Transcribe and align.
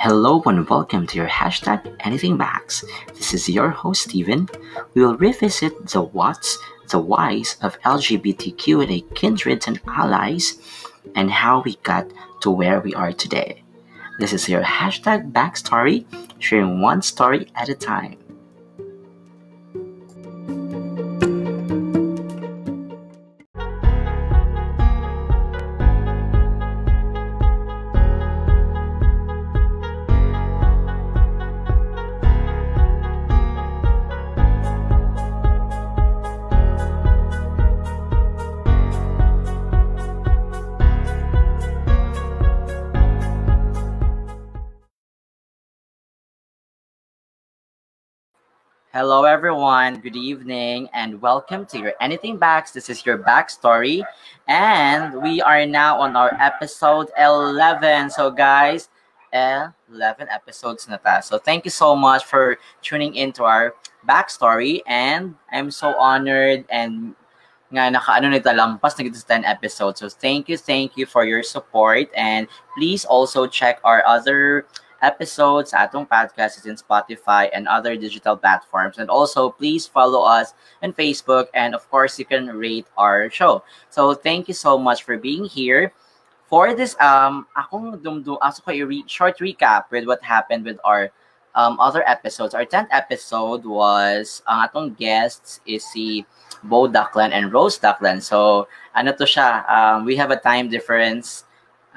Hello 0.00 0.40
and 0.46 0.70
welcome 0.70 1.08
to 1.08 1.16
your 1.16 1.26
hashtag 1.26 1.92
Anything 1.98 2.36
Max. 2.36 2.84
This 3.16 3.34
is 3.34 3.48
your 3.48 3.70
host 3.70 4.02
Steven. 4.02 4.48
We 4.94 5.04
will 5.04 5.16
revisit 5.16 5.88
the 5.88 6.02
what's, 6.02 6.56
the 6.88 7.00
whys 7.00 7.56
of 7.62 7.80
LGBTQ 7.80 8.84
and 8.84 8.92
a 8.92 9.00
kindreds 9.16 9.66
and 9.66 9.80
allies, 9.88 10.56
and 11.16 11.32
how 11.32 11.62
we 11.62 11.74
got 11.82 12.06
to 12.42 12.50
where 12.52 12.78
we 12.78 12.94
are 12.94 13.12
today. 13.12 13.64
This 14.20 14.32
is 14.32 14.48
your 14.48 14.62
hashtag 14.62 15.32
backstory, 15.32 16.06
sharing 16.38 16.80
one 16.80 17.02
story 17.02 17.50
at 17.56 17.68
a 17.68 17.74
time. 17.74 18.18
Hello, 49.08 49.24
everyone. 49.24 50.04
Good 50.04 50.16
evening, 50.20 50.90
and 50.92 51.16
welcome 51.22 51.64
to 51.72 51.78
your 51.80 51.94
Anything 51.98 52.36
Backs. 52.36 52.72
This 52.72 52.90
is 52.90 53.06
your 53.06 53.16
backstory, 53.16 54.04
and 54.46 55.22
we 55.22 55.40
are 55.40 55.64
now 55.64 55.96
on 55.98 56.14
our 56.14 56.36
episode 56.36 57.08
11. 57.16 58.10
So, 58.10 58.28
guys, 58.28 58.92
11 59.32 60.28
episodes 60.28 60.84
na 60.92 61.00
ta. 61.00 61.24
So, 61.24 61.40
thank 61.40 61.64
you 61.64 61.72
so 61.72 61.96
much 61.96 62.28
for 62.28 62.60
tuning 62.84 63.16
into 63.16 63.48
our 63.48 63.72
backstory, 64.04 64.84
and 64.84 65.32
I'm 65.48 65.72
so 65.72 65.96
honored 65.96 66.68
and 66.68 67.16
nga 67.72 67.88
nakaano 67.88 68.28
nito 68.28 68.52
lampas 68.52 68.92
na 69.00 69.08
10 69.08 69.48
episodes. 69.48 70.04
So, 70.04 70.12
thank 70.12 70.52
you, 70.52 70.60
thank 70.60 71.00
you 71.00 71.08
for 71.08 71.24
your 71.24 71.40
support, 71.40 72.12
and 72.12 72.44
please 72.76 73.08
also 73.08 73.48
check 73.48 73.80
our 73.88 74.04
other 74.04 74.68
episodes 75.02 75.70
sa 75.70 75.86
atong 75.86 76.06
podcast 76.06 76.58
is 76.58 76.66
in 76.66 76.76
Spotify 76.76 77.48
and 77.52 77.68
other 77.68 77.96
digital 77.96 78.36
platforms. 78.36 78.98
And 78.98 79.10
also, 79.10 79.50
please 79.50 79.86
follow 79.86 80.22
us 80.22 80.54
on 80.82 80.92
Facebook. 80.92 81.46
And 81.54 81.74
of 81.74 81.88
course, 81.90 82.18
you 82.18 82.24
can 82.24 82.48
rate 82.48 82.86
our 82.96 83.30
show. 83.30 83.62
So, 83.90 84.14
thank 84.14 84.48
you 84.48 84.54
so 84.54 84.78
much 84.78 85.02
for 85.02 85.16
being 85.16 85.44
here. 85.44 85.92
For 86.48 86.72
this, 86.72 86.96
um, 87.00 87.46
akong 87.52 88.00
dumdum, 88.00 88.40
aso 88.40 88.64
ko 88.64 88.72
i 88.72 88.80
short 89.04 89.36
recap 89.38 89.92
with 89.92 90.08
what 90.08 90.24
happened 90.24 90.64
with 90.64 90.80
our 90.82 91.12
um, 91.54 91.78
other 91.80 92.06
episodes. 92.08 92.54
Our 92.54 92.64
10th 92.64 92.88
episode 92.90 93.66
was, 93.66 94.42
ang 94.48 94.64
atong 94.64 94.94
guests 94.94 95.60
is 95.66 95.84
si 95.84 96.24
Bo 96.62 96.88
Duckland 96.88 97.32
and 97.32 97.52
Rose 97.52 97.78
Duckland. 97.78 98.22
So, 98.22 98.68
ano 98.94 99.12
to 99.12 99.24
siya, 99.24 99.68
um, 99.68 100.04
we 100.06 100.16
have 100.16 100.30
a 100.30 100.40
time 100.40 100.70
difference 100.70 101.44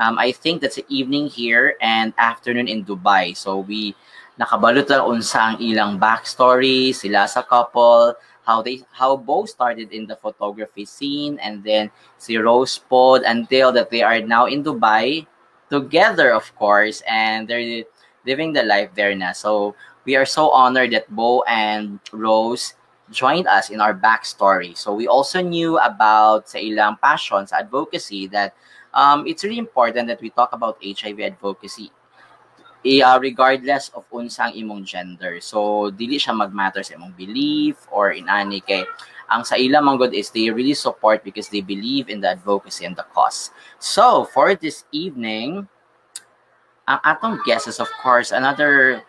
um, 0.01 0.17
I 0.17 0.33
think 0.33 0.61
that's 0.61 0.81
the 0.81 0.85
evening 0.89 1.27
here 1.29 1.77
and 1.79 2.13
afternoon 2.17 2.67
in 2.67 2.83
Dubai. 2.83 3.37
So 3.37 3.61
we 3.61 3.93
nakabalot 4.41 4.89
lang 4.89 5.05
unsa 5.05 5.53
ang 5.53 5.57
ilang 5.61 6.01
backstory, 6.01 6.89
sila 6.89 7.29
sa 7.29 7.45
couple, 7.45 8.17
how 8.41 8.65
they 8.65 8.81
how 8.89 9.13
both 9.13 9.53
started 9.53 9.93
in 9.93 10.09
the 10.09 10.17
photography 10.17 10.89
scene 10.89 11.37
and 11.37 11.61
then 11.61 11.93
si 12.17 12.41
Rose 12.41 12.81
Pod 12.81 13.21
until 13.21 13.69
that 13.77 13.93
they 13.93 14.01
are 14.01 14.17
now 14.25 14.49
in 14.49 14.65
Dubai 14.65 15.29
together 15.69 16.33
of 16.33 16.49
course 16.57 17.05
and 17.05 17.45
they're 17.45 17.85
living 18.25 18.51
the 18.57 18.65
life 18.65 18.89
there 18.97 19.13
na. 19.13 19.37
So 19.37 19.77
we 20.09 20.17
are 20.17 20.25
so 20.25 20.49
honored 20.49 20.91
that 20.97 21.05
Bo 21.13 21.45
and 21.45 22.01
Rose 22.09 22.73
joined 23.13 23.45
us 23.45 23.69
in 23.69 23.77
our 23.77 23.93
backstory. 23.93 24.73
So 24.73 24.95
we 24.97 25.05
also 25.05 25.45
knew 25.45 25.77
about 25.77 26.49
sa 26.49 26.57
ilang 26.57 26.97
passions, 26.97 27.53
advocacy 27.53 28.25
that 28.33 28.57
um, 28.93 29.27
it's 29.27 29.43
really 29.43 29.59
important 29.59 30.07
that 30.07 30.21
we 30.21 30.29
talk 30.29 30.53
about 30.53 30.77
HIV 30.83 31.19
advocacy 31.19 31.91
uh, 32.85 33.19
regardless 33.21 33.89
of 33.93 34.05
unsang 34.09 34.57
imong 34.57 34.83
gender. 34.83 35.37
So, 35.41 35.89
dili 35.93 36.17
siya 36.17 36.33
mag-matter 36.33 36.81
sa 36.81 36.97
imong 36.97 37.13
belief 37.13 37.85
or 37.93 38.13
inani 38.13 38.65
kay 38.65 38.85
ang 39.31 39.47
sa 39.47 39.55
ilang 39.55 39.87
manggod 39.87 40.11
is 40.11 40.27
they 40.33 40.51
really 40.51 40.75
support 40.75 41.23
because 41.23 41.47
they 41.47 41.63
believe 41.63 42.11
in 42.11 42.19
the 42.19 42.35
advocacy 42.35 42.83
and 42.83 42.97
the 42.97 43.07
cause. 43.15 43.53
So, 43.79 44.27
for 44.27 44.57
this 44.57 44.83
evening, 44.91 45.69
ang 46.83 46.99
atong 47.05 47.39
guest 47.47 47.69
is 47.71 47.79
of 47.79 47.87
course 48.01 48.35
another 48.35 49.05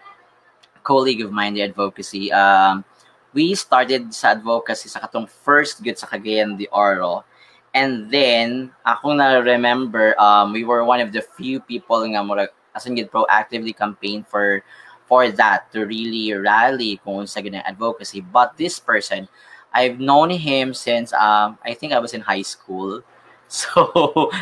colleague 0.86 1.24
of 1.24 1.34
mine, 1.34 1.58
the 1.58 1.66
advocacy. 1.66 2.30
Um, 2.30 2.84
we 3.32 3.56
started 3.56 4.12
sa 4.14 4.36
advocacy 4.36 4.92
sa 4.92 5.02
katong 5.02 5.26
first 5.26 5.82
good 5.82 5.96
sa 5.96 6.06
Cagayan 6.06 6.54
de 6.54 6.68
Oro 6.70 7.24
And 7.72 8.12
then, 8.12 8.70
ako 8.84 9.16
na 9.16 9.40
remember, 9.40 10.12
um, 10.20 10.52
we 10.52 10.64
were 10.64 10.84
one 10.84 11.00
of 11.00 11.12
the 11.12 11.24
few 11.24 11.60
people 11.60 12.04
nga 12.04 12.20
murag 12.20 12.52
as 12.76 12.84
in 12.84 12.96
proactively 13.08 13.76
campaign 13.76 14.24
for 14.24 14.64
for 15.08 15.28
that 15.28 15.68
to 15.72 15.84
really 15.84 16.32
rally 16.32 17.00
kung 17.04 17.24
sa 17.28 17.40
ganang 17.40 17.64
advocacy. 17.64 18.20
But 18.20 18.56
this 18.56 18.80
person, 18.80 19.28
I've 19.72 20.00
known 20.00 20.32
him 20.32 20.72
since 20.72 21.12
um, 21.16 21.56
I 21.64 21.72
think 21.72 21.92
I 21.92 22.00
was 22.00 22.12
in 22.12 22.24
high 22.24 22.44
school. 22.44 23.02
So, 23.52 23.84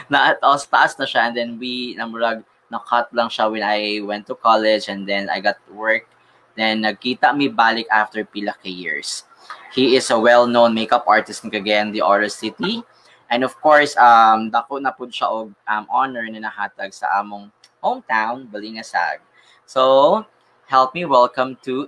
na 0.06 0.38
taas 0.38 0.70
taas 0.70 0.94
na 0.94 1.02
siya 1.02 1.26
and 1.26 1.34
then 1.34 1.50
we 1.58 1.98
namurag 1.98 2.46
na-cut 2.70 3.10
lang 3.10 3.26
siya 3.26 3.50
when 3.50 3.66
I 3.66 3.98
went 4.06 4.30
to 4.30 4.38
college 4.38 4.86
and 4.86 5.02
then 5.02 5.26
I 5.26 5.42
got 5.42 5.58
work. 5.66 6.06
Then 6.54 6.86
nagkita 6.86 7.34
mi 7.34 7.50
balik 7.50 7.90
after 7.90 8.22
pila 8.22 8.54
ka 8.54 8.70
years. 8.70 9.26
He 9.74 9.98
is 9.98 10.14
a 10.14 10.18
well-known 10.18 10.78
makeup 10.78 11.10
artist 11.10 11.42
in 11.42 11.50
Cagayan 11.50 11.90
de 11.90 11.98
Oro 11.98 12.30
City. 12.30 12.86
And 13.30 13.46
of 13.46 13.54
course, 13.62 13.94
um, 13.94 14.50
dako 14.50 14.82
na 14.82 14.90
pud 14.90 15.14
siya 15.14 15.30
og 15.30 15.54
um, 15.54 15.84
honor 15.86 16.26
na 16.26 16.50
nahatag 16.50 16.90
sa 16.90 17.22
among 17.22 17.54
hometown, 17.78 18.50
Balingasag. 18.50 19.22
So, 19.70 20.26
help 20.66 20.98
me 20.98 21.06
welcome 21.06 21.54
to 21.62 21.86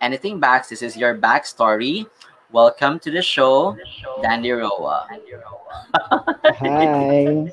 Anything 0.00 0.40
Backs. 0.40 0.72
This 0.72 0.80
is 0.80 0.96
your 0.96 1.12
backstory. 1.12 2.08
Welcome 2.48 2.96
to 3.04 3.12
the 3.12 3.20
show, 3.20 3.76
Dandy 4.24 4.56
Roa. 4.56 5.04
Hi. 6.56 7.52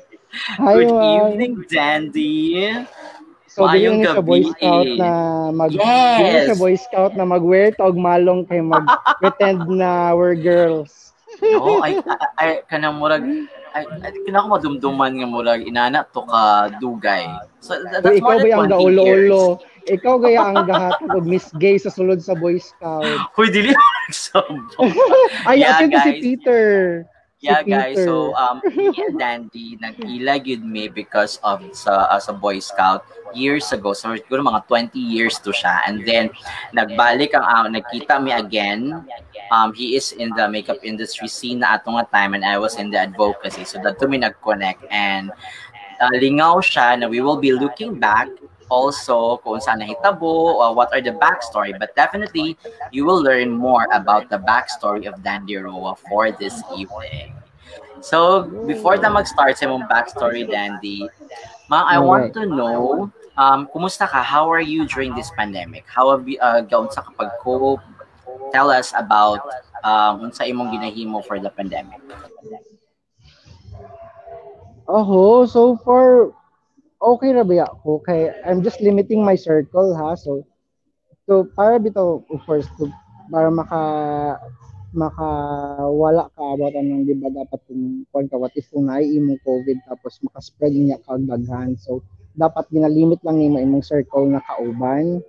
Hi, 0.56 0.72
Good 0.72 0.96
evening, 0.96 1.64
Dandy. 1.68 2.72
So, 3.52 3.68
Mayong 3.68 4.00
gabi. 4.00 4.16
sa 4.16 4.20
Boy 4.24 4.42
Scout 4.48 4.88
na 4.96 5.10
mag 5.52 5.72
yes. 5.76 6.48
sa 6.48 6.56
Boy 6.56 6.74
Scout 6.80 7.12
na 7.12 7.24
mag-wear 7.28 7.72
tog 7.76 7.96
malong 8.00 8.48
kay 8.48 8.64
mag-pretend 8.64 9.68
na 9.68 10.16
we're 10.16 10.36
girls 10.36 11.05
no, 11.42 11.82
ay, 11.84 12.00
ay, 12.40 12.50
kanang 12.70 12.96
murag, 13.00 13.24
ay, 13.76 13.84
ay 14.04 14.12
kanang 14.24 14.48
madumduman 14.48 15.12
nga 15.12 15.28
murag, 15.28 15.62
inana 15.66 16.06
to 16.08 16.24
ka 16.24 16.72
dugay. 16.80 17.26
So, 17.60 17.76
that's 17.82 18.04
so, 18.04 18.12
ikaw 18.12 18.36
ba 18.40 18.48
ang 18.52 18.70
gaolo-olo? 18.72 19.60
Ikaw 19.86 20.14
gaya 20.18 20.42
ang 20.50 20.66
gahatag 20.66 21.14
og 21.14 21.26
Miss 21.30 21.46
Gay 21.62 21.78
sa 21.78 21.94
sulod 21.94 22.18
sa 22.18 22.34
Boy 22.34 22.58
Scout. 22.58 23.06
Hoy, 23.38 23.54
dili 23.54 23.70
Ay, 25.48 25.62
yeah, 25.62 25.78
atin 25.78 25.94
si 25.94 26.12
Peter. 26.18 27.02
Yeah, 27.40 27.60
guys. 27.62 28.00
So, 28.00 28.32
um, 28.32 28.64
me 28.64 28.88
and 28.96 29.18
Dandy, 29.20 29.76
nag-ilag 29.76 30.48
yun 30.48 30.64
me 30.64 30.88
because 30.88 31.36
of 31.44 31.60
sa 31.76 32.08
as 32.08 32.32
a 32.32 32.32
Boy 32.32 32.64
Scout 32.64 33.04
years 33.36 33.68
ago. 33.76 33.92
So, 33.92 34.16
siguro 34.16 34.40
mga 34.40 34.64
20 34.64 34.96
years 34.96 35.36
to 35.44 35.52
siya. 35.52 35.84
And 35.84 36.00
then, 36.08 36.32
nagbalik 36.72 37.36
ang, 37.36 37.44
uh, 37.44 37.68
nagkita 37.68 38.24
me 38.24 38.32
again. 38.32 39.04
Um, 39.52 39.76
he 39.76 40.00
is 40.00 40.16
in 40.16 40.32
the 40.32 40.48
makeup 40.48 40.80
industry 40.80 41.28
scene 41.28 41.60
na 41.60 41.76
atong 41.76 42.00
time 42.08 42.32
and 42.32 42.40
I 42.40 42.56
was 42.56 42.80
in 42.80 42.88
the 42.88 43.04
advocacy. 43.04 43.68
So, 43.68 43.84
that 43.84 44.00
to 44.00 44.08
me 44.08 44.16
nag-connect. 44.16 44.88
And 44.88 45.28
uh, 46.00 46.16
lingaw 46.16 46.64
siya 46.64 46.96
na 46.96 47.06
we 47.06 47.20
will 47.20 47.36
be 47.36 47.52
looking 47.52 48.00
back 48.00 48.32
also 48.68 49.38
kung 49.42 49.60
saan 49.60 49.80
nahitabo, 49.80 50.60
uh, 50.62 50.72
what 50.72 50.90
are 50.92 51.00
the 51.00 51.14
backstory. 51.14 51.76
But 51.76 51.94
definitely, 51.94 52.58
you 52.90 53.04
will 53.04 53.22
learn 53.22 53.50
more 53.50 53.86
about 53.92 54.30
the 54.30 54.38
backstory 54.38 55.06
of 55.06 55.22
Dandy 55.22 55.56
Roa 55.56 55.96
for 56.08 56.30
this 56.32 56.62
evening. 56.74 57.34
So, 58.00 58.44
before 58.66 58.96
na 58.98 59.08
mag-start 59.08 59.58
sa 59.58 59.66
mong 59.66 59.88
backstory, 59.88 60.46
Dandy, 60.46 61.08
ma, 61.68 61.82
I 61.88 61.98
want 61.98 62.34
to 62.34 62.46
know, 62.46 63.10
um, 63.38 63.66
kumusta 63.72 64.06
ka? 64.06 64.22
How 64.22 64.50
are 64.50 64.62
you 64.62 64.86
during 64.86 65.14
this 65.14 65.30
pandemic? 65.34 65.84
How 65.88 66.10
have 66.14 66.28
you, 66.28 66.38
uh, 66.38 66.60
gaon 66.60 66.90
sa 66.92 67.02
kapag 67.02 67.34
cope? 67.40 67.82
Tell 68.52 68.70
us 68.70 68.92
about 68.94 69.42
um, 69.82 70.30
unsa 70.30 70.46
imong 70.46 70.70
ginahimo 70.70 71.24
for 71.24 71.40
the 71.40 71.50
pandemic. 71.50 71.98
Oh, 74.86 75.46
so 75.46 75.76
far, 75.82 76.30
okay 77.06 77.30
ra 77.30 77.46
ba 77.46 77.70
ako 77.70 78.02
kay 78.02 78.34
I'm 78.42 78.66
just 78.66 78.82
limiting 78.82 79.22
my 79.22 79.38
circle 79.38 79.94
ha? 79.94 80.18
So 80.18 80.42
so 81.30 81.46
para 81.54 81.78
bitaw 81.78 82.26
of 82.26 82.40
course 82.42 82.66
to 82.82 82.90
para 83.30 83.46
maka 83.50 83.82
maka 84.96 85.28
wala 85.86 86.26
ka 86.34 86.42
about 86.56 86.74
anong 86.74 87.06
di 87.06 87.14
ba 87.14 87.30
dapat 87.30 87.62
kung 87.70 88.02
kung 88.10 88.26
ka 88.26 88.34
what 88.40 88.54
if 88.58 88.66
kung 88.74 88.90
naiimo 88.90 89.38
covid 89.46 89.78
tapos 89.86 90.18
maka-spread 90.26 90.74
niya 90.74 90.98
kag 91.06 91.22
daghan. 91.30 91.78
So 91.78 92.02
dapat 92.34 92.66
ginalimit 92.74 93.22
lang 93.22 93.38
nimo 93.38 93.62
imong 93.62 93.86
circle 93.86 94.26
na 94.26 94.42
kauban. 94.42 95.22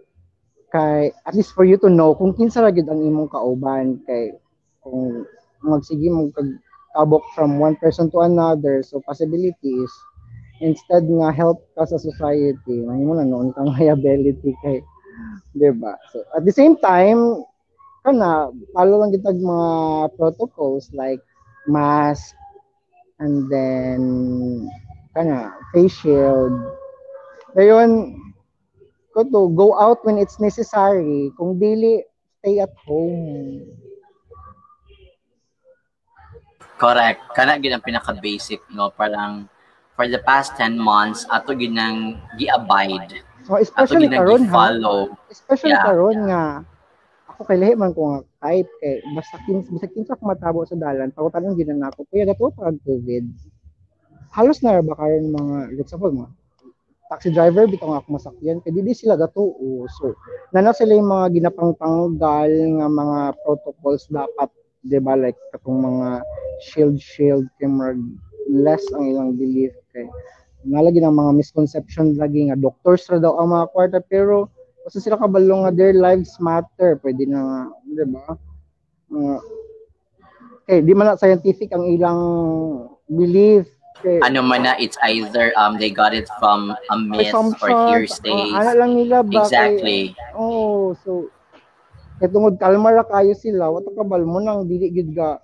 Kay 0.73 1.13
at 1.13 1.33
least 1.37 1.53
for 1.53 1.63
you 1.63 1.77
to 1.77 1.93
know 1.93 2.17
kung 2.17 2.33
kinsa 2.33 2.65
ra 2.65 2.73
gyud 2.73 2.89
ang 2.89 3.05
imong 3.05 3.29
kauban. 3.29 4.01
Kay 4.07 4.33
kung 4.81 5.29
magsige 5.61 6.09
mo 6.09 6.33
kag 6.33 6.57
tabok 6.97 7.21
from 7.37 7.61
one 7.61 7.77
person 7.77 8.09
to 8.09 8.25
another. 8.25 8.81
So 8.81 8.97
possibility 9.05 9.77
is 9.77 9.93
instead 10.59 11.05
nga 11.05 11.29
help 11.29 11.61
ka 11.77 11.85
sa 11.85 12.01
society 12.01 12.81
mahimo 12.85 13.13
na 13.17 13.25
noon 13.27 13.53
kang 13.53 13.73
liability 13.77 14.53
kay 14.65 14.81
di 15.57 15.73
ba? 15.73 15.97
So 16.13 16.21
at 16.37 16.45
the 16.45 16.53
same 16.53 16.77
time 16.77 17.45
kana 18.05 18.53
follow 18.71 19.03
lang 19.03 19.11
kitag 19.11 19.37
mga 19.41 19.69
protocols 20.15 20.87
like 20.95 21.19
mask 21.67 22.33
and 23.19 23.49
then 23.49 24.01
kana 25.11 25.53
face 25.73 25.97
shield. 25.97 26.53
Dayon 27.57 28.15
ko 29.17 29.25
to 29.25 29.49
go 29.57 29.73
out 29.73 30.05
when 30.05 30.21
it's 30.21 30.37
necessary. 30.37 31.33
Kung 31.33 31.57
dili 31.57 32.05
stay 32.39 32.61
at 32.61 32.71
home. 32.85 33.65
Correct. 36.77 37.19
Kana 37.33 37.57
gid 37.57 37.73
pinaka 37.81 38.13
basic 38.13 38.61
no? 38.69 38.93
Parang 38.93 39.49
for 39.97 40.05
the 40.05 40.21
past 40.23 40.53
10 40.55 40.77
months 40.77 41.25
ato 41.33 41.57
gid 41.57 41.73
nang 41.73 42.21
gi-abide. 42.37 43.25
so 43.41 43.57
especially 43.57 44.05
gid 44.05 44.13
nang 44.13 44.21
karon 44.23 44.43
ha 44.45 44.65
especially 45.33 45.73
Yeah. 45.73 45.83
karon 45.83 46.17
nga 46.29 46.43
ako 47.33 47.41
kay 47.49 47.57
lahi 47.57 47.73
man 47.73 47.91
ko 47.91 48.01
nga 48.13 48.19
type 48.45 48.69
kay 48.79 49.01
basta 49.17 49.35
kin 49.43 49.65
basta 49.65 49.87
kinsa 49.89 50.13
ko 50.17 50.23
matabo 50.29 50.61
sa 50.63 50.77
dalan 50.77 51.09
pagutanon 51.11 51.57
gid 51.57 51.73
na 51.73 51.89
ako 51.89 52.05
kuya 52.07 52.29
gato 52.29 52.53
pag 52.53 52.77
covid 52.85 53.25
halos 54.37 54.61
na 54.61 54.77
ba 54.79 54.93
karon 54.93 55.33
mga 55.33 55.57
let's 55.73 55.89
suppose 55.89 56.13
mga 56.13 56.29
taxi 57.07 57.31
driver 57.31 57.63
bitaw 57.65 57.87
nga 57.89 57.99
ako 58.03 58.09
masakyan 58.19 58.59
kay 58.61 58.69
dili 58.69 58.91
sila 58.91 59.15
gato 59.17 59.55
so 59.97 60.13
nana 60.51 60.75
sila 60.75 60.93
yung 60.93 61.09
mga 61.09 61.25
ginapangtanggal 61.41 62.51
nga 62.77 62.87
mga 62.91 63.19
protocols 63.41 64.05
dapat 64.11 64.49
di 64.83 64.99
ba 65.01 65.15
like 65.15 65.39
katong 65.55 65.79
mga 65.83 66.21
shield 66.61 66.99
shield 66.99 67.47
kay 67.57 67.65
murag 67.65 67.97
less 68.47 68.83
ang 68.95 69.03
ilang 69.07 69.29
belief 69.35 69.75
kay 69.91 70.07
nalagi 70.63 70.99
ng 70.99 71.13
mga 71.13 71.31
misconception 71.35 72.15
lagi 72.15 72.47
nga 72.47 72.57
doctors 72.57 73.07
ra 73.07 73.19
daw 73.19 73.37
ang 73.37 73.51
mga 73.51 73.65
kwarta 73.71 73.99
pero 74.01 74.47
kasi 74.83 74.99
sila 74.99 75.19
kabalo 75.19 75.67
nga 75.67 75.71
their 75.71 75.95
lives 75.95 76.39
matter 76.39 76.95
pwede 76.99 77.27
na 77.27 77.39
nga 77.39 77.59
di 77.85 78.05
ba? 78.07 78.25
Uh, 79.07 79.39
eh 80.67 80.83
di 80.83 80.91
man 80.91 81.07
na 81.07 81.19
scientific 81.19 81.71
ang 81.71 81.87
ilang 81.87 82.19
belief 83.07 83.67
kay 84.03 84.19
Ano 84.19 84.43
man 84.43 84.63
na 84.63 84.75
it's 84.77 84.99
either 85.03 85.55
um 85.55 85.79
they 85.79 85.89
got 85.89 86.11
it 86.11 86.27
from 86.37 86.75
a 86.91 86.95
myth 86.95 87.31
or 87.33 87.71
hearsay. 87.87 88.29
oh, 88.29 88.55
ana 88.55 88.75
lang 88.75 88.91
nila 88.93 89.23
ba 89.23 89.43
kay- 89.43 89.47
Exactly. 89.47 90.01
Oh, 90.35 90.91
so 91.01 91.31
kay 92.19 92.27
tungod 92.27 92.57
kalma 92.57 92.91
ra 92.91 93.05
kayo 93.05 93.31
sila, 93.33 93.69
wato 93.69 93.93
kabal 93.93 94.25
mo 94.25 94.41
nang 94.41 94.65
dili 94.65 94.89
gid 94.89 95.13
ga 95.13 95.37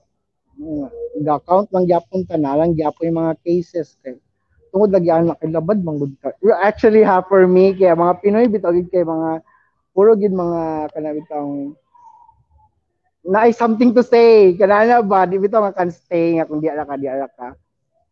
uh, 0.60 0.90
ga 1.24 1.38
count 1.46 1.70
lang 1.74 1.86
gyapon 1.90 2.26
na 2.38 2.58
lang 2.58 2.78
gyapon 2.78 3.10
yung 3.10 3.20
mga 3.26 3.36
cases 3.42 3.98
kay 4.02 4.18
tungod 4.74 4.90
lagi 4.94 5.10
anak 5.10 5.38
kay 5.42 5.50
labad 5.54 5.80
manggod 5.82 6.14
ka. 6.22 6.34
Actually 6.62 7.06
ha 7.06 7.22
for 7.26 7.46
me 7.46 7.74
kay 7.74 7.94
mga 7.94 8.14
Pinoy 8.22 8.50
bitaw 8.50 8.74
gid 8.74 8.90
kay 8.90 9.06
mga 9.06 9.42
puro 9.94 10.18
gid 10.18 10.34
mga 10.34 10.94
kanabitang 10.94 11.78
na 13.24 13.48
ay 13.48 13.56
something 13.56 13.96
to 13.96 14.04
say 14.04 14.52
kanana 14.58 15.00
ba 15.00 15.24
di 15.30 15.40
bitaw 15.40 15.70
nga 15.70 15.78
kan 15.78 15.90
stay 15.94 16.38
nga 16.38 16.50
kung 16.50 16.60
di 16.60 16.68
ara 16.68 16.84
ka 16.84 16.98
di 17.00 17.08
ara 17.08 17.30
ka 17.30 17.56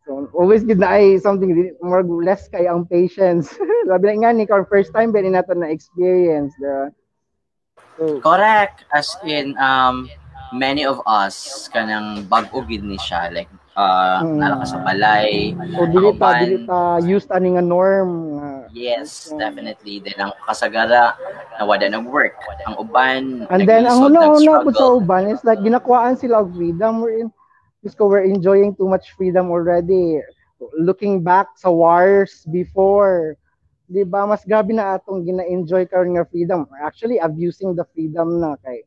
So, 0.02 0.26
always 0.34 0.66
gid 0.66 0.82
na 0.82 0.98
ay 0.98 1.22
something 1.22 1.54
more 1.78 2.02
less 2.02 2.50
kay 2.50 2.66
ang 2.66 2.90
patience. 2.90 3.54
Labi 3.90 4.18
na 4.18 4.26
nga 4.26 4.32
ni 4.34 4.50
first 4.66 4.90
time 4.98 5.14
ba 5.14 5.22
ni 5.22 5.30
nato 5.30 5.54
na 5.54 5.70
experience, 5.70 6.58
diba? 6.58 6.90
So, 8.02 8.18
Correct. 8.18 8.82
As 8.90 9.14
in 9.22 9.54
um 9.62 10.10
many 10.51 10.83
of 10.83 11.00
us 11.03 11.68
kanang 11.68 12.27
bag-o 12.27 12.62
gid 12.62 12.83
ni 12.83 13.00
siya 13.00 13.31
like 13.31 13.50
uh 13.71 14.19
Mm. 14.21 14.36
nala 14.36 14.59
ka 14.59 14.65
sa 14.68 14.80
balay. 14.83 15.56
so 15.56 15.88
dili 15.88 16.12
Kauban. 16.12 16.39
dili 16.44 16.57
ta 16.68 16.80
used 17.00 17.31
ani 17.31 17.56
nga 17.56 17.63
norm. 17.63 18.12
Yes, 18.71 19.31
definitely. 19.36 20.00
Then 20.00 20.19
ang 20.19 20.31
kasagara 20.44 21.15
na 21.56 21.63
wala 21.63 21.88
nag-work. 21.88 22.36
Ang 22.68 22.75
uban 22.80 23.24
And 23.48 23.63
then 23.63 23.88
ang 23.88 24.03
una-una 24.03 24.63
po 24.63 24.71
sa 24.71 24.95
uban 24.95 25.27
is 25.27 25.39
like 25.44 25.59
ginakuhaan 25.59 26.15
sila 26.15 26.44
of 26.44 26.51
freedom. 26.51 27.00
We're 27.00 27.24
in, 27.24 27.30
Gusto 27.81 28.06
we're 28.06 28.27
enjoying 28.27 28.75
too 28.77 28.86
much 28.86 29.15
freedom 29.18 29.50
already. 29.50 30.21
Looking 30.77 31.25
back 31.25 31.57
sa 31.57 31.74
wars 31.74 32.45
before, 32.45 33.33
di 33.89 34.06
ba 34.06 34.30
mas 34.30 34.45
grabe 34.45 34.69
na 34.69 34.95
atong 34.95 35.25
gina-enjoy 35.25 35.89
karon 35.89 36.13
nga 36.13 36.27
freedom. 36.30 36.69
We're 36.69 36.86
actually 36.86 37.18
abusing 37.18 37.74
the 37.74 37.88
freedom 37.89 38.38
na 38.38 38.54
kay 38.62 38.86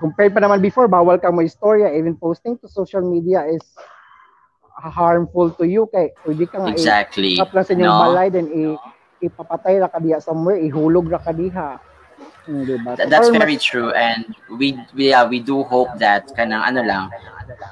compared 0.00 0.32
pa 0.32 0.40
naman 0.40 0.58
before, 0.58 0.88
bawal 0.88 1.14
ka 1.14 1.28
mo 1.28 1.40
istorya, 1.40 1.92
even 1.92 2.16
posting 2.16 2.56
to 2.56 2.66
social 2.66 3.04
media 3.04 3.44
is 3.44 3.60
harmful 4.72 5.52
to 5.52 5.68
you 5.68 5.84
kay 5.92 6.08
pwede 6.24 6.48
ka 6.48 6.56
nga 6.56 6.72
Exactly. 6.72 7.36
i-up 7.36 7.52
lang 7.52 7.64
sa 7.64 7.76
inyong 7.76 7.84
No? 7.86 8.00
balay 8.08 8.26
then 8.28 8.48
i 8.48 8.60
ipapatay 9.20 9.76
ra 9.76 9.86
ka 9.86 10.00
diha 10.00 10.16
somewhere, 10.18 10.56
ihulog 10.56 11.04
ra 11.06 11.20
ka 11.20 11.30
diha. 11.30 11.76
Hmm, 12.48 12.64
di 12.64 12.80
ba? 12.80 12.96
Th- 12.96 13.04
That's 13.06 13.28
Or 13.28 13.36
very 13.36 13.60
mas- 13.60 13.68
true 13.68 13.92
and 13.92 14.24
we 14.48 14.72
we 14.96 15.12
yeah, 15.12 15.28
we 15.28 15.44
do 15.44 15.60
hope 15.62 15.92
that 16.00 16.24
kanang 16.32 16.64
ano 16.64 16.80
lang 16.80 17.04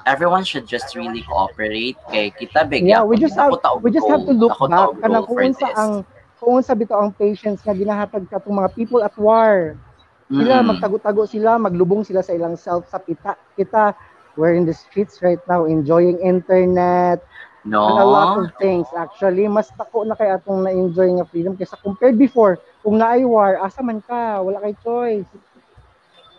everyone 0.04 0.44
should 0.44 0.69
just 0.69 0.92
really 0.92 1.25
cooperate 1.25 1.96
kay 2.12 2.28
kita 2.28 2.69
bigyan 2.69 3.00
Yeah, 3.00 3.04
we 3.08 3.16
just 3.16 3.32
have 3.40 3.56
we 3.80 3.88
just 3.88 4.04
have 4.04 4.28
to 4.28 4.34
look 4.36 4.52
back 4.60 4.92
kanang 5.00 5.25
kung 5.25 5.40
unsa 5.48 5.69
ang 5.72 5.92
kung 6.36 6.60
unsa 6.60 6.76
bitaw 6.76 7.00
ang 7.00 7.16
patience 7.16 7.64
nga 7.64 7.72
ginahatag 7.72 8.28
ka 8.28 8.36
tong 8.36 8.60
mga 8.60 8.76
people 8.76 9.00
at 9.00 9.16
war. 9.16 9.80
Sila 10.28 10.60
magtago-tago 10.60 11.25
sila, 11.25 11.56
maglubong 11.56 12.04
sila 12.04 12.20
sa 12.20 12.36
ilang 12.36 12.60
self 12.60 12.84
sa 12.92 13.00
kita. 13.00 13.32
Kita. 13.56 13.96
We're 14.36 14.54
in 14.54 14.69
the 14.69 14.76
streets 14.76 15.19
right 15.25 15.40
now 15.50 15.66
enjoying 15.66 16.20
internet. 16.20 17.25
No. 17.64 17.84
And 17.90 17.98
a 17.98 18.06
lot 18.06 18.38
of 18.38 18.46
things. 18.60 18.86
Actually 18.94 19.48
mas 19.50 19.72
tako 19.75 20.06
na 20.06 20.14
kay 20.14 20.30
atong 20.30 20.62
na-enjoy 20.62 21.10
nga 21.19 21.26
freedom 21.26 21.58
kaysa 21.58 21.80
compared 21.82 22.14
before. 22.20 22.60
Kung 22.86 23.02
naay 23.02 23.26
war 23.26 23.58
asa 23.58 23.82
man 23.82 23.98
ka? 24.04 24.38
Wala 24.44 24.62
kay 24.62 24.78
choice. 24.84 25.26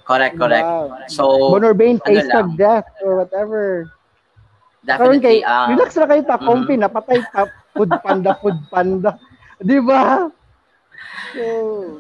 Correct 0.08 0.42
correct. 0.42 0.66
Wow. 0.66 1.06
so 1.06 1.54
born 1.54 1.68
or 1.68 1.76
bane 1.78 2.02
ano 2.02 2.18
lang. 2.18 2.30
tag 2.34 2.50
death 2.58 2.88
or 3.04 3.22
whatever. 3.22 3.86
Karon 4.88 5.20
definitely 5.20 5.22
kay 5.22 5.38
uh, 5.44 5.70
relax 5.70 5.90
ra 6.00 6.08
kayo 6.08 6.24
ta 6.24 6.40
comfy 6.40 6.80
napatay 6.80 7.20
ta 7.30 7.46
food 7.76 7.92
panda 8.02 8.32
food 8.40 8.58
panda. 8.72 9.20
Di 9.68 9.78
ba 9.84 10.32
so 11.30 11.44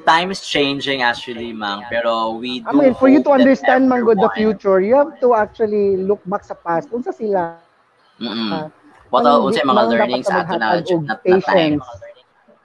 time 0.06 0.32
is 0.32 0.42
changing 0.42 1.02
actually 1.02 1.54
mang 1.54 1.86
pero 1.88 2.34
we 2.36 2.60
do 2.62 2.68
I 2.68 2.74
mean, 2.74 2.94
for 2.96 3.08
you 3.10 3.22
to 3.22 3.32
understand 3.32 3.86
man 3.86 4.02
good 4.04 4.18
the 4.18 4.30
future, 4.34 4.82
you 4.82 4.96
have 4.96 5.20
to 5.22 5.36
actually 5.36 5.98
look 5.98 6.22
back 6.26 6.44
sa 6.44 6.58
past. 6.58 6.90
Unsa 6.90 7.14
sila? 7.14 7.62
Mm-mm. 8.18 8.52
Ah, 8.52 8.68
what 9.10 9.24
ano, 9.24 9.46
are 9.46 9.54
unsay 9.54 9.64
di- 9.64 9.70
mga 9.70 9.84
learnings 9.88 10.28
sa 10.28 10.44
ato 10.44 10.56
na 10.58 10.82
na, 10.82 11.16
time 11.16 11.22
patience. 11.24 11.86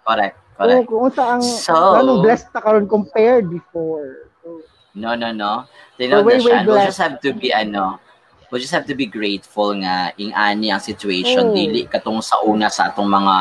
correct 0.05 0.37
So, 0.55 0.62
correct 0.62 0.87
kung 0.87 1.00
unsa 1.11 1.23
ang 1.26 1.43
So- 1.43 1.95
anong 1.99 2.23
blessed 2.23 2.49
ta 2.55 2.61
karon 2.62 2.87
compared 2.87 3.50
before. 3.50 4.31
So, 4.43 4.62
No, 4.95 5.19
no, 5.19 5.35
no. 5.35 5.67
Tinod 5.99 6.23
So, 6.23 6.26
way, 6.26 6.38
na 6.38 6.43
siya. 6.43 6.55
way 6.55 6.67
We'll 6.71 6.87
just 6.87 7.03
have 7.03 7.19
to 7.19 7.35
be, 7.35 7.50
ano, 7.50 7.99
we'll 8.47 8.62
just 8.62 8.71
have 8.71 8.87
to 8.87 8.95
be 8.95 9.11
grateful 9.11 9.75
nga 9.75 10.14
ing 10.14 10.31
ani 10.31 10.71
ang 10.71 10.79
situation. 10.79 11.50
Oh. 11.50 11.55
Dili 11.55 11.91
katong 11.91 12.23
sa 12.23 12.38
una 12.47 12.71
sa 12.71 12.95
atong 12.95 13.11
mga 13.11 13.35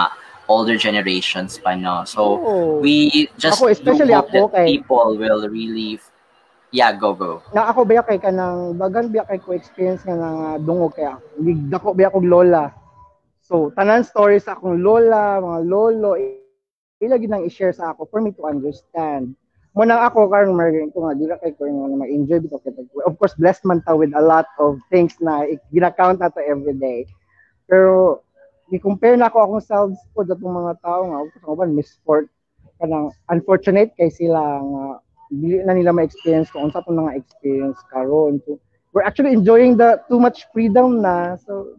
older 0.48 0.76
generations 0.76 1.60
pa, 1.60 1.76
no? 1.76 2.04
So, 2.04 2.22
oh, 2.40 2.80
we 2.80 3.28
just 3.40 3.62
Ako, 3.62 3.72
especially 3.72 4.14
hope 4.14 4.28
ako, 4.30 4.52
that 4.52 4.52
kay- 4.52 4.68
people 4.78 5.16
will 5.16 5.48
really, 5.48 6.00
yeah, 6.72 6.92
go, 6.92 7.14
go. 7.14 7.40
na 7.56 7.70
ako 7.72 7.86
ba 7.86 8.04
kay 8.04 8.20
kanang 8.20 8.76
bagan 8.76 9.08
ba 9.14 9.24
kay 9.28 9.40
ko 9.40 9.54
experience 9.56 10.04
nga 10.04 10.16
nga 10.16 10.52
dungog 10.60 10.96
kaya 10.96 11.20
dako 11.70 11.94
ba 11.96 12.10
akong 12.10 12.28
lola. 12.28 12.74
So, 13.44 13.72
tanan 13.76 14.08
stories 14.08 14.48
sa 14.48 14.56
akong 14.56 14.80
lola, 14.80 15.40
mga 15.40 15.60
lolo, 15.68 16.16
ila 17.04 17.20
gid 17.20 17.32
nang 17.32 17.44
i-share 17.44 17.76
sa 17.76 17.92
ako 17.92 18.08
for 18.08 18.24
me 18.24 18.32
to 18.32 18.48
understand. 18.48 19.36
Mo 19.76 19.84
nang 19.84 20.00
ako 20.00 20.30
karon 20.32 20.56
margin 20.56 20.94
ko 20.94 21.04
nga 21.04 21.18
dila 21.18 21.36
kay 21.42 21.52
ko 21.58 21.68
nga 21.68 22.00
mag-enjoy 22.08 22.40
bitaw 22.40 22.62
kay 22.64 22.72
of 23.04 23.14
course 23.20 23.36
blessed 23.36 23.66
man 23.68 23.84
ta 23.84 23.92
with 23.98 24.14
a 24.16 24.24
lot 24.24 24.48
of 24.62 24.80
things 24.88 25.18
na 25.20 25.44
gina-count 25.76 26.24
nato 26.24 26.40
every 26.40 26.78
day. 26.78 27.04
Pero 27.68 28.23
i-compare 28.74 29.14
na 29.14 29.30
ako 29.30 29.38
akong 29.46 29.64
selves 29.64 30.00
ko 30.18 30.26
sa 30.26 30.34
mga 30.34 30.74
tao 30.82 31.02
nga 31.06 31.18
ako 31.46 31.54
ba 31.54 31.70
misfort 31.70 32.26
kanang 32.82 33.14
unfortunate 33.30 33.94
kay 33.96 34.10
sila 34.10 34.42
nga 34.60 34.86
dili 35.30 35.62
na 35.62 35.74
nila 35.78 35.94
ma-experience 35.94 36.50
kung 36.50 36.70
unsa 36.70 36.82
tong 36.86 36.98
mga 36.98 37.18
experience 37.18 37.78
karon. 37.90 38.42
So, 38.46 38.58
we're 38.94 39.06
actually 39.06 39.34
enjoying 39.34 39.78
the 39.78 40.02
too 40.10 40.22
much 40.22 40.46
freedom 40.54 41.02
na. 41.02 41.38
So, 41.42 41.78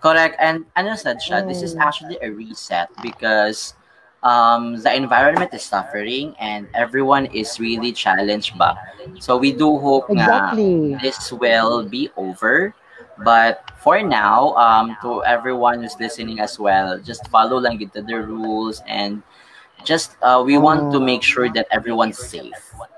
Correct. 0.00 0.34
And 0.40 0.64
ano 0.74 0.96
said 0.96 1.20
siya, 1.20 1.44
this 1.46 1.60
is 1.62 1.76
Mm. 1.76 1.84
actually 1.84 2.18
a 2.24 2.32
reset 2.32 2.88
because 3.04 3.76
um, 4.24 4.80
the 4.80 4.92
environment 4.96 5.52
is 5.52 5.62
suffering 5.62 6.34
and 6.40 6.66
everyone 6.72 7.28
is 7.36 7.60
really 7.60 7.92
challenged 7.92 8.56
ba. 8.56 8.80
So 9.20 9.36
we 9.36 9.52
do 9.52 9.76
hope 9.76 10.08
exactly. 10.08 10.96
this 11.04 11.30
will 11.32 11.84
be 11.84 12.08
over 12.16 12.72
But 13.24 13.70
for 13.76 14.02
now, 14.02 14.54
um, 14.56 14.96
to 15.02 15.24
everyone 15.24 15.82
who's 15.82 15.98
listening 16.00 16.40
as 16.40 16.58
well, 16.58 16.98
just 16.98 17.28
follow 17.28 17.58
lang 17.58 17.78
the 17.78 18.02
rules 18.02 18.82
and 18.86 19.22
just 19.84 20.16
uh, 20.22 20.42
we 20.44 20.58
want 20.58 20.92
to 20.92 21.00
make 21.00 21.22
sure 21.22 21.48
that 21.52 21.66
everyone's 21.70 22.18
safe. 22.18 22.56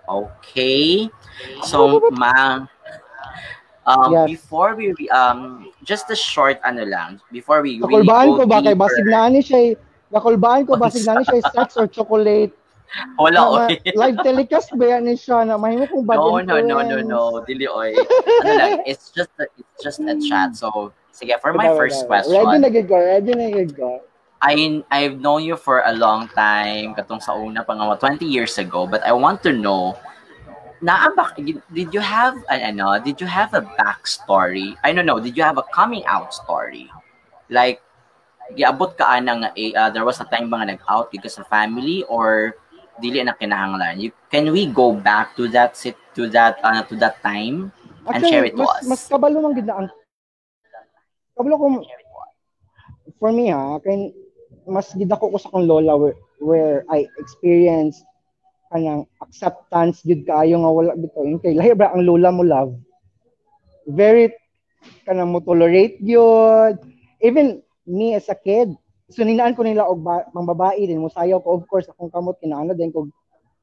Okay? 0.09 1.11
So, 1.63 2.11
ma 2.13 2.67
um, 3.87 4.13
yes. 4.13 4.27
before 4.31 4.75
we 4.75 4.95
um 5.11 5.71
just 5.83 6.11
a 6.11 6.17
short 6.17 6.61
ano 6.65 6.85
lang, 6.85 7.21
before 7.31 7.63
we 7.63 7.81
Kakulbaan 7.81 8.39
ko 8.39 8.47
ba 8.47 8.63
kay 8.63 8.75
basig 8.75 9.07
ni 9.07 9.43
siya 9.43 9.75
Kakulbaan 10.13 10.67
ko 10.67 10.79
na 10.79 10.91
siya 10.91 11.43
sex 11.51 11.75
or 11.75 11.87
chocolate 11.91 12.55
wala 13.19 13.39
na, 13.39 13.49
oy. 13.69 13.75
live 14.03 14.19
telecast 14.21 14.73
ba 14.77 14.85
yan 14.97 15.09
ni 15.09 15.17
siya 15.17 15.47
na 15.47 15.57
mahimo 15.57 15.89
kung 15.89 16.05
bad 16.05 16.17
No, 16.21 16.41
no, 16.41 16.57
no, 16.61 16.79
no, 16.85 16.97
no. 17.01 17.23
Dili 17.45 17.69
oy. 17.69 17.97
ano 18.45 18.53
lang, 18.53 18.73
it's 18.85 19.11
just 19.11 19.33
a, 19.41 19.49
it's 19.57 19.81
just 19.81 20.01
a 20.01 20.17
hmm. 20.17 20.25
chat. 20.25 20.57
So, 20.57 20.93
sige, 21.13 21.37
for 21.41 21.53
my 21.53 21.73
first 21.77 22.07
question. 22.07 22.37
Ready 22.37 22.59
na 22.61 22.69
gid 22.69 22.89
ko, 22.89 22.97
ready 22.97 23.33
na 23.33 23.49
gid 23.49 23.73
ko. 23.77 24.01
I 24.43 24.83
I've 24.91 25.23
known 25.23 25.47
you 25.47 25.55
for 25.55 25.87
a 25.87 25.95
long 25.95 26.27
time, 26.35 26.99
katong 26.99 27.23
sa 27.23 27.39
una 27.39 27.63
pa 27.63 27.79
nga 27.79 27.95
20 27.95 28.27
years 28.27 28.59
ago, 28.59 28.91
but 28.91 28.99
I 29.07 29.15
want 29.15 29.39
to 29.47 29.55
know 29.55 29.95
naambak 30.83 31.39
ah, 31.39 31.63
did 31.71 31.95
you 31.95 32.03
have 32.03 32.35
an 32.51 32.75
ano, 32.75 32.99
did 32.99 33.23
you 33.23 33.31
have 33.31 33.55
a 33.55 33.63
backstory? 33.79 34.75
I 34.83 34.91
don't 34.91 35.07
know, 35.07 35.23
did 35.23 35.39
you 35.39 35.47
have 35.47 35.63
a 35.63 35.67
coming 35.71 36.03
out 36.11 36.35
story? 36.35 36.91
Like 37.47 37.79
giabot 38.59 38.99
ka 38.99 39.07
ah, 39.07 39.23
anang 39.23 39.47
uh, 39.47 39.55
eh, 39.55 39.73
ah, 39.79 39.95
there 39.95 40.03
was 40.03 40.19
a 40.19 40.27
time 40.27 40.51
ba 40.51 40.61
nga 40.61 40.75
nag-out 40.75 41.15
because 41.15 41.39
of 41.39 41.47
family 41.47 42.03
or 42.11 42.59
dili 43.01 43.25
na 43.25 43.33
kinahanglan. 43.37 43.97
You, 43.97 44.11
can 44.29 44.53
we 44.53 44.69
go 44.69 44.93
back 44.93 45.33
to 45.41 45.49
that 45.55 45.79
sit 45.79 45.97
to 46.19 46.29
that 46.33 46.61
uh, 46.61 46.85
to 46.89 46.95
that 47.01 47.23
time 47.25 47.73
and 48.05 48.13
Actually, 48.19 48.31
share 48.31 48.45
it 48.45 48.57
to 48.59 48.65
mas, 48.65 48.77
us? 48.77 48.83
Mas 48.85 49.03
kabalo 49.09 49.39
man 49.41 49.53
gid 49.57 49.69
ang 49.71 49.89
kabalo 51.39 51.55
ko 51.57 51.67
for 53.17 53.31
me 53.31 53.49
ha, 53.55 53.79
kay 53.81 54.13
mas 54.69 54.91
gid 54.93 55.09
ako 55.09 55.33
ko 55.33 55.39
sa 55.39 55.51
kong 55.55 55.65
lola 55.65 55.95
where, 55.97 56.19
where 56.43 56.79
I 56.91 57.07
experienced 57.23 58.03
kanang 58.73 59.07
acceptance 59.21 60.01
gid 60.03 60.25
kaayo 60.25 60.61
nga 60.61 60.73
wala 60.73 60.93
bitaw 60.97 61.29
kay 61.45 61.55
lahi 61.55 61.77
ba 61.77 61.93
ang 61.93 62.09
lola 62.09 62.33
mo 62.33 62.45
love 62.45 62.73
very 63.85 64.33
kanang 65.05 65.31
mo 65.31 65.45
tolerate 65.45 66.01
gyud 66.01 66.81
even 67.21 67.61
me 67.85 68.17
as 68.17 68.27
a 68.33 68.37
kid 68.37 68.73
So 69.13 69.23
ninaan 69.23 69.53
ko 69.53 69.63
nila 69.63 69.85
og 69.87 70.01
ba, 70.01 70.25
mga 70.33 70.49
babae 70.57 70.83
din 70.89 71.05
musayaw 71.05 71.39
ko 71.45 71.61
of 71.61 71.65
course 71.69 71.87
akong 71.93 72.09
kamot 72.09 72.41
kinaano 72.41 72.73
din 72.73 72.89
kog 72.89 73.13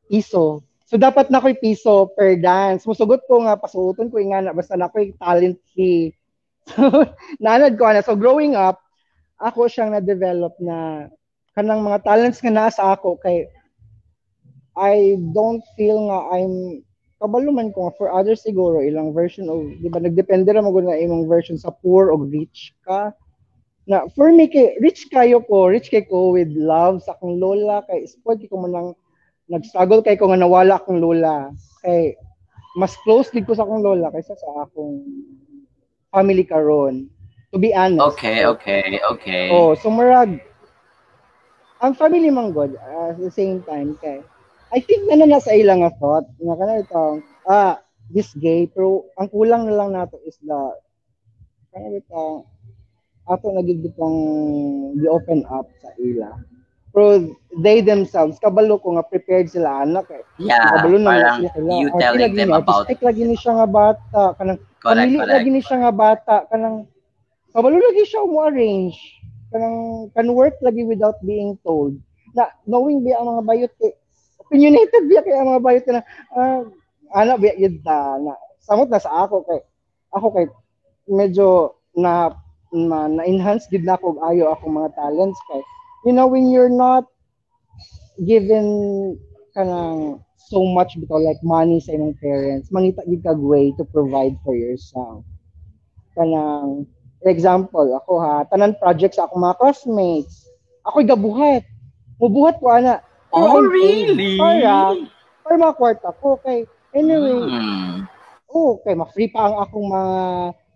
piso. 0.06 0.62
So 0.90 0.98
dapat 0.98 1.30
na 1.30 1.38
ko'y 1.42 1.58
piso 1.58 2.10
per 2.18 2.38
dance. 2.42 2.86
Musugot 2.86 3.22
ko 3.30 3.46
nga 3.46 3.58
pasuoton 3.58 4.10
ko 4.10 4.18
nga 4.18 4.42
na 4.42 4.54
basta 4.54 4.74
na 4.74 4.90
ko'y 4.90 5.14
talent 5.18 5.58
fee. 5.74 6.14
So 6.70 6.86
nanad 7.42 7.82
ko 7.82 7.90
ana. 7.90 8.06
So 8.06 8.14
growing 8.14 8.54
up, 8.54 8.78
ako 9.42 9.66
siyang 9.66 9.96
na-develop 9.96 10.54
na 10.62 11.10
kanang 11.58 11.82
mga 11.82 12.06
talents 12.06 12.42
nga 12.46 12.54
naa 12.54 12.70
sa 12.70 12.94
ako 12.94 13.18
kay 13.22 13.50
I 14.78 15.18
don't 15.34 15.66
feel 15.74 16.08
nga 16.08 16.20
I'm 16.40 16.86
kabalo 17.20 17.52
man 17.52 17.76
ko 17.76 17.92
for 18.00 18.16
others 18.16 18.48
siguro 18.48 18.80
ilang 18.80 19.12
version 19.12 19.52
of 19.52 19.60
di 19.84 19.92
ba 19.92 20.00
nagdepende 20.00 20.56
ra 20.56 20.64
mo 20.64 20.72
na 20.80 20.96
imong 20.96 21.28
version 21.28 21.60
sa 21.60 21.68
poor 21.68 22.16
o 22.16 22.16
rich 22.16 22.72
ka 22.88 23.12
na 23.90 24.06
for 24.14 24.30
me 24.30 24.46
kay 24.46 24.78
rich 24.78 25.10
kayo 25.10 25.42
ko 25.42 25.66
rich 25.74 25.90
kay 25.90 26.06
ko 26.06 26.38
with 26.38 26.54
love 26.54 27.02
sa 27.02 27.18
akong 27.18 27.42
lola 27.42 27.82
kay 27.90 28.06
spoiled 28.06 28.46
ko 28.46 28.56
man 28.62 28.72
lang 28.72 28.88
nag-struggle 29.50 30.06
kay 30.06 30.14
ko 30.14 30.30
nga 30.30 30.38
nawala 30.38 30.78
akong 30.78 31.02
lola. 31.02 31.50
Kay 31.82 32.14
mas 32.78 32.94
close 33.02 33.34
gid 33.34 33.50
ko 33.50 33.58
sa 33.58 33.66
akong 33.66 33.82
lola 33.82 34.14
kaysa 34.14 34.38
sa 34.38 34.70
akong 34.70 35.02
family 36.14 36.46
karon. 36.46 37.10
To 37.50 37.58
be 37.58 37.74
honest. 37.74 38.14
Okay 38.14 38.46
okay 38.46 39.02
okay. 39.10 39.50
Oh 39.50 39.74
so 39.74 39.90
marag 39.90 40.38
ang 41.82 41.98
family 41.98 42.30
man 42.30 42.54
god 42.54 42.78
uh, 42.78 43.16
at 43.16 43.18
the 43.18 43.34
same 43.34 43.66
time 43.66 43.98
kay 43.98 44.22
I 44.70 44.86
think 44.86 45.10
na 45.10 45.26
na 45.26 45.42
sa 45.42 45.58
ilang 45.58 45.82
nga 45.82 45.96
thought 45.98 46.30
nga 46.38 46.54
kana 46.54 46.86
itong 46.86 47.26
ah 47.50 47.82
this 48.14 48.30
gay 48.38 48.70
pero 48.70 49.10
ang 49.18 49.34
kulang 49.34 49.66
na 49.66 49.74
lang 49.74 49.98
nato 49.98 50.22
is 50.30 50.38
the 50.46 50.60
kana 51.74 51.98
itong 51.98 52.46
ato 53.30 53.54
nagig 53.54 53.86
bitong 53.86 54.18
gi-open 54.98 55.46
up 55.54 55.70
sa 55.80 55.94
ila. 56.02 56.34
Pero 56.90 57.30
they 57.62 57.86
themselves, 57.86 58.42
kabalo 58.42 58.82
ko 58.82 58.98
nga 58.98 59.06
prepared 59.06 59.46
sila 59.46 59.86
anak 59.86 60.10
eh. 60.10 60.26
Yeah, 60.42 60.74
kabalo 60.74 60.98
na 60.98 61.14
parang 61.14 61.46
sila. 61.54 61.70
you 61.78 61.90
oh, 61.94 62.02
telling 62.02 62.34
them 62.34 62.50
about... 62.50 62.90
Artistic 62.90 63.06
lagi 63.06 63.24
ni 63.30 63.38
siya 63.38 63.62
nga 63.62 63.70
bata. 63.70 64.24
Kanang, 64.42 64.60
correct, 64.82 65.14
lagi 65.30 65.50
ni 65.54 65.62
siya 65.62 65.78
nga 65.86 65.94
bata. 65.94 66.36
Kanang, 66.50 66.90
kabalo 67.54 67.78
lagi 67.78 68.04
siya 68.10 68.26
mo 68.26 68.50
arrange. 68.50 68.98
Kanang, 69.54 70.10
can 70.18 70.34
work 70.34 70.58
lagi 70.66 70.82
without 70.82 71.22
being 71.22 71.54
told. 71.62 71.94
Na, 72.34 72.50
knowing 72.66 73.06
ba 73.06 73.22
ang 73.22 73.38
mga 73.38 73.44
bayot 73.46 73.74
eh, 73.86 73.94
opinionated 74.42 75.06
biya 75.06 75.22
kay 75.22 75.38
ang 75.38 75.50
mga 75.54 75.62
bayot 75.62 75.86
na, 75.94 76.02
uh, 76.34 76.62
ana 77.14 77.38
biya 77.38 77.54
yun 77.58 77.78
ta, 77.86 78.18
na, 78.18 78.34
samot 78.66 78.90
na 78.90 79.02
sa 79.02 79.30
ako 79.30 79.46
kay, 79.46 79.62
ako 80.14 80.28
kay, 80.34 80.46
medyo 81.10 81.78
na 81.94 82.34
na, 82.72 83.10
na-enhance 83.10 83.66
gid 83.70 83.86
na 83.86 83.98
ko 83.98 84.14
ayo 84.30 84.54
ako 84.54 84.70
mga 84.70 84.94
talents 84.94 85.40
kay 85.50 85.62
you 86.06 86.14
know 86.14 86.30
when 86.30 86.54
you're 86.54 86.72
not 86.72 87.06
given 88.26 88.66
kanang 89.58 90.22
so 90.38 90.66
much 90.66 90.98
bito 90.98 91.18
like 91.18 91.40
money 91.46 91.78
sa 91.82 91.94
imong 91.94 92.18
parents 92.18 92.70
mangita 92.70 93.06
gid 93.06 93.22
kag 93.26 93.42
way 93.42 93.74
to 93.78 93.86
provide 93.90 94.34
for 94.42 94.58
yourself. 94.58 95.22
Kanang 96.18 96.90
example 97.26 97.86
ako 97.98 98.22
ha 98.22 98.46
tanan 98.50 98.78
projects 98.78 99.18
sa 99.18 99.30
akong 99.30 99.46
mga 99.46 99.60
classmates. 99.62 100.50
Ako 100.90 101.06
gabuhat. 101.06 101.64
Mubuhat 102.18 102.58
ko 102.58 102.74
ana. 102.74 103.04
Oh 103.30 103.62
really? 103.62 104.42
para 104.42 104.98
para 105.46 105.56
mga 105.58 105.78
kwarta 105.78 106.10
ko 106.18 106.42
kay 106.42 106.66
anyway. 106.98 107.46
Mm. 107.46 108.10
oh 108.50 108.82
kay 108.82 108.98
ma-free 108.98 109.30
pa 109.30 109.46
ang 109.46 109.56
akong 109.62 109.86
mga 109.86 110.14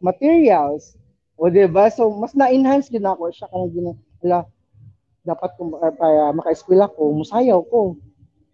materials 0.05 0.93
o, 1.37 1.49
di 1.49 1.65
ba? 1.65 1.89
So, 1.89 2.13
mas 2.13 2.37
na-enhance 2.37 2.93
din 2.93 3.05
ako 3.05 3.33
siya 3.33 3.49
kaya 3.49 3.67
gina, 3.73 3.91
ala, 4.21 4.45
dapat 5.25 5.49
kung 5.57 5.73
uh, 5.73 5.93
para 5.95 6.29
maka-eskwela 6.35 6.91
ko, 6.93 7.09
musayaw 7.15 7.59
ko. 7.67 7.97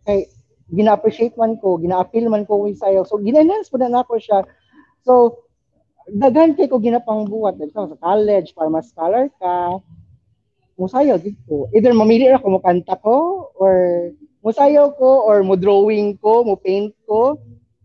Kay, 0.08 0.32
gina-appreciate 0.72 1.36
man 1.36 1.60
ko, 1.60 1.76
gina-appeal 1.82 2.32
man 2.32 2.48
ko 2.48 2.64
yung 2.70 2.80
sayaw. 2.80 3.04
So, 3.04 3.20
gina-enhance 3.20 3.68
ko 3.68 3.82
na 3.82 3.92
ako 4.00 4.22
siya. 4.22 4.40
So, 5.04 5.44
daghan 6.08 6.56
kay 6.56 6.72
ko 6.72 6.80
ginapang 6.80 7.28
buhat. 7.28 7.60
Sa 7.74 7.90
college, 8.00 8.56
para 8.56 8.72
mas 8.72 8.88
scholar 8.90 9.28
ka, 9.42 9.84
musayaw 10.80 11.20
dito. 11.20 11.68
Either 11.76 11.92
mamili 11.92 12.32
ako 12.32 12.58
mo 12.58 12.60
kanta 12.64 12.96
ko, 13.04 13.50
or 13.60 14.10
musayaw 14.40 14.96
ko, 14.96 15.28
or 15.28 15.44
mo 15.44 15.60
drawing 15.60 16.16
ko, 16.24 16.48
mo 16.48 16.56
paint 16.56 16.96
ko, 17.04 17.36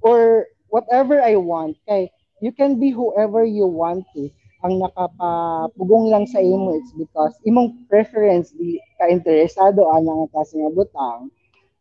or 0.05 0.47
whatever 0.71 1.19
I 1.19 1.35
want. 1.35 1.75
Kay, 1.89 2.15
you 2.39 2.55
can 2.55 2.79
be 2.79 2.95
whoever 2.95 3.43
you 3.43 3.67
want 3.67 4.07
to 4.15 4.31
ang 4.65 4.81
nakapapugong 4.81 6.09
lang 6.09 6.25
sa 6.25 6.41
imo 6.41 6.73
it's 6.73 6.97
because 6.97 7.37
imong 7.45 7.77
preference 7.85 8.49
di 8.57 8.81
ka 8.97 9.13
interesado 9.13 9.85
ana 9.93 10.25
nga 10.25 10.41
kasi 10.41 10.57
nga 10.57 10.73
butang. 10.73 11.29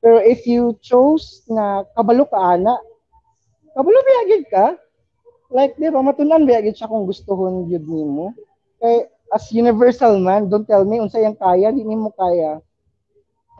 Pero 0.03 0.19
if 0.19 0.43
you 0.43 0.75
chose 0.83 1.47
na 1.47 1.87
kabalo 1.95 2.27
ka 2.27 2.59
ana 2.59 2.75
kabalo 3.71 3.99
biagid 4.03 4.43
ka? 4.51 4.75
Like 5.47 5.79
di 5.79 5.87
ba 5.87 6.03
matunan 6.03 6.43
biagid 6.43 6.75
siya 6.75 6.91
kung 6.91 7.07
gustuhon 7.07 7.71
gyud 7.71 7.87
nimo? 7.87 8.35
Kay 8.83 9.07
as 9.31 9.47
universal 9.55 10.19
man 10.19 10.51
don't 10.51 10.67
tell 10.67 10.83
me 10.83 10.99
unsa 10.99 11.23
yang 11.23 11.39
kaya 11.39 11.71
di 11.71 11.87
nimo 11.87 12.11
kaya. 12.11 12.59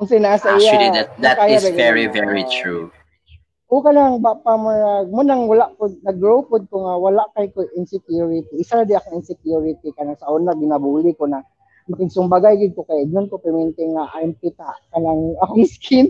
Unsa 0.04 0.20
nasa 0.20 0.60
iya 0.60 0.68
actually 0.68 0.90
that 0.92 1.08
that 1.24 1.38
is 1.48 1.64
very 1.72 2.12
very 2.12 2.44
true 2.52 2.92
o 3.74 3.82
ka 3.82 3.90
lang 3.90 4.22
ba 4.22 4.38
pa 4.38 4.54
murag 4.54 5.10
mo 5.10 5.26
nang 5.26 5.50
wala 5.50 5.74
ko 5.82 5.90
nag-grow 6.06 6.46
pod 6.46 6.70
ko 6.70 6.86
nga 6.86 6.94
wala 6.94 7.26
kay 7.34 7.50
ko 7.50 7.66
insecurity. 7.74 8.54
Isa 8.62 8.86
di 8.86 8.94
ako 8.94 9.18
insecurity 9.18 9.90
kana 9.98 10.14
sa 10.14 10.30
una 10.30 10.54
ginabuli 10.54 11.18
ko 11.18 11.26
na. 11.26 11.42
Makigsumbagay 11.90 12.62
gid 12.62 12.78
ko 12.78 12.86
kay 12.86 13.04
ignon 13.04 13.28
ko 13.28 13.42
permente 13.42 13.82
nga 13.82 14.08
I'm 14.14 14.38
pita 14.38 14.78
kanang 14.94 15.36
akong 15.42 15.68
skin 15.74 16.08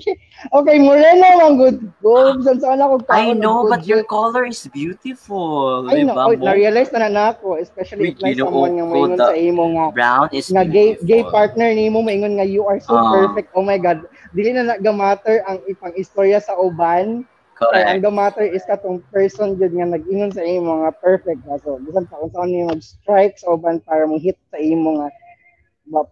okay 0.53 0.77
moreno 0.77 1.25
man 1.39 1.57
good 1.57 1.81
go 1.97 2.37
bisan 2.37 2.61
sa 2.61 2.77
ana 2.77 2.93
ko 2.93 3.01
I 3.09 3.33
know 3.33 3.65
but 3.65 3.87
your 3.87 4.05
color 4.05 4.45
is 4.45 4.69
beautiful. 4.69 5.89
I 5.89 6.05
know 6.05 6.13
oh, 6.13 6.35
na 6.35 6.53
realize 6.53 6.93
na 6.93 7.09
na 7.09 7.33
ako 7.33 7.57
especially 7.57 8.13
if 8.13 8.21
like 8.21 8.37
someone 8.37 8.77
nga 8.77 8.85
moingon 8.85 9.17
sa 9.17 9.33
imo 9.33 9.65
nga 9.73 9.85
brown 9.97 10.27
is 10.29 10.51
nga 10.53 10.61
gay 10.61 10.93
gay 11.09 11.25
partner 11.25 11.73
nimo 11.73 12.05
moingon 12.05 12.37
nga 12.37 12.45
you 12.45 12.67
are 12.69 12.77
so 12.77 12.93
uh, 12.93 13.09
perfect. 13.09 13.49
Oh 13.57 13.65
my 13.65 13.81
god. 13.81 14.05
Dili 14.35 14.53
na 14.53 14.77
nagamatter 14.77 15.41
ang 15.49 15.57
ipang 15.65 15.97
istorya 15.97 16.37
sa 16.37 16.53
uban 16.53 17.25
Correct. 17.69 17.87
ang 17.87 17.99
the 18.03 18.11
matter 18.11 18.45
is 18.45 18.63
katong 18.67 18.99
person 19.13 19.55
jud 19.59 19.71
nga 19.75 19.95
nag-ingon 19.95 20.33
sa 20.33 20.43
imo 20.43 20.83
nga 20.83 20.91
perfect 20.99 21.43
na 21.47 21.59
so 21.61 21.79
bisan 21.83 22.07
pa 22.09 22.19
kung 22.19 22.33
saan 22.33 22.49
niyo 22.51 22.71
mag-strike 22.71 23.35
sa 23.39 23.55
uban 23.55 23.79
para 23.83 24.03
mo 24.07 24.19
hit 24.19 24.35
sa 24.51 24.59
imo 24.59 24.99
nga 24.99 25.09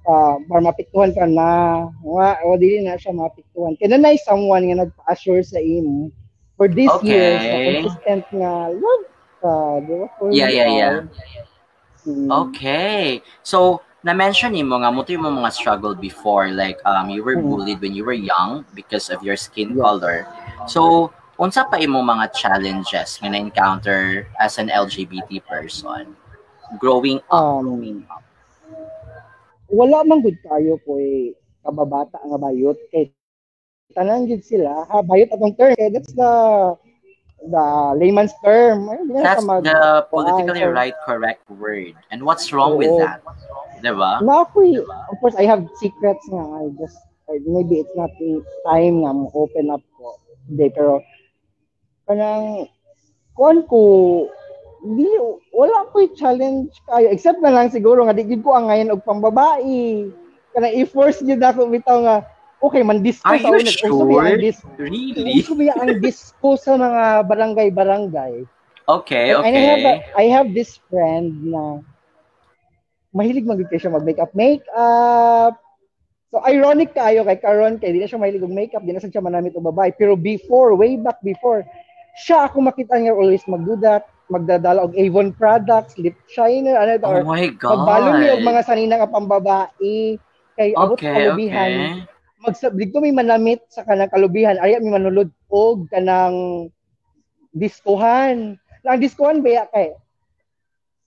pa, 0.03 0.38
para 0.48 0.62
mapiktuhan 0.62 1.15
ka 1.15 1.25
na 1.27 1.88
wa 2.03 2.36
o 2.43 2.60
dili 2.60 2.84
na 2.84 3.00
siya 3.00 3.15
mapiktuhan 3.15 3.75
kaya 3.79 3.96
na 3.96 4.15
someone 4.22 4.67
nga 4.72 4.88
nagpa-assure 4.88 5.43
sa 5.43 5.60
imo 5.60 6.12
for 6.60 6.67
this 6.67 6.91
okay. 6.91 7.08
years 7.08 7.41
na 7.41 7.58
consistent 7.67 8.24
nga 8.36 8.51
love 8.72 9.05
ka 9.41 9.53
di 9.84 9.93
ba 9.96 10.08
yeah 10.31 10.51
yeah 10.51 10.70
yeah 10.70 10.96
Mm. 12.08 12.29
Okay. 12.50 13.22
So, 13.46 13.81
na-mention 14.01 14.58
mo 14.65 14.81
nga 14.81 14.89
mo 14.89 15.05
yung 15.05 15.22
mga 15.22 15.53
struggle 15.53 15.93
before 15.93 16.50
like 16.50 16.81
um 16.89 17.13
you 17.13 17.22
were 17.22 17.38
Mm. 17.38 17.46
bullied 17.46 17.79
when 17.81 17.93
you 17.93 18.01
were 18.01 18.17
young 18.17 18.65
because 18.74 19.13
of 19.13 19.22
your 19.22 19.38
skin 19.38 19.77
color. 19.77 20.25
So, 20.65 21.13
unsa 21.41 21.65
pa 21.65 21.81
imo 21.81 22.05
mga 22.05 22.29
challenges 22.38 23.17
nga 23.17 23.29
na-encounter 23.33 24.29
as 24.38 24.62
an 24.62 24.69
LGBT 24.69 25.41
person 25.41 26.13
growing 26.77 27.17
up? 27.33 27.65
Um, 27.65 28.05
wala 29.74 30.05
man 30.05 30.21
gud 30.21 30.38
kayo 30.45 30.77
ko 30.86 31.01
eh, 31.01 31.33
kababata 31.65 32.21
nga 32.21 32.38
bayot 32.38 32.77
kay 32.93 33.10
tanan 33.98 34.29
gid 34.29 34.45
sila 34.45 34.86
ha 34.86 35.01
bayot 35.01 35.33
atong 35.33 35.57
term 35.57 35.74
kay 35.74 35.89
that's 35.89 36.13
the 36.13 36.31
the 37.50 37.65
layman's 37.98 38.36
term 38.45 38.86
That's 39.10 39.41
mag- 39.41 39.65
the 39.65 40.05
politically 40.13 40.62
so- 40.62 40.69
right 40.69 40.93
correct 41.01 41.41
word. 41.50 41.98
And 42.13 42.21
what's 42.21 42.53
wrong 42.53 42.77
with 42.77 42.93
Oo. 42.93 43.01
that? 43.01 43.25
'Di 43.81 43.89
ba? 43.98 44.21
na 44.21 44.45
ako 44.45 44.86
of 44.86 45.15
course 45.17 45.33
I 45.33 45.50
have 45.50 45.65
secrets 45.81 46.21
nga 46.29 46.38
I 46.38 46.69
just 46.77 47.01
maybe 47.50 47.81
it's 47.81 47.95
not 47.98 48.13
the 48.21 48.45
time 48.69 49.01
nga 49.01 49.10
mo 49.10 49.25
open 49.33 49.74
up 49.74 49.81
ko 49.98 50.21
hindi 50.45 50.69
pero 50.69 51.01
kanang 52.12 52.68
kuan 53.34 53.63
ko 53.72 53.82
di 54.84 55.08
wala 55.56 55.88
ko 55.96 56.03
challenge 56.18 56.75
kayo 56.89 57.08
except 57.08 57.39
na 57.39 57.53
lang 57.53 57.72
siguro 57.72 58.03
nga 58.03 58.18
di 58.18 58.27
gid 58.27 58.44
ko 58.44 58.51
ang 58.51 58.68
ngayon 58.68 58.91
og 58.91 59.06
pambabae 59.08 60.12
kanang 60.51 60.75
i-force 60.75 61.24
gyud 61.24 61.39
ako 61.39 61.72
bitaw 61.72 62.03
nga 62.03 62.15
okay 62.60 62.84
man 62.84 63.00
disco 63.00 63.25
Are 63.32 63.39
sa 63.39 63.48
una 63.48 63.63
uso 63.63 64.03
biya 64.03 64.22
ang 64.27 64.36
sure? 64.36 64.44
disco 64.44 64.68
Really? 64.75 65.39
uso 65.39 65.53
ang 65.56 65.91
disco 66.03 66.50
sa 66.60 66.75
mga 66.75 67.24
barangay-barangay 67.25 68.44
Okay, 68.91 69.32
And 69.32 69.56
I 69.56 69.62
have 69.63 69.84
a, 69.86 69.94
okay. 69.96 70.12
I 70.18 70.25
have 70.36 70.48
this 70.51 70.75
friend 70.89 71.48
na 71.48 71.80
mahilig 73.15 73.48
mag 73.48 73.63
siya 73.72 73.94
mag 73.94 74.03
makeup 74.03 74.36
makeup. 74.36 75.56
So 76.32 76.44
ironic 76.44 76.96
kayo 76.96 77.24
kay 77.27 77.39
Karon 77.39 77.80
kay 77.80 77.96
di 77.96 78.03
na 78.03 78.10
siya 78.10 78.20
mahilig 78.20 78.44
og 78.44 78.51
makeup, 78.51 78.84
di 78.84 78.91
na 78.91 79.00
siya 79.00 79.24
manamit 79.24 79.56
og 79.56 79.63
babae. 79.70 79.96
Pero 79.96 80.20
before, 80.20 80.75
way 80.75 81.00
back 81.00 81.24
before, 81.24 81.63
siya 82.18 82.48
ako 82.48 82.62
makita 82.62 83.00
niya 83.00 83.15
always 83.15 83.44
magdo 83.48 83.80
that, 83.80 84.08
magdadala 84.27 84.88
og 84.88 84.96
Avon 84.96 85.32
products, 85.32 85.96
lip 86.00 86.15
shiner, 86.27 86.75
ano 86.75 86.91
ito, 86.96 87.08
Oh 87.08 87.12
or 87.12 87.22
my 87.24 87.48
god. 87.51 87.72
magbalon 87.75 88.15
niya 88.20 88.32
og 88.39 88.44
mga 88.44 88.62
sanina 88.63 88.96
nga 89.00 89.12
pambabae. 89.12 90.15
Kay 90.56 90.70
abot 90.75 90.96
Okay, 90.96 91.12
kalubihan. 91.15 91.72
okay. 91.72 92.08
Magsablig 92.41 92.89
may 92.98 93.13
manamit 93.13 93.62
sa 93.70 93.86
kanang 93.86 94.10
kalubihan, 94.10 94.58
ay 94.58 94.80
may 94.80 94.98
manulod 94.98 95.30
og 95.48 95.86
kanang 95.88 96.68
diskohan. 97.53 98.56
Lang 98.82 98.98
diskohan 98.98 99.44
ba 99.46 99.68
kay 99.70 99.94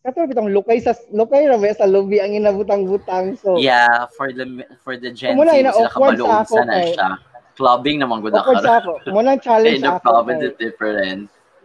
Kato 0.04 0.28
bitong 0.28 0.52
lukay 0.52 0.84
sa 0.84 0.92
lukay 1.16 1.48
ra 1.48 1.56
sa 1.72 1.88
lobby 1.88 2.20
ang 2.20 2.36
inabutang-butang 2.36 3.40
so 3.40 3.56
Yeah, 3.56 4.04
for 4.12 4.36
the 4.36 4.44
for 4.84 5.00
the 5.00 5.08
Gen 5.08 5.32
Z, 5.32 5.48
sila 5.48 5.56
ina-awkward 5.72 6.20
sa 6.20 6.44
ako 6.44 6.56
na 6.60 6.76
kay- 6.76 6.92
siya. 6.92 7.08
Clubbing 7.54 8.02
naman 8.02 8.18
gud 8.18 8.34
ako. 8.34 8.50
ako. 8.58 8.92
Muna 9.08 9.38
challenge 9.38 9.78
In 9.78 9.84
the 9.86 9.94
ako. 9.94 10.02
province 10.02 10.40
kay- 10.40 10.48
is 10.48 10.56
different. 10.58 11.22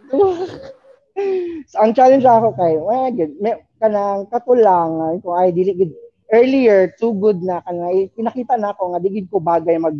so, 1.69 1.75
ang 1.77 1.93
challenge 1.93 2.23
ako 2.23 2.53
kay 2.53 2.73
well, 2.77 3.09
good, 3.11 3.33
may 3.37 3.53
kanang 3.77 4.25
katulang 4.29 4.91
ah, 4.99 5.13
kung 5.19 5.35
ay 5.35 5.49
dili 5.49 5.73
gid 5.75 5.91
earlier 6.29 6.93
too 6.95 7.13
good 7.15 7.41
na 7.41 7.61
kanang 7.61 7.87
ay, 7.87 7.97
pinakita 8.11 8.53
na 8.53 8.71
ako 8.71 8.93
nga 8.93 8.99
di 8.99 9.09
gid 9.11 9.27
ko 9.27 9.37
bagay 9.37 9.77
mag 9.77 9.97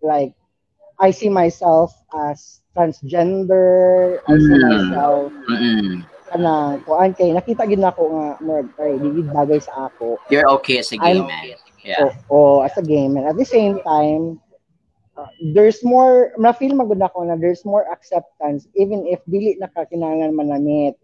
like 0.00 0.32
I 0.96 1.10
see 1.10 1.28
myself 1.28 1.92
as 2.12 2.60
transgender, 2.72 4.20
I 4.22 4.36
see 4.36 4.56
Mm. 4.56 4.64
myself 4.66 5.28
Mm-mm. 5.46 5.88
kanang 6.28 6.84
kuan 6.84 7.12
kay 7.12 7.32
nakita 7.32 7.64
gid 7.64 7.80
nako 7.80 8.08
nga 8.10 8.26
more 8.40 8.64
kay 8.74 8.96
di 8.96 9.08
gid 9.14 9.28
bagay 9.30 9.58
sa 9.58 9.88
ako. 9.88 10.16
You're 10.28 10.48
okay 10.56 10.78
as 10.78 10.90
a 10.90 10.96
gay 10.96 11.16
I'm- 11.16 11.26
man. 11.26 11.56
Yeah. 11.80 12.12
o, 12.28 12.60
o 12.60 12.60
as 12.60 12.76
a 12.76 12.84
game 12.84 13.16
and 13.16 13.24
at 13.24 13.40
the 13.40 13.44
same 13.46 13.80
time 13.80 14.36
there's 15.54 15.80
more 15.84 16.32
na-feel 16.38 16.76
magud 16.76 17.00
ako 17.00 17.26
na 17.26 17.36
there's 17.36 17.64
more 17.64 17.84
acceptance 17.90 18.68
even 18.76 19.04
if 19.08 19.20
dili 19.26 19.56
na 19.58 19.68
ka 19.72 19.88
kinahanglan 19.88 20.36
manamit 20.36 20.94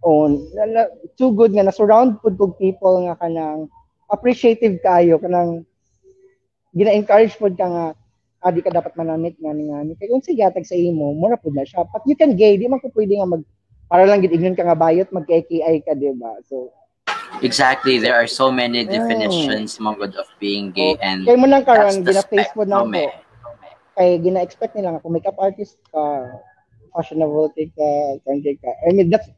on 0.00 0.40
too 1.20 1.32
good 1.36 1.52
nga 1.52 1.64
na 1.66 1.74
surround 1.74 2.16
pud 2.24 2.36
kog 2.40 2.56
people 2.56 3.04
nga 3.04 3.16
kanang 3.20 3.68
appreciative 4.08 4.80
kayo 4.80 5.20
kanang 5.20 5.64
gina-encourage 6.74 7.34
pud 7.36 7.58
ka 7.58 7.66
nga 7.66 7.86
ah, 8.40 8.52
ka 8.52 8.70
dapat 8.72 8.92
manamit 8.96 9.36
nga 9.36 9.52
ni 9.52 9.68
nga 9.68 9.84
kay 10.00 10.08
kung 10.08 10.24
sige 10.24 10.40
tag 10.40 10.64
sa 10.64 10.78
imo 10.78 11.12
mura 11.12 11.36
pud 11.36 11.52
na 11.52 11.66
siya. 11.66 11.84
But 11.90 12.06
you 12.08 12.16
can 12.16 12.38
gay 12.38 12.56
di 12.56 12.70
man 12.70 12.80
ko 12.80 12.88
pwede 12.94 13.20
nga 13.20 13.28
mag 13.28 13.42
para 13.90 14.06
lang 14.06 14.22
gid 14.22 14.32
ignon 14.32 14.56
ka 14.56 14.64
nga 14.64 14.78
bayot 14.78 15.10
mag 15.12 15.26
KKI 15.26 15.82
ka 15.84 15.92
di 15.98 16.14
ba? 16.14 16.38
So 16.46 16.72
Exactly. 17.42 17.98
There 17.98 18.14
are 18.18 18.26
so 18.26 18.50
many 18.50 18.84
definitions 18.84 19.78
mga 19.78 19.96
good 19.96 20.14
of 20.18 20.28
being 20.42 20.74
gay 20.74 20.98
Oh, 20.98 21.06
and 21.06 21.24
kay 21.24 21.38
mo 21.38 21.46
lang 21.46 21.62
karon 21.62 22.02
gina-face 22.02 22.50
po 22.52 22.66
na 22.66 22.82
ako 22.82 22.92
eh. 22.98 23.12
kay 23.94 24.10
gina-expect 24.18 24.74
nila 24.74 24.98
kung 24.98 25.14
makeup 25.14 25.38
artist 25.38 25.78
ka, 25.94 26.02
fashionable 26.92 27.52
ka, 27.54 27.90
country 28.26 28.58
ka. 28.58 28.70
I 28.84 28.92
mean 28.92 29.08
that's 29.08 29.30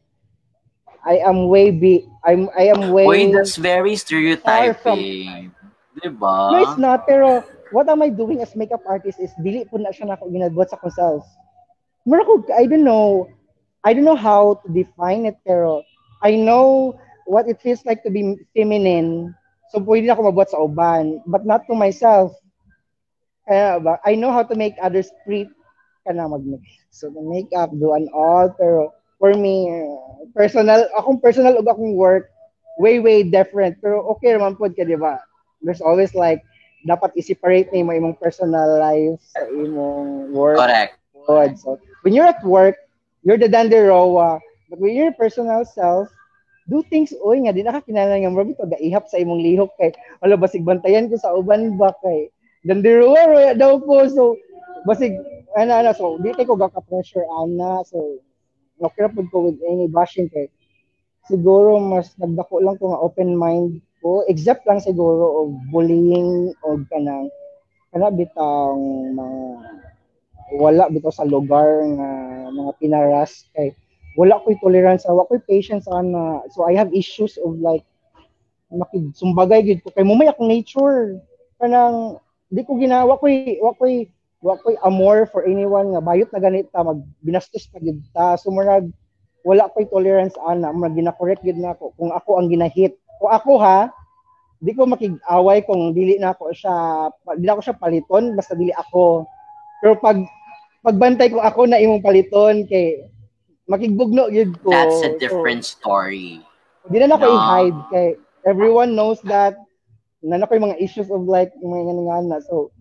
I 1.03 1.19
am 1.23 1.51
way 1.51 1.71
be 1.71 2.07
I'm 2.25 2.49
I 2.55 2.71
am 2.71 2.95
way 2.95 3.07
Uy, 3.07 3.23
that's 3.35 3.59
very 3.59 3.95
stereotyping. 3.99 5.51
Diba? 5.99 6.37
No, 6.53 6.57
it's 6.63 6.79
not 6.81 7.05
pero 7.05 7.45
what 7.75 7.91
am 7.91 8.01
I 8.01 8.09
doing 8.09 8.41
as 8.41 8.57
makeup 8.57 8.83
artist 8.89 9.21
is 9.21 9.35
dili 9.43 9.69
po 9.69 9.77
na 9.83 9.93
siya 9.93 10.15
nako 10.15 10.31
ginadbuhat 10.31 10.71
sa 10.71 10.79
akong 10.79 10.95
self. 10.95 11.25
Mura 12.07 12.25
ko 12.25 12.47
I 12.55 12.67
don't 12.67 12.87
know 12.87 13.29
I 13.83 13.93
don't 13.93 14.07
know 14.07 14.19
how 14.19 14.63
to 14.63 14.67
define 14.71 15.27
it 15.27 15.37
pero 15.43 15.83
I 16.23 16.39
know 16.39 16.95
what 17.27 17.49
it 17.49 17.61
feels 17.61 17.85
like 17.85 18.03
to 18.03 18.11
be 18.11 18.37
feminine. 18.57 19.35
So 19.73 19.81
pwede 19.81 20.07
na 20.07 20.15
ako 20.15 20.31
mabuhat 20.31 20.53
sa 20.53 20.63
uban 20.63 21.23
but 21.27 21.45
not 21.47 21.65
to 21.69 21.75
myself. 21.75 22.35
Kaya 23.49 23.81
ba, 23.83 23.99
I 24.07 24.15
know 24.15 24.31
how 24.31 24.47
to 24.47 24.55
make 24.55 24.79
others 24.79 25.11
pretty 25.27 25.51
ka 26.07 26.15
na 26.15 26.29
mag 26.29 26.43
So 26.93 27.09
the 27.09 27.23
makeup, 27.23 27.73
do 27.75 27.95
and 27.97 28.11
all 28.13 28.53
pero 28.53 28.93
for 29.17 29.33
me 29.35 29.71
uh, 29.71 30.27
personal 30.35 30.87
akong 30.99 31.23
personal 31.23 31.57
ug 31.57 31.67
akong 31.67 31.95
work 31.95 32.29
way 32.77 32.99
way 32.99 33.23
different 33.23 33.79
pero 33.81 34.03
okay 34.17 34.35
naman 34.35 34.59
pod 34.59 34.75
ka 34.77 34.85
di 34.85 34.99
ba? 34.99 35.19
There's 35.63 35.83
always 35.83 36.13
like 36.15 36.43
dapat 36.83 37.15
i-separate 37.15 37.71
na 37.71 37.87
mo 37.87 37.95
imong 37.95 38.19
personal 38.19 38.79
life 38.79 39.23
sa 39.23 39.47
imong 39.47 40.35
work. 40.35 40.59
Correct. 40.59 40.99
Good. 41.27 41.59
So, 41.59 41.79
when 42.03 42.15
you're 42.15 42.27
at 42.27 42.43
work, 42.43 42.75
you're 43.23 43.39
the 43.39 43.47
danderowa. 43.47 44.43
But 44.69 44.79
when 44.83 44.95
you're 44.95 45.15
your 45.15 45.19
personal 45.19 45.65
self, 45.65 46.11
do 46.71 46.83
things, 46.87 47.11
oy 47.23 47.43
nga, 47.43 47.55
di 47.55 47.67
nakakinala 47.67 48.15
nga, 48.19 48.31
marami 48.31 48.55
to, 48.55 48.69
gaihap 48.71 49.07
sa 49.11 49.19
imong 49.19 49.43
lihok 49.43 49.73
kay, 49.79 49.91
wala, 50.23 50.39
basig 50.39 50.63
bantayan 50.63 51.11
ko 51.11 51.19
sa 51.19 51.35
uban 51.35 51.75
ba 51.75 51.91
kay, 52.03 52.31
danderowa, 52.63 53.21
roya 53.27 53.53
daw 53.59 53.83
po. 53.83 54.07
So, 54.07 54.39
basig, 54.87 55.19
ano, 55.59 55.73
ano, 55.75 55.91
so, 55.93 56.19
di 56.23 56.31
ko 56.33 56.55
gaka-pressure, 56.55 57.27
ana. 57.27 57.83
So, 57.87 58.23
okay 58.83 59.11
po 59.11 59.27
ko 59.31 59.51
with 59.51 59.59
any 59.67 59.91
bashing 59.91 60.31
kay, 60.31 60.51
siguro 61.27 61.79
mas 61.79 62.15
nagdako 62.19 62.63
lang 62.63 62.79
ko 62.79 62.95
nga 62.95 63.03
open 63.03 63.35
mind 63.39 63.79
ko, 64.03 64.27
except 64.27 64.67
lang 64.67 64.83
siguro 64.83 65.47
of 65.47 65.49
bullying 65.71 66.51
o 66.67 66.79
kanang, 66.91 67.31
kana 67.95 68.11
bitang 68.11 68.81
mga 69.15 69.41
wala 70.53 70.85
bitaw 70.93 71.13
sa 71.15 71.25
lugar 71.25 71.81
nga 71.97 72.09
mga 72.53 72.73
pinaras 72.77 73.49
kay 73.57 73.73
wala 74.17 74.41
ko'y 74.45 74.57
tolerance 74.61 75.09
wala 75.09 75.25
ko'y 75.29 75.41
patience 75.49 75.89
ana. 75.89 76.45
So 76.53 76.69
I 76.69 76.77
have 76.77 76.93
issues 76.93 77.41
of 77.41 77.57
like 77.61 77.85
makigsumbagay 78.73 79.61
gid 79.65 79.81
ko. 79.85 79.93
Kay 79.93 80.05
mumay 80.05 80.29
akong 80.29 80.49
nature. 80.49 81.21
Kanang 81.61 82.21
di 82.53 82.65
ko 82.65 82.77
ginawa 82.77 83.17
ko'y 83.17 83.61
wa 83.61 83.73
ko'y 83.77 84.09
wa 84.43 84.59
ko'y 84.61 84.77
amor 84.85 85.25
for 85.31 85.47
anyone 85.49 85.95
nga 85.97 86.03
bayot 86.03 86.29
na 86.35 86.43
ganita 86.43 86.85
mag 86.85 87.01
binastos 87.25 87.69
pa 87.69 87.81
gid 87.81 88.01
ta. 88.13 88.37
So 88.37 88.53
murag 88.53 88.89
wala 89.45 89.69
ko'y 89.73 89.89
tolerance 89.89 90.37
ana. 90.45 90.73
Murag 90.73 90.97
gina-correct 90.97 91.45
gid 91.45 91.57
nako. 91.57 91.97
Kung 91.97 92.13
ako 92.13 92.41
ang 92.41 92.49
ginahit. 92.53 92.97
Kung 93.21 93.33
ako 93.33 93.53
ha 93.61 93.89
di 94.63 94.79
ko 94.79 94.87
makig-away 94.87 95.67
kung 95.67 95.91
dili 95.91 96.23
na 96.23 96.31
ako 96.39 96.55
siya 96.55 96.75
dili 97.35 97.51
ako 97.51 97.61
siya 97.67 97.81
paliton 97.83 98.39
basta 98.39 98.55
dili 98.55 98.71
ako. 98.71 99.27
Pero 99.83 99.99
pag 99.99 100.23
pagbantay 100.87 101.35
ko 101.35 101.43
ako 101.43 101.67
na 101.67 101.83
imong 101.83 102.03
paliton 102.03 102.63
kay 102.71 103.11
makigbugno 103.65 104.29
gyud 104.29 104.59
ko 104.61 104.71
That's 104.71 105.01
a 105.01 105.11
So, 105.11 105.19
different 105.19 105.63
story. 105.63 106.43
di 106.85 106.99
na 106.99 107.11
ako 107.11 107.23
No. 107.23 107.33
i-hide 107.33 107.81
kay 107.89 108.07
everyone 108.43 108.93
knows 108.93 109.23
that 109.23 109.55
na 110.19 110.35
na 110.35 110.47
ko 110.47 110.55
yung 110.55 110.67
mga 110.69 110.83
issues 110.83 111.07
of 111.09 111.23
like 111.25 111.55
yung 111.59 111.71
mga 111.73 111.95
nga 112.01 112.19
na 112.27 112.39
so 112.43 112.75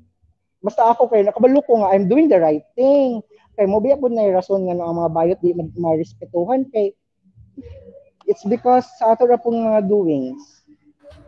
basta 0.60 0.82
ako 0.84 1.06
kay 1.08 1.22
nakabalo 1.22 1.62
ko 1.62 1.82
nga 1.82 1.94
I'm 1.94 2.06
doing 2.06 2.26
the 2.26 2.38
right 2.38 2.66
thing 2.74 3.22
kay 3.54 3.66
mo 3.66 3.78
biya 3.78 3.98
pud 3.98 4.10
na 4.10 4.26
yung 4.26 4.38
rason 4.38 4.66
nga 4.66 4.74
ang 4.74 4.98
mga 4.98 5.12
bayot 5.12 5.40
di 5.40 5.54
ma- 5.54 5.70
marespetuhan 5.76 6.66
kay 6.70 6.94
it's 8.26 8.42
because 8.44 8.86
sa 8.98 9.14
ato 9.14 9.26
ra 9.26 9.38
pong 9.38 9.58
mga 9.60 9.86
doings 9.86 10.66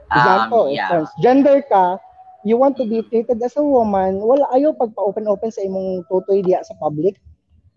example 0.10 0.66
Um, 0.66 0.74
if 0.74 0.78
yeah. 0.78 0.90
transgender 0.90 1.62
ka 1.66 1.98
you 2.42 2.58
want 2.58 2.74
to 2.74 2.86
be 2.86 3.02
treated 3.04 3.38
as 3.38 3.54
a 3.54 3.62
woman 3.62 4.18
wala 4.18 4.46
ayo 4.52 4.74
pagpa-open-open 4.74 5.50
sa 5.50 5.62
imong 5.62 6.06
tutoy 6.08 6.42
diya 6.42 6.62
sa 6.62 6.74
public 6.78 7.18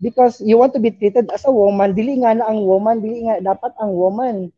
because 0.01 0.39
you 0.41 0.57
want 0.57 0.73
to 0.73 0.81
be 0.81 0.93
treated 0.93 1.25
as 1.33 1.45
a 1.45 1.51
woman 1.51 1.93
dili 1.97 2.21
nga 2.21 2.37
na 2.37 2.45
ang 2.45 2.61
woman 2.61 3.01
dili 3.01 3.25
nga 3.25 3.41
dapat 3.41 3.73
ang 3.81 3.91
woman 3.93 4.53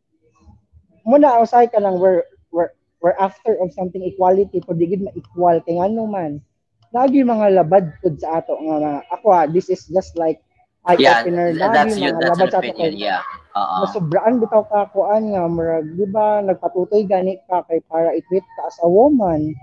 muna 1.08 1.39
usay 1.39 1.65
ka 1.71 1.80
lang 1.80 1.97
we're, 1.97 2.23
we're, 2.52 2.71
we're 2.99 3.17
after 3.17 3.56
of 3.63 3.71
something 3.71 4.04
equality 4.04 4.60
pud 4.60 4.78
digid 4.78 5.02
ma-equal 5.02 5.58
kay 5.63 5.80
ngano 5.80 6.06
man 6.06 6.43
lagi 6.91 7.23
mga 7.23 7.56
labad 7.56 7.88
pud 8.04 8.19
sa 8.19 8.41
ato 8.41 8.58
nga 8.58 8.75
mga 8.82 8.91
ako 9.13 9.28
ha, 9.32 9.43
this 9.47 9.69
is 9.71 9.88
just 9.89 10.17
like 10.19 10.41
eye 10.88 10.99
Yeah, 10.99 11.21
opener 11.23 11.54
lagi 11.56 11.95
you. 11.95 12.12
mga 12.12 12.19
That's 12.19 12.36
labad 12.36 12.47
sa 12.52 12.60
ato 12.60 12.71
kay 12.75 12.91
Yeah. 12.99 13.23
Oo. 13.58 13.82
masubraan 13.82 14.38
bitaw 14.38 14.63
ka 14.69 14.91
kuan 14.93 15.34
nga 15.34 15.43
murag 15.49 15.86
di 15.97 16.06
ba 16.06 16.43
nagpatutoy 16.45 17.08
gani 17.10 17.39
ka 17.49 17.65
kay 17.65 17.82
para 17.89 18.13
i-treat 18.13 18.45
ka 18.60 18.62
as 18.69 18.78
a 18.84 18.88
woman 18.89 19.56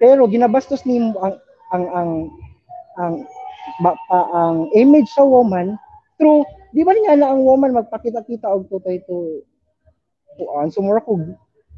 pero 0.00 0.26
ginabastos 0.26 0.82
nimo 0.88 1.14
ang 1.22 1.34
ang 1.70 1.84
ang 1.94 2.10
ang 2.98 3.14
ba, 3.80 3.96
pa, 4.08 4.18
ang 4.32 4.68
image 4.76 5.08
sa 5.12 5.24
woman 5.24 5.74
through 6.20 6.44
di 6.70 6.84
ba 6.86 6.94
niya 6.94 7.18
na 7.18 7.34
ang 7.34 7.42
woman 7.42 7.74
magpakita-kita 7.74 8.46
og 8.46 8.68
tutoy 8.70 9.02
to 9.08 9.42
kuan 10.38 10.70
sumura 10.70 11.02
ko 11.02 11.18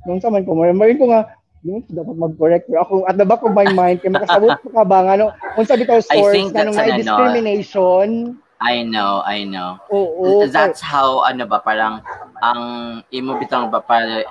nung 0.05 0.21
sa 0.21 0.29
man 0.29 0.45
ko 0.45 0.53
marin 0.53 0.99
ko 0.99 1.09
nga 1.09 1.31
mo 1.63 1.79
dapat 1.87 2.17
mag-correct 2.19 2.67
pero 2.67 2.83
ako. 2.83 2.95
At 3.07 3.17
the 3.17 3.27
back 3.27 3.43
of 3.47 3.55
my 3.55 3.67
mind 3.71 4.03
kay 4.03 4.11
makasabot 4.11 4.59
ko 4.67 4.69
ka 4.75 4.83
ba 4.83 5.07
nga 5.07 5.15
no? 5.15 5.31
Unsa 5.55 5.79
bitaw 5.79 6.03
source 6.03 6.51
na 6.51 6.67
an 6.67 6.75
ano, 6.75 6.99
discrimination. 6.99 8.35
I 8.63 8.87
know, 8.87 9.27
I 9.27 9.43
know. 9.43 9.79
oo 9.91 10.47
That's 10.47 10.79
how, 10.79 11.27
ano 11.27 11.51
ba, 11.51 11.59
parang, 11.59 11.99
ang 12.39 12.63
imo 13.11 13.35
bitang 13.35 13.75
ba, 13.75 13.83
para, 13.83 14.23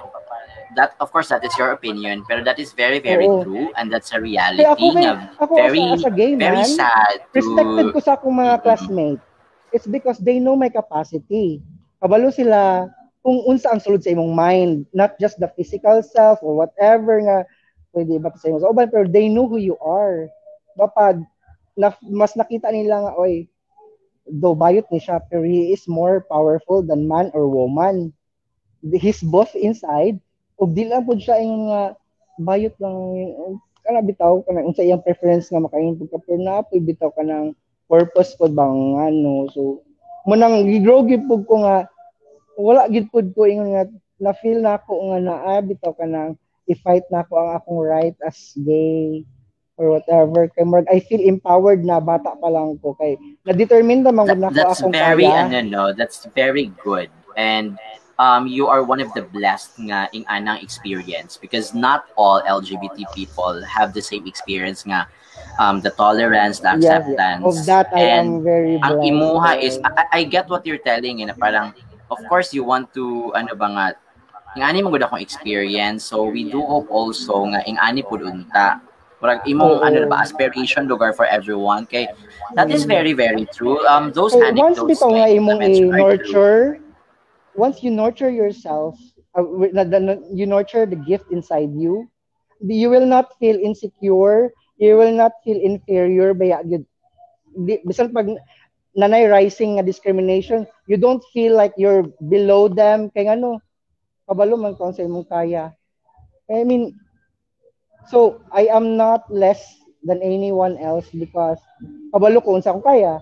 that, 0.75 0.95
of 0.99 1.11
course, 1.11 1.29
that 1.29 1.43
is 1.43 1.51
your 1.57 1.71
opinion, 1.71 2.23
pero 2.27 2.43
that 2.43 2.59
is 2.59 2.73
very, 2.73 2.99
very 2.99 3.27
Oo. 3.27 3.43
true, 3.43 3.67
and 3.75 3.91
that's 3.91 4.11
a 4.15 4.19
reality 4.19 4.63
Kaya 4.63 4.75
ako, 4.75 4.85
na 4.95 5.11
ako 5.39 5.53
very, 5.55 5.81
as, 5.91 6.03
a, 6.05 6.11
gay 6.11 6.33
very 6.35 6.63
man, 6.63 6.71
sad 6.71 7.15
to, 7.31 7.39
respected 7.39 7.85
ko 7.91 7.99
sa 7.99 8.13
akong 8.15 8.35
mga 8.35 8.53
Mm-mm. 8.59 8.63
classmates. 8.63 9.25
It's 9.71 9.87
because 9.87 10.19
they 10.19 10.39
know 10.39 10.55
my 10.59 10.67
capacity. 10.67 11.63
Kabalo 12.03 12.31
sila 12.33 12.91
kung 13.23 13.39
unsa 13.47 13.71
ang 13.71 13.79
sulod 13.79 14.03
sa 14.03 14.11
imong 14.11 14.33
mind, 14.33 14.73
not 14.91 15.15
just 15.21 15.39
the 15.39 15.47
physical 15.55 16.01
self 16.03 16.41
or 16.41 16.57
whatever 16.57 17.21
nga 17.21 17.47
pwede 17.95 18.19
ba 18.19 18.33
sa 18.35 18.51
imong 18.51 18.65
uban, 18.65 18.91
pero 18.91 19.07
they 19.07 19.31
know 19.31 19.47
who 19.47 19.61
you 19.61 19.77
are. 19.79 20.27
Bapad, 20.75 21.23
na, 21.77 21.95
mas 22.03 22.35
nakita 22.35 22.71
nila 22.71 23.07
nga, 23.07 23.13
oy, 23.15 23.47
though 24.27 24.55
bayot 24.55 24.87
ni 24.91 24.99
siya, 24.99 25.19
pero 25.27 25.43
he 25.43 25.71
is 25.71 25.87
more 25.87 26.23
powerful 26.27 26.83
than 26.83 27.07
man 27.07 27.31
or 27.35 27.47
woman. 27.47 28.11
He's 28.81 29.21
both 29.21 29.53
inside, 29.53 30.17
ug 30.61 30.69
di 30.77 30.85
lang 30.85 31.03
pud 31.03 31.17
siya 31.17 31.41
yung 31.41 31.73
nga 31.73 31.97
bayot 32.37 32.75
lang 32.77 32.95
kana 33.81 34.05
bitaw 34.05 34.45
kana 34.45 34.61
unsa 34.61 34.85
iyang 34.85 35.01
preference 35.01 35.49
nga 35.49 35.57
makain 35.57 35.97
pud 35.97 36.13
ka 36.13 36.21
pero 36.21 36.37
naapoy 36.37 36.77
bitaw 36.77 37.09
ka 37.09 37.25
ng 37.25 37.57
purpose 37.89 38.37
pud 38.37 38.53
bang 38.53 39.01
ano 39.01 39.49
so 39.49 39.81
mo 40.29 40.37
nang 40.37 40.69
gigrow 40.69 41.01
gid 41.01 41.25
pud 41.25 41.43
ko 41.49 41.65
nga 41.65 41.89
wala 42.61 42.85
gid 42.93 43.09
pud 43.09 43.33
ko 43.33 43.49
ingon 43.49 43.73
nga 43.73 43.83
na 44.21 44.31
feel 44.37 44.61
na 44.61 44.77
ako 44.77 44.93
nga 45.11 45.19
naa 45.19 45.65
bitaw 45.65 45.97
ka 45.97 46.05
nang 46.05 46.37
i-fight 46.69 47.03
na 47.09 47.25
ako 47.25 47.33
ang 47.41 47.51
akong 47.57 47.81
right 47.81 48.17
as 48.21 48.53
gay 48.61 49.25
or 49.81 49.97
whatever. 49.97 50.45
Kay 50.53 50.63
murag 50.63 50.87
I 50.93 51.01
feel 51.01 51.19
empowered 51.25 51.81
na 51.81 51.97
bata 51.97 52.37
pa 52.37 52.49
lang 52.53 52.77
ko. 52.79 52.93
Kay 53.01 53.17
na-determine 53.43 54.05
naman 54.05 54.29
that, 54.29 54.37
gud 54.37 54.41
na 54.45 54.49
ko 54.53 54.55
that's 54.55 54.79
akong 54.79 54.93
very, 54.93 55.25
kaya. 55.25 55.49
ano, 55.49 55.59
no, 55.65 55.83
that's 55.91 56.29
very 56.37 56.69
good, 56.85 57.09
and, 57.33 57.81
um, 58.19 58.47
you 58.47 58.67
are 58.67 58.83
one 58.83 58.99
of 58.99 59.11
the 59.13 59.21
blessed 59.21 59.75
nga 59.79 60.09
ing 60.11 60.25
anang 60.27 60.59
experience 60.63 61.37
because 61.37 61.73
not 61.73 62.05
all 62.17 62.41
LGBT 62.43 63.05
people 63.13 63.61
have 63.63 63.93
the 63.93 64.01
same 64.01 64.27
experience 64.27 64.83
nga 64.83 65.07
um 65.59 65.79
the 65.81 65.91
tolerance, 65.91 66.59
the 66.59 66.75
Yes, 66.79 67.03
yes. 67.07 67.41
of 67.43 67.55
that 67.67 67.87
I 67.93 68.01
and 68.19 68.39
am 68.39 68.43
very 68.43 68.75
ang 68.79 68.99
blessed. 68.99 69.09
imuha 69.11 69.51
is 69.59 69.79
I, 69.83 70.03
I 70.11 70.21
get 70.23 70.47
what 70.49 70.65
you're 70.65 70.81
telling 70.81 71.21
eh, 71.21 71.27
na 71.27 71.35
parang 71.35 71.75
of 72.11 72.19
course 72.27 72.51
you 72.53 72.63
want 72.63 72.91
to 72.95 73.31
ano 73.35 73.55
ba 73.55 73.67
nga 73.71 73.85
ing 74.55 74.63
ani 74.63 74.79
mo 74.83 74.91
gud 74.91 75.03
akong 75.03 75.23
experience 75.23 76.03
so 76.07 76.27
we 76.27 76.43
do 76.47 76.59
hope 76.63 76.87
also 76.91 77.47
nga 77.51 77.63
ing 77.67 77.79
ani 77.79 78.03
pud 78.03 78.23
unta 78.23 78.79
Murag 79.21 79.45
imong 79.45 79.77
Oo. 79.77 79.85
ano 79.85 80.09
ba 80.09 80.25
aspiration 80.25 80.89
lugar 80.89 81.13
for 81.13 81.29
everyone 81.29 81.85
kay 81.85 82.09
that 82.57 82.73
is 82.73 82.89
very 82.89 83.13
very 83.13 83.45
true 83.53 83.77
um 83.85 84.09
those 84.11 84.33
So, 84.33 84.41
once 84.41 84.81
anecdotes 84.81 84.97
bitaw 84.97 85.09
nga 85.13 85.27
imong 85.29 85.61
na-mention 85.61 85.87
are 85.93 86.17
true. 86.17 86.25
i-nurture, 86.25 86.61
once 87.55 87.83
you 87.83 87.91
nurture 87.91 88.29
yourself, 88.29 88.97
uh, 89.37 89.43
you 90.33 90.45
nurture 90.45 90.85
the 90.85 90.99
gift 91.07 91.31
inside 91.31 91.71
you, 91.73 92.09
you 92.61 92.89
will 92.89 93.05
not 93.05 93.37
feel 93.39 93.57
insecure, 93.57 94.51
you 94.77 94.97
will 94.97 95.13
not 95.13 95.31
feel 95.43 95.59
inferior 95.59 96.33
by 96.33 96.57
yun. 96.65 96.85
Di, 97.51 97.83
bisan 97.83 98.15
pag 98.15 98.31
nanay 98.95 99.27
rising 99.27 99.75
nga 99.77 99.85
discrimination, 99.85 100.67
you 100.87 100.95
don't 100.95 101.23
feel 101.35 101.55
like 101.55 101.73
you're 101.75 102.07
below 102.31 102.67
them 102.67 103.11
kay 103.11 103.27
ano, 103.27 103.59
kabalo 104.27 104.55
man 104.55 104.75
kung 104.75 104.95
sa 104.95 105.03
imong 105.03 105.27
kaya. 105.27 105.75
I 106.51 106.63
mean, 106.63 106.95
so 108.07 108.43
I 108.51 108.67
am 108.71 108.95
not 108.95 109.27
less 109.31 109.61
than 110.03 110.19
anyone 110.23 110.77
else 110.79 111.07
because 111.13 111.59
kabalo 112.11 112.43
ko 112.43 112.59
unsa 112.59 112.75
ko 112.75 112.81
kaya. 112.83 113.19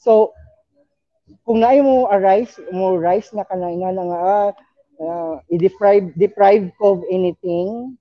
So 0.00 0.32
kung 1.44 1.58
naay 1.62 1.82
mo 1.82 2.06
arise, 2.10 2.56
mo 2.70 2.94
rise 2.96 3.30
na 3.34 3.44
ka 3.46 3.54
na 3.58 3.70
nga 3.72 3.90
nga 3.94 4.18
ah, 5.00 5.36
i-deprive 5.48 6.12
deprive 6.14 6.68
ko 6.76 6.98
of 6.98 7.00
anything 7.08 7.96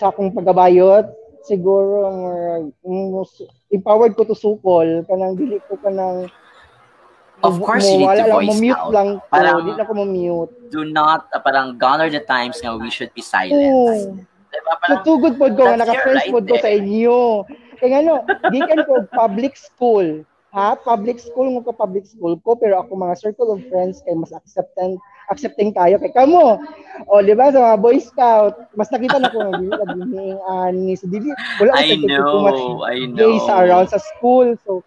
sa 0.00 0.08
akong 0.08 0.32
pagabayot 0.32 1.04
siguro 1.44 2.08
uh, 2.08 2.60
empowered 3.72 4.16
ko 4.16 4.24
to 4.24 4.36
sukol 4.36 5.04
kanang 5.08 5.36
dili 5.36 5.60
ko 5.68 5.76
kanang 5.80 6.28
Of 7.40 7.56
course, 7.64 7.88
you 7.88 8.04
need 8.04 8.20
to 8.20 8.28
lang, 8.28 8.36
voice 8.36 8.60
mute 8.60 8.76
out. 8.76 8.92
lang 8.92 9.08
ko, 9.16 9.32
Parang- 9.32 9.64
di 9.64 9.72
na 9.72 9.88
ko 9.88 9.92
ma-mute. 9.96 10.52
do 10.68 10.84
not 10.84 11.24
uh, 11.32 11.40
parang 11.40 11.72
are 11.80 12.12
the 12.12 12.20
times 12.20 12.60
nga 12.60 12.76
we 12.76 12.92
should 12.92 13.08
be 13.16 13.24
silent. 13.24 13.56
Diba? 13.56 13.96
So, 14.52 14.76
Parang, 14.84 15.02
tugod 15.08 15.34
pod 15.40 15.56
ko 15.56 15.64
nga 15.64 15.80
naka-friends 15.80 16.28
right 16.28 16.32
pod 16.36 16.44
ko 16.44 16.56
sa 16.60 16.68
inyo. 16.68 17.48
Kaya 17.80 18.04
ano, 18.04 18.28
di 18.52 18.60
ko 18.60 19.08
public 19.08 19.56
school. 19.56 20.20
Ha? 20.50 20.74
Public 20.74 21.22
school 21.22 21.46
mo 21.54 21.62
ko 21.62 21.70
public 21.70 22.02
school 22.06 22.34
ko 22.42 22.58
pero 22.58 22.82
ako 22.82 22.98
mga 22.98 23.14
circle 23.22 23.54
of 23.54 23.62
friends 23.70 24.02
kay 24.02 24.18
mas 24.18 24.34
accepting 24.34 24.98
accepting 25.30 25.70
tayo 25.70 25.94
kay 26.02 26.10
kamo. 26.10 26.58
O 27.06 27.22
di 27.22 27.38
ba 27.38 27.54
sa 27.54 27.62
mga 27.70 27.78
Boy 27.78 28.02
Scout, 28.02 28.58
mas 28.74 28.90
nakita 28.90 29.22
na 29.22 29.30
ko 29.30 29.46
ka 29.46 29.84
dinhing 29.94 30.38
ani 30.50 30.98
so 30.98 31.06
dili 31.06 31.30
wala 31.62 31.78
I 31.78 32.02
ko 32.02 32.10
too 32.10 32.40
much 32.42 32.60
I 32.90 33.06
know. 33.06 33.38
sa 33.46 33.62
around 33.62 33.94
sa 33.94 34.02
school. 34.02 34.58
So 34.66 34.82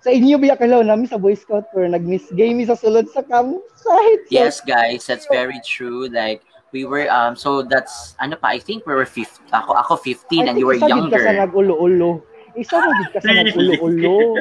sa 0.00 0.12
inyo 0.12 0.36
biya 0.36 0.60
kalaw 0.60 0.84
nami 0.84 1.08
sa 1.08 1.16
Boy 1.16 1.32
Scout 1.32 1.64
pero 1.72 1.88
nag-miss 1.88 2.28
gay 2.36 2.52
mi 2.52 2.68
sa 2.68 2.76
sulod 2.76 3.08
sa 3.08 3.24
campsite. 3.24 4.24
So, 4.28 4.32
Yes, 4.32 4.60
guys, 4.60 5.08
that's 5.08 5.28
very 5.32 5.60
true. 5.64 6.12
Like 6.12 6.44
we 6.76 6.84
were 6.84 7.08
um 7.08 7.34
so 7.34 7.64
that's 7.64 8.14
ano 8.20 8.36
pa 8.36 8.54
I 8.54 8.60
think 8.60 8.84
we 8.84 8.92
were 8.92 9.08
15 9.08 9.48
ako 9.48 9.74
ako 9.80 9.92
15 9.96 10.44
and 10.44 10.54
you 10.60 10.68
were 10.68 10.76
ka 10.76 10.86
sa 10.86 10.92
younger. 10.92 11.24
nag-ulo-ulo. 11.24 12.20
Isa 12.56 12.76
mo 12.80 12.90
gid 12.98 13.10
ka 13.14 13.18
sa 13.22 13.30
nag-ulo-ulo. 13.30 14.40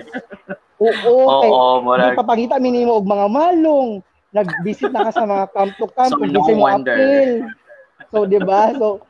Oo, 0.79 1.23
kay 1.43 1.49
Oo, 1.51 1.79
Di 1.79 1.83
murag 1.83 2.15
papakita 2.15 2.55
minimo 2.57 2.95
og 2.97 3.07
mga 3.07 3.27
malong. 3.27 3.89
Nag-visit 4.31 4.93
na 4.93 5.09
ka 5.09 5.11
sa 5.11 5.25
mga 5.25 5.45
camp 5.51 5.73
to 5.75 5.87
camp. 5.91 6.13
So, 6.13 6.23
no 6.23 6.41
mo 6.45 6.53
wonder. 6.63 6.95
appeal. 6.95 7.31
So, 8.13 8.17
di 8.29 8.39
ba? 8.39 8.71
So, 8.77 9.03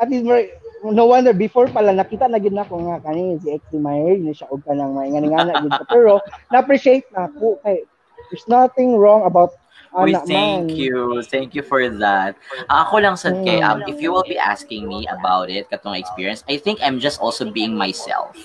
at 0.00 0.08
least, 0.08 0.24
more- 0.24 0.50
no 0.86 1.10
wonder, 1.10 1.34
before 1.34 1.66
pala, 1.68 1.92
nakita 1.92 2.30
na 2.30 2.38
gid 2.38 2.54
na 2.54 2.64
ko 2.64 2.78
nga 2.78 3.02
kani 3.02 3.42
si 3.42 3.52
X 3.52 3.62
Mayer, 3.74 4.16
na 4.22 4.32
siya 4.32 4.48
og 4.48 4.62
ka 4.62 4.72
ng 4.72 4.92
mga 4.94 5.26
nga 5.26 5.60
gid. 5.66 5.74
Pero, 5.90 6.22
na-appreciate 6.48 7.06
na 7.12 7.28
ko. 7.36 7.58
Kay, 7.66 7.82
there's 8.30 8.46
nothing 8.48 8.96
wrong 8.96 9.26
about 9.26 9.52
Anak 9.96 10.24
thank 10.28 10.68
man. 10.68 10.76
you. 10.76 11.24
Thank 11.24 11.56
you 11.56 11.64
for 11.64 11.80
that. 12.04 12.36
Ako 12.68 13.00
lang 13.00 13.16
sad 13.16 13.40
kay 13.42 13.64
um 13.64 13.80
Mm. 13.80 13.88
if 13.88 13.96
you 13.96 14.12
will 14.12 14.26
be 14.26 14.36
asking 14.36 14.84
me 14.84 15.08
about 15.08 15.48
it 15.48 15.64
katong 15.72 15.96
experience, 15.96 16.44
I 16.44 16.60
think 16.60 16.84
I'm 16.84 17.00
just 17.00 17.16
also 17.16 17.48
being 17.48 17.72
myself. 17.72 18.36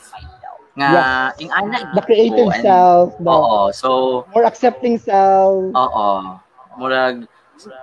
Nga 0.71 0.87
ing 1.43 1.51
ana 1.51 1.91
The 1.91 2.03
creative 2.07 2.47
ko 2.47 2.55
and- 2.55 2.63
self, 2.63 3.07
the 3.19 3.27
Oo, 3.27 3.61
so 3.75 3.89
more 4.31 4.47
accepting 4.47 4.95
self. 4.95 5.75
oo. 5.75 6.09
Murag 6.79 7.27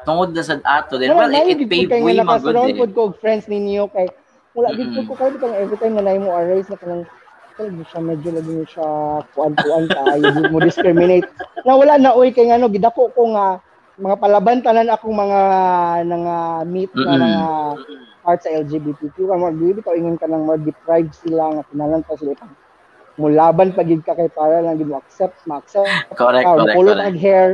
tungod 0.08 0.32
na 0.34 0.42
sad 0.42 0.64
ato 0.64 0.96
then 0.98 1.14
well 1.14 1.28
it, 1.30 1.54
it 1.54 1.60
paved 1.68 1.92
way 1.92 2.18
man 2.18 2.40
good 2.40 2.56
pod 2.74 2.90
ko 2.96 3.02
friends 3.20 3.46
ninyo 3.46 3.86
kay 3.92 4.08
wala 4.56 4.74
Mm-mm. 4.74 5.06
ko 5.06 5.14
kay 5.14 5.30
kang 5.38 5.54
every 5.54 5.78
time 5.78 5.94
na 5.94 6.02
naay 6.02 6.18
mo 6.18 6.34
arise 6.34 6.66
na 6.66 6.74
kanang 6.74 7.04
kay 7.58 7.74
di 7.74 7.82
siya 7.90 8.00
medyo 8.00 8.30
lagi 8.30 8.52
mo 8.54 8.62
siya 8.62 8.88
kuan-kuan 9.34 9.90
di 10.22 10.42
mo 10.46 10.62
discriminate. 10.62 11.26
Na 11.66 11.74
wala 11.74 11.98
na 11.98 12.14
oy 12.14 12.30
kay 12.30 12.46
ngano 12.46 12.70
gidako 12.70 13.10
ko 13.10 13.34
nga 13.34 13.58
mga 13.98 14.16
palaban 14.22 14.62
tanan 14.62 14.94
akong 14.94 15.18
mga 15.18 15.40
nga 16.06 16.38
meet 16.62 16.94
na 16.94 17.18
Mm-mm. 17.18 17.22
mga 17.26 17.46
part 18.22 18.38
sa 18.38 18.54
LGBTQ 18.54 19.16
ka 19.26 19.34
mo 19.34 19.50
dili 19.50 19.82
ka 19.82 19.90
ingon 19.90 20.14
ka 20.14 20.30
nang 20.30 20.46
more 20.46 20.60
deprived 20.62 21.10
sila 21.18 21.58
nga 21.58 21.66
tinalan 21.74 22.06
pa 22.06 22.14
sila. 22.14 22.38
Ikang 22.38 22.54
mulaban 23.18 23.74
pa 23.74 23.82
gid 23.82 24.06
ka 24.06 24.14
kay 24.14 24.30
para 24.30 24.62
lang 24.62 24.78
gid 24.78 24.86
mo 24.86 25.02
accept 25.02 25.42
ma-accept. 25.50 26.14
Correct, 26.14 26.46
ka, 26.46 26.54
correct, 26.54 26.70
makulot 26.70 26.94
correct. 26.94 27.06
ang 27.10 27.18
hair 27.18 27.48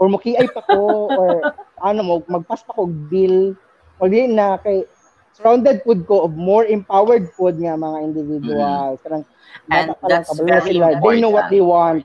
or 0.00 0.08
makiay 0.08 0.48
pa 0.48 0.64
ko 0.64 0.80
or 1.12 1.52
ano 1.88 2.00
mo 2.00 2.14
magpas 2.32 2.64
pa 2.64 2.72
ko 2.72 2.88
bill. 2.88 3.52
O 4.00 4.08
di 4.08 4.24
na 4.24 4.56
kay 4.56 4.88
surrounded 5.34 5.82
pud 5.82 6.06
ko 6.06 6.24
of 6.24 6.32
more 6.38 6.64
empowered 6.64 7.26
pud 7.34 7.58
nga 7.58 7.74
mga 7.74 7.98
individuals 8.02 8.98
Mm-hmm. 9.04 9.70
And 9.70 9.88
bata 9.90 10.00
pa 10.00 10.06
lang, 10.06 10.10
that's 10.10 10.30
very 10.42 10.70
sila 10.76 10.86
they 10.98 11.20
know 11.22 11.30
what 11.30 11.46
important. 11.46 11.52
they 11.54 11.62
want 11.62 12.02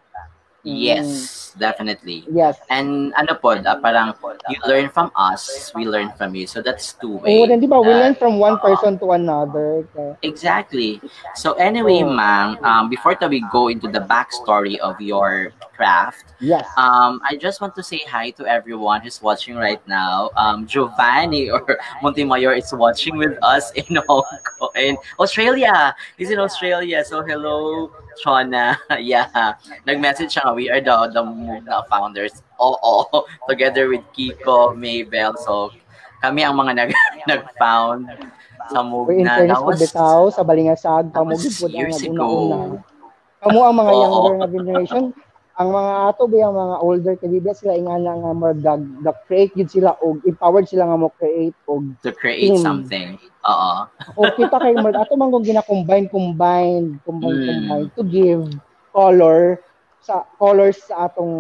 Yes, 0.64 1.56
definitely. 1.58 2.28
Yes. 2.28 2.60
And 2.70 3.16
ano 3.16 3.40
po, 3.40 3.56
uh, 3.56 3.76
parang 3.80 4.12
you 4.52 4.60
learn 4.68 4.92
from 4.92 5.08
us, 5.16 5.72
we 5.72 5.88
learn 5.88 6.12
from 6.20 6.36
you. 6.36 6.48
So 6.52 6.60
that's 6.62 6.94
two 7.00 7.24
way. 7.24 7.48
Oo, 7.48 7.48
di 7.48 7.64
ba? 7.64 7.80
We 7.80 7.96
learn 7.96 8.16
from 8.20 8.44
one 8.44 8.60
person 8.60 9.00
to 9.00 9.16
another. 9.16 9.88
Okay. 9.88 10.20
Exactly. 10.28 11.00
So 11.32 11.56
anyway, 11.56 12.04
Oh. 12.04 12.12
ma'am, 12.12 12.60
um, 12.60 12.84
before 12.92 13.16
that 13.16 13.32
we 13.32 13.40
go 13.52 13.72
into 13.72 13.88
the 13.88 14.04
backstory 14.04 14.76
of 14.84 15.00
your 15.00 15.56
craft, 15.80 16.36
Yes. 16.44 16.68
um, 16.76 17.24
I 17.24 17.40
just 17.40 17.64
want 17.64 17.72
to 17.80 17.84
say 17.84 18.04
hi 18.04 18.36
to 18.36 18.44
everyone 18.44 19.00
who's 19.00 19.24
watching 19.24 19.56
right 19.56 19.80
now. 19.88 20.28
Um, 20.36 20.68
Giovanni 20.68 21.48
or 21.48 21.64
Montemayor 22.04 22.52
is 22.60 22.68
watching 22.76 23.16
with 23.16 23.40
us 23.40 23.72
in 23.80 23.96
Hong 24.12 24.28
Kong, 24.60 24.72
in 24.76 25.00
Australia. 25.16 25.96
He's 26.20 26.36
in 26.36 26.40
Australia. 26.44 27.00
So 27.08 27.24
hello, 27.24 27.88
Shona. 28.20 28.76
yeah, 29.00 29.56
nag-message 29.88 30.36
siya 30.36 30.52
we 30.52 30.68
are 30.68 30.84
the 30.84 31.16
the 31.16 31.24
Move 31.24 31.64
na 31.64 31.88
founders. 31.88 32.44
Oo, 32.60 33.08
together 33.50 33.88
with 33.88 34.04
Kiko, 34.12 34.76
Maybell. 34.76 35.40
So 35.40 35.72
kami 36.20 36.44
ang 36.44 36.60
mga 36.60 36.76
nag 36.76 36.92
nag-found 37.24 38.12
sa 38.68 38.84
Move 38.84 39.16
We 39.16 39.24
in 39.24 39.32
na. 39.32 39.40
fairness 39.40 39.56
That 39.56 39.64
was 39.64 39.80
bitaw 39.80 40.20
sa 40.36 40.44
balingasag 40.44 41.16
that 41.16 41.24
was 41.24 41.40
pamugid 41.40 41.56
po 41.56 41.66
years 41.72 42.04
ang 42.04 42.20
ago. 42.20 42.28
una-una. 42.28 42.84
Kamo 43.40 43.60
ang 43.64 43.76
mga 43.80 43.92
Oo. 43.96 44.02
younger 44.04 44.34
nga 44.36 44.48
generation, 44.52 45.04
ang 45.60 45.70
mga 45.70 45.94
ato 46.08 46.24
ba 46.24 46.36
yung 46.40 46.56
mga 46.56 46.76
older 46.80 47.16
kadiba 47.20 47.52
sila 47.52 47.76
ingana 47.76 48.16
nga 48.16 48.32
more 48.32 48.56
dag 48.56 48.80
the 49.04 49.12
create 49.28 49.52
gid 49.52 49.68
sila 49.68 49.92
og 50.00 50.24
empowered 50.24 50.64
sila 50.64 50.88
nga 50.88 50.96
mo 50.96 51.12
create 51.14 51.52
og 51.68 51.84
to 52.00 52.16
create 52.16 52.56
Team. 52.56 52.64
something. 52.64 53.20
Oo. 53.44 53.84
o 54.16 54.22
kita 54.34 54.56
kay 54.56 54.72
more 54.74 54.96
ato 54.96 55.14
man 55.14 55.28
kung 55.30 55.44
gina-combine 55.44 56.08
combine 56.08 56.96
combine 57.04 57.36
Mm. 57.36 57.48
combine 57.68 57.88
to 57.92 58.04
give 58.04 58.44
color 58.90 59.60
sa 60.00 60.24
colors 60.36 60.80
sa 60.80 61.06
atong 61.06 61.36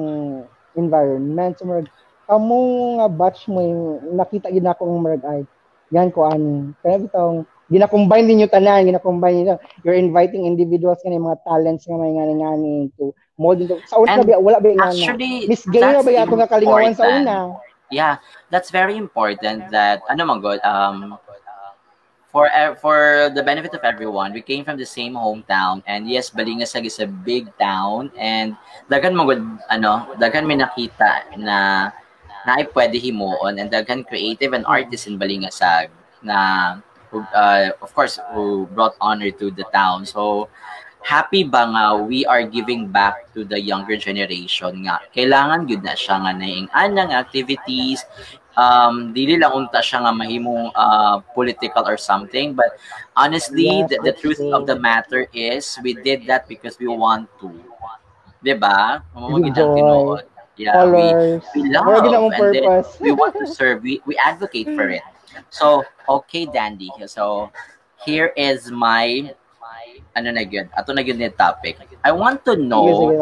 environment 0.75 1.55
so 1.55 1.63
more 1.63 1.87
kamo 2.27 2.59
nga 2.99 3.07
batch 3.07 3.47
mo 3.47 3.59
yung 3.59 3.83
nakita 4.13 4.51
gid 4.51 4.61
nako 4.61 4.83
ang 4.83 4.99
more 4.99 5.15
ay 5.17 5.41
yan 5.89 6.11
ko 6.11 6.27
ani 6.27 6.75
kaya 6.83 7.01
bitong 7.01 7.47
gina-combine 7.69 8.25
ninyo 8.25 8.47
tanan 8.49 8.85
gina-combine 8.85 9.57
you're 9.85 9.97
inviting 9.97 10.45
individuals 10.45 10.99
nga 11.05 11.13
mga 11.13 11.39
talents 11.45 11.85
nga 11.85 11.97
may 11.97 12.11
ngani 12.17 12.33
ngani 12.41 12.73
to 12.97 13.13
mold 13.39 13.61
into 13.61 13.79
sa 13.87 14.01
una 14.01 14.19
And 14.19 14.27
ba 14.27 14.41
wala 14.41 14.57
ba 14.59 14.69
nga 14.73 14.89
Actually, 14.91 15.47
Miss 15.47 15.63
Gay 15.69 15.79
na 15.79 16.01
that's 16.01 16.05
ba 16.05 16.11
yato 16.11 16.33
nga 16.35 16.49
kalingawan 16.49 16.93
sa 16.97 17.07
una? 17.07 17.55
Yeah, 17.89 18.21
that's 18.53 18.69
very 18.69 18.97
important 18.97 19.69
that 19.73 20.03
ano 20.09 20.21
man 20.27 20.41
good 20.43 20.61
um 20.61 21.17
for 22.29 22.45
e- 22.45 22.77
for 22.77 23.29
the 23.33 23.41
benefit 23.41 23.73
of 23.73 23.81
everyone, 23.81 24.33
we 24.33 24.41
came 24.41 24.61
from 24.61 24.77
the 24.77 24.85
same 24.85 25.17
hometown 25.17 25.81
and 25.89 26.05
yes, 26.05 26.29
Balingasag 26.29 26.85
is 26.85 27.01
a 27.01 27.09
big 27.09 27.49
town 27.57 28.13
and 28.13 28.53
daghan 28.89 29.17
mo 29.17 29.25
good 29.25 29.41
ano, 29.69 30.05
daghan 30.21 30.45
may 30.45 30.57
nakita 30.57 31.25
na 31.37 31.89
na 32.45 32.51
ay 32.61 32.69
pwede 32.71 33.01
himuon 33.01 33.57
and 33.57 33.73
daghan 33.73 34.05
creative 34.05 34.53
and 34.53 34.65
artists 34.69 35.09
in 35.09 35.17
Balingasag 35.17 35.89
na 36.21 36.77
who, 37.11 37.21
uh, 37.33 37.71
of 37.81 37.93
course 37.93 38.19
who 38.33 38.67
brought 38.73 38.95
honor 39.01 39.31
to 39.31 39.51
the 39.51 39.65
town. 39.73 40.05
So 40.05 40.49
happy 41.01 41.43
ba 41.47 41.65
nga 41.65 41.85
we 41.97 42.25
are 42.25 42.43
giving 42.43 42.87
back 42.87 43.31
to 43.33 43.43
the 43.43 43.59
younger 43.59 43.97
generation 43.97 44.85
nga. 44.85 45.01
Kailangan 45.15 45.67
gyud 45.67 45.83
na 45.83 45.95
siya 45.95 46.21
nga 46.21 46.31
naing 46.35 46.67
anang 46.75 47.15
activities. 47.15 48.03
Um 48.59 49.15
dili 49.15 49.39
lang 49.39 49.55
unta 49.55 49.79
siya 49.79 50.03
nga 50.03 50.11
mahimong 50.11 50.75
uh, 50.75 51.23
political 51.31 51.87
or 51.87 51.95
something 51.95 52.51
but 52.51 52.75
honestly 53.15 53.87
the, 53.87 53.97
the 54.03 54.11
truth 54.11 54.41
of 54.51 54.67
the 54.67 54.75
matter 54.75 55.31
is 55.31 55.79
we 55.79 55.95
did 55.95 56.27
that 56.27 56.47
because 56.51 56.75
we 56.77 56.87
want 56.91 57.25
to. 57.39 57.49
'di 58.39 58.55
ba? 58.55 59.03
Mamamagid 59.15 59.55
tinuod. 59.55 60.23
yeah 60.59 60.83
we 60.83 61.39
we 61.55 61.71
love 61.71 62.03
and 62.03 62.51
then 62.51 62.83
we 62.99 63.15
want 63.15 63.31
to 63.31 63.47
serve. 63.47 63.79
We 63.79 64.03
we 64.03 64.19
advocate 64.19 64.67
for 64.75 64.91
it 64.91 65.07
so 65.49 65.83
okay 66.07 66.45
dandy. 66.45 66.89
So 67.07 67.51
here 68.05 68.31
is 68.35 68.71
my 68.71 69.33
ano 70.15 70.29
na 70.33 70.43
yun? 70.43 70.67
Ato 70.75 70.91
na 70.91 71.05
yun 71.05 71.21
yung 71.21 71.35
topic. 71.35 71.77
I 72.03 72.11
want 72.11 72.43
to 72.47 72.55
know 72.55 73.13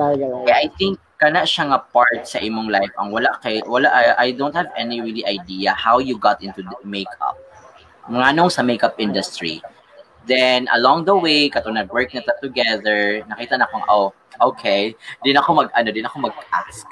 kaya 0.45 0.65
i 0.65 0.67
think 0.77 1.01
kana 1.17 1.41
siya 1.49 1.73
nga 1.73 1.79
part 1.81 2.29
sa 2.29 2.37
imong 2.37 2.69
life. 2.69 2.93
Ang 3.01 3.09
wala 3.09 3.33
kay 3.41 3.61
wala 3.65 3.89
I, 3.89 4.03
I 4.17 4.37
don't 4.37 4.53
have 4.53 4.69
any 4.77 5.01
really 5.01 5.25
idea 5.25 5.73
how 5.73 5.97
you 5.97 6.17
got 6.17 6.41
into 6.45 6.61
the 6.61 6.77
makeup. 6.85 7.37
Mga 8.07 8.37
nung 8.37 8.53
sa 8.53 8.61
makeup 8.61 8.95
industry. 9.01 9.59
Then 10.27 10.67
along 10.75 11.07
the 11.09 11.15
way 11.17 11.49
kato 11.49 11.73
nag-work 11.73 12.13
na 12.13 12.21
ta 12.21 12.37
together 12.37 13.25
nakita 13.25 13.57
na 13.57 13.65
akong 13.65 13.85
oh 13.89 14.13
okay. 14.37 14.93
Di 15.25 15.33
na 15.33 15.41
ako 15.41 15.65
mag 15.65 15.69
ano 15.73 15.89
di 15.89 16.05
na 16.05 16.09
ako 16.09 16.29
mag-ask 16.29 16.85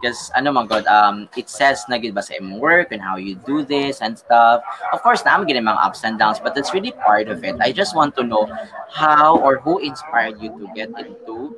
because 0.00 0.32
ano 0.34 0.50
man 0.50 0.64
god 0.66 0.86
um 0.88 1.28
it 1.36 1.52
says 1.52 1.84
na 1.92 2.00
gid 2.00 2.16
ba 2.16 2.24
sa 2.24 2.32
imong 2.40 2.56
work 2.56 2.88
and 2.90 3.04
how 3.04 3.20
you 3.20 3.36
do 3.44 3.60
this 3.62 4.00
and 4.00 4.16
stuff 4.16 4.64
of 4.96 5.04
course 5.04 5.20
na 5.28 5.36
getting 5.44 5.64
mga 5.68 5.76
ups 5.84 6.00
and 6.08 6.16
downs 6.16 6.40
but 6.40 6.56
that's 6.56 6.72
really 6.72 6.92
part 7.04 7.28
of 7.28 7.44
it 7.44 7.54
i 7.60 7.70
just 7.70 7.92
want 7.92 8.16
to 8.16 8.24
know 8.24 8.48
how 8.88 9.36
or 9.44 9.60
who 9.60 9.78
inspired 9.84 10.40
you 10.40 10.48
to 10.56 10.64
get 10.72 10.88
into 10.96 11.52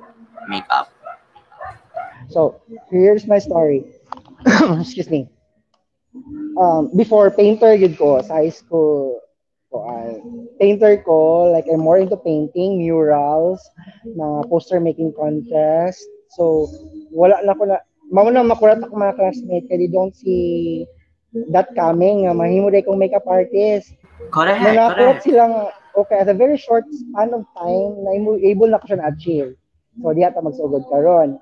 makeup 0.50 0.90
So, 2.30 2.62
here's 2.90 3.26
my 3.26 3.38
story. 3.38 3.84
Excuse 4.80 5.10
me. 5.10 5.28
Um, 6.56 6.90
before, 6.96 7.30
painter 7.30 7.76
gid 7.76 7.96
ko 7.98 8.20
sa 8.22 8.40
high 8.40 8.52
school. 8.52 9.20
ko 9.72 9.88
ay 9.88 10.20
painter 10.60 11.00
ko, 11.00 11.48
like 11.48 11.64
I'm 11.64 11.80
more 11.80 11.96
into 11.96 12.20
painting, 12.20 12.84
murals, 12.84 13.60
mga 14.04 14.48
poster 14.52 14.80
making 14.80 15.16
contest. 15.16 16.04
So, 16.36 16.68
wala 17.08 17.40
na 17.40 17.56
ko 17.56 17.64
na, 17.64 17.80
mamo 18.12 18.28
na 18.28 18.44
makulat 18.44 18.84
ako 18.84 18.92
mga 18.92 19.16
classmates, 19.16 19.68
they 19.72 19.88
don't 19.88 20.12
see 20.12 20.84
that 21.48 21.72
coming, 21.72 22.28
nga 22.28 22.36
mahimo 22.36 22.68
day 22.68 22.84
kong 22.84 23.00
makeup 23.00 23.24
artist. 23.24 23.96
correct 24.28 24.60
nakulat 24.60 25.18
correct 25.18 25.24
silang, 25.24 25.72
okay, 25.96 26.20
at 26.20 26.28
a 26.28 26.36
very 26.36 26.60
short 26.60 26.84
span 26.92 27.32
of 27.32 27.48
time, 27.56 27.92
na 28.04 28.12
able 28.44 28.68
na 28.68 28.76
ko 28.76 28.92
siya 28.92 29.00
na-achieve. 29.00 29.56
So, 30.00 30.12
di 30.12 30.24
ata 30.24 30.40
magsugod 30.40 30.88
karon 30.88 31.36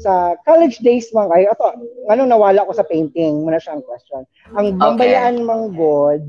Sa 0.00 0.34
college 0.44 0.82
days 0.82 1.08
man 1.14 1.30
ay 1.30 1.46
ato, 1.46 1.70
ano 2.10 2.26
nawala 2.26 2.66
ko 2.66 2.72
sa 2.74 2.84
painting, 2.84 3.44
muna 3.44 3.60
siya 3.60 3.78
ang 3.78 3.84
question. 3.86 4.22
Ang 4.56 4.80
bambayaan 4.80 5.46
mang 5.46 5.70
god, 5.76 6.24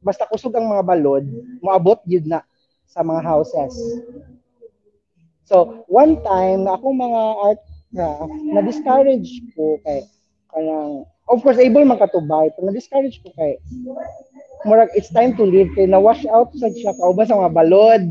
basta 0.00 0.26
kusog 0.30 0.54
ang 0.56 0.70
mga 0.70 0.86
balod, 0.86 1.24
moabot 1.60 2.00
yun 2.08 2.26
na 2.26 2.40
sa 2.88 3.04
mga 3.04 3.20
houses. 3.22 3.74
So, 5.44 5.84
one 5.90 6.22
time, 6.24 6.64
na 6.64 6.78
akong 6.78 6.96
mga 6.96 7.22
art 7.44 7.62
craft, 7.92 8.32
na-discourage 8.50 9.30
ko 9.54 9.76
kay, 9.84 10.04
kanang, 10.50 11.04
of 11.28 11.38
course, 11.40 11.60
able 11.60 11.84
man 11.84 12.00
katubay, 12.00 12.48
pero 12.52 12.68
na-discourage 12.68 13.20
ko 13.22 13.30
kay, 13.36 13.56
murag, 14.64 14.90
it's 14.96 15.12
time 15.12 15.36
to 15.36 15.44
leave, 15.44 15.70
kay 15.76 15.86
na-wash 15.86 16.24
out 16.28 16.50
sa 16.56 16.72
siya, 16.72 16.96
kauban 16.96 17.28
sa 17.28 17.38
mga 17.38 17.52
balod. 17.52 18.02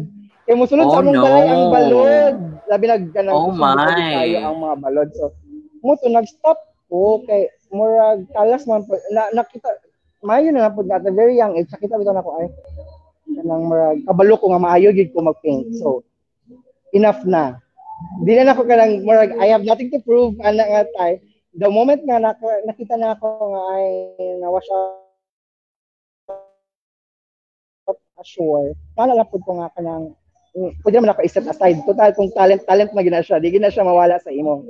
Kaya 0.45 0.55
musulod 0.57 0.89
Oh, 0.89 0.93
sa 0.93 0.99
among 1.01 1.17
no. 1.17 1.23
balay 1.23 1.47
ang 1.47 1.65
balod. 1.69 2.35
Labi 2.67 2.85
nag, 2.87 3.03
kanang, 3.13 3.35
Oh, 3.35 3.53
tayo 3.55 4.37
ang 4.41 4.57
mga 4.59 4.75
balod. 4.81 5.09
So, 5.15 5.31
mo 5.81 5.97
to, 5.97 6.09
nag-stop 6.09 6.59
ko, 6.89 7.21
kay, 7.25 7.49
murag, 7.71 8.25
kalas 8.33 8.65
man 8.67 8.85
po, 8.85 8.97
na, 9.13 9.31
nakita, 9.33 9.69
maayo 10.21 10.53
na 10.53 10.67
na 10.67 10.73
po, 10.73 10.85
at 10.85 11.05
a 11.05 11.13
very 11.13 11.37
young 11.37 11.57
age, 11.57 11.69
nakita 11.71 11.97
bitaw 11.97 12.13
na 12.13 12.25
ko, 12.25 12.37
ay, 12.41 12.47
kanang 13.31 13.65
murag, 13.65 13.97
kabalo 14.05 14.35
ko 14.37 14.45
nga 14.51 14.61
maayo, 14.61 14.91
gid 14.93 15.09
ko 15.15 15.23
mag-paint. 15.23 15.71
So, 15.79 16.03
enough 16.91 17.23
na. 17.23 17.57
Di 18.21 18.37
na 18.37 18.53
ako 18.53 18.63
kanang 18.69 19.01
murag 19.01 19.33
I 19.41 19.49
have 19.49 19.65
nothing 19.65 19.89
to 19.93 19.99
prove 20.03 20.37
ana 20.45 20.61
nga 20.61 20.83
tay. 20.97 21.21
The 21.51 21.67
moment 21.67 22.05
nga 22.07 22.21
naka, 22.21 22.63
nakita 22.63 22.95
na 22.95 23.17
ako 23.17 23.27
nga 23.51 23.61
ay 23.75 23.87
nawash 24.39 24.69
out 24.71 25.01
assure. 28.21 28.77
Naalala 28.95 29.25
po 29.25 29.41
ko 29.41 29.57
nga 29.59 29.73
kanang 29.73 30.13
mm, 30.53 30.71
pwede 30.85 30.95
naman 31.01 31.11
ako 31.11 31.21
i-set 31.25 31.49
aside. 31.49 31.81
Total 31.83 32.13
kung 32.13 32.29
talent 32.31 32.61
talent 32.69 32.93
na 32.93 33.03
gina 33.03 33.25
siya, 33.25 33.41
di 33.41 33.49
gina 33.51 33.73
siya 33.73 33.83
mawala 33.83 34.21
sa 34.21 34.29
imo. 34.29 34.63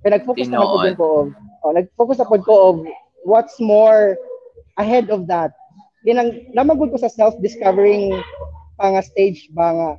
Kaya 0.00 0.20
nag-focus 0.20 0.48
naman 0.48 0.68
po 0.68 0.76
din 0.84 0.96
ko 0.96 1.06
of, 1.24 1.28
oh, 1.64 1.72
nag-focus 1.72 2.16
na 2.20 2.28
po 2.28 2.36
ko 2.40 2.54
of 2.72 2.76
what's 3.24 3.56
more 3.60 4.16
ahead 4.76 5.08
of 5.12 5.28
that. 5.28 5.52
Di 6.04 6.12
nang 6.12 6.32
namagod 6.52 6.92
ko 6.92 6.98
sa 7.00 7.08
self-discovering 7.12 8.12
pa 8.76 8.92
nga 8.92 9.02
stage 9.04 9.48
ba 9.54 9.72
nga 9.72 9.90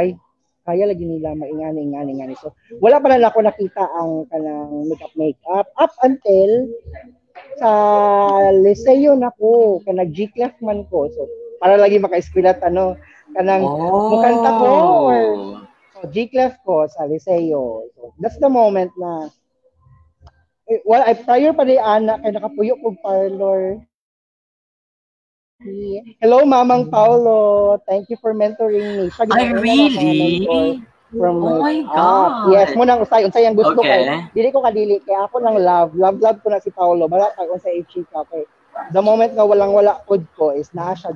ay 0.00 0.16
kaya 0.64 0.88
lagi 0.88 1.04
nila 1.04 1.36
maingani 1.36 1.80
ingani 1.84 2.10
ingani. 2.16 2.34
So 2.40 2.56
wala 2.80 2.98
pa 2.98 3.12
na 3.12 3.28
ako 3.28 3.44
nakita 3.44 3.84
ang 3.84 4.24
kanang 4.32 4.88
makeup 4.88 5.12
makeup 5.14 5.66
up 5.76 5.92
until 6.02 6.68
sa 7.60 7.70
Liceo 8.50 9.14
na 9.14 9.30
ko 9.36 9.78
kanang 9.84 10.10
G-class 10.10 10.56
man 10.64 10.88
ko 10.88 11.06
so 11.12 11.28
para 11.62 11.78
lagi 11.78 12.00
maka-eskwela 12.00 12.56
ano 12.64 12.98
kanang 13.36 13.62
oh. 13.62 14.10
mukanta 14.10 14.50
ko 14.58 14.72
or 15.06 15.20
so 15.94 16.08
G-class 16.10 16.58
ko 16.64 16.84
sa 16.90 17.08
Liceo. 17.08 17.88
So 17.96 18.12
that's 18.20 18.36
the 18.40 18.48
moment 18.48 18.92
na 18.98 19.28
eh, 20.68 20.80
well, 20.88 21.04
I 21.04 21.12
prior 21.12 21.52
pa 21.52 21.64
di 21.64 21.76
ana 21.76 22.20
kay 22.20 22.32
nakapuyo 22.32 22.80
kog 22.80 22.96
parlor 23.04 23.80
Hello, 26.20 26.42
Mamang 26.42 26.90
Paulo. 26.90 27.78
Thank 27.86 28.10
you 28.10 28.18
for 28.18 28.34
mentoring 28.34 28.98
me. 28.98 29.06
Siya 29.06 29.22
ko, 29.30 29.54
really? 29.54 30.82
from 31.14 31.38
Oh 31.38 31.62
my 31.62 31.78
like, 31.78 31.86
ah, 31.94 32.26
God. 32.26 32.50
yes 32.50 32.74
mo 32.74 32.82
nang 32.82 32.98
usay 32.98 33.22
unsay 33.22 33.46
ang 33.46 33.54
gusto 33.54 33.78
Okay. 33.78 33.86
kay 33.86 34.02
dili 34.34 34.48
ko 34.50 34.66
kadili 34.66 34.98
kay 35.06 35.14
ako 35.14 35.46
nang 35.46 35.62
love 35.62 35.94
love 35.94 36.18
love 36.18 36.42
ko 36.42 36.50
na 36.50 36.58
si 36.58 36.74
Paolo 36.74 37.06
wala 37.06 37.30
kay 37.38 37.46
unsay 37.54 37.86
chika 37.86 38.26
kay 38.34 38.42
the 38.90 38.98
moment 38.98 39.30
nga 39.30 39.46
walang 39.46 39.70
wala 39.70 40.02
pod 40.10 40.26
ko 40.34 40.50
is 40.50 40.74
naa 40.74 40.98
siya 40.98 41.14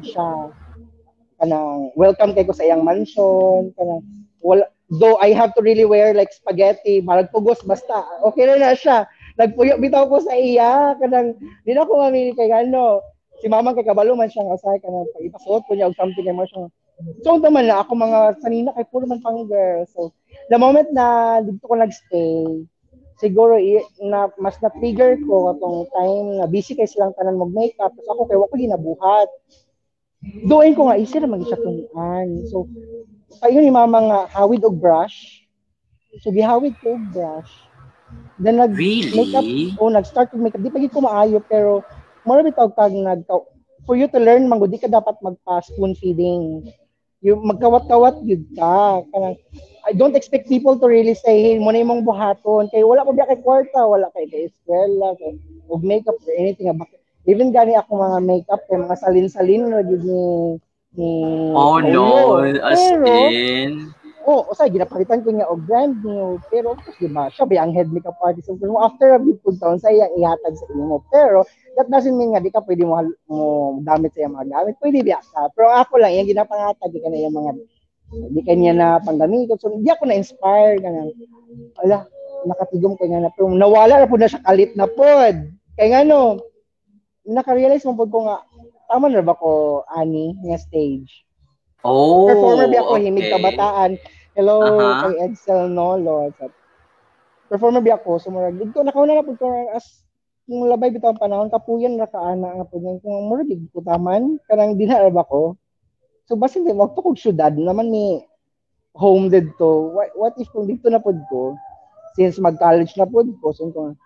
kanang 1.42 1.90
welcome 1.98 2.31
kay 2.31 2.46
ko 2.46 2.55
sa 2.55 2.62
iyang 2.62 2.87
mansion 2.87 3.74
kanang 3.74 4.07
wala 4.38 4.70
though 5.03 5.18
I 5.18 5.35
have 5.35 5.51
to 5.59 5.66
really 5.66 5.83
wear 5.83 6.14
like 6.14 6.31
spaghetti 6.31 7.03
marag 7.03 7.35
pugos 7.35 7.59
basta 7.66 8.07
okay 8.22 8.46
na 8.46 8.55
na 8.55 8.79
siya 8.79 9.03
nagpuyo 9.35 9.83
bitaw 9.83 10.07
ko 10.07 10.22
sa 10.22 10.38
iya 10.38 10.94
kanang 11.03 11.35
di 11.66 11.74
na 11.74 11.83
ko 11.83 11.98
mamili 12.07 12.38
kay 12.38 12.55
ano 12.55 13.03
si 13.38 13.46
mama 13.48 13.74
kay 13.74 13.87
kabalo 13.87 14.14
man 14.18 14.31
siya 14.31 14.44
nga 14.44 14.59
usay 14.59 14.79
kanang 14.83 15.09
pag 15.14 15.24
ipasuot 15.24 15.62
ko 15.66 15.72
niya 15.74 15.88
og 15.90 15.96
something 15.98 16.24
kay 16.27 16.35
mo 16.35 16.44
siya 16.44 16.68
So 17.22 17.38
naman 17.38 17.70
na 17.70 17.87
ako 17.87 17.94
mga 17.94 18.18
sanina 18.42 18.74
kay 18.74 18.83
puro 18.90 19.07
man 19.07 19.22
pang 19.22 19.46
girl. 19.46 19.87
So 19.94 20.11
the 20.51 20.59
moment 20.59 20.90
na 20.90 21.38
dito 21.38 21.62
ko 21.62 21.79
nagstay, 21.79 22.66
siguro 23.22 23.55
i- 23.55 23.87
na 24.03 24.27
mas 24.35 24.59
na 24.59 24.70
trigger 24.74 25.14
ko 25.22 25.55
atong 25.55 25.87
time 25.94 26.42
na 26.42 26.51
busy 26.51 26.74
kay 26.74 26.90
silang 26.90 27.14
tanan 27.14 27.38
mag 27.38 27.55
makeup 27.55 27.94
tapos 27.94 28.07
ako 28.11 28.22
kay 28.27 28.35
wa 28.38 28.51
ko 28.51 28.55
ginabuhat. 28.59 29.29
Doon 30.51 30.74
ko 30.74 30.90
nga 30.90 30.98
isir 30.98 31.22
man 31.31 31.46
siya 31.46 31.62
tunuan. 31.62 32.42
So 32.51 32.66
payo 33.38 33.62
ni 33.62 33.70
mama 33.70 33.98
nga 34.03 34.18
hawid 34.35 34.66
og 34.66 34.74
brush. 34.74 35.46
So 36.27 36.35
gihawid 36.35 36.74
ko 36.83 36.98
og 36.98 37.05
brush. 37.14 37.53
Then 38.42 38.59
nag 38.59 38.74
makeup 39.14 39.46
Really? 39.46 39.79
o 39.79 39.87
nag-start 39.87 40.35
with 40.35 40.42
makeup. 40.42 40.62
Di 40.66 40.70
pa 40.74 40.83
gid 40.83 40.90
ko 40.90 40.98
maayo 40.98 41.38
pero 41.46 41.87
more 42.29 42.45
bitaw 42.45 42.69
kag 42.77 42.93
nag 42.93 43.25
for 43.88 43.97
you 43.97 44.05
to 44.12 44.21
learn 44.21 44.45
man 44.45 44.61
gud, 44.61 44.77
ka 44.77 44.85
dapat 44.85 45.17
magpa 45.25 45.64
spoon 45.64 45.97
feeding. 45.97 46.69
You 47.25 47.41
magkawat-kawat 47.41 48.23
gyud 48.23 48.45
ka. 48.53 49.03
Kanang 49.11 49.41
I 49.88 49.97
don't 49.97 50.14
expect 50.14 50.53
people 50.53 50.77
to 50.77 50.87
really 50.87 51.17
say, 51.17 51.41
hey, 51.41 51.57
mo 51.57 51.73
na 51.73 51.81
imong 51.81 52.05
buhaton. 52.05 52.69
Kay 52.69 52.85
wala 52.85 53.03
pa 53.03 53.17
biya 53.17 53.27
kay 53.33 53.41
kwarta, 53.41 53.81
wala 53.81 54.12
kay 54.12 54.29
kay 54.29 54.53
eskwela, 54.53 55.17
kay 55.17 55.41
og 55.73 55.83
makeup 55.83 56.21
or 56.21 56.35
anything. 56.37 56.69
Even 57.25 57.51
gani 57.51 57.75
ako 57.81 57.97
mga 57.97 58.19
makeup 58.23 58.61
kay 58.69 58.77
mga 58.77 59.01
salin-salin 59.01 59.73
na 59.73 59.81
gyud 59.81 60.05
ni 60.05 60.23
ni 61.01 61.11
Oh 61.57 61.81
no, 61.81 62.45
as 62.45 62.85
in. 62.93 63.97
Oh, 64.29 64.45
usay 64.53 64.69
ginapalitan 64.69 65.25
ko 65.25 65.33
niya 65.33 65.49
og 65.49 65.64
brand 65.64 66.05
new, 66.05 66.37
pero 66.53 66.77
of 66.77 66.85
course, 66.85 67.01
di 67.01 67.09
ba? 67.09 67.33
Siya 67.33 67.49
ba 67.49 67.64
ang 67.64 67.73
head 67.73 67.88
makeup 67.88 68.21
artist? 68.21 68.53
So, 68.53 68.61
kung 68.61 68.77
after 68.77 69.17
a 69.17 69.21
bit 69.25 69.41
pud 69.41 69.57
taon 69.57 69.81
sa 69.81 69.88
iyang 69.88 70.12
ihatag 70.21 70.53
sa 70.53 70.69
imo. 70.69 71.01
Pero 71.09 71.49
that 71.81 71.88
doesn't 71.88 72.12
mean 72.12 72.37
nga 72.37 72.45
di 72.45 72.53
ka 72.53 72.61
pwede 72.61 72.85
mo, 72.85 73.01
mo 73.25 73.81
gamit 73.81 74.12
sa 74.12 74.21
iyang 74.21 74.37
mga 74.37 74.53
gamit. 74.53 74.77
Pwede 74.85 75.01
biya 75.01 75.17
ka. 75.33 75.49
Pero 75.57 75.73
ako 75.73 75.97
lang 75.97 76.12
iyang 76.12 76.29
ginapangatag 76.29 76.93
di 76.93 77.01
ka 77.01 77.09
na 77.09 77.17
iyang 77.17 77.37
mga 77.41 77.53
di 78.37 78.41
kanya 78.45 78.73
na 78.77 78.88
panggamiton. 79.01 79.57
So 79.57 79.73
di 79.73 79.88
ako 79.88 80.05
na 80.05 80.21
inspire 80.21 80.77
ganang 80.77 81.09
ala 81.81 82.05
nakatigom 82.45 83.01
ko 83.01 83.09
nga 83.09 83.25
na 83.25 83.33
pero 83.33 83.49
nawala 83.49 84.05
na 84.05 84.12
pud 84.12 84.21
na 84.21 84.29
siya 84.29 84.45
kalit 84.45 84.77
na 84.77 84.85
pod. 84.93 85.41
Kay 85.81 85.88
nga 85.88 86.05
no, 86.05 86.37
naka-realize 87.25 87.88
mo 87.88 87.97
pod 87.97 88.12
ko 88.12 88.29
nga 88.29 88.45
tama 88.93 89.09
na 89.09 89.25
ba 89.25 89.33
ko 89.33 89.88
ani 89.88 90.37
nga 90.45 90.61
stage 90.61 91.25
Oh, 91.87 92.27
performer 92.27 92.67
bi 92.67 92.79
ako 92.79 92.99
himig 92.99 93.31
okay. 93.31 93.35
kabataan. 93.38 93.91
Hello 94.38 94.62
Aha. 94.62 95.11
kay 95.11 95.27
Edsel 95.27 95.66
Nolo. 95.66 96.31
Performer 97.51 97.83
bi 97.83 97.90
ako 97.90 98.22
sumurag 98.22 98.55
dito 98.55 98.87
nakauna 98.87 99.18
na 99.18 99.27
pud 99.27 99.35
ko 99.35 99.51
as 99.74 100.07
kung 100.46 100.62
labay 100.70 100.94
bitaw 100.94 101.11
ang 101.11 101.18
panahon 101.18 101.51
kapuyan 101.51 101.98
ra 101.98 102.07
ka 102.07 102.22
ana 102.22 102.55
nga 102.55 102.66
pud 102.70 103.03
kung 103.03 103.27
mura 103.27 103.42
gid 103.42 103.66
ko 103.74 103.83
taman 103.83 104.38
kanang 104.46 104.79
dinarab 104.79 105.18
ako. 105.18 105.59
So 106.31 106.38
basin 106.38 106.62
di 106.62 106.70
mo 106.70 106.87
kog 106.87 107.18
syudad 107.18 107.51
naman 107.59 107.90
ni 107.90 108.22
home 108.94 109.27
dito. 109.27 109.90
What, 109.90 110.14
what 110.14 110.38
if 110.38 110.46
kung 110.55 110.70
dito 110.70 110.87
na 110.87 111.03
pud 111.03 111.18
ko 111.27 111.59
since 112.14 112.38
mag-college 112.38 112.94
na 112.94 113.11
pud 113.11 113.35
ko 113.42 113.51
so 113.51 113.74
kung 113.74 113.98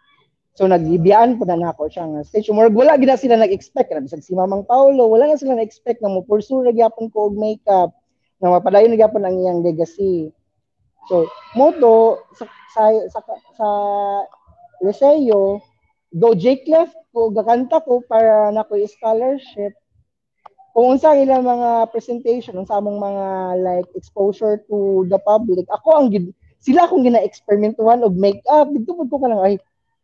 So 0.57 0.65
nagbibiyaan 0.65 1.37
po 1.37 1.45
na 1.45 1.61
nako 1.61 1.93
siya 1.93 2.09
nga 2.09 2.25
stage. 2.25 2.49
Murag 2.53 2.73
wala 2.73 2.97
gid 2.97 3.13
na 3.13 3.21
sila 3.21 3.37
nag-expect 3.37 3.93
na 3.93 4.01
bisag 4.01 4.25
si 4.25 4.33
Mamang 4.33 4.65
Paulo, 4.65 5.13
wala 5.13 5.29
na 5.29 5.37
sila 5.37 5.61
nag-expect 5.61 6.01
na 6.01 6.09
mo 6.09 6.25
pursue 6.25 6.65
ra 6.65 6.73
gyapon 6.73 7.13
ko 7.13 7.29
og 7.29 7.37
makeup 7.37 7.93
nga 8.43 8.51
mapadayon 8.51 8.91
na 8.91 8.99
gyapon 8.99 9.23
ang 9.23 9.39
iyang 9.39 9.63
legacy. 9.63 10.35
So 11.07 11.31
moto 11.55 12.27
sa 12.35 12.45
sa 12.75 12.83
sa, 13.07 13.21
sa 13.55 13.69
Liceo, 14.83 15.63
do 16.11 16.35
Jake 16.35 16.67
left 16.67 16.99
ko 17.15 17.31
gakanta 17.31 17.79
ko 17.87 18.03
para 18.03 18.51
nako 18.51 18.83
scholarship. 18.83 19.79
Kung 20.75 20.97
unsa 20.97 21.15
ang 21.15 21.23
ilang 21.23 21.45
mga 21.47 21.95
presentation, 21.95 22.59
unsa 22.59 22.83
among 22.83 22.99
mga 22.99 23.27
like 23.63 23.89
exposure 23.95 24.59
to 24.67 25.07
the 25.07 25.21
public, 25.23 25.69
ako 25.71 25.89
ang 26.01 26.09
sila 26.63 26.87
akong 26.87 27.05
gina-experimentuhan 27.05 28.01
og 28.03 28.17
makeup. 28.17 28.73
Dito 28.73 28.97
po 28.97 29.05
ko 29.07 29.21
ka 29.21 29.29
lang 29.29 29.43
ay 29.45 29.55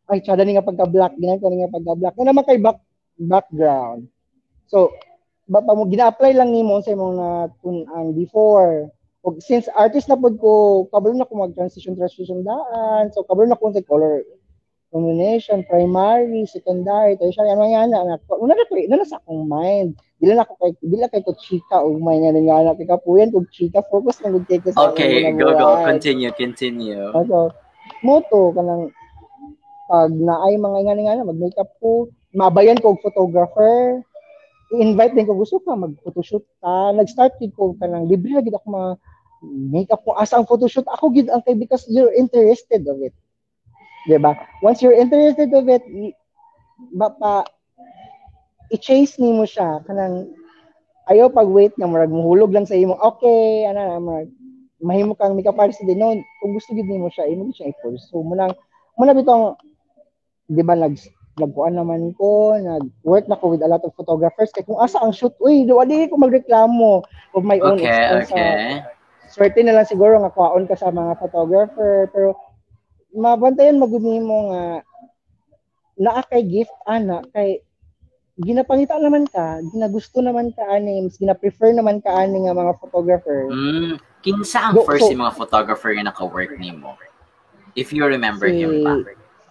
ay 0.09 0.21
tsada 0.21 0.45
ni 0.45 0.57
nga 0.57 0.65
pagka-black, 0.65 1.17
ginan 1.17 1.41
ko 1.41 1.53
nga 1.53 1.75
pagka-black. 1.75 2.15
Na 2.17 2.29
naman 2.33 2.45
kay 2.45 2.59
back, 2.61 2.81
background. 3.17 4.09
So, 4.69 4.93
ba 5.49 5.65
pa 5.65 5.73
mo 5.73 5.89
gina-apply 5.89 6.37
lang 6.37 6.53
nimo 6.53 6.79
sa 6.85 6.93
imong 6.93 7.15
na 7.17 7.29
ang 7.97 8.13
before. 8.13 8.93
Og 9.25 9.41
since 9.43 9.67
artist 9.75 10.07
na 10.07 10.21
pud 10.21 10.37
ko, 10.39 10.85
kabalo 10.93 11.17
na 11.17 11.27
ko 11.27 11.41
mag-transition 11.41 11.97
transition 11.97 12.45
daan. 12.45 13.11
So 13.17 13.25
kabalo 13.25 13.49
na 13.49 13.59
ko 13.59 13.73
sa 13.73 13.83
color 13.83 14.23
combination, 14.89 15.65
primary, 15.69 16.49
secondary, 16.49 17.17
tertiary, 17.21 17.53
ano 17.53 17.65
yan 17.69 17.93
na. 17.93 18.17
Una 18.41 18.57
na 18.57 18.69
ko, 18.69 18.73
na 18.77 19.05
sa 19.05 19.21
akong 19.21 19.45
mind. 19.45 19.97
Dili 20.19 20.33
na 20.35 20.43
ako 20.43 20.55
kay 20.59 20.73
dili 20.83 21.05
kay 21.07 21.23
ko 21.23 21.33
chika 21.39 21.79
og 21.79 22.03
may 22.03 22.19
nga 22.19 22.35
nga 22.35 22.67
na 22.67 22.75
kay 22.75 22.89
kapuyan 22.91 23.31
kog 23.31 23.47
chika 23.55 23.87
focus 23.87 24.19
na 24.25 24.35
gud 24.35 24.49
kay 24.51 24.59
ko 24.59 24.75
sa 24.75 24.91
Okay, 24.91 25.31
go, 25.39 25.55
go. 25.55 25.79
Continue, 25.87 26.35
continue. 26.35 27.07
So, 27.29 27.55
moto 28.03 28.51
kanang 28.51 28.91
pag 29.87 30.11
naay 30.11 30.59
mga 30.59 30.79
nga 30.85 30.95
nga 31.15 31.31
mag-makeup 31.31 31.71
ko, 31.79 32.11
mabayan 32.35 32.83
ko 32.83 32.99
og 32.99 33.03
photographer, 33.05 34.03
i-invite 34.75 35.17
din 35.17 35.29
ko 35.29 35.35
gusto 35.37 35.61
ka 35.65 35.73
mag-photoshoot 35.73 36.45
ka. 36.61 36.93
Nag-start 36.93 37.41
gid 37.41 37.57
ko 37.57 37.73
kanang 37.81 38.09
libre 38.09 38.41
gid 38.45 38.53
ako 38.53 38.67
mga 38.69 38.91
makeup 39.73 40.03
ko 40.05 40.19
asa 40.19 40.37
ang 40.37 40.49
photoshoot 40.49 40.85
ako 40.91 41.15
gid 41.15 41.31
ang 41.31 41.41
kay 41.47 41.57
because 41.57 41.87
you're 41.89 42.13
interested 42.13 42.85
of 42.85 43.01
it. 43.01 43.15
'Di 44.05 44.19
ba? 44.21 44.37
Once 44.61 44.85
you're 44.85 44.97
interested 44.97 45.49
of 45.55 45.65
it, 45.71 45.85
ba 46.95 47.09
pa 47.17 47.33
i-chase 48.69 49.17
nimo 49.17 49.49
siya 49.49 49.81
kanang 49.89 50.29
ayaw 51.09 51.33
pag 51.33 51.49
wait 51.49 51.73
nga 51.81 51.89
murag 51.89 52.13
muhulog 52.13 52.53
lang 52.53 52.69
sa 52.69 52.77
imo. 52.77 52.99
Okay, 53.01 53.65
ana 53.65 53.97
na 53.97 54.03
murag 54.03 54.29
mahimo 54.79 55.17
kang 55.19 55.35
makeup 55.35 55.59
artist 55.59 55.83
din 55.83 55.99
no 55.99 56.15
kung 56.39 56.55
gusto 56.55 56.71
gid 56.77 56.87
nimo 56.87 57.11
siya 57.11 57.27
imo 57.27 57.51
siya 57.51 57.73
i-pursue 57.75 58.23
mo 58.23 58.39
lang 58.39 58.55
mo 58.95 59.03
na 59.03 59.17
bitong 59.17 59.59
di 60.47 60.63
ba 60.63 60.79
nag 60.79 60.95
nagkuan 61.39 61.75
naman 61.75 62.13
ko 62.13 62.55
nag-work 62.55 63.27
na 63.27 63.35
ko 63.35 63.49
with 63.49 63.63
a 63.63 63.69
lot 63.69 63.81
of 63.81 63.95
photographers 63.95 64.51
kay 64.51 64.63
kung 64.63 64.77
asa 64.77 64.99
ang 64.99 65.11
shoot 65.11 65.33
uy 65.39 65.63
di 65.63 65.73
ko 66.07 66.17
magreklamo 66.17 67.03
of 67.33 67.43
my 67.43 67.59
own 67.59 67.77
Okay, 67.77 67.87
expense 67.87 68.29
sa- 68.29 68.37
okay. 68.37 68.83
swerte 69.29 69.61
na 69.61 69.73
lang 69.73 69.85
siguro 69.85 70.19
nga 70.19 70.31
kuhaon 70.31 70.65
ka 70.65 70.75
sa 70.75 70.89
mga 70.89 71.15
photographer 71.17 72.09
pero 72.11 72.35
mabantayan 73.11 73.77
magud 73.77 74.01
nimo 74.01 74.51
nga 74.51 74.65
naa 75.97 76.23
kay 76.25 76.43
gift 76.43 76.75
ana 76.85 77.23
kay 77.31 77.59
ginapangita 78.39 78.95
naman 78.97 79.27
ka 79.27 79.59
ginagusto 79.69 80.23
naman 80.23 80.51
ka 80.51 80.63
ani 80.65 81.03
mas 81.03 81.19
gina-prefer 81.19 81.75
naman 81.75 81.99
ka 81.99 82.09
ani 82.09 82.47
nga 82.47 82.55
mga 82.55 82.73
photographer 82.79 83.51
Mm, 83.51 83.99
kinsa 84.21 84.59
ang 84.65 84.75
Go- 84.75 84.87
first 84.87 85.05
so- 85.05 85.11
yung 85.11 85.23
mga 85.23 85.35
photographer 85.37 85.91
nga 85.91 86.07
naka-work 86.07 86.55
nimo? 86.55 86.95
If 87.75 87.91
you 87.91 88.03
remember 88.03 88.47
Si- 88.47 88.59
him 88.59 88.83
pa. 88.83 88.95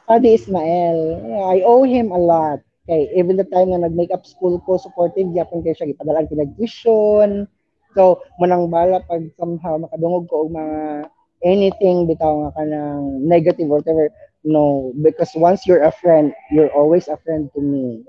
Adi 0.07 0.39
Ismael, 0.39 1.19
I 1.51 1.67
owe 1.67 1.83
him 1.83 2.15
a 2.15 2.19
lot. 2.19 2.63
Kay 2.87 3.11
even 3.11 3.35
the 3.35 3.43
time 3.43 3.75
nga 3.75 3.83
nag-makeup 3.83 4.23
school 4.23 4.55
ko, 4.63 4.79
supportive 4.79 5.35
gyapon 5.35 5.59
kay 5.59 5.75
siya 5.75 5.91
gipadalan 5.91 6.31
ko 6.31 6.39
tuition. 6.55 7.43
So, 7.91 8.23
manang 8.39 8.71
bala 8.71 9.03
pag 9.03 9.27
somehow 9.35 9.75
makadungog 9.75 10.31
ko 10.31 10.47
og 10.47 10.55
mga 10.55 11.11
anything 11.43 12.07
bitaw 12.07 12.47
nga 12.47 12.55
kanang 12.55 13.19
negative 13.27 13.67
whatever. 13.67 14.07
No, 14.47 14.95
because 15.03 15.35
once 15.35 15.67
you're 15.67 15.83
a 15.83 15.91
friend, 15.91 16.31
you're 16.55 16.71
always 16.71 17.11
a 17.11 17.19
friend 17.27 17.51
to 17.51 17.59
me. 17.59 18.07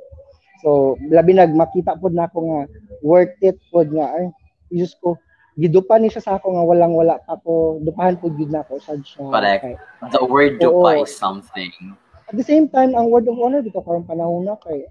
So, 0.63 0.95
labi 1.11 1.35
nag 1.35 1.51
makita 1.51 1.99
pod 1.99 2.15
na 2.15 2.31
ako 2.31 2.39
nga 2.47 2.61
worth 3.03 3.35
it 3.43 3.59
pod 3.75 3.91
nga 3.91 4.07
ay 4.15 4.31
Diyos 4.71 4.95
ko 5.03 5.19
gidupa 5.59 5.99
ni 5.99 6.07
siya 6.07 6.23
sa 6.23 6.33
ako 6.39 6.55
nga 6.55 6.63
walang 6.63 6.95
wala 6.95 7.19
pa 7.19 7.35
ako 7.35 7.83
dupahan 7.83 8.15
pod 8.15 8.39
gid 8.39 8.55
na 8.55 8.63
ako 8.63 8.79
sad 8.79 9.03
siya 9.03 9.27
Correct. 9.27 9.63
Kay- 9.67 9.79
The 10.15 10.23
word 10.23 10.63
dupa 10.63 11.03
is 11.03 11.11
something. 11.11 11.99
at 12.29 12.37
the 12.37 12.47
same 12.47 12.69
time, 12.69 12.93
ang 12.95 13.11
word 13.11 13.27
of 13.27 13.41
honor 13.41 13.65
dito 13.65 13.81
karong 13.83 14.07
panahon 14.07 14.47
na 14.47 14.55
kay 14.63 14.87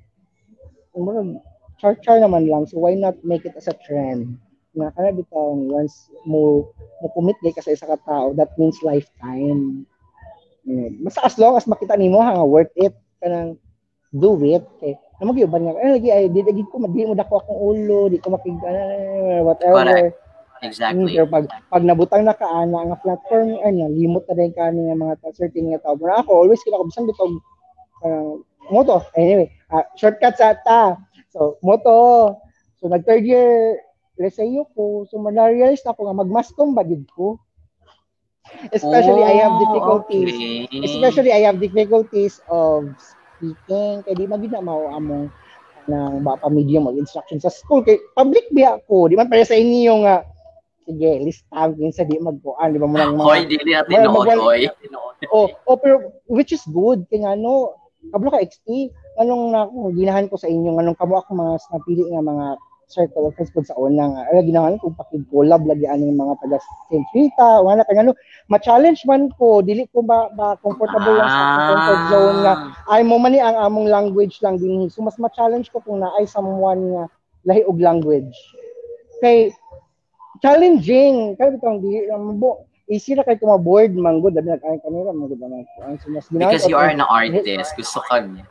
umurag 0.91 1.39
char-char 1.77 2.17
naman 2.17 2.49
lang. 2.49 2.65
So 2.65 2.81
why 2.81 2.97
not 2.97 3.15
make 3.21 3.45
it 3.45 3.53
as 3.55 3.69
a 3.69 3.77
trend? 3.85 4.41
Na 4.73 4.89
kana 4.91 5.13
bitaw 5.13 5.53
once 5.53 6.09
mo 6.25 6.65
mo 6.99 7.07
commit 7.13 7.37
kay 7.45 7.53
ka 7.53 7.61
sa 7.61 7.71
isa 7.71 7.85
ka 7.85 7.97
tao, 8.03 8.33
that 8.33 8.51
means 8.57 8.81
lifetime. 8.81 9.85
Mm. 10.67 11.05
Basta 11.05 11.23
as 11.23 11.37
long 11.37 11.55
as 11.55 11.69
makita 11.69 11.95
nimo 11.95 12.19
ha 12.19 12.41
worth 12.43 12.73
it 12.75 12.91
kanang 13.23 13.55
do 14.11 14.35
it 14.43 14.65
kay 14.81 14.97
namo 15.21 15.33
gyud 15.33 15.49
nga 15.49 15.79
eh 15.81 15.89
lagi 15.95 16.09
ay 16.11 16.27
di 16.29 16.43
ko 16.67 16.81
di 16.89 17.05
mo 17.07 17.13
dako 17.17 17.41
akong 17.41 17.61
ulo 17.61 18.11
di 18.11 18.21
ko 18.21 18.33
makig 18.33 18.57
ah, 18.65 19.41
whatever 19.45 19.85
Correct. 19.85 20.26
Exactly. 20.63 21.13
Pero 21.13 21.27
pag 21.29 21.45
pag 21.69 21.83
nabutang 21.85 22.25
na 22.25 22.33
kaana 22.33 22.89
nga 22.89 22.97
platform 22.99 23.61
ano 23.61 23.89
limot 23.89 24.25
na 24.25 24.33
din 24.33 24.53
kani 24.53 24.89
nga 24.89 24.97
mga 24.97 25.15
ta- 25.21 25.35
certain 25.37 25.69
nga 25.69 25.81
tao. 25.85 25.93
Pero 25.93 26.11
ako 26.17 26.29
always 26.33 26.63
kina 26.65 26.81
ko 26.81 26.89
bisan 26.89 27.05
bitog 27.05 27.33
uh, 28.01 28.41
moto. 28.73 29.05
Anyway, 29.13 29.47
uh, 29.69 29.85
shortcut 29.93 30.33
sa 30.33 30.57
ta. 30.65 30.97
So 31.29 31.61
moto. 31.61 32.33
So 32.81 32.89
nag 32.89 33.05
third 33.05 33.25
year 33.25 33.77
resayo 34.17 34.65
ko. 34.73 35.05
So 35.05 35.21
man-realize 35.21 35.85
na 35.85 35.93
ako 35.93 36.09
nga 36.09 36.19
magmaskom 36.25 36.73
ba 36.73 36.81
gid 36.81 37.05
ko. 37.13 37.37
Especially 38.71 39.21
I 39.21 39.43
have 39.43 39.53
Oh, 39.53 39.61
difficulties. 39.61 40.31
okay. 40.31 40.79
Especially 40.81 41.31
I 41.35 41.43
have 41.45 41.59
difficulties 41.59 42.39
of 42.47 42.87
speaking 42.97 44.01
kay 44.01 44.15
di 44.15 44.25
magid 44.25 44.55
na 44.55 44.63
mao 44.63 44.87
among 44.89 45.29
ng 45.87 46.19
ba 46.19 46.35
pa 46.35 46.49
medium 46.49 46.87
of 46.87 46.95
instruction 46.95 47.37
sa 47.37 47.47
school 47.47 47.79
kay 47.79 47.95
public 48.11 48.43
biya 48.51 48.79
ko 48.87 49.07
di 49.07 49.15
man 49.15 49.27
para 49.27 49.43
sa 49.43 49.55
inyo 49.55 50.03
nga 50.03 50.23
sige 50.87 51.11
listahan 51.19 51.75
kinsa 51.75 52.07
di 52.07 52.15
magkuan 52.15 52.71
di 52.71 52.79
ba? 52.79 52.87
Mo 52.87 52.95
nang 52.95 53.19
Hoy, 53.19 53.43
dili 53.43 53.75
Well, 53.75 54.07
tinuod, 54.07 54.27
hoy. 54.39 54.71
oh, 55.35 55.51
oh 55.67 55.75
pero 55.75 56.15
which 56.31 56.55
is 56.55 56.63
good. 56.71 57.03
Kay 57.11 57.27
nga 57.27 57.35
no 57.35 57.75
kablo 58.15 58.31
ka 58.31 58.39
XT 58.39 58.87
anong 59.19 59.51
na 59.51 59.67
ginahan 59.91 60.31
ko 60.31 60.39
sa 60.39 60.47
inyo? 60.47 60.79
Anong 60.79 60.95
kamo 60.95 61.19
ako 61.19 61.35
mga 61.35 61.53
napili 61.75 62.03
nga 62.07 62.23
mga 62.23 62.45
circle 62.87 63.27
of 63.27 63.35
friends 63.35 63.51
po 63.51 63.59
sa 63.67 63.75
una 63.75 64.07
nga. 64.07 64.21
Ala 64.31 64.39
ginahan 64.47 64.79
ko 64.79 64.95
pakig 64.95 65.27
collab 65.27 65.67
lagi 65.67 65.83
aning 65.83 66.15
mga 66.15 66.39
taga 66.39 66.55
St. 66.87 67.03
Rita. 67.11 67.59
Wala 67.59 67.83
kay 67.83 67.99
ano 67.99 68.15
ma-challenge 68.47 69.03
man 69.03 69.27
ko 69.35 69.59
dili 69.59 69.83
ko 69.91 69.99
ba, 70.07 70.31
ba 70.31 70.55
comfortable 70.63 71.19
lang 71.19 71.27
sa 71.27 71.41
akong 71.43 71.67
comfort 71.67 72.03
zone 72.07 72.37
nga. 72.47 72.53
Ay 72.87 73.03
mo 73.03 73.19
man 73.19 73.35
ni 73.35 73.43
ang 73.43 73.59
among 73.59 73.91
language 73.91 74.39
lang 74.39 74.55
din. 74.55 74.87
So 74.87 75.03
mas 75.03 75.19
ma-challenge 75.19 75.67
ko 75.75 75.83
kung 75.83 75.99
naay 75.99 76.23
someone 76.23 76.95
nga 76.95 77.03
lahi 77.43 77.67
og 77.67 77.75
language. 77.83 78.31
Kay 79.19 79.51
challenging 80.43 81.33
kay 81.37 81.49
bitong 81.53 81.81
di 81.81 82.05
bo 82.37 82.65
easy 82.87 83.13
na 83.13 83.23
kay 83.27 83.35
kuma 83.35 83.59
board 83.59 83.91
man 83.95 84.23
good 84.23 84.33
dami 84.37 84.55
nag-ay 84.55 84.79
kanila 84.81 85.11
man 85.11 85.27
good 85.27 85.39
ginawa 85.41 85.65
Because 86.31 86.65
you 86.67 86.77
are 86.79 86.87
an 86.87 87.03
artist, 87.03 87.75
gusto 87.75 87.99
ka 88.07 88.23
niya. 88.23 88.45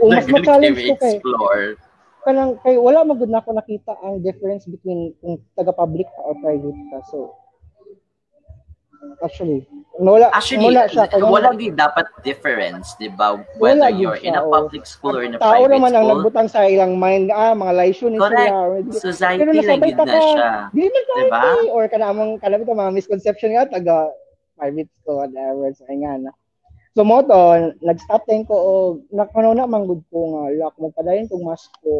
o 0.00 0.08
mas 0.12 0.26
ma-challenge 0.26 0.80
ko 0.80 0.94
kay 0.98 1.20
explore. 1.20 1.78
kanang 2.24 2.56
kay 2.64 2.80
wala 2.80 3.04
magud 3.04 3.28
na 3.28 3.44
ako 3.44 3.52
nakita 3.52 3.92
ang 4.00 4.24
difference 4.24 4.64
between 4.64 5.12
kung 5.20 5.36
taga 5.54 5.76
public 5.76 6.08
ka 6.08 6.20
or 6.24 6.34
private 6.40 6.78
ka 6.88 6.98
so 7.12 7.36
actually 9.22 9.66
wala 9.94 10.26
Actually, 10.34 10.74
wala 10.74 10.90
siya 10.90 11.06
kay 11.06 11.22
walang 11.22 11.54
di 11.54 11.70
dapat 11.70 12.06
difference, 12.26 12.98
di 12.98 13.06
ba? 13.06 13.38
Wala 13.38 13.46
Whether 13.62 13.90
you're 13.94 14.18
in 14.18 14.34
siya, 14.34 14.42
a 14.42 14.44
oh. 14.44 14.50
public 14.50 14.84
school 14.90 15.14
or 15.14 15.22
in 15.22 15.38
a 15.38 15.38
tao 15.38 15.54
private 15.54 15.70
naman 15.70 15.92
ang 15.94 16.06
school. 16.06 16.10
nagbutang 16.18 16.48
sa 16.50 16.66
ilang 16.66 16.98
mind 16.98 17.30
ah 17.30 17.54
mga 17.54 17.72
laisyo 17.78 18.10
ni 18.10 18.18
Correct. 18.18 18.50
sila 18.90 19.14
Society 19.14 19.38
Pero 19.38 19.50
ta 19.54 20.04
na 20.04 20.18
siya. 20.18 20.50
Man 20.74 20.90
tayo 20.90 21.22
Diba? 21.30 21.42
or 21.70 21.82
kana 21.86 22.06
among 22.10 22.30
kana 22.42 22.58
bitaw 22.58 22.74
mga 22.74 22.94
misconception 22.98 23.54
nga 23.54 23.70
taga 23.70 24.10
private 24.58 24.90
school 24.98 25.22
whatever 25.22 25.70
sa 25.78 25.86
nga 25.86 26.12
na. 26.18 26.32
So 26.94 27.02
mo 27.02 27.26
to, 27.26 27.74
nag-stop 27.82 28.22
din 28.30 28.46
ko 28.46 28.54
o 28.54 28.72
nakano 29.10 29.50
na 29.50 29.66
manggod 29.66 30.02
ko 30.14 30.18
nga 30.30 30.42
lock 30.58 30.74
mo 30.78 30.94
padayon 30.94 31.26
kung 31.26 31.42
mas 31.42 31.66
ko 31.82 31.90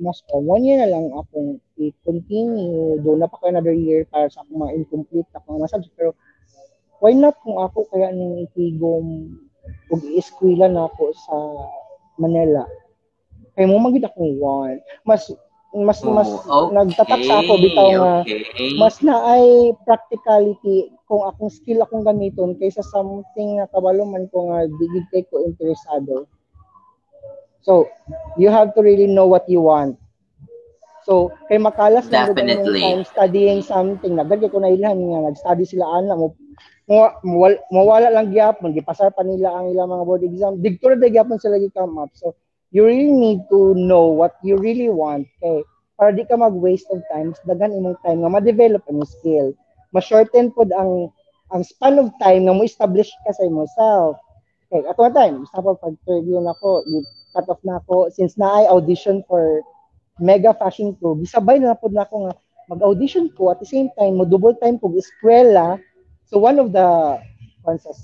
mas 0.00 0.24
ko 0.28 0.40
one 0.40 0.64
year 0.64 0.80
na 0.80 0.88
lang 0.88 1.12
akong 1.12 1.60
i-continue 1.76 2.96
do 3.04 3.12
na 3.16 3.28
pa 3.28 3.36
ko 3.40 3.52
another 3.52 3.76
year 3.76 4.08
para 4.08 4.28
sa 4.32 4.40
akong 4.44 4.64
mga 4.68 4.72
incomplete 4.84 5.28
akong 5.36 5.60
mga 5.60 5.68
subject 5.68 5.96
pero 5.96 6.12
why 6.98 7.12
not 7.14 7.36
kung 7.42 7.58
ako 7.58 7.86
kaya 7.90 8.10
ning 8.10 8.46
itigom 8.48 9.34
ug 9.92 10.00
i-eskwela 10.04 10.66
na 10.68 10.86
ako 10.90 11.12
sa 11.14 11.36
Manila 12.18 12.64
kay 13.54 13.66
mo 13.66 13.78
magid 13.78 14.06
akong 14.06 14.38
one 14.38 14.78
mas 15.06 15.30
mas 15.74 16.00
mas 16.00 16.30
Oh, 16.48 16.72
nagtatak 16.72 17.20
sa 17.28 17.44
ako 17.44 17.60
bitaw 17.60 17.90
nga 17.92 18.16
okay. 18.24 18.72
mas 18.80 18.96
naay 19.04 19.76
practicality 19.84 20.88
kung 21.08 21.24
akong 21.24 21.52
skill 21.52 21.84
akong 21.84 22.04
gamiton 22.04 22.56
kaysa 22.56 22.84
something 22.84 23.60
nga 23.60 23.68
kabalo 23.72 24.04
man 24.04 24.28
ko 24.32 24.52
nga 24.52 24.68
digid 24.68 25.04
kay 25.12 25.24
ko 25.28 25.40
interesado. 25.40 26.28
So, 27.64 27.88
you 28.40 28.48
have 28.48 28.72
to 28.76 28.80
really 28.80 29.08
know 29.08 29.28
what 29.28 29.44
you 29.48 29.60
want. 29.60 30.00
So, 31.04 31.32
kay 31.48 31.60
makalas 31.60 32.08
na 32.08 32.32
time 32.32 33.04
studying 33.04 33.64
something, 33.64 34.16
nagdagay 34.16 34.52
ko 34.52 34.60
na 34.60 34.72
ilan 34.72 34.96
nga 35.00 35.20
nag-study 35.32 35.64
sila 35.64 35.84
ana 36.00 36.16
mo 36.16 36.36
mo 36.88 37.12
mawal- 37.20 37.62
mawala 37.68 38.08
lang 38.08 38.32
gyapon 38.32 38.72
gipasar 38.72 39.12
pa 39.12 39.20
nila 39.20 39.52
ang 39.52 39.70
ilang 39.70 39.92
mga 39.92 40.04
board 40.08 40.24
exam. 40.24 40.52
Diktura 40.58 40.96
na 40.96 41.12
gyapon 41.12 41.36
sila 41.36 41.60
gi-come 41.60 42.00
up 42.00 42.10
so 42.16 42.32
you 42.72 42.84
really 42.84 43.12
need 43.12 43.44
to 43.52 43.76
know 43.76 44.08
what 44.08 44.36
you 44.40 44.56
really 44.56 44.88
want 44.88 45.28
kay 45.40 45.60
para 46.00 46.16
di 46.16 46.24
ka 46.24 46.36
mag-waste 46.38 46.88
of 46.88 47.04
time 47.12 47.36
dagan 47.44 47.76
imong 47.76 47.98
time 48.00 48.24
nga 48.24 48.32
ma-develop 48.32 48.80
ang 48.88 49.04
skill. 49.04 49.52
Ma-shorten 49.92 50.48
pod 50.56 50.72
ang 50.72 51.12
ang 51.52 51.60
span 51.64 52.00
of 52.00 52.08
time 52.20 52.48
nga 52.48 52.56
mo 52.56 52.64
establish 52.64 53.12
ka 53.24 53.36
sa 53.36 53.44
imong 53.44 53.68
self 53.76 54.16
kay 54.72 54.80
ato 54.88 55.00
nga 55.04 55.24
time. 55.24 55.44
Example 55.44 55.76
pag 55.76 55.94
third 56.08 56.24
year 56.24 56.40
na 56.40 56.56
ko 56.56 56.80
gi- 56.88 57.08
cut 57.36 57.48
off 57.52 57.60
na 57.68 57.76
ako. 57.84 58.08
Since 58.08 58.40
na 58.40 58.64
ay 58.64 58.66
audition 58.72 59.20
for 59.28 59.60
mega 60.18 60.56
fashion 60.56 60.96
pro 60.96 61.14
gisabay 61.20 61.60
na 61.60 61.76
pod 61.76 61.92
na 61.92 62.08
ako 62.08 62.28
nga 62.28 62.34
mag-audition 62.68 63.32
ko 63.32 63.48
at 63.52 63.58
the 63.60 63.68
same 63.68 63.88
time 63.96 64.20
mo 64.20 64.28
double 64.28 64.52
time 64.60 64.76
ko 64.76 64.92
eskwela 64.92 65.80
so 66.28 66.36
one 66.38 66.60
of 66.60 66.70
the 66.70 66.88
conses 67.64 67.98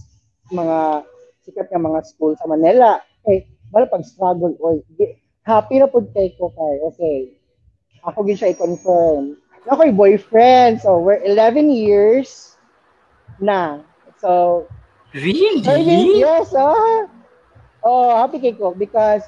mga 0.50 1.04
sikat 1.44 1.68
nga 1.68 1.80
mga 1.80 2.00
school 2.08 2.32
sa 2.36 2.48
Manila 2.48 2.98
eh 3.28 3.44
wala 3.68 3.84
pag 3.88 4.04
struggle 4.04 4.56
or 4.60 4.80
di- 4.96 5.16
happy 5.44 5.76
na 5.80 5.88
pod 5.88 6.08
kay 6.16 6.32
ko 6.40 6.48
kay 6.52 6.74
okay. 6.88 7.18
Ako 8.04 8.20
gid 8.24 8.36
siya 8.36 8.52
i-confirm. 8.52 9.40
Na 9.64 9.76
ako'y 9.76 9.92
boyfriend 9.92 10.80
so 10.80 11.00
we're 11.00 11.20
11 11.24 11.72
years 11.72 12.56
na. 13.40 13.80
So 14.20 14.64
Really? 15.14 15.62
11 15.62 16.20
years 16.20 16.50
ah 16.56 17.06
oh 17.84 18.08
happy 18.18 18.40
kay 18.40 18.56
ko 18.56 18.72
because 18.74 19.22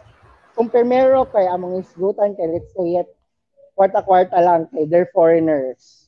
kung 0.56 0.72
primero 0.72 1.28
kay 1.28 1.44
among 1.46 1.78
isgutan 1.84 2.32
kay 2.34 2.48
let's 2.48 2.72
say 2.72 3.00
it 3.04 3.08
kwarta-kwarta 3.76 4.40
lang 4.40 4.66
kay 4.72 4.88
they're 4.88 5.12
foreigners 5.12 6.05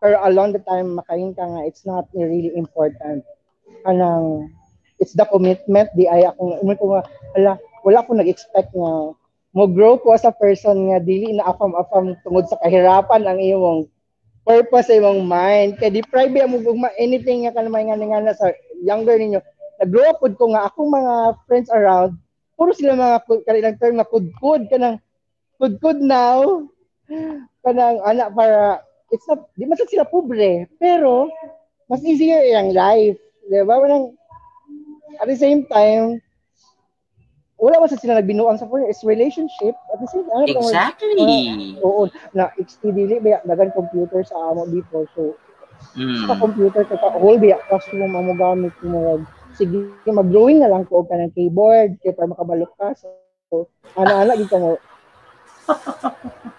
pero 0.00 0.16
along 0.24 0.56
the 0.56 0.62
time 0.64 0.96
makain 0.96 1.36
ka 1.36 1.44
nga 1.44 1.62
it's 1.68 1.84
not 1.84 2.08
really 2.16 2.50
important. 2.56 3.22
Kanang 3.84 4.48
it's 4.98 5.12
the 5.12 5.24
commitment 5.28 5.88
di 5.96 6.08
ay 6.08 6.28
akong 6.28 6.60
umay 6.64 6.76
ko 6.80 6.96
nga 6.96 7.02
ala 7.36 7.52
wala 7.84 8.04
ko 8.04 8.10
nag-expect 8.16 8.72
nga 8.72 8.92
mo 9.50 9.64
grow 9.66 9.98
ko 9.98 10.16
as 10.16 10.24
a 10.24 10.32
person 10.32 10.92
nga 10.92 10.98
dili 11.02 11.36
na 11.36 11.48
afam-afam 11.48 12.14
tungod 12.22 12.46
sa 12.46 12.60
kahirapan 12.64 13.26
ang 13.26 13.38
imong 13.40 13.88
purpose 14.46 14.88
sa 14.88 14.96
imong 14.96 15.26
mind. 15.26 15.76
Kay 15.76 15.92
deprive 15.92 16.32
mo 16.48 16.58
gugma 16.64 16.88
anything 16.96 17.44
nga 17.44 17.54
kanamay 17.54 17.86
nga 17.86 18.00
nga 18.00 18.34
sa 18.36 18.50
younger 18.80 19.20
ninyo. 19.20 19.40
Nag-grow 19.80 20.16
up 20.16 20.20
ko 20.20 20.46
nga 20.56 20.68
akong 20.68 20.90
mga 20.90 21.14
friends 21.44 21.68
around 21.72 22.16
puro 22.60 22.76
sila 22.76 22.92
mga 22.92 23.24
kanilang 23.48 23.80
term 23.80 23.96
nga 23.96 24.04
kudkud 24.04 24.68
kanang 24.68 25.00
kudkud 25.56 25.96
now 26.04 26.68
kanang 27.64 27.96
anak 28.04 28.28
para 28.36 28.84
it's 29.10 29.26
not 29.28 29.50
di 29.58 29.66
man 29.66 29.78
sila 29.78 30.06
pobre? 30.06 30.66
Pero 30.78 31.28
mas 31.90 32.02
easier 32.06 32.40
ang 32.56 32.72
life 32.74 33.18
di 33.46 33.60
ba? 33.66 33.78
Parang, 33.78 34.14
at 35.20 35.26
the 35.28 35.36
same 35.38 35.66
time 35.68 36.18
wala 37.60 37.76
man 37.76 37.92
sad 37.92 38.00
sila 38.00 38.16
nagbinuang 38.16 38.56
sa 38.56 38.64
foreign 38.64 38.88
it's 38.88 39.04
relationship. 39.04 39.76
At 39.92 40.00
the 40.00 40.08
same 40.08 40.24
time 40.30 40.48
ano, 40.48 40.64
Exactly. 40.64 41.76
oo 41.84 42.08
na 42.32 42.48
dili 42.80 43.20
ba 43.20 43.44
dagan 43.44 43.68
computer 43.76 44.24
sa 44.24 44.36
amo 44.52 44.64
before 44.70 45.06
so 45.16 45.36
Mm. 45.96 46.28
sa 46.28 46.36
computer 46.36 46.84
ka 46.84 47.08
whole 47.16 47.40
biya 47.40 47.56
classroom 47.64 48.12
amo 48.12 48.36
gamit 48.36 48.68
ko 48.84 48.84
mo 48.92 49.00
sige 49.56 49.96
mag-drawing 50.04 50.60
na 50.60 50.68
lang 50.68 50.84
ko 50.84 51.00
og 51.00 51.08
kanang 51.08 51.32
keyboard 51.32 51.96
kay 52.04 52.12
para 52.12 52.28
makabalok 52.28 52.68
ka 52.76 52.92
so 52.92 53.64
gid 54.36 54.48
ka 54.52 54.60
mo 54.60 54.76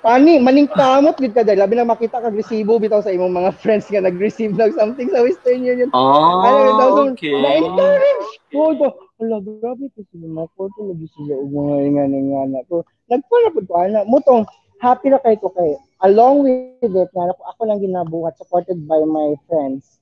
Pani, 0.02 0.42
maning 0.42 0.66
kamot 0.66 1.14
gid 1.22 1.38
ka 1.38 1.46
dahil 1.46 1.62
labi 1.62 1.78
na 1.78 1.86
makita 1.86 2.18
kag 2.18 2.34
resibo 2.34 2.82
bitaw 2.82 3.06
sa 3.06 3.14
imong 3.14 3.30
mga 3.30 3.52
friends 3.62 3.86
nga 3.86 4.02
nag-receive 4.02 4.58
ng 4.58 4.74
something 4.74 5.14
sa 5.14 5.22
Western 5.22 5.62
Union. 5.62 5.94
Oh, 5.94 6.42
Ano, 6.42 7.14
okay. 7.14 7.30
Na-encourage 7.30 8.34
ko 8.50 8.74
ko. 8.82 8.88
Ala, 9.22 9.38
grabe 9.46 9.94
ko 9.94 10.02
sila 10.10 10.26
mga 10.26 10.50
photo 10.58 10.78
lagi 10.90 11.06
sila 11.14 11.38
og 11.38 11.50
mga 11.54 11.76
ingana 11.86 12.16
ingana 12.18 12.60
ko. 12.66 12.82
Nagpala 13.14 13.54
pud 13.54 13.66
ko 13.70 13.74
ana 13.78 14.02
mo 14.10 14.18
tong 14.26 14.50
happy 14.82 15.14
na 15.14 15.22
kay 15.22 15.38
ko 15.38 15.54
kay 15.54 15.78
along 16.02 16.50
with 16.50 16.82
it 16.82 17.10
nga 17.14 17.30
ako, 17.30 17.42
ako 17.46 17.62
lang 17.70 17.80
ginabuhat 17.86 18.34
supported 18.42 18.82
by 18.90 18.98
my 19.06 19.38
friends. 19.46 20.02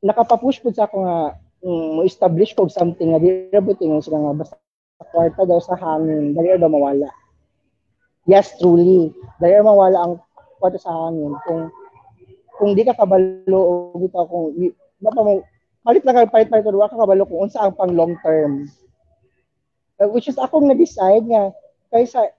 Nakapapush 0.00 0.64
pud 0.64 0.72
sa 0.72 0.88
ako 0.88 1.04
nga 1.04 1.36
mm, 1.60 1.88
mo 1.96 2.00
establish 2.08 2.56
ko 2.56 2.64
something 2.72 3.12
nga 3.12 3.20
di 3.20 3.52
ra 3.52 3.60
buti 3.60 3.84
nga 3.84 4.00
sila 4.00 4.16
nga 4.24 4.32
basta 4.40 4.56
kwarta 5.12 5.44
daw 5.44 5.60
sa 5.60 5.76
hangin 5.76 6.32
dali 6.32 6.56
daw 6.56 6.72
mawala. 6.72 7.12
Yes, 8.24 8.56
truly. 8.56 9.12
Dali 9.36 9.52
ra 9.52 9.62
mawala 9.62 9.98
ang 10.00 10.14
kwarta 10.56 10.78
sa 10.78 10.90
hangin 10.90 11.36
kung 11.44 11.68
kung 12.54 12.70
di 12.72 12.82
ka 12.82 12.94
kabalo 12.94 13.58
o 13.58 13.72
bitaw 13.94 14.24
kung 14.24 14.54
pa 15.02 15.20
mo 15.20 15.42
palit 15.82 16.00
lang 16.00 16.16
ka 16.16 16.32
palit 16.32 16.48
palit 16.48 16.64
wa 16.64 16.86
ka 16.86 16.96
kabalo 16.96 17.26
kung 17.26 17.44
unsa 17.44 17.60
ang 17.60 17.74
pang 17.74 17.92
long 17.92 18.16
term 18.20 18.64
Uh, 19.94 20.10
which 20.10 20.26
is 20.26 20.34
akong 20.34 20.66
na-decide 20.66 21.22
nga 21.22 21.54
kaysa 21.88 22.34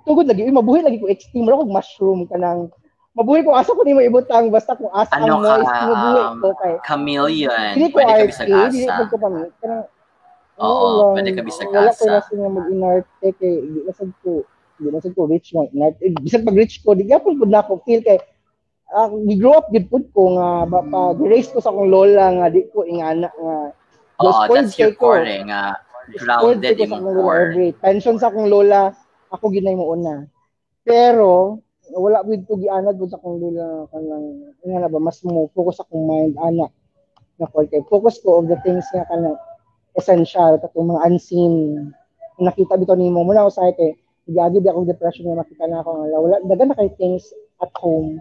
tugod 0.00 0.24
lagi 0.24 0.48
mabuhi 0.48 0.80
lagi 0.80 0.96
ko 0.96 1.12
extreme 1.12 1.44
ra 1.44 1.60
kog 1.60 1.68
mushroom 1.68 2.24
kanang 2.24 2.72
mabuhi 3.12 3.44
ko 3.44 3.52
asa 3.52 3.76
ko 3.76 3.84
nimo 3.84 4.00
ibutang 4.00 4.48
basta 4.48 4.72
kung 4.72 4.88
asa 4.88 5.12
Ano 5.12 5.38
ang 5.38 5.44
ka, 5.44 5.60
moist 5.60 5.76
mabuhi 5.84 6.20
um, 6.24 6.36
ko 6.40 6.48
kay 6.56 6.74
Chameleon. 6.80 7.68
dili 7.76 7.92
ko 7.92 8.00
Pwede 8.00 8.16
ka 8.16 8.24
bisag 8.24 8.48
asa. 8.48 8.92
ko 8.96 9.02
ko 9.04 9.16
pang 9.20 9.36
kanang 9.60 9.84
Oo, 10.56 10.86
lang, 10.88 11.12
pwede 11.12 11.30
ka 11.36 11.42
bisag 11.42 11.68
wala 11.68 11.92
ko 11.92 12.04
asa. 12.08 12.32
na 12.32 12.38
nga 12.40 12.48
mag-inarte 12.48 13.28
kay 13.36 13.54
nasad 13.84 14.10
ko 14.24 14.32
di 14.80 14.90
nasad 14.90 15.14
ko 15.14 15.30
rich 15.30 15.54
man 15.54 15.70
inarte 15.70 16.02
eh, 16.02 16.10
bisag 16.18 16.42
pag 16.42 16.58
rich 16.58 16.82
ko 16.82 16.98
di 16.98 17.06
gyapon 17.06 17.38
pud 17.38 17.50
na 17.50 17.62
ako 17.62 17.82
feel 17.86 18.02
kay 18.02 18.18
ah, 18.90 19.06
gi-grow 19.10 19.54
up 19.58 19.70
gid 19.70 19.86
pud 19.86 20.10
ko 20.10 20.34
nga 20.34 20.48
ba, 20.66 20.80
pa 20.82 21.00
raise 21.22 21.50
ko 21.50 21.62
sa 21.62 21.70
akong 21.70 21.90
lola 21.90 22.26
nga 22.42 22.46
di 22.50 22.66
ko 22.74 22.82
ingana 22.82 23.30
nga 23.30 23.56
spoiled 24.18 24.70
that's 24.70 24.78
your 24.78 24.94
ko. 24.94 25.14
core 25.14 25.26
eh, 25.26 25.42
nga 25.46 25.78
grounded 26.20 26.74
ko 26.74 26.84
sa 26.84 26.86
imong 26.86 27.00
akong 27.00 27.14
lola. 27.14 27.22
Core. 27.22 27.74
pension 27.80 28.16
sa 28.18 28.28
akong 28.28 28.48
lola 28.50 28.80
ako 29.30 29.44
ginay 29.54 29.74
mo 29.78 29.94
una 29.94 30.26
pero 30.82 31.62
wala 31.94 32.26
gid 32.26 32.42
ko 32.48 32.58
gianad 32.58 32.98
pud 32.98 33.10
sa 33.14 33.18
akong 33.22 33.38
lola 33.38 33.86
kanang 33.94 34.26
nga 34.62 34.78
na 34.82 34.90
ba 34.90 34.98
mas 34.98 35.22
mo 35.22 35.46
focus 35.54 35.78
akong 35.82 36.02
mind 36.02 36.34
ana 36.42 36.66
na 37.38 37.50
ko 37.50 37.66
kay 37.66 37.82
focus 37.86 38.22
ko 38.22 38.42
of 38.42 38.50
the 38.50 38.58
things 38.62 38.86
nga 38.94 39.06
kanang 39.10 39.38
essential 39.94 40.58
katong 40.58 40.90
mga 40.90 41.04
unseen. 41.06 41.54
Nakita 42.38 42.74
bitaw 42.74 42.98
nimo 42.98 43.22
mo 43.22 43.30
na 43.30 43.46
usay 43.46 43.70
kay 43.78 43.94
gagi 44.24 44.58
di 44.64 44.68
akong 44.72 44.88
depression 44.88 45.28
nga 45.28 45.40
makita 45.44 45.68
na 45.68 45.84
ako. 45.84 45.90
Nga 46.08 46.18
wala 46.20 46.36
dagan 46.48 46.68
na 46.72 46.78
kay 46.78 46.90
things 46.96 47.28
at 47.60 47.72
home. 47.76 48.20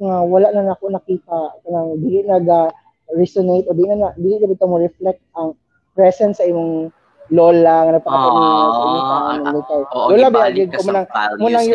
Nga 0.00 0.16
wala 0.24 0.48
na 0.56 0.72
nako 0.72 0.88
nakita. 0.88 1.38
Kanang 1.64 2.00
dili 2.00 2.24
naga 2.24 2.72
resonate 3.12 3.68
o 3.68 3.76
dili 3.76 3.92
na 3.92 4.12
dili 4.16 4.40
na 4.40 4.48
bitaw 4.48 4.68
mo 4.68 4.80
reflect 4.80 5.20
ang 5.36 5.56
presence 5.92 6.40
sa 6.40 6.48
imong 6.48 6.92
lola 7.28 7.84
nga 7.84 7.92
napakita 8.00 8.28
niya 8.32 8.68
sa 8.72 8.82
imong 8.84 9.04
Ah, 9.08 9.62
kay 9.68 9.80
Oo, 9.92 10.06
lola 10.12 10.28
ba 10.32 10.38
ka 10.48 10.52
ko 10.56 10.80
sa 10.80 10.88
manang 10.88 11.08
values 11.12 11.40
munang 11.40 11.66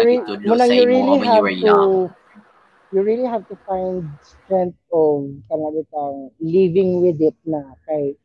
na 0.58 0.66
you, 0.66 0.86
really 0.86 1.18
have 1.22 1.46
to 1.46 1.76
you 2.94 3.02
really 3.02 3.26
have 3.26 3.46
to 3.50 3.58
find 3.66 4.06
strength 4.22 4.78
of 4.94 5.30
kanang 5.50 5.74
bitang 5.78 6.16
living 6.42 7.02
with 7.02 7.18
it 7.22 7.38
na 7.46 7.62
kay 7.86 8.18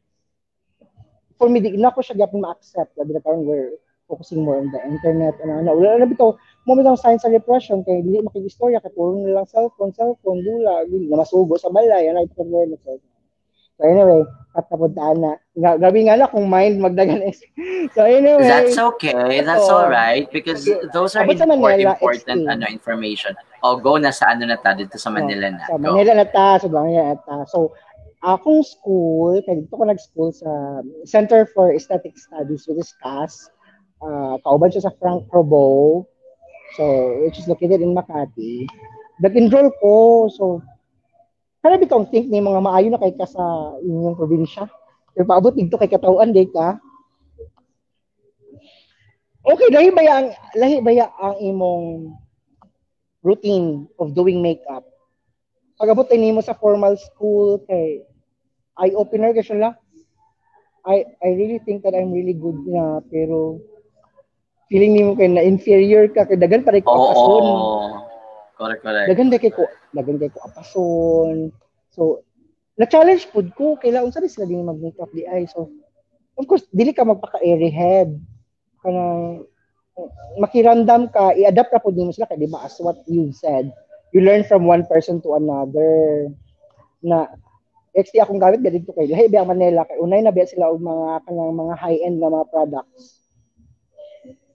for 1.37 1.49
me 1.49 1.61
di 1.61 1.77
na 1.77 1.95
ko 1.95 2.03
siya 2.03 2.19
gyapon 2.19 2.43
ma-accept. 2.43 2.99
Labi 2.99 3.15
na 3.15 3.23
karon 3.23 3.47
we're 3.47 3.79
focusing 4.09 4.43
more 4.43 4.57
on 4.57 4.73
the 4.73 4.81
internet 4.89 5.37
ano 5.45 5.61
ano 5.61 5.71
wala 5.77 6.01
na 6.01 6.09
bitaw 6.09 6.33
mo 6.65 6.73
bitang 6.73 6.97
signs 6.97 7.23
sa 7.23 7.31
depression 7.31 7.85
kay 7.85 8.01
dili 8.01 8.25
makigistorya 8.25 8.81
kay 8.81 8.91
puro 8.97 9.21
na 9.21 9.37
lang 9.37 9.47
cellphone 9.47 9.93
cellphone 9.93 10.41
dula 10.41 10.89
na 10.89 11.21
masugo 11.21 11.61
sa 11.61 11.69
balay 11.69 12.09
ano 12.09 12.25
ito 12.25 12.33
ko 12.35 12.43
na 12.49 12.75
So 13.79 13.87
anyway, 13.87 14.27
at 14.59 14.67
napuntaan 14.75 15.23
na. 15.23 15.39
Gabi 15.55 16.11
nga 16.11 16.19
na 16.19 16.27
kung 16.27 16.51
mind 16.51 16.83
magdagan 16.83 17.23
is. 17.23 17.39
So 17.95 18.03
anyway. 18.03 18.43
That's 18.43 18.75
okay. 18.75 19.39
That's 19.47 19.71
all 19.71 19.87
right 19.87 20.27
because 20.35 20.67
those 20.91 21.15
are 21.15 21.23
sa 21.23 21.31
import, 21.31 21.79
Manila, 21.79 21.95
important 21.95 22.43
ano 22.51 22.67
information. 22.67 23.39
O 23.63 23.79
go 23.79 23.95
na 24.03 24.11
sa 24.11 24.35
ano 24.35 24.51
na 24.51 24.59
ta 24.59 24.75
dito 24.75 24.99
sa 24.99 25.15
Manila 25.15 25.55
na. 25.55 25.63
Sa 25.63 25.79
Go. 25.79 25.95
Manila 25.95 26.13
na 26.19 26.27
ta, 26.27 26.59
sa 26.59 26.67
Manila 26.67 27.15
na 27.15 27.19
ta. 27.23 27.47
So, 27.47 27.71
akong 28.19 28.67
school, 28.67 29.39
kaya 29.47 29.63
dito 29.63 29.71
ko 29.71 29.87
nag-school 29.87 30.35
sa 30.35 30.83
Center 31.07 31.47
for 31.55 31.71
Aesthetic 31.71 32.19
Studies, 32.19 32.67
which 32.67 32.83
is 32.83 32.91
CAS. 32.99 33.47
Uh, 33.99 34.39
kauban 34.47 34.71
siya 34.71 34.87
sa 34.87 34.95
Frank 34.97 35.27
Provo. 35.27 36.07
So, 36.79 36.85
which 37.27 37.39
is 37.41 37.51
located 37.51 37.83
in 37.83 37.97
Makati. 37.97 38.69
Nag-enroll 39.19 39.75
ko. 39.83 39.95
So, 40.31 40.63
kaya 41.59 41.81
bitong 41.81 42.07
think 42.15 42.31
ni 42.31 42.39
mga 42.39 42.63
maayo 42.63 42.89
na 42.95 43.03
kay 43.03 43.13
ka 43.19 43.27
sa 43.27 43.75
inyong 43.83 44.15
probinsya. 44.15 44.71
Pero 45.11 45.27
paabot 45.27 45.51
dito 45.51 45.75
kay 45.75 45.91
katawan 45.91 46.31
day 46.31 46.47
ka. 46.47 46.79
Okay, 49.49 49.69
lahi 49.73 49.91
ba 49.91 50.03
ang 50.07 50.29
lahi 50.55 50.79
ba 50.85 51.09
ang 51.19 51.37
imong 51.41 52.15
routine 53.25 53.89
of 53.99 54.15
doing 54.15 54.39
makeup? 54.39 54.85
Pag 55.79 55.95
abot 55.95 56.11
nimo 56.11 56.43
sa 56.43 56.59
formal 56.59 56.95
school 56.99 57.63
kay 57.67 58.03
eye 58.79 58.95
opener 58.95 59.35
ka 59.35 59.43
siya 59.43 59.59
la. 59.59 59.71
I 60.87 61.07
I 61.25 61.29
really 61.35 61.59
think 61.65 61.83
that 61.83 61.97
I'm 61.97 62.15
really 62.15 62.35
good 62.35 62.61
na 62.67 63.03
pero 63.11 63.59
feeling 64.69 64.93
nimo 64.95 65.17
kay 65.17 65.29
na 65.29 65.45
inferior 65.45 66.09
ka 66.13 66.29
kay 66.29 66.37
dagan 66.37 66.63
pa 66.65 66.77
rin 66.77 66.85
ko 66.85 66.93
Oo. 66.93 67.01
apason. 67.09 67.47
Correct, 68.59 68.81
correct. 68.85 69.09
Dagan 69.09 69.29
kay 69.33 69.53
ko 69.53 69.65
dagan 69.97 70.17
kay 70.21 70.31
ko 70.31 70.39
apason. 70.45 71.51
So 71.93 72.29
na-challenge 72.79 73.27
pud 73.35 73.51
ko 73.59 73.75
kay 73.81 73.91
laon 73.91 74.15
sabi 74.15 74.31
sila 74.31 74.47
din 74.47 74.63
mag-makeup 74.63 75.11
di 75.11 75.27
ay 75.27 75.51
so 75.51 75.67
of 76.39 76.47
course 76.47 76.63
dili 76.71 76.95
ka 76.95 77.03
magpaka-airy 77.03 77.75
head 77.75 78.15
kanang 78.87 79.43
makirandam 80.39 81.11
ka 81.11 81.35
i-adapt 81.35 81.75
ra 81.75 81.83
pud 81.83 81.99
nimo 81.99 82.15
sila 82.15 82.31
kay 82.31 82.39
di 82.39 82.47
ba 82.47 82.63
as 82.63 82.79
what 82.79 83.03
you 83.11 83.35
said 83.35 83.67
you 84.15 84.23
learn 84.23 84.47
from 84.47 84.63
one 84.63 84.87
person 84.87 85.19
to 85.19 85.35
another 85.35 86.31
na 87.03 87.27
XT 87.99 88.23
akong 88.23 88.39
gamit 88.39 88.63
dito 88.63 88.95
kay 88.95 89.11
lahi 89.11 89.27
ang 89.35 89.51
Manila 89.51 89.83
kay 89.83 89.99
unay 89.99 90.23
na 90.23 90.31
ba 90.31 90.47
sila 90.47 90.71
og 90.71 90.79
mga 90.79 91.27
kanang 91.27 91.59
mga 91.59 91.75
high-end 91.83 92.23
na 92.23 92.31
mga 92.31 92.47
products 92.55 93.18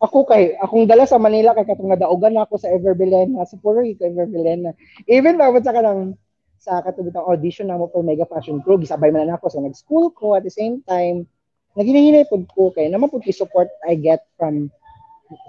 ako 0.03 0.27
kay 0.27 0.59
akong 0.59 0.83
dala 0.83 1.07
sa 1.07 1.15
Manila 1.15 1.55
kay 1.55 1.63
katong 1.63 1.95
nadaugan 1.95 2.35
ako 2.35 2.59
sa 2.59 2.67
Everbelen 2.67 3.39
sa 3.47 3.55
puro 3.55 3.79
ko 3.79 4.03
Everbelen 4.03 4.75
even 5.07 5.39
ba 5.39 5.47
sa 5.63 5.71
kanang 5.71 6.19
sa 6.59 6.83
katubitang 6.83 7.23
audition 7.23 7.71
na 7.71 7.79
mo 7.79 7.87
for 7.87 8.03
Mega 8.03 8.27
Fashion 8.27 8.59
Crew 8.63 8.79
gisabay 8.79 9.11
man 9.11 9.27
na 9.27 9.35
ako. 9.35 9.51
So 9.51 9.59
nag-school 9.59 10.15
ko 10.15 10.35
at 10.35 10.43
the 10.43 10.51
same 10.51 10.83
time 10.83 11.27
naginahinay 11.79 12.27
pud 12.27 12.47
ko 12.51 12.71
kay 12.75 12.91
naman 12.91 13.11
pud 13.11 13.23
support 13.31 13.71
I 13.87 13.95
get 13.95 14.27
from 14.35 14.71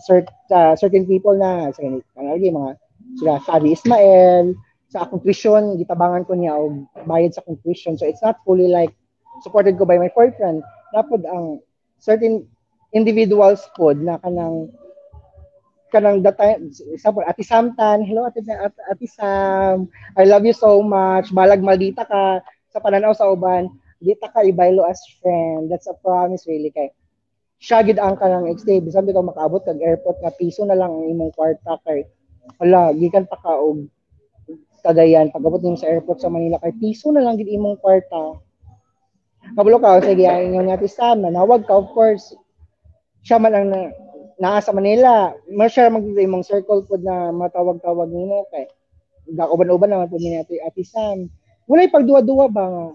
cert, 0.07 0.31
uh, 0.55 0.79
certain 0.79 1.07
people 1.07 1.35
na 1.35 1.75
sa 1.75 1.83
kanagi 2.15 2.55
mga 2.55 2.71
sila 3.19 3.43
Sari 3.43 3.75
Ismael 3.75 4.55
sa 4.91 5.03
akong 5.03 5.23
tuition 5.27 5.75
gitabangan 5.79 6.23
ko 6.27 6.39
niya 6.39 6.55
og 6.55 6.87
bayad 7.11 7.35
sa 7.35 7.43
akong 7.43 7.59
tuition. 7.67 7.99
So 7.99 8.07
it's 8.07 8.23
not 8.23 8.39
fully 8.47 8.71
like 8.71 8.95
supported 9.43 9.75
ko 9.75 9.83
by 9.83 9.99
my 9.99 10.15
boyfriend. 10.15 10.63
Napod 10.95 11.27
ang 11.27 11.59
certain 11.99 12.47
individuals 12.95 13.67
pod 13.75 13.99
na 13.99 14.17
kanang 14.23 14.71
kanang 15.91 16.23
that 16.27 16.35
time, 16.35 16.71
example, 16.91 17.23
Ati 17.23 17.47
Samtan, 17.47 18.03
hello 18.03 18.27
Ati, 18.27 18.43
Ati, 18.43 18.81
Ati 18.91 19.07
Sam, 19.07 19.87
I 20.19 20.27
love 20.27 20.43
you 20.43 20.55
so 20.55 20.83
much, 20.83 21.31
balag 21.31 21.63
maldita 21.63 22.03
ka 22.03 22.43
sa 22.75 22.79
pananaw 22.83 23.15
sa 23.15 23.31
uban, 23.31 23.71
dita 24.03 24.27
ka 24.31 24.43
ibaylo 24.43 24.83
as 24.87 24.99
friend, 25.23 25.71
that's 25.71 25.87
a 25.87 25.95
promise 26.03 26.51
really 26.51 26.75
kay 26.75 26.91
siya 27.63 27.87
gid 27.87 28.03
ang 28.03 28.19
kanang 28.19 28.51
XD, 28.51 28.83
bisan 28.83 29.07
bitaw 29.07 29.23
makaabot 29.23 29.63
kag 29.63 29.79
airport 29.79 30.19
nga 30.19 30.35
piso 30.35 30.67
na 30.67 30.75
lang 30.75 30.91
ang 30.91 31.07
imong 31.07 31.33
kwarta 31.33 31.79
kay 31.87 32.05
wala 32.59 32.91
gikan 32.99 33.25
pa 33.31 33.39
ka 33.39 33.55
og 33.55 33.87
Cagayan 34.85 35.33
pagabot 35.33 35.65
nimo 35.65 35.81
sa 35.81 35.89
airport 35.89 36.21
sa 36.21 36.29
Manila 36.29 36.61
kay 36.61 36.77
piso 36.77 37.09
na 37.09 37.25
lang 37.25 37.41
gid 37.41 37.49
imong 37.49 37.81
kwarta. 37.81 38.37
Kabulo 39.57 39.81
ka, 39.81 40.05
sige, 40.05 40.29
ayaw 40.29 40.61
nga 40.61 40.77
Ati 40.77 40.89
Sam, 40.93 41.25
nanawag 41.25 41.65
ka, 41.65 41.73
of 41.73 41.89
course, 41.97 42.37
siya 43.25 43.41
man 43.41 43.57
ang 43.57 43.67
na, 43.73 43.81
naa 44.37 44.61
sa 44.61 44.77
Manila, 44.77 45.33
mo 45.49 45.65
siya 45.65 45.89
mag 45.89 46.05
imong 46.05 46.45
circle 46.45 46.85
pod 46.85 47.01
na 47.01 47.33
matawag-tawag 47.33 48.13
nimo 48.13 48.45
kay 48.53 48.69
gauban-uban 49.33 49.89
naman 49.89 50.13
pod 50.13 50.21
ni 50.21 50.37
Ate 50.37 50.61
Ate 50.61 50.85
Sam. 50.85 51.33
Walay 51.65 51.89
pagduwa-duwa 51.89 52.47
ba 52.53 52.65
nga 52.69 52.87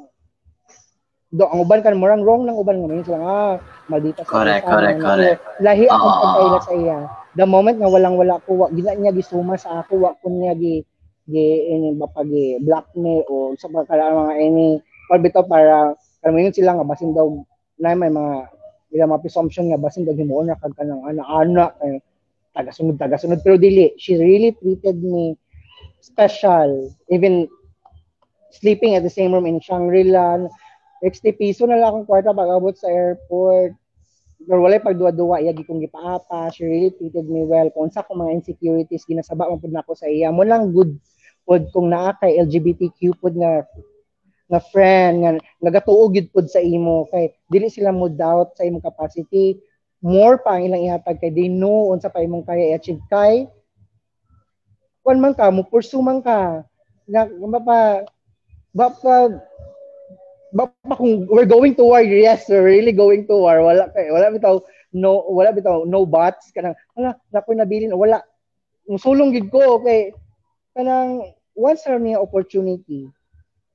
do 1.29 1.45
ang 1.45 1.61
uban 1.61 1.85
kan 1.85 1.93
murang 1.93 2.25
wrong 2.25 2.41
nang 2.41 2.57
uban 2.57 2.81
nga 2.81 3.05
sila 3.05 3.19
ah 3.21 3.53
maldita 3.85 4.25
sa 4.25 4.33
Correct, 4.41 4.65
Sam, 4.65 4.73
correct, 4.73 4.97
nga, 4.97 5.09
correct. 5.13 5.39
lahi 5.61 5.85
akong 5.85 6.09
Oo. 6.09 6.21
pagkaila 6.25 6.59
sa 6.65 6.73
iya 6.73 6.97
the 7.37 7.45
moment 7.45 7.77
nga 7.77 7.85
walang 7.85 8.17
wala 8.17 8.41
ko 8.49 8.65
wa 8.65 8.67
gina 8.73 8.97
niya 8.97 9.13
gisuma 9.13 9.53
sa 9.53 9.85
ako 9.85 10.09
wa 10.09 10.17
ko 10.17 10.25
niya 10.33 10.57
gi 10.57 10.81
gi 11.29 11.45
ini 11.69 11.93
mapagi 11.93 12.57
blackmail 12.65 13.21
o 13.29 13.53
sa 13.61 13.69
pagkala 13.69 14.09
mga 14.09 14.33
ini 14.41 14.81
or 15.13 15.21
bitaw 15.21 15.45
para 15.45 15.93
kami 16.25 16.49
sila 16.49 16.73
nga 16.73 16.85
basin 16.89 17.13
daw 17.13 17.29
na 17.77 17.93
may 17.93 18.09
mga 18.09 18.49
ila 18.93 19.09
mga 19.09 19.23
presumption 19.23 19.69
nga 19.69 19.77
basin 19.81 20.05
daw 20.05 20.17
himuon 20.17 20.49
na 20.49 20.57
kag 20.57 20.73
kanang 20.73 21.05
ana-ana 21.05 21.73
kay 21.77 22.01
tagasunod 22.57 22.97
tagasunod. 22.97 23.39
Pero 23.45 23.55
dili 23.61 23.93
she 24.01 24.17
really 24.17 24.53
treated 24.57 24.97
me 24.99 25.37
special. 26.01 26.89
Even 27.13 27.45
sleeping 28.49 28.97
at 28.97 29.05
the 29.05 29.13
same 29.13 29.31
room 29.31 29.45
in 29.45 29.61
Shangri-La. 29.61 30.49
60 31.05 31.39
piso 31.39 31.63
na 31.63 31.79
lang 31.79 31.95
akong 31.95 32.07
kwarta 32.09 32.35
pag 32.35 32.51
abot 32.51 32.75
sa 32.75 32.89
airport. 32.91 33.77
Pero 34.39 34.59
walay 34.65 34.81
pagduwa-duwa 34.81 35.43
iya 35.43 35.53
gi 35.53 35.67
kong 35.67 35.83
gipaapa. 35.83 36.49
She 36.51 36.65
really 36.65 36.91
treated 36.95 37.27
me 37.29 37.45
well. 37.45 37.69
Kung 37.71 37.91
sa 37.93 38.03
mga 38.07 38.35
insecurities 38.35 39.05
ginasaba 39.05 39.47
man 39.47 39.61
pud 39.61 39.71
nako 39.71 39.93
sa 39.93 40.09
iya. 40.09 40.33
Mo 40.33 40.43
lang 40.43 40.73
good 40.73 40.97
pod 41.45 41.69
kung 41.71 41.93
naa 41.93 42.17
kay 42.17 42.39
LGBTQ 42.41 43.19
pod 43.19 43.35
nga 43.37 43.63
nga 44.49 44.61
friend 44.73 45.13
nga 45.21 45.31
nagatuo 45.61 46.09
gid 46.09 46.33
pod 46.33 46.49
sa 46.49 46.57
imo 46.57 47.05
kay 47.13 47.29
dili 47.45 47.69
sila 47.69 47.93
mo 47.93 48.09
doubt 48.09 48.57
sa 48.57 48.65
imong 48.65 48.81
capacity. 48.81 49.61
More 50.01 50.41
pa 50.41 50.57
ang 50.57 50.65
ilang 50.65 50.81
ihatag 50.81 51.21
kay 51.21 51.29
they 51.29 51.47
know 51.51 51.93
unsa 51.93 52.09
pa 52.09 52.25
imong 52.25 52.41
kaya 52.41 52.73
i-achieve. 52.73 53.03
Kay 53.13 53.45
kung 55.05 55.21
man 55.21 55.37
ka 55.37 55.53
mo 55.53 55.61
pursue 55.69 56.01
man 56.01 56.25
ka. 56.25 56.65
Nga 57.05 57.29
nga 57.29 57.61
pa 57.61 57.77
ba 58.73 58.87
pa 58.89 59.15
ba 60.49 60.63
pa 60.65 60.95
kung 60.97 61.29
we're 61.29 61.45
going 61.45 61.77
to 61.77 61.85
war 61.85 62.01
yes 62.01 62.49
we're 62.49 62.65
really 62.65 62.95
going 62.95 63.29
to 63.29 63.37
war. 63.37 63.61
Wala 63.61 63.93
kay 63.93 64.09
wala 64.09 64.33
bitaw 64.33 64.57
no 64.97 65.29
wala 65.29 65.53
bitaw 65.53 65.85
no 65.85 66.09
bots 66.09 66.49
kanang 66.57 66.73
wala 66.97 67.13
na 67.29 67.45
ko 67.45 67.53
nabilin 67.53 67.93
wala. 67.93 68.25
Musulong 68.89 69.29
gid 69.29 69.53
ko 69.53 69.77
kay 69.85 70.09
kanang 70.73 71.37
once 71.53 71.85
ra 71.85 72.01
niya 72.01 72.17
opportunity 72.17 73.13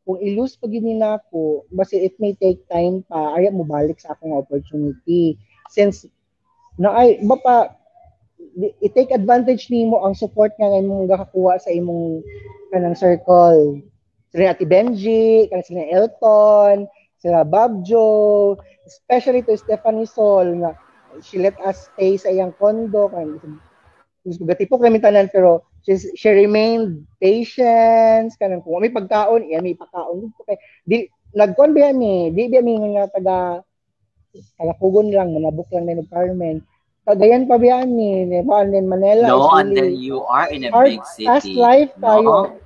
kung 0.04 0.20
i-lose 0.20 0.60
pag 0.60 0.72
yun 0.72 1.00
na 1.00 1.16
ako, 1.16 1.64
basta 1.72 1.96
it 1.96 2.12
may 2.20 2.36
take 2.36 2.60
time 2.68 3.00
pa, 3.08 3.40
ay 3.40 3.48
mo 3.48 3.64
balik 3.64 3.96
sa 3.96 4.12
akong 4.12 4.36
opportunity. 4.36 5.40
Since, 5.72 6.04
na 6.76 6.92
ay, 6.92 7.24
ba 7.24 7.36
pa, 7.40 7.56
i-take 8.84 9.16
advantage 9.16 9.72
nimo 9.72 10.04
ang 10.04 10.12
support 10.12 10.52
nga 10.60 10.68
nga 10.68 10.80
imong 10.84 11.08
gakakuha 11.08 11.56
sa 11.56 11.72
imong 11.72 12.20
kanang 12.68 12.94
circle. 12.94 13.80
Sila 14.28 14.52
Ate 14.52 14.68
Benji, 14.68 15.48
kanang 15.48 15.66
sila 15.66 15.82
Elton, 15.88 16.84
sila 17.16 17.40
Bob 17.42 17.80
Joe, 17.88 18.60
especially 18.84 19.40
to 19.40 19.56
Stephanie 19.56 20.08
Sol 20.08 20.60
nga 20.60 20.76
she 21.22 21.38
let 21.38 21.54
us 21.62 21.88
stay 21.92 22.18
sa 22.18 22.32
iyang 22.32 22.54
condo 22.58 23.06
kan 23.12 23.38
gatipok 24.24 24.82
kami 24.82 24.98
tanan 24.98 25.30
pero 25.30 25.62
she, 25.84 25.92
she 26.16 26.28
remained 26.32 27.04
patient 27.20 28.32
kanang 28.40 28.64
kung 28.64 28.80
may 28.80 28.92
pagkaon 28.92 29.44
iya 29.44 29.60
may 29.60 29.76
pagkaon. 29.76 30.32
Dito 30.32 30.40
kay 30.48 30.58
di 30.88 30.96
nagkon 31.36 31.76
biya 31.76 31.92
mi 31.92 32.32
di 32.32 32.48
biya 32.48 32.64
mi 32.64 32.80
nga 32.80 33.08
taga 33.12 33.60
kalapugon 34.58 35.12
lang 35.12 35.30
manabok 35.30 35.68
lang 35.70 35.86
na 35.86 36.02
apartment 36.02 36.64
Cagayan 37.04 37.44
pa 37.44 37.60
biya 37.60 37.84
ni 37.84 38.24
Nepal 38.24 38.72
in 38.72 38.88
Manila 38.88 39.28
no 39.28 39.52
and 39.60 39.76
then 39.76 39.92
you 39.92 40.24
are 40.24 40.48
in 40.48 40.64
a 40.64 40.72
hard, 40.72 40.96
big 40.96 41.04
city. 41.04 41.28
fast 41.28 41.52
life 41.52 41.92
tayo. 42.00 42.24
No? 42.24 42.64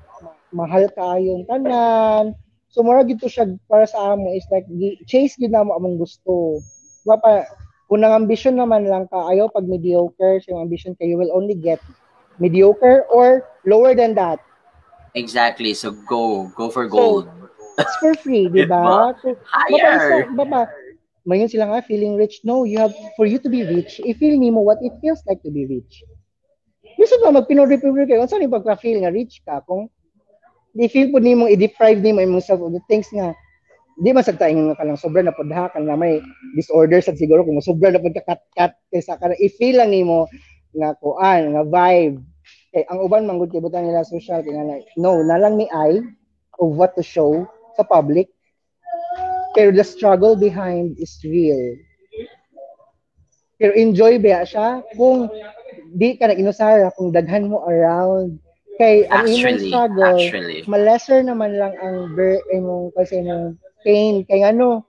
mahal 0.54 0.88
kayo 0.96 1.44
tanan. 1.44 2.32
So 2.68 2.84
mura 2.84 3.04
gito 3.04 3.28
siya 3.28 3.48
para 3.68 3.84
sa 3.84 4.14
amo 4.14 4.32
is 4.32 4.46
like 4.52 4.68
chase 5.08 5.36
gid 5.36 5.52
na 5.52 5.64
mo 5.64 5.76
among 5.76 6.00
gusto. 6.00 6.62
Wa 7.04 7.18
pa 7.20 7.44
kung 7.88 8.04
ang 8.04 8.24
ambition 8.24 8.56
naman 8.56 8.84
lang 8.84 9.08
ka, 9.08 9.16
ayaw 9.32 9.48
pag 9.48 9.64
mediocre, 9.64 10.44
so 10.44 10.52
yung 10.52 10.68
ambition 10.68 10.92
ka, 10.92 11.08
you 11.08 11.16
will 11.16 11.32
only 11.32 11.56
get 11.56 11.80
mediocre 12.38 13.04
or 13.10 13.46
lower 13.66 13.94
than 13.94 14.14
that. 14.14 14.40
Exactly. 15.14 15.74
So 15.74 15.92
go. 15.92 16.48
Go 16.54 16.70
for 16.70 16.86
gold. 16.86 17.26
So, 17.26 17.50
it's 17.78 17.96
for 18.02 18.14
free, 18.14 18.48
di 18.54 18.66
ba? 18.66 19.14
So, 19.22 19.36
Higher. 19.46 20.26
Baba, 20.34 20.66
mayon 21.26 21.50
sila 21.50 21.70
nga 21.70 21.86
feeling 21.86 22.18
rich. 22.18 22.42
No, 22.42 22.64
you 22.64 22.78
have, 22.78 22.94
for 23.14 23.26
you 23.26 23.38
to 23.38 23.48
be 23.48 23.62
rich, 23.62 24.00
i-feel 24.02 24.38
mo 24.50 24.62
what 24.62 24.82
it 24.82 24.92
feels 25.00 25.22
like 25.26 25.42
to 25.46 25.50
be 25.50 25.66
rich. 25.66 26.02
Gusto 26.98 27.22
ba 27.22 27.30
mag-pinoripibre 27.30 28.10
kayo? 28.10 28.26
Saan 28.26 28.42
yung 28.42 28.54
pagka-feel 28.54 28.98
nga 29.06 29.14
rich 29.14 29.38
ka? 29.46 29.62
Kung 29.62 29.86
i-feel 30.78 31.10
po 31.10 31.18
nimo 31.18 31.50
i-deprive 31.50 31.98
nimo 31.98 32.22
imong 32.22 32.44
self 32.44 32.62
of 32.62 32.70
the 32.70 32.82
things 32.86 33.10
nga 33.10 33.34
di 33.98 34.14
man 34.14 34.22
sagta 34.22 34.46
ingon 34.46 34.78
ka 34.78 34.86
lang 34.86 34.94
sobra 34.94 35.26
na 35.26 35.34
pud 35.34 35.50
kan 35.50 35.82
na 35.82 35.98
may 35.98 36.22
disorder 36.54 37.02
sa 37.02 37.18
siguro 37.18 37.42
kung 37.42 37.58
sobra 37.58 37.90
na 37.90 37.98
pud 37.98 38.14
ka 38.14 38.22
cut 38.22 38.42
cut 38.54 38.72
kaysa 38.94 39.18
ka 39.18 39.34
i-feel 39.42 39.82
lang 39.82 39.90
nimo 39.90 40.30
nga 40.74 40.96
kuan 41.00 41.56
nga 41.56 41.62
vibe 41.64 42.18
kay 42.72 42.84
ang 42.88 42.98
uban 43.04 43.24
man 43.24 43.40
gud 43.40 43.52
kay 43.52 43.62
butang 43.62 43.88
nila 43.88 44.04
social 44.04 44.40
kay 44.44 44.52
nga 44.52 44.80
no 45.00 45.20
na 45.24 45.40
lang 45.40 45.56
ni 45.56 45.66
I 45.72 46.00
of 46.58 46.74
what 46.76 46.96
to 46.96 47.04
show 47.04 47.46
sa 47.78 47.86
public 47.86 48.28
pero 49.56 49.72
the 49.72 49.84
struggle 49.84 50.36
behind 50.36 50.98
is 51.00 51.16
real 51.24 51.76
pero 53.58 53.72
enjoy 53.74 54.20
ba 54.20 54.44
siya 54.44 54.84
kung 54.94 55.32
di 55.96 56.14
ka 56.20 56.28
na 56.28 56.36
inusara 56.36 56.92
kung 56.94 57.10
daghan 57.10 57.48
mo 57.48 57.64
around 57.64 58.36
kay 58.78 59.08
ang 59.10 59.26
imong 59.26 59.58
struggle 59.58 60.20
actually. 60.20 60.62
malesser 60.70 61.24
naman 61.24 61.58
lang 61.58 61.74
ang 61.82 62.14
ber 62.14 62.38
imong 62.54 62.94
kasi 62.94 63.24
imong 63.24 63.58
pain. 63.82 64.24
Kaya 64.26 64.54
ano, 64.54 64.84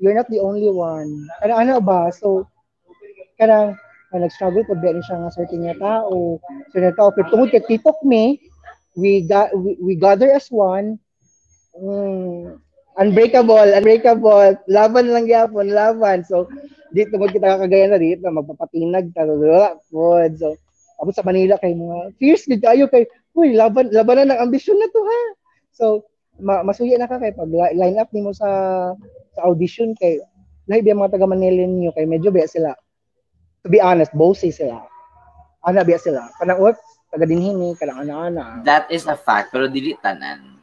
you're 0.00 0.14
not 0.14 0.30
the 0.30 0.40
only 0.40 0.70
one. 0.70 1.26
Kaya 1.42 1.54
ano 1.58 1.82
ba? 1.82 2.10
So, 2.14 2.46
kaya 3.38 3.74
uh, 4.14 4.18
nag-struggle 4.18 4.64
po 4.64 4.74
din 4.78 5.00
siya 5.04 5.20
nga 5.20 5.34
certain 5.34 5.64
nga 5.64 5.76
tao. 5.78 6.38
So, 6.72 6.76
na 6.80 6.94
tao. 6.94 7.12
Pero 7.12 7.28
tungkol 7.30 7.48
kay 7.52 7.64
tipok 7.64 8.00
me, 8.04 8.38
we, 8.98 9.24
got, 9.24 9.52
we, 9.56 9.76
we 9.80 9.92
gather 9.94 10.30
as 10.32 10.48
one. 10.48 11.00
Mm, 11.78 12.58
unbreakable, 12.98 13.68
unbreakable. 13.74 14.58
Laban 14.66 15.12
lang 15.12 15.26
yapon, 15.28 15.70
laban. 15.70 16.26
So, 16.26 16.48
di 16.92 17.04
tungkol 17.04 17.30
kita 17.30 17.60
kagaya 17.60 17.92
na 17.92 18.00
dito, 18.00 18.24
magpapatinag, 18.28 19.12
talala, 19.12 19.76
food. 19.92 20.40
So, 20.40 20.56
tapos 20.98 21.14
sa 21.14 21.22
Manila 21.22 21.54
kay 21.62 21.78
mga 21.78 22.18
fierce 22.18 22.44
gid 22.50 22.66
kayo 22.66 22.90
kay 22.90 23.06
uy 23.38 23.54
laban 23.54 23.86
labanan 23.94 24.34
ng 24.34 24.42
ambisyon 24.42 24.74
na 24.82 24.90
to 24.90 25.00
ha 25.06 25.20
so 25.70 25.86
ma 26.42 26.66
masuya 26.66 26.98
na 26.98 27.06
ka 27.06 27.22
kay 27.22 27.30
pag 27.30 27.46
line 27.54 27.98
up 28.02 28.10
nimo 28.10 28.34
sa 28.34 28.50
sa 29.38 29.46
audition 29.46 29.94
kay 29.94 30.18
lahi 30.66 30.82
biya 30.82 30.98
mga 30.98 31.14
taga 31.14 31.30
Manila 31.30 31.62
niyo 31.70 31.94
kay 31.94 32.02
medyo 32.02 32.34
biya 32.34 32.50
sila 32.50 32.74
to 33.68 33.70
be 33.70 33.84
honest 33.84 34.08
bossy 34.16 34.48
sila 34.48 34.80
ana 35.68 35.84
biya 35.84 36.00
sila 36.00 36.24
kanang 36.40 36.56
what 36.56 36.80
taga 37.12 37.28
dinhi 37.28 37.52
ni 37.52 37.76
kanang 37.76 38.08
ana-ana 38.08 38.64
that 38.64 38.88
is 38.88 39.04
a 39.04 39.12
fact 39.12 39.52
pero 39.52 39.68
dili 39.68 39.92
tanan 40.00 40.56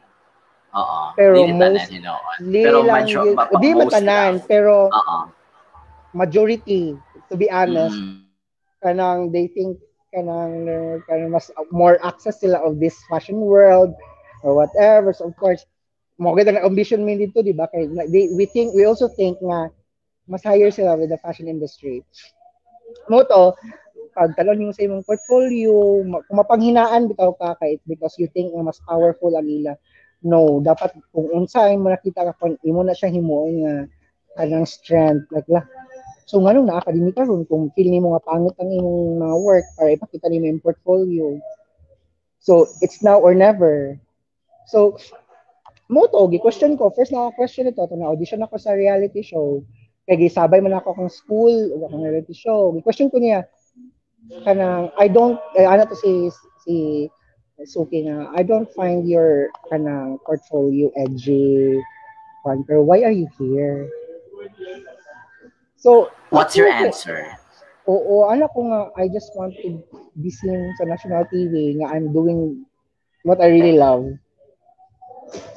Oo. 0.76 1.16
Pero 1.16 1.40
dili 1.40 1.56
most, 1.56 1.88
tanan, 1.88 1.88
you 1.88 2.02
know. 2.04 2.18
Pero 2.36 2.78
manjo, 2.84 3.20
di 3.64 3.70
matanan, 3.72 4.44
pero 4.44 4.92
Oo. 4.92 5.18
majority, 6.12 6.92
to 7.32 7.34
be 7.34 7.48
honest, 7.48 7.96
mm. 7.96 8.28
kanang 8.84 9.32
they 9.32 9.48
think 9.48 9.80
kanang, 10.12 10.68
kanang 11.08 11.32
mas 11.32 11.48
more 11.72 11.96
access 12.04 12.44
sila 12.44 12.60
of 12.60 12.76
this 12.76 12.92
fashion 13.08 13.40
world, 13.40 13.96
or 14.44 14.52
whatever. 14.52 15.16
So 15.16 15.32
of 15.32 15.34
course, 15.40 15.64
mo 16.20 16.36
gid 16.36 16.48
ang 16.52 16.60
ambition 16.60 17.08
min 17.08 17.24
dito, 17.24 17.40
di 17.40 17.56
ba? 17.56 17.72
Kay 17.72 17.88
they, 18.12 18.28
we 18.36 18.44
think 18.44 18.76
we 18.76 18.84
also 18.84 19.08
think 19.08 19.40
nga 19.40 19.72
mas 20.28 20.44
higher 20.44 20.68
sila 20.68 20.98
with 21.00 21.08
the 21.08 21.20
fashion 21.24 21.48
industry. 21.48 22.04
Mo 23.06 23.22
to, 23.24 23.52
pag 24.16 24.32
talon 24.32 24.64
yung 24.68 24.74
sa 24.74 24.84
imong 24.88 25.04
portfolio, 25.04 26.00
kung 26.00 26.36
mapanghinaan 26.40 27.04
bitaw 27.04 27.36
ka 27.36 27.52
kay 27.60 27.76
because 27.84 28.16
you 28.16 28.26
think 28.32 28.48
mas 28.56 28.80
powerful 28.88 29.28
ang 29.36 29.44
ila. 29.44 29.76
No, 30.24 30.64
dapat 30.64 30.96
kung 31.12 31.28
unsa 31.28 31.68
mo 31.76 31.92
nakita 31.92 32.32
ka 32.32 32.32
kung 32.40 32.56
imo 32.64 32.80
na 32.80 32.96
siya 32.96 33.12
himuon 33.12 33.54
nga 33.62 33.74
kanang 34.40 34.64
strength 34.64 35.28
like 35.28 35.46
la. 35.52 35.60
So 36.26 36.40
ngano 36.42 36.64
na 36.64 36.80
academic 36.80 37.14
karon 37.14 37.46
kung 37.46 37.70
feel 37.76 37.92
nimo 37.92 38.16
nga 38.16 38.24
pangit 38.24 38.56
ang 38.58 38.72
imong 38.72 39.20
mga 39.22 39.36
work 39.38 39.66
para 39.76 39.94
ipakita 39.94 40.26
nimo 40.32 40.48
yung 40.48 40.64
portfolio. 40.64 41.36
So 42.40 42.66
it's 42.80 43.04
now 43.04 43.20
or 43.20 43.36
never. 43.36 44.00
So, 44.66 44.98
mo 45.86 46.10
to, 46.10 46.26
question 46.42 46.74
ko, 46.74 46.90
first 46.90 47.14
na 47.14 47.30
question 47.38 47.70
ito, 47.70 47.78
ito 47.78 47.94
na 47.94 48.10
audition 48.10 48.42
ako 48.42 48.58
sa 48.58 48.74
reality 48.74 49.22
show. 49.22 49.62
Kaya 50.06 50.22
gisabay 50.22 50.62
man 50.62 50.78
ako 50.78 50.94
kung 50.94 51.10
school, 51.10 51.54
o 51.74 51.82
akong 51.82 52.06
reality 52.06 52.30
show. 52.30 52.70
Question 52.86 53.10
ko 53.10 53.18
niya, 53.18 53.42
kanang, 54.46 54.94
I 55.02 55.10
don't, 55.10 55.42
eh, 55.58 55.66
ano 55.66 55.82
to 55.90 55.98
si, 55.98 56.30
si 56.62 56.74
Suki 57.66 58.06
na, 58.06 58.30
I 58.36 58.46
don't 58.46 58.70
find 58.70 59.08
your 59.08 59.50
kanang 59.66 60.22
portfolio 60.22 60.94
edgy, 60.94 61.82
pero 62.44 62.86
why 62.86 63.02
are 63.02 63.10
you 63.10 63.26
here? 63.34 63.90
So, 65.74 66.14
what's 66.30 66.54
your 66.54 66.70
answer? 66.70 67.26
Oo, 67.86 68.30
ano 68.30 68.46
ko 68.50 68.66
nga, 68.70 68.80
I 68.94 69.10
just 69.10 69.34
want 69.34 69.54
to 69.62 69.82
be 70.18 70.30
seen 70.30 70.74
sa 70.78 70.86
national 70.86 71.26
TV 71.30 71.78
nga 71.82 71.94
I'm 71.94 72.14
doing 72.14 72.66
what 73.26 73.42
I 73.42 73.50
really 73.50 73.78
love. 73.78 74.06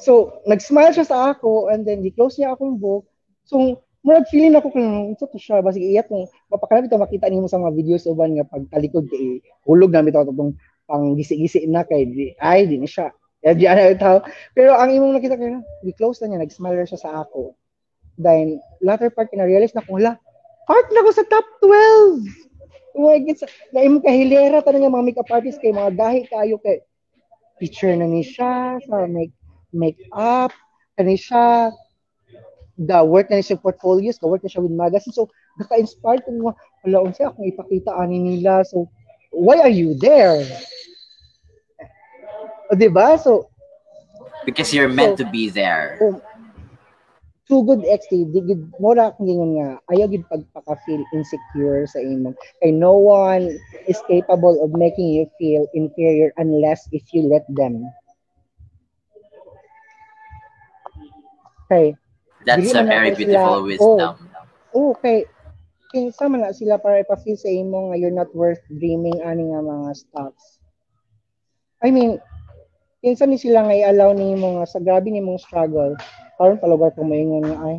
So, 0.01 0.41
nag-smile 0.49 0.93
siya 0.93 1.05
sa 1.05 1.17
ako 1.33 1.69
and 1.69 1.85
then 1.85 2.01
di-close 2.01 2.37
niya 2.41 2.57
akong 2.57 2.81
book. 2.81 3.05
So, 3.45 3.81
murag 4.03 4.27
feeling 4.31 4.55
ako 4.55 4.71
kung 4.71 5.11
ito 5.11 5.27
to 5.27 5.39
siya 5.39 5.59
basig 5.59 5.83
iyat 5.83 6.07
kung 6.07 6.23
mapakanap 6.47 6.87
ito 6.87 6.95
makita 6.95 7.27
nimo 7.27 7.51
sa 7.51 7.59
mga 7.59 7.75
videos 7.75 8.07
uban 8.07 8.31
nga 8.35 8.47
pag 8.47 8.63
talikod 8.71 9.05
kay 9.11 9.43
hulog 9.67 9.91
na 9.91 10.05
bitaw 10.05 10.23
tong 10.23 10.55
pang 10.89 11.13
gisi-gisi 11.13 11.69
na 11.69 11.85
kay 11.85 12.09
di, 12.09 12.33
ay 12.41 12.65
di 12.65 12.81
ni 12.81 12.89
siya. 12.89 13.13
Ya 13.45 13.53
di 13.53 13.69
ana 13.69 13.93
ito. 13.93 14.25
Pero 14.57 14.73
ang 14.73 14.89
imong 14.89 15.21
nakita 15.21 15.37
kay 15.37 15.61
di-close 15.85 16.25
na 16.25 16.33
niya 16.33 16.39
nag-smile 16.41 16.81
siya 16.89 16.99
sa 16.99 17.11
ako. 17.21 17.53
Then 18.17 18.57
latter 18.81 19.13
part 19.13 19.29
na 19.37 19.45
realize 19.45 19.77
na 19.77 19.85
kung 19.85 20.01
la 20.01 20.17
part 20.65 20.89
na 20.89 21.05
ko 21.05 21.09
sa 21.13 21.23
top 21.29 21.45
12. 21.61 22.25
Oh 22.97 23.05
my 23.05 23.21
God, 23.21 23.37
na 23.71 23.85
imong 23.85 24.03
kahilera 24.03 24.65
tanang 24.65 24.89
nga 24.89 24.95
mga 24.97 25.05
makeup 25.05 25.29
artist 25.29 25.61
kay 25.61 25.71
mga 25.71 25.93
dahi 25.93 26.25
kayo 26.25 26.57
kay 26.59 26.81
picture 27.61 27.93
na 27.93 28.09
ni 28.09 28.25
siya 28.25 28.81
sa 28.81 29.05
make 29.05 29.35
make-up, 29.69 30.49
kani 30.97 31.13
siya, 31.13 31.69
the 32.79 33.03
work 33.03 33.27
na 33.27 33.43
siya 33.43 33.59
portfolios, 33.59 34.17
the 34.23 34.27
work 34.27 34.39
na 34.43 34.49
siya 34.49 34.63
with 34.63 34.71
magazine. 34.71 35.11
So, 35.11 35.27
naka-inspired 35.59 36.23
ko 36.23 36.31
nga, 36.31 36.53
wala 36.87 36.97
unsa 37.03 37.27
akong 37.27 37.51
ipakita 37.51 37.91
ani 37.91 38.19
nila. 38.23 38.63
So, 38.63 38.87
why 39.35 39.59
are 39.59 39.71
you 39.71 39.99
there? 39.99 40.39
O, 42.71 42.75
di 42.79 42.87
ba? 42.87 43.19
So, 43.19 43.51
because 44.47 44.71
you're 44.71 44.87
meant 44.87 45.19
so, 45.19 45.25
to 45.25 45.29
be 45.29 45.51
there. 45.51 45.99
Um, 45.99 46.23
too 47.49 47.65
good 47.65 47.83
XT, 47.83 48.31
di 48.31 48.39
gid 48.45 48.61
mo 48.79 48.93
ra 48.95 49.11
gingon 49.19 49.57
nga 49.59 49.67
ayaw 49.91 50.07
gid 50.07 50.23
pagpaka-feel 50.31 51.03
insecure 51.11 51.83
sa 51.89 51.99
imo. 51.99 52.31
Kay 52.63 52.71
no 52.71 52.95
one 52.95 53.57
is 53.89 53.99
capable 54.07 54.55
of 54.63 54.71
making 54.77 55.09
you 55.11 55.27
feel 55.35 55.67
inferior 55.75 56.31
unless 56.37 56.87
if 56.95 57.03
you 57.11 57.27
let 57.27 57.43
them. 57.51 57.83
Okay. 61.67 61.97
That's 62.45 62.71
a 62.73 62.83
very 62.83 63.11
beautiful 63.15 63.65
sila, 63.65 63.67
wisdom. 63.67 64.13
Oh, 64.75 64.95
okay. 64.95 65.25
Kinsa 65.89 66.29
man 66.29 66.45
na 66.45 66.53
sila 66.53 66.77
para 66.77 67.01
ipa-feel 67.01 67.35
sa 67.35 67.49
imo 67.49 67.89
nga 67.89 67.97
you're 67.97 68.13
not 68.13 68.29
worth 68.37 68.61
dreaming 68.69 69.17
ani 69.25 69.49
nga 69.49 69.61
mga 69.65 69.89
stocks. 69.97 70.61
I 71.81 71.89
mean, 71.89 72.21
kinsa 72.99 73.23
ni 73.25 73.39
sila 73.39 73.63
nga 73.63 73.75
i-allow 73.75 74.11
ni 74.11 74.35
mga 74.35 74.67
sa 74.67 74.79
grabe 74.83 75.07
ni 75.07 75.23
mong 75.23 75.39
struggle 75.39 75.95
karon 76.35 76.59
palugar 76.59 76.91
ko 76.95 77.03
moingon 77.03 77.47
nga 77.47 77.59
ay 77.67 77.75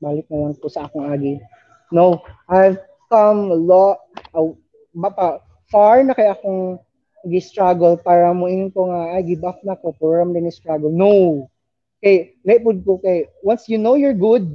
balik 0.00 0.28
na 0.28 0.48
lang 0.48 0.56
ko 0.56 0.68
sa 0.68 0.88
akong 0.88 1.08
agi 1.08 1.40
no 1.92 2.20
I've 2.48 2.80
come 3.08 3.48
lo 3.52 3.96
uh, 4.36 4.52
mapa 4.92 5.40
far 5.72 6.04
na 6.04 6.12
kay 6.12 6.28
akong 6.28 6.76
gi-struggle 7.24 8.00
para 8.00 8.32
moingon 8.36 8.72
ko 8.72 8.88
nga 8.92 9.16
ay 9.16 9.24
give 9.24 9.44
up 9.44 9.60
na 9.64 9.76
ko 9.80 9.96
program 9.96 10.36
din 10.36 10.48
struggle 10.52 10.92
no 10.92 11.48
kay 12.00 12.34
lepod 12.42 12.80
ko 12.82 12.96
kay 13.00 13.28
once 13.44 13.68
you 13.68 13.76
know 13.76 13.94
you're 13.94 14.16
good 14.16 14.48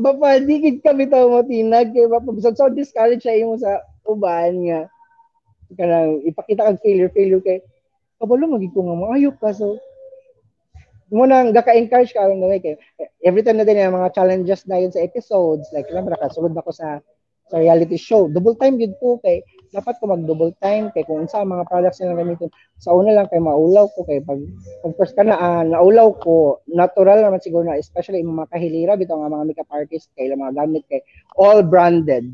Bapa, 0.00 0.40
di 0.40 0.56
gid 0.62 0.78
kami 0.80 1.04
tawo 1.10 1.28
mo 1.28 1.40
tinag 1.44 1.92
kay 1.92 2.08
bapa 2.08 2.32
bisag 2.32 2.56
so 2.56 2.70
discourage 2.72 3.20
sa 3.20 3.34
imo 3.36 3.60
sa 3.60 3.82
uban 4.08 4.64
nga 4.64 4.80
kanang 5.76 6.22
ipakita 6.24 6.64
kag 6.64 6.80
failure 6.80 7.12
failure 7.12 7.42
kay 7.44 7.60
kabalo 8.16 8.48
magig 8.48 8.72
ko 8.72 8.86
nga 8.86 8.96
maayo 8.96 9.34
ka 9.36 9.52
so. 9.52 9.76
Mo 11.12 11.28
nang 11.28 11.52
gaka-encourage 11.52 12.16
ka 12.16 12.24
no 12.24 12.48
kay 12.48 12.80
every 13.20 13.44
time 13.44 13.60
na 13.60 13.68
din 13.68 13.84
yung 13.84 14.00
mga 14.00 14.16
challenges 14.16 14.64
na 14.64 14.80
yun 14.80 14.94
sa 14.94 15.04
episodes 15.04 15.68
like 15.76 15.90
lang 15.92 16.08
nakasulod 16.08 16.56
ako 16.56 16.72
sa 16.72 17.02
sa 17.52 17.60
reality 17.60 18.00
show. 18.00 18.32
Double 18.32 18.56
time 18.56 18.80
gid 18.80 18.96
ko 18.96 19.20
kay 19.20 19.44
dapat 19.72 19.96
ko 19.96 20.04
mag 20.12 20.28
double 20.28 20.52
time 20.60 20.92
kay 20.92 21.00
kung 21.08 21.24
sa 21.24 21.48
mga 21.48 21.64
products 21.64 22.04
na 22.04 22.12
gamiton 22.12 22.52
sa 22.76 22.92
una 22.92 23.16
lang 23.16 23.26
kay 23.32 23.40
maulaw 23.40 23.88
ko 23.96 24.04
kay 24.04 24.20
pag 24.20 24.36
pag 24.84 24.92
first 25.00 25.16
ka 25.16 25.24
na 25.24 25.40
uh, 25.40 25.64
naulaw 25.64 26.12
ko 26.20 26.60
natural 26.68 27.24
naman 27.24 27.40
siguro 27.40 27.64
na 27.64 27.80
especially 27.80 28.20
yung 28.20 28.36
mga 28.36 28.52
kahilira 28.52 29.00
bitaw 29.00 29.16
nga 29.24 29.32
mga 29.32 29.48
makeup 29.48 29.72
artist 29.72 30.12
kay 30.12 30.28
mga 30.28 30.52
gamit 30.52 30.84
kay 30.92 31.00
all 31.40 31.64
branded. 31.64 32.28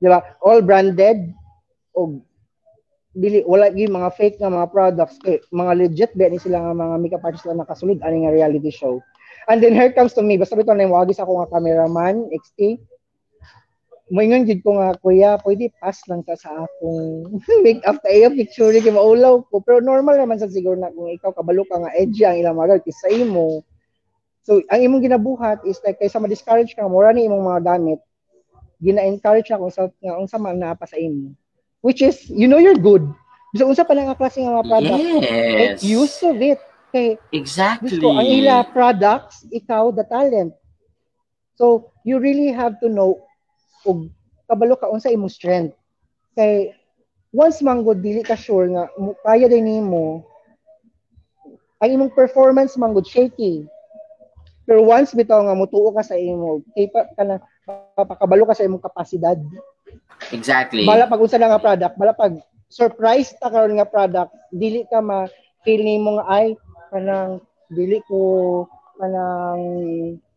Di 0.00 0.08
ba? 0.08 0.24
All 0.40 0.64
branded 0.64 1.36
og 1.92 2.24
dili 3.12 3.44
wala 3.44 3.68
gyud 3.68 3.92
mga 3.92 4.10
fake 4.16 4.40
nga 4.40 4.48
mga 4.48 4.72
products 4.72 5.20
kay 5.20 5.36
mga 5.52 5.72
legit 5.76 6.12
ba 6.16 6.32
ni 6.32 6.40
sila 6.40 6.64
nga 6.64 6.72
mga 6.72 6.96
makeup 6.96 7.24
artist 7.28 7.44
na 7.44 7.60
nakasulod 7.60 8.00
ani 8.00 8.24
nga 8.24 8.32
reality 8.32 8.72
show. 8.72 9.04
And 9.52 9.60
then 9.60 9.76
here 9.76 9.92
comes 9.92 10.16
to 10.16 10.24
me 10.24 10.40
basta 10.40 10.56
bitaw 10.56 10.72
na 10.72 10.88
wagi 10.88 11.12
sa 11.12 11.28
ako 11.28 11.44
nga 11.44 11.52
cameraman 11.52 12.32
XT 12.32 12.80
moingon 14.10 14.48
gid 14.48 14.64
ko 14.66 14.80
nga 14.80 14.98
kuya 14.98 15.38
pwede 15.46 15.70
pass 15.78 16.02
lang 16.10 16.26
ta 16.26 16.34
sa 16.34 16.66
akong 16.66 17.30
make 17.64 17.84
up 17.86 18.02
tayo 18.02 18.34
picture 18.34 18.74
kay 18.74 18.90
maulaw 18.90 19.44
ko. 19.46 19.62
Pero 19.62 19.78
normal 19.78 20.18
naman 20.18 20.42
sa 20.42 20.50
siguro 20.50 20.74
na 20.74 20.90
kung 20.90 21.12
ikaw 21.12 21.30
kabalo 21.30 21.62
ka 21.70 21.78
nga 21.78 21.94
edgy 21.94 22.26
ang 22.26 22.42
ilang 22.42 22.58
mga 22.58 22.82
sa 22.90 23.08
imo. 23.12 23.62
So 24.42 24.58
ang 24.74 24.82
imong 24.82 25.06
ginabuhat 25.06 25.62
is 25.62 25.78
like 25.86 26.02
kaysa 26.02 26.18
ma-discourage 26.18 26.74
ka 26.74 26.90
mura 26.90 27.14
ni 27.14 27.30
imong 27.30 27.46
mga 27.46 27.62
gamit 27.62 28.02
gina-encourage 28.82 29.54
ako 29.54 29.70
sa 29.70 29.86
nga 30.02 30.18
unsa 30.18 30.36
man 30.42 30.58
naa 30.58 30.74
pa 30.74 30.90
sa 30.90 30.98
imo. 30.98 31.30
Which 31.86 32.02
is 32.02 32.26
you 32.26 32.50
know 32.50 32.58
you're 32.58 32.78
good. 32.78 33.06
Bisa 33.54 33.62
unsa 33.62 33.86
pa 33.86 33.94
lang 33.94 34.10
ang 34.10 34.18
klase 34.18 34.42
nga 34.42 34.58
mga 34.58 34.66
product 34.66 34.98
yes. 34.98 35.54
make 35.54 35.78
use 35.86 36.16
of 36.26 36.36
it. 36.42 36.58
Kay 36.90 37.16
exactly. 37.30 37.96
Gusto 37.96 38.12
ang 38.12 38.26
ila 38.26 38.66
products 38.74 39.46
ikaw 39.54 39.94
the 39.94 40.02
talent. 40.10 40.52
So 41.54 41.94
you 42.02 42.18
really 42.18 42.50
have 42.50 42.82
to 42.82 42.90
know 42.90 43.22
ug 43.86 44.08
kabalo 44.46 44.74
ka 44.76 44.90
unsa 44.90 45.12
imong 45.12 45.32
strength. 45.32 45.74
Kay 46.36 46.72
once 47.32 47.64
manggod 47.64 48.04
dili 48.04 48.20
ka 48.20 48.36
sure 48.36 48.68
nga 48.68 48.88
kaya 49.24 49.48
din 49.48 49.64
nimo 49.64 50.24
ang 51.82 51.90
imong 51.98 52.12
performance 52.14 52.78
manggod 52.78 53.08
shaky. 53.08 53.66
Pero 54.62 54.86
once 54.86 55.10
bitaw 55.10 55.42
nga 55.42 55.58
mutuo 55.58 55.90
ka 55.90 56.06
sa 56.06 56.14
imo 56.14 56.62
kay 56.76 56.86
pa 56.86 57.10
ka 57.16 57.22
na 57.26 57.36
papakabalo 57.98 58.46
ka 58.46 58.54
sa 58.54 58.66
imong 58.68 58.84
kapasidad. 58.84 59.38
Exactly. 60.30 60.86
Bala 60.86 61.10
pag 61.10 61.18
unsa 61.18 61.40
nga 61.40 61.58
product, 61.58 61.94
bala 61.98 62.14
pag 62.14 62.38
surprise 62.70 63.34
ta 63.36 63.50
karon 63.50 63.76
nga 63.76 63.88
product, 63.88 64.32
dili 64.54 64.86
ka 64.86 65.02
ma 65.02 65.26
feel 65.66 65.82
nimo 65.82 66.22
nga 66.22 66.26
ay 66.30 66.46
kanang 66.94 67.42
dili 67.72 67.98
ko 68.06 68.18
kanang 69.00 69.62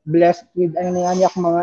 blessed 0.08 0.48
with 0.58 0.74
ano 0.80 0.96
niya 0.96 1.30
mga 1.36 1.62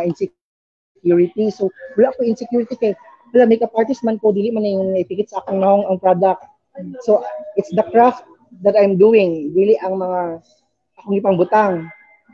insecurity. 1.02 1.50
So 1.50 1.70
wala 1.98 2.14
ko 2.14 2.22
insecurity 2.22 2.78
kay 2.78 2.94
wala 3.34 3.50
makeup 3.50 3.74
artist 3.74 4.06
man 4.06 4.22
ko 4.22 4.30
dili 4.30 4.54
man 4.54 4.62
yung 4.62 4.94
ipikit 4.94 5.34
sa 5.34 5.42
akong 5.42 5.58
nahong 5.58 5.84
ang 5.90 5.98
product. 5.98 6.46
So 7.02 7.26
it's 7.58 7.74
the 7.74 7.84
craft 7.90 8.24
that 8.62 8.78
I'm 8.78 8.96
doing, 8.96 9.52
dili 9.52 9.76
ang 9.82 9.98
mga 9.98 10.40
akong 11.02 11.16
ipangbutang. 11.18 11.74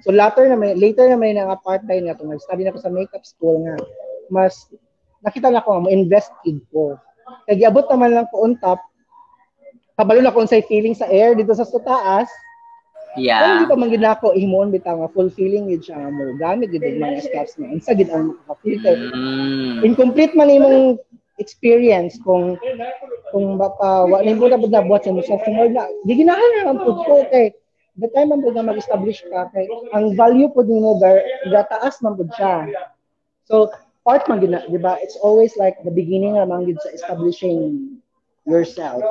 So 0.06 0.14
later 0.14 0.46
na 0.46 0.54
may 0.54 0.78
later 0.78 1.10
na 1.10 1.18
may 1.18 1.34
nga 1.34 1.58
part-time 1.58 2.06
na 2.06 2.14
to, 2.14 2.22
nag-study 2.22 2.62
na 2.62 2.74
ko 2.74 2.78
sa 2.78 2.92
makeup 2.92 3.24
school 3.26 3.66
nga. 3.66 3.74
Mas 4.30 4.70
nakita 5.24 5.50
na 5.50 5.64
ko 5.64 5.82
mo 5.82 5.90
invest 5.90 6.30
in 6.46 6.62
ko. 6.70 6.94
Kaya 7.48 7.66
giabot 7.66 7.88
naman 7.90 8.14
lang 8.14 8.26
ko 8.30 8.46
on 8.46 8.54
top. 8.62 8.78
Kabalo 9.98 10.22
na 10.22 10.30
ko 10.30 10.46
unsay 10.46 10.62
feeling 10.62 10.94
sa 10.94 11.10
air 11.10 11.34
dito 11.34 11.50
sa 11.50 11.66
taas. 11.82 12.30
Yeah. 13.16 13.40
Kung 13.40 13.52
hindi 13.56 13.70
pa 13.70 13.76
man 13.78 13.88
gid 13.88 14.04
nako 14.04 14.26
himon 14.36 14.68
bitaw 14.74 15.00
nga 15.00 15.10
fulfilling 15.14 15.72
gid 15.72 15.88
siya 15.88 16.12
mo. 16.12 16.36
Gamit 16.36 16.74
gid 16.74 16.84
mga 16.84 17.24
steps 17.24 17.56
nga 17.56 17.70
unsa 17.70 17.96
gid 17.96 18.12
ang 18.12 18.36
makaka-filter. 18.36 18.96
Mm. 19.14 19.76
Incomplete 19.86 20.34
man 20.36 20.52
imong 20.52 21.00
experience 21.38 22.18
kung 22.20 22.58
kung 23.30 23.56
baka 23.56 24.04
wa 24.04 24.20
nimo 24.20 24.50
na 24.50 24.58
bud 24.58 24.74
na 24.74 24.84
buhat 24.84 25.06
sa 25.06 25.14
mo 25.14 25.22
sophomore 25.22 25.70
na 25.70 25.86
di 26.04 26.12
ginahan 26.18 26.50
na 26.58 26.74
ang 26.74 26.80
pud 26.82 26.98
ko 27.06 27.22
kay 27.30 27.54
the 27.96 28.10
time 28.12 28.34
man 28.34 28.42
pud 28.42 28.58
na 28.58 28.66
mag-establish 28.66 29.22
ka 29.30 29.46
kay 29.54 29.70
ang 29.94 30.18
value 30.18 30.50
pud 30.50 30.66
nimo 30.66 30.98
gar 30.98 31.22
gataas 31.48 32.02
man 32.02 32.18
pud 32.18 32.28
siya. 32.34 32.68
So 33.46 33.72
part 34.02 34.26
man 34.26 34.42
gina, 34.42 34.64
di 34.66 34.80
ba? 34.80 34.98
It's 35.00 35.16
always 35.20 35.54
like 35.56 35.78
the 35.84 35.92
beginning 35.94 36.36
naman 36.36 36.68
gid 36.68 36.80
sa 36.82 36.92
establishing 36.92 37.96
yourself. 38.48 39.04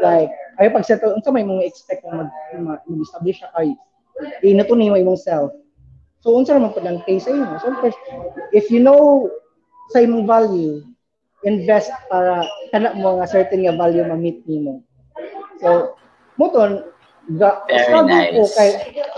Like, 0.00 0.32
ayo 0.58 0.68
pag 0.72 0.88
settle, 0.88 1.14
unsa 1.14 1.28
may 1.30 1.44
mga 1.44 1.68
expect 1.68 2.02
mag, 2.08 2.32
mag-establish 2.56 3.44
ka 3.44 3.52
kay 3.54 3.76
inato 4.42 4.72
nimo 4.74 4.96
imong 4.96 5.20
self. 5.20 5.52
So 6.24 6.32
unsa 6.34 6.56
naman 6.56 6.72
pud 6.72 6.88
ang 6.88 7.04
case 7.04 7.28
sa 7.28 7.36
imo? 7.36 7.60
So 7.60 7.76
first, 7.84 8.00
if 8.56 8.72
you 8.72 8.80
know 8.80 9.28
sa 9.92 10.00
imong 10.00 10.24
value, 10.24 10.80
invest 11.44 11.92
para 12.08 12.46
kana 12.72 12.96
mo 12.96 13.20
nga 13.20 13.28
certain 13.28 13.66
nga 13.66 13.76
value 13.76 14.06
ma-meet 14.06 14.40
nimo. 14.48 14.80
So, 15.60 15.98
muton 16.40 16.88
ga 17.38 17.62
struggle 17.86 18.18
nice. 18.18 18.34
ko 18.34 18.42
kay 18.58 18.70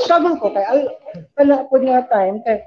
struggle 0.04 0.36
ko 0.36 0.52
kay 0.52 0.64
al 0.64 0.80
kana 1.40 1.64
pud 1.72 1.88
nga 1.88 2.04
time 2.12 2.40
kay 2.44 2.60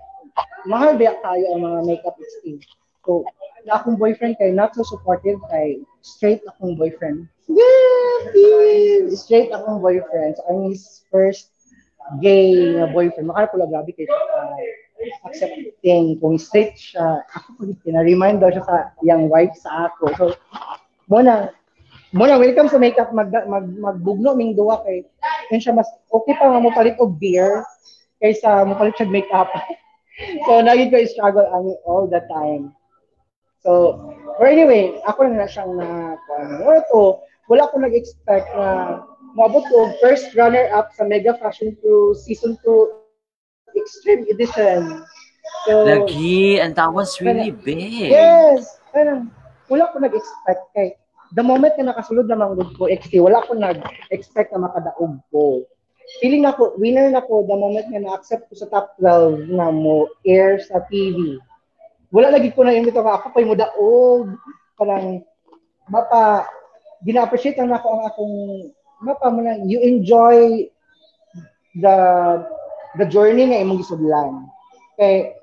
mahal 0.65 0.97
biya 0.97 1.13
tayo 1.21 1.45
ang 1.53 1.61
mga 1.61 1.79
makeup 1.85 2.17
artist. 2.17 2.69
So, 3.05 3.25
na 3.65 3.79
akong 3.79 3.97
boyfriend 3.97 4.37
kay 4.37 4.53
not 4.53 4.73
so 4.77 4.85
supportive 4.85 5.41
kay 5.49 5.81
straight 6.07 6.41
akong 6.47 6.79
boyfriend. 6.79 7.27
Yeah, 7.51 9.11
straight 9.11 9.51
akong 9.51 9.83
boyfriend. 9.83 10.39
So, 10.39 10.43
I'm 10.47 10.71
his 10.71 11.03
first 11.11 11.51
gay 12.23 12.55
na 12.79 12.87
boyfriend. 12.87 13.27
Makara 13.27 13.51
pula 13.51 13.67
grabe 13.67 13.91
kay 13.91 14.07
uh, 14.07 14.55
accepting 15.27 16.15
kung 16.23 16.39
straight 16.39 16.79
siya. 16.79 17.27
Ako 17.35 17.59
po 17.59 17.61
na-remind 17.91 18.39
daw 18.39 18.49
siya 18.49 18.63
sa 18.63 18.77
young 19.03 19.27
wife 19.27 19.53
sa 19.59 19.91
ako. 19.91 20.03
So, 20.15 20.25
muna, 21.11 21.51
muna, 22.15 22.39
welcome 22.39 22.71
sa 22.71 22.79
makeup, 22.79 23.11
mag, 23.11 23.29
mag, 23.51 23.67
magbugno 23.67 24.31
ming 24.33 24.55
duwa 24.55 24.79
kay, 24.87 25.03
yun 25.51 25.59
siya 25.59 25.75
mas, 25.75 25.91
okay 26.07 26.33
pa 26.39 26.47
nga 26.47 26.63
mo 26.63 26.71
palit 26.71 26.95
og 27.03 27.19
beer 27.19 27.67
kaysa 28.23 28.63
mo 28.63 28.79
palit 28.79 28.95
siya 28.95 29.11
makeup. 29.11 29.51
so, 30.47 30.63
naging 30.63 30.89
ko 30.89 31.03
struggle 31.11 31.47
ani 31.51 31.75
all 31.83 32.07
the 32.07 32.23
time. 32.31 32.76
So, 33.67 33.99
but 34.39 34.47
anyway, 34.47 34.95
ako 35.03 35.27
na 35.27 35.43
siyang 35.43 35.75
na, 35.75 36.15
ano 36.15 36.79
to, 36.87 37.19
wala 37.51 37.67
ko 37.67 37.83
nag-expect 37.83 38.47
na 38.55 39.03
maabot 39.35 39.67
ko 39.67 39.91
first 39.99 40.31
runner-up 40.39 40.95
sa 40.95 41.03
Mega 41.03 41.35
Fashion 41.35 41.75
Crew 41.83 42.15
Season 42.15 42.55
2 42.63 43.75
Extreme 43.75 44.23
Edition. 44.31 45.03
So, 45.67 45.83
Lagi, 45.83 46.63
and 46.63 46.79
that 46.79 46.95
was 46.95 47.19
really 47.19 47.51
big. 47.51 48.07
Yes! 48.07 48.79
Parang, 48.95 49.35
wala 49.67 49.91
ko 49.91 49.99
nag-expect 49.99 50.63
kay 50.71 50.95
the 51.35 51.43
moment 51.43 51.75
na 51.75 51.91
nakasulod 51.91 52.31
naman 52.31 52.55
good 52.55 52.71
ko 52.79 52.87
XT, 52.87 53.19
wala 53.19 53.43
ko 53.43 53.51
nag-expect 53.51 54.55
na 54.55 54.63
makadaog 54.63 55.19
ko. 55.27 55.67
Feeling 56.23 56.47
na 56.47 56.55
ko, 56.55 56.71
winner 56.79 57.11
na 57.11 57.19
ko 57.19 57.43
the 57.43 57.51
moment 57.51 57.91
na 57.91 57.99
na-accept 57.99 58.47
ko 58.47 58.55
sa 58.55 58.71
top 58.71 58.95
12 59.03 59.51
na 59.51 59.75
mo 59.75 60.07
air 60.23 60.55
sa 60.63 60.79
TV. 60.87 61.35
Wala 62.07 62.39
lagi 62.39 62.55
ko 62.55 62.63
na 62.63 62.71
yung 62.71 62.87
ito 62.87 63.03
ako 63.03 63.35
pa 63.35 63.43
yung 63.43 63.57
daog. 63.57 64.25
Parang, 64.79 65.21
mapa, 65.91 66.47
gina-appreciate 67.03 67.59
lang 67.59 67.73
ako 67.75 67.87
ang 67.91 68.03
akong, 68.07 68.35
mapa 69.03 69.27
mo 69.27 69.39
na, 69.43 69.59
you 69.67 69.79
enjoy 69.83 70.67
the 71.77 71.95
the 72.97 73.05
journey 73.05 73.45
nga 73.45 73.61
imong 73.61 73.83
gisudlan. 73.83 74.49
Kay, 74.97 75.35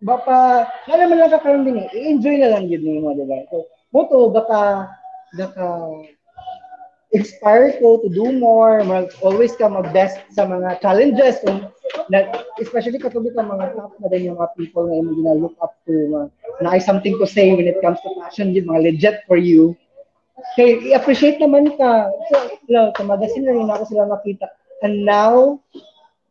baka 0.00 0.68
na 0.88 0.94
naman 0.96 1.20
lang 1.20 1.32
kakaroon 1.32 1.66
din 1.66 1.84
eh. 1.84 1.88
I-enjoy 1.92 2.40
na 2.40 2.54
lang 2.54 2.70
yun 2.70 3.04
mo, 3.04 3.12
di 3.12 3.24
ba? 3.26 3.44
So, 3.52 3.68
moto, 3.92 4.32
baka, 4.32 4.88
baka, 5.36 5.64
inspire 7.14 7.78
ko 7.78 8.02
to 8.02 8.10
do 8.10 8.34
more, 8.34 8.82
mag, 8.82 9.14
always 9.22 9.54
ka 9.54 9.70
mag-best 9.70 10.18
sa 10.34 10.44
mga 10.44 10.82
challenges, 10.82 11.38
kung, 11.46 11.70
na, 12.10 12.26
especially 12.58 12.98
katuloy 12.98 13.30
ka 13.30 13.46
mga 13.46 13.78
top 13.78 13.94
na 14.02 14.10
din 14.10 14.28
yung 14.28 14.38
mga 14.42 14.50
people 14.58 14.90
na 14.90 14.98
yung 14.98 15.40
look 15.40 15.54
up 15.62 15.78
to, 15.86 15.94
uh, 16.12 16.26
na 16.58 16.74
I 16.74 16.82
something 16.82 17.14
to 17.22 17.26
say 17.26 17.54
when 17.54 17.70
it 17.70 17.78
comes 17.78 18.02
to 18.02 18.10
fashion, 18.18 18.50
yun, 18.50 18.66
mga 18.66 18.82
legit 18.82 19.16
for 19.30 19.38
you. 19.38 19.78
kay 20.58 20.92
i-appreciate 20.92 21.38
naman 21.38 21.72
ka. 21.78 22.10
So, 22.30 22.34
no, 22.68 22.90
sa 22.94 23.04
magazine 23.06 23.46
na 23.46 23.54
rin 23.54 23.70
ako 23.70 23.82
sila 23.88 24.10
makita. 24.10 24.50
And 24.82 25.06
now, 25.06 25.62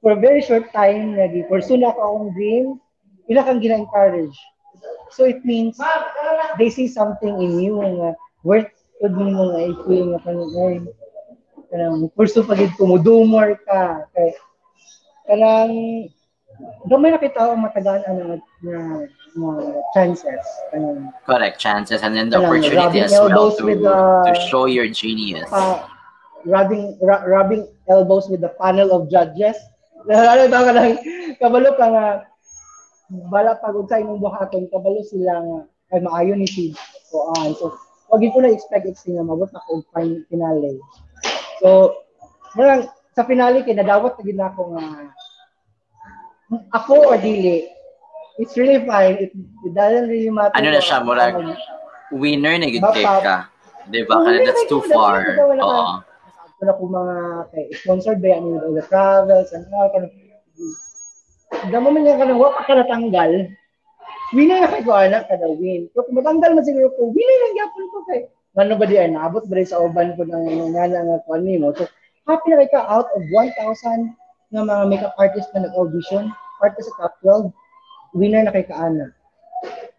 for 0.03 0.13
a 0.13 0.19
very 0.19 0.43
short 0.43 0.69
time, 0.75 1.15
nagi 1.15 1.47
pursue 1.47 1.79
na 1.79 1.95
ako 1.95 1.99
akong 2.03 2.29
dream, 2.35 2.65
ila 3.31 3.47
kang 3.47 3.63
gina-encourage. 3.63 4.35
So 5.13 5.23
it 5.23 5.45
means 5.45 5.79
they 6.59 6.67
see 6.67 6.89
something 6.89 7.39
in 7.39 7.61
you 7.61 7.79
nga 7.79 8.17
worth 8.43 8.73
good 9.03 9.19
mo 9.19 9.51
nga 9.51 9.59
i-feel 9.67 10.15
nga 10.15 10.19
kanang 10.23 10.87
kanang 11.67 12.07
pursue 12.15 12.47
pa 12.47 12.55
gid 12.55 12.71
ko 12.79 12.87
mo 12.87 12.95
do 12.95 13.27
more 13.27 13.59
ka 13.67 14.07
kay 14.15 14.31
kanang 15.27 16.07
gamay 16.87 17.11
na 17.11 17.19
kita 17.19 17.51
ang 17.51 17.67
matagaan 17.67 17.99
ano 18.07 18.39
na 18.63 18.75
na 19.35 19.47
chances 19.91 20.39
kanang 20.71 21.11
Correct, 21.27 21.59
chances 21.59 21.99
and 21.99 22.15
then 22.15 22.31
the 22.31 22.39
Kanang 22.39 22.63
opportunity 22.63 23.03
as 23.03 23.11
well 23.11 23.51
to, 23.51 23.63
with 23.67 23.83
the- 23.83 24.23
to 24.23 24.31
show 24.47 24.71
your 24.71 24.87
genius. 24.87 25.51
uh, 25.51 25.83
rubbing 26.47 26.95
ra- 27.03 27.23
rubbing 27.27 27.67
elbows 27.91 28.27
with 28.31 28.39
the 28.39 28.51
panel 28.59 28.91
of 28.95 29.11
judges. 29.11 29.55
Ano 30.03 30.51
ba 30.51 30.59
ka 30.67 30.71
lang, 30.75 30.99
kabalo 31.39 31.71
ka 31.79 31.87
nga, 31.87 32.05
bala 33.31 33.55
pag 33.55 33.71
unsay 33.71 34.03
imong 34.03 34.19
buhaton, 34.19 34.67
kabalo 34.67 34.99
sila 35.07 35.39
nga, 35.39 35.59
ay 35.95 35.99
maayo 36.03 36.35
ni 36.35 36.43
si 36.43 36.75
Koan. 37.07 37.55
So, 37.55 37.71
wag 38.13 38.21
ko 38.29 38.37
na 38.45 38.53
expect 38.53 38.85
it's 38.85 39.01
nga 39.09 39.25
mabot 39.25 39.49
na 39.49 39.65
ko 39.65 39.81
fine 39.89 40.21
finale. 40.29 40.77
So, 41.57 41.97
marang, 42.53 42.85
sa 43.17 43.25
finale 43.25 43.65
kay 43.65 43.73
nadawat 43.73 44.21
na 44.21 44.21
gid 44.21 44.37
na 44.37 44.53
ako 44.53 44.77
nga 44.77 44.85
ako 46.77 46.93
or 47.09 47.17
dili. 47.17 47.65
It's 48.37 48.53
really 48.53 48.85
fine. 48.85 49.17
It, 49.17 49.33
it 49.65 49.73
doesn't 49.73 50.09
really 50.09 50.29
matter. 50.29 50.53
Ano 50.57 50.69
na 50.69 50.81
siya, 50.81 51.01
murag, 51.01 51.33
ano. 51.37 51.57
Winner 52.13 52.57
na 52.61 52.69
kay 52.69 52.81
ka. 53.01 53.49
Di 53.89 54.05
ba? 54.05 54.21
Kaya 54.21 54.45
that's 54.45 54.65
too 54.69 54.85
far. 54.85 55.25
Oo. 55.57 56.05
Wala 56.61 56.71
ko 56.77 56.83
mga 56.85 57.15
kay 57.49 57.65
sponsored 57.81 58.21
yan 58.21 58.45
with 58.45 58.61
all 58.61 58.77
the 58.77 58.85
travels 58.85 59.49
and 59.57 59.65
all 59.73 59.89
kind 59.89 60.05
of 60.05 60.13
Damo 61.69 61.93
man 61.93 62.05
yan 62.05 62.17
kanang 62.17 62.41
wa 62.41 62.53
ka 62.61 62.73
natanggal. 62.73 63.49
Winner 64.33 64.59
na 64.59 64.71
kay 64.73 64.81
ko 64.81 64.91
anak 64.97 65.29
kada 65.29 65.45
win. 65.45 65.87
Kung 65.93 66.09
matanggal 66.17 66.57
man 66.57 66.65
siguro 66.65 66.89
ko, 66.97 67.13
winner 67.13 67.37
lang 67.37 67.53
gyapon 67.57 67.85
ko 67.93 67.97
kay. 68.09 68.21
Ngano 68.53 68.73
ba 68.77 68.85
diyan 68.85 69.13
naabot 69.13 69.45
ba 69.45 69.61
sa 69.65 69.81
uban 69.81 70.17
ko 70.17 70.25
ng 70.25 70.73
ngana 70.73 70.99
nga 71.05 71.17
kuan 71.29 71.45
nimo. 71.45 71.69
So 71.77 71.85
happy 72.25 72.49
na 72.49 72.65
kay 72.65 72.69
ka 72.73 72.81
out 72.89 73.09
of 73.13 73.21
1,000 73.29 73.53
nga 74.53 74.61
mga 74.65 74.83
makeup 74.89 75.15
artist 75.17 75.49
na 75.53 75.69
nag-audition, 75.69 76.33
part 76.61 76.73
ka 76.73 76.81
sa 76.81 76.93
top 76.97 77.13
12, 77.21 78.17
winner 78.17 78.41
na 78.45 78.53
kay 78.53 78.65
ka 78.65 78.73
ana. 78.73 79.13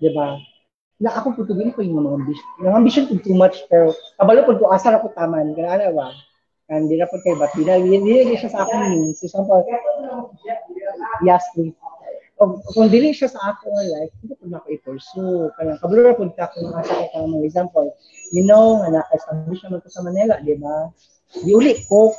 Di 0.02 0.10
ba? 0.10 0.38
na 1.02 1.10
ako 1.18 1.34
po 1.34 1.40
tugin 1.44 1.74
ko 1.74 1.82
yung 1.82 1.98
mga 1.98 2.10
ambition. 2.22 2.48
Yung 2.62 2.76
ambition 2.78 3.04
ko 3.10 3.18
too 3.18 3.34
much, 3.34 3.66
pero 3.66 3.90
kabalo 4.16 4.46
po 4.46 4.56
ko 4.56 4.70
asa 4.70 4.94
na 4.94 5.02
po 5.02 5.10
taman. 5.10 5.52
Ganaan 5.52 5.82
na 5.82 5.92
ba? 5.92 6.08
Di 6.70 6.94
na 6.96 7.10
po 7.10 7.18
kayo, 7.20 7.36
but 7.36 7.50
di 7.58 7.66
na, 7.66 7.76
di 7.82 7.98
na 7.98 8.38
siya 8.38 8.50
sa 8.50 8.62
akin. 8.64 9.10
So, 9.12 9.26
example, 9.26 9.60
yes, 11.26 11.42
please. 11.52 11.74
Kung, 12.44 12.60
kung 12.76 12.92
dili 12.92 13.16
siya 13.16 13.32
sa 13.32 13.56
ako 13.56 13.72
nga 13.72 13.84
life, 13.88 14.12
hindi 14.20 14.36
ko 14.36 14.44
na 14.52 14.60
ako 14.60 14.68
i-pursue. 14.76 15.48
Kaya 15.56 15.80
kabalo 15.80 16.00
na 16.04 16.12
po 16.12 16.28
ka 16.28 16.52
kung 16.52 16.76
asa 16.76 16.92
ka 16.92 17.24
mga 17.24 17.48
example. 17.48 17.88
You 18.36 18.44
know, 18.44 18.84
nga 18.84 19.00
naka-establish 19.00 19.64
naman 19.64 19.80
ko 19.80 19.88
sa 19.88 20.04
Manila, 20.04 20.36
di 20.44 20.52
ba? 20.60 20.92
Di 21.40 21.56
uli 21.56 21.80
ko, 21.88 22.12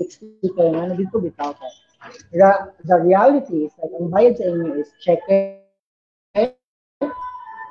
explain 0.00 0.48
ko 0.56 0.72
nga, 0.72 0.96
dito 0.96 1.20
bitaw 1.20 1.52
ka. 1.52 1.68
The, 2.32 2.72
the 2.88 2.96
reality 2.96 3.68
is, 3.68 3.76
like, 3.76 3.92
ang 3.92 4.08
bayad 4.08 4.40
sa 4.40 4.48
inyo 4.48 4.80
is 4.80 4.88
check 5.04 5.20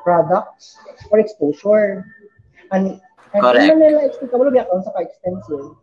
products 0.06 0.78
or 1.10 1.18
exposure. 1.18 2.06
And, 2.70 3.02
and 3.34 3.42
Correct. 3.42 3.74
in 3.74 3.82
Manila, 3.82 4.06
expensive, 4.06 4.38
kabalo 4.38 4.54
biya 4.54 4.70
kung 4.70 4.86
sa 4.86 4.94
ka-expensive. 4.94 5.74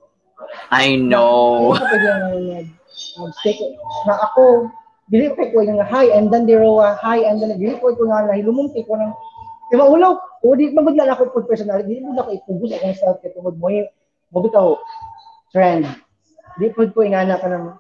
I 0.71 0.95
know. 0.95 1.75
Ano 1.75 1.83
kapag 1.83 2.03
yung 2.07 2.23
nag- 2.55 2.79
nag-stick, 3.19 3.59
na 4.07 4.15
ako, 4.31 4.71
dili 4.71 4.84
ko 5.35 5.43
ko 5.55 5.59
yung 5.63 5.79
high 5.85 6.11
and 6.11 6.33
then 6.35 6.47
they 6.49 6.59
row 6.59 6.83
high 6.83 7.23
and 7.23 7.39
then 7.39 7.55
dili 7.55 7.79
ko 7.79 7.95
ko 7.95 8.03
nga 8.11 8.27
nahilumong 8.27 8.73
ko 8.75 8.95
ng 8.99 9.13
Di 9.75 9.81
ba 9.81 9.89
ulaw? 9.89 10.15
O 10.45 10.53
di 10.55 10.69
magud 10.77 10.93
na 10.95 11.09
ako 11.11 11.33
food 11.33 11.49
personality, 11.49 11.97
di 11.97 12.05
mo 12.05 12.13
na 12.13 12.23
ko 12.23 12.37
ipugos 12.37 12.71
akong 12.77 12.95
self 12.95 13.19
kay 13.25 13.33
tungod 13.33 13.57
mo 13.57 13.73
mo 14.31 14.39
bitaw 14.45 14.77
trend. 15.51 15.89
Di 16.61 16.69
pud 16.69 16.93
ko 16.93 17.01
ingana 17.01 17.41
ka 17.41 17.49
ng 17.49 17.75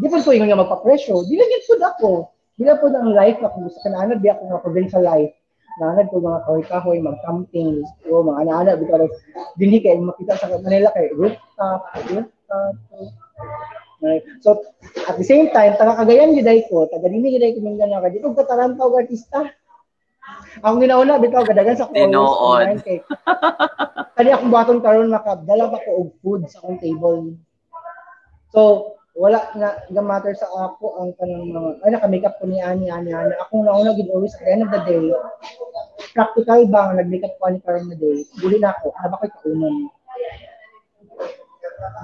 di 0.00 0.06
pud 0.08 0.24
ko 0.24 0.32
ingon 0.32 0.48
nga 0.48 0.58
magpa-presyo. 0.58 1.28
Di 1.28 1.36
lang 1.36 1.64
pud 1.68 1.82
ako. 1.84 2.10
Di 2.56 2.64
lang 2.64 2.80
pud 2.80 2.96
ang 2.96 3.12
life 3.12 3.36
na 3.38 3.52
kung 3.52 3.68
gusto 3.68 3.78
ka 3.84 3.92
na 3.92 4.16
di 4.16 4.26
ako 4.26 4.42
nga 4.48 4.64
provincial 4.64 5.04
life. 5.04 5.30
Nanad 5.78 6.10
ko 6.10 6.18
mga 6.18 6.42
kahoy-kahoy, 6.42 6.98
mag-camping, 6.98 7.86
o 8.10 8.26
mga 8.26 8.38
anak-anak, 8.48 8.82
bitaw 8.82 9.06
dinhi 9.60 9.78
kay 9.78 9.94
makita 10.02 10.34
sa 10.34 10.50
Manila 10.50 10.90
kay 10.96 11.14
rooftop, 11.14 11.86
rooftop. 12.10 12.74
So, 14.44 14.62
at 15.10 15.18
the 15.18 15.26
same 15.26 15.50
time, 15.50 15.74
taga 15.74 15.98
Cagayan 15.98 16.38
giday 16.38 16.70
ko, 16.70 16.86
taga 16.86 17.10
dini 17.10 17.34
giday 17.34 17.58
ko 17.58 17.66
Mindanao, 17.66 17.98
kay 18.06 18.18
dito 18.18 18.30
katarantaw 18.30 18.94
og 18.94 19.02
artista. 19.02 19.42
Ang 20.62 20.78
ginauna 20.78 21.18
bitaw 21.18 21.42
gadagan 21.42 21.74
sa 21.74 21.90
Tinood. 21.90 22.14
online 22.14 22.82
kay. 22.84 23.02
Kani 24.18 24.30
akong 24.34 24.54
baton 24.54 24.78
karon 24.78 25.10
makadala 25.10 25.72
pa 25.72 25.82
ko 25.82 25.90
og 26.06 26.10
food 26.22 26.46
sa 26.46 26.62
akong 26.62 26.78
table. 26.78 27.34
So, 28.54 28.94
wala 29.18 29.50
na 29.58 29.74
ga 29.90 29.98
matter 29.98 30.30
sa 30.38 30.46
ako 30.46 31.02
ang 31.02 31.10
kanang 31.18 31.50
mga 31.50 31.70
ay 31.82 31.90
naka-makeup 31.90 32.38
ko 32.38 32.46
ni 32.46 32.62
ani 32.62 32.86
ani 32.86 33.10
ani 33.10 33.34
ako 33.42 33.66
nauna 33.66 33.90
gid 33.98 34.06
always 34.14 34.30
at 34.38 34.46
the 34.46 34.50
end 34.54 34.62
of 34.62 34.70
the 34.70 34.78
day 34.86 35.10
practical 36.14 36.62
ba 36.70 36.86
nga 36.86 37.02
nag-makeup 37.02 37.34
ko 37.34 37.50
ani 37.50 37.58
karon 37.66 37.90
na 37.90 37.98
day 37.98 38.22
dili 38.38 38.62
na 38.62 38.78
ako 38.78 38.94
ano 38.94 39.06
ba 39.10 39.18
koy 39.18 39.30
kaunon 39.42 39.90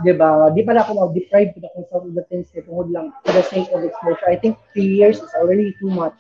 di 0.06 0.12
ba 0.14 0.50
di 0.54 0.62
pa 0.62 0.72
na 0.74 0.82
ako 0.86 1.10
mag-deprive 1.10 1.54
ko 1.58 1.66
kung 1.74 1.86
sa 1.90 1.96
the 2.14 2.24
things 2.30 2.48
kay 2.54 2.62
tungod 2.62 2.88
lang 2.94 3.10
for 3.26 3.32
the 3.34 3.44
sake 3.50 3.68
of 3.74 3.82
exposure 3.82 4.28
I 4.30 4.38
think 4.38 4.58
three 4.74 4.90
years 4.90 5.18
is 5.18 5.32
already 5.34 5.74
too 5.82 5.90
much 5.90 6.16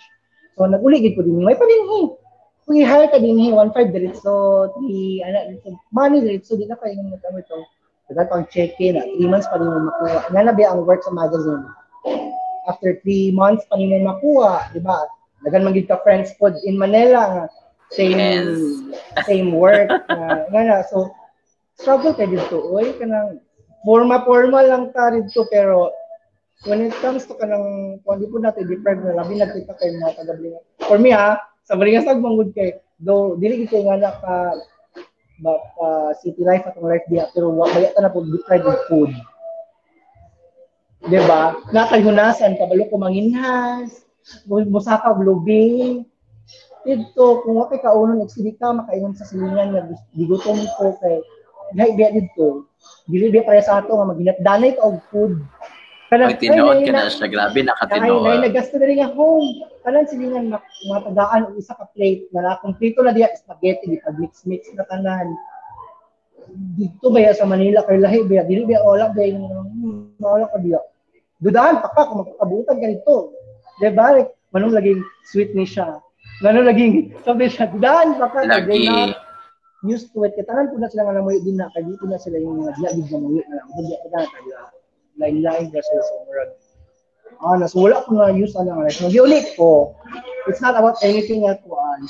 so 0.58 0.66
nag-uli 0.66 1.02
gid 1.02 1.14
ko 1.14 1.22
din 1.22 1.42
may 1.42 1.54
pa 1.54 1.66
din 1.66 1.82
eh 2.02 2.06
kung 2.64 2.76
i-hire 2.80 3.08
ka 3.12 3.18
din 3.20 3.38
eh 3.38 3.50
1.5 3.52 3.94
diretso 3.94 4.68
3 4.78 5.26
ana 5.26 5.52
dito 5.52 5.74
money 5.94 6.24
diretso 6.24 6.58
di 6.58 6.66
na 6.66 6.78
kayo 6.80 6.98
ng 6.98 7.14
ano 7.14 7.38
ito 7.38 7.58
Dagat 8.04 8.28
pang 8.28 8.44
check-in, 8.52 9.00
3 9.00 9.32
months 9.32 9.48
pa 9.48 9.56
rin 9.56 9.64
mo 9.64 9.88
makuha. 9.88 10.28
Nga 10.28 10.40
na 10.44 10.52
ba 10.52 10.64
ang 10.68 10.84
work 10.84 11.00
sa 11.00 11.12
magazine? 11.12 11.64
After 12.68 13.00
3 13.00 13.32
months 13.32 13.64
pa 13.64 13.80
rin 13.80 13.88
mo 13.88 14.12
makuha, 14.12 14.68
di 14.76 14.80
ba? 14.84 15.08
Dagan 15.40 15.64
magiging 15.64 15.88
ka 15.88 16.04
friends 16.04 16.36
pod 16.36 16.52
in 16.68 16.76
Manila. 16.76 17.48
Same, 17.92 18.20
Yes. 18.20 19.24
same 19.24 19.56
work. 19.56 19.88
nga, 20.12 20.44
nga 20.52 20.60
na, 20.68 20.76
so, 20.84 21.08
struggle 21.78 22.14
ka 22.14 22.24
dito. 22.26 22.72
Uy, 22.72 22.94
kanang, 22.96 23.42
forma-forma 23.84 24.64
lang 24.64 24.90
ka 24.94 25.14
dito, 25.14 25.46
pero 25.50 25.90
when 26.66 26.86
it 26.88 26.94
comes 27.04 27.26
to 27.28 27.34
kanang, 27.36 27.98
kung 28.02 28.18
di 28.18 28.26
po 28.30 28.40
natin 28.40 28.66
deprive 28.66 29.02
na 29.04 29.20
labi 29.20 29.38
nagkita 29.38 29.76
kayo 29.76 29.98
mga 30.00 30.16
taga 30.18 30.34
For 30.88 30.98
me 30.98 31.12
ha, 31.12 31.38
sa 31.64 31.76
Balingasag 31.76 32.20
manggod 32.20 32.54
kay, 32.56 32.80
though, 33.00 33.36
dili 33.36 33.68
ko 33.68 33.84
nga 33.84 33.96
na 34.00 34.12
ka, 34.18 34.36
but 35.42 35.62
uh, 35.82 36.14
city 36.22 36.46
life 36.46 36.62
atong 36.62 36.86
life 36.86 37.02
diya 37.10 37.26
pero 37.34 37.50
wa 37.50 37.66
kaya 37.66 37.90
ta 37.90 38.06
na 38.06 38.12
pud 38.12 38.30
deprived 38.30 38.70
of 38.70 38.78
food. 38.86 39.10
'Di 41.04 41.20
ba? 41.26 41.58
Nakayhunasan 41.74 42.54
kabalo 42.56 42.86
ko 42.88 42.96
manginhas, 42.96 44.06
mu- 44.46 44.70
musaka 44.70 45.10
og 45.10 45.26
lubi. 45.26 46.00
Dito 46.84 47.40
kung 47.42 47.58
wa 47.58 47.66
kay 47.66 47.80
kaunon 47.80 48.20
nagsili 48.20 48.54
ka 48.60 48.70
makaingon 48.70 49.16
sa 49.16 49.26
silingan 49.26 49.72
nga 49.74 49.82
gigutom 50.14 50.60
ko 50.78 50.94
kay 51.00 51.18
dai 51.74 51.90
biya 51.92 52.14
dito. 52.14 52.70
Dili 53.10 53.34
biya 53.34 53.44
para 53.44 53.60
sa 53.60 53.82
ato 53.82 53.92
nga 53.92 54.10
maghinatdanay 54.10 54.78
ka 54.78 54.82
og 54.86 55.02
food. 55.10 55.42
Kanang 56.08 56.30
Pag 56.36 56.40
tinuod 56.40 56.78
ay, 56.78 56.86
ka 56.86 56.92
na 56.94 57.10
siya, 57.10 57.26
grabe 57.26 57.58
Ay, 57.60 57.66
nakatinuod. 57.66 58.38
nagasto 58.44 58.74
na 58.78 58.86
rin 58.86 58.98
nga 59.02 59.10
home. 59.12 59.48
Kanan 59.82 60.06
silingan 60.06 60.46
matagaan 60.86 61.50
og 61.50 61.58
isa 61.58 61.74
ka 61.74 61.90
plate 61.90 62.30
na 62.30 62.60
kompleto 62.62 63.02
na 63.02 63.12
diya 63.12 63.34
spaghetti 63.34 63.90
di 63.90 63.98
pag 63.98 64.16
mix 64.20 64.46
mix 64.46 64.70
na 64.78 64.86
tanan. 64.86 65.34
Dito 66.78 67.10
ba 67.10 67.34
sa 67.34 67.48
Manila 67.48 67.82
kay 67.88 67.98
lahi 67.98 68.20
ba 68.30 68.46
dili 68.46 68.62
ba 68.68 68.84
wala 68.84 69.10
ba 69.10 69.22
yung 69.24 69.48
wala 70.22 70.46
ka 70.48 70.58
diya. 70.62 70.80
Dudahan 71.42 71.82
pa 71.82 71.88
ka 71.92 72.08
kung 72.08 72.22
magkabutan 72.22 72.78
ka 72.78 72.86
nito. 72.88 73.16
Di 73.82 73.90
ba? 73.90 74.22
Manong 74.54 74.76
laging 74.76 75.02
sweet 75.26 75.50
ni 75.56 75.66
siya. 75.66 75.98
Manong 76.46 76.70
laging 76.70 77.10
sabi 77.26 77.50
siya, 77.50 77.66
dudahan 77.74 78.14
pa 78.22 78.30
ka. 78.30 78.46
Lagi. 78.46 79.18
Used 79.84 80.16
to 80.16 80.24
it. 80.24 80.32
Katanan 80.32 80.72
po 80.72 80.80
na 80.80 80.88
sila 80.88 81.04
nga 81.04 81.20
namuyo 81.20 81.44
din 81.44 81.60
na. 81.60 81.68
Kaya 81.76 81.84
dito 81.84 82.08
na 82.08 82.16
sila 82.16 82.40
yung 82.40 82.64
mga 82.64 82.72
diya 82.80 82.90
di 82.96 83.02
namuyo 83.04 83.44
na 83.44 83.54
lang. 83.60 83.68
Hindi 83.76 83.92
ako 83.92 84.06
na 84.08 84.20
kaya 84.24 84.58
lain-lain 85.20 85.66
na 85.68 85.80
sila 85.84 86.02
sa 86.02 86.14
murag. 86.24 86.50
Ah, 87.44 87.56
nas 87.60 87.76
wala 87.76 88.00
ko 88.08 88.16
na 88.16 88.32
use 88.32 88.56
ano 88.56 88.80
nga. 88.80 88.88
So, 88.88 89.12
ulit 89.12 89.52
ko. 89.60 89.92
It's 90.48 90.64
not 90.64 90.72
about 90.80 90.96
anything 91.04 91.44
ko 91.44 91.76
an. 91.76 92.08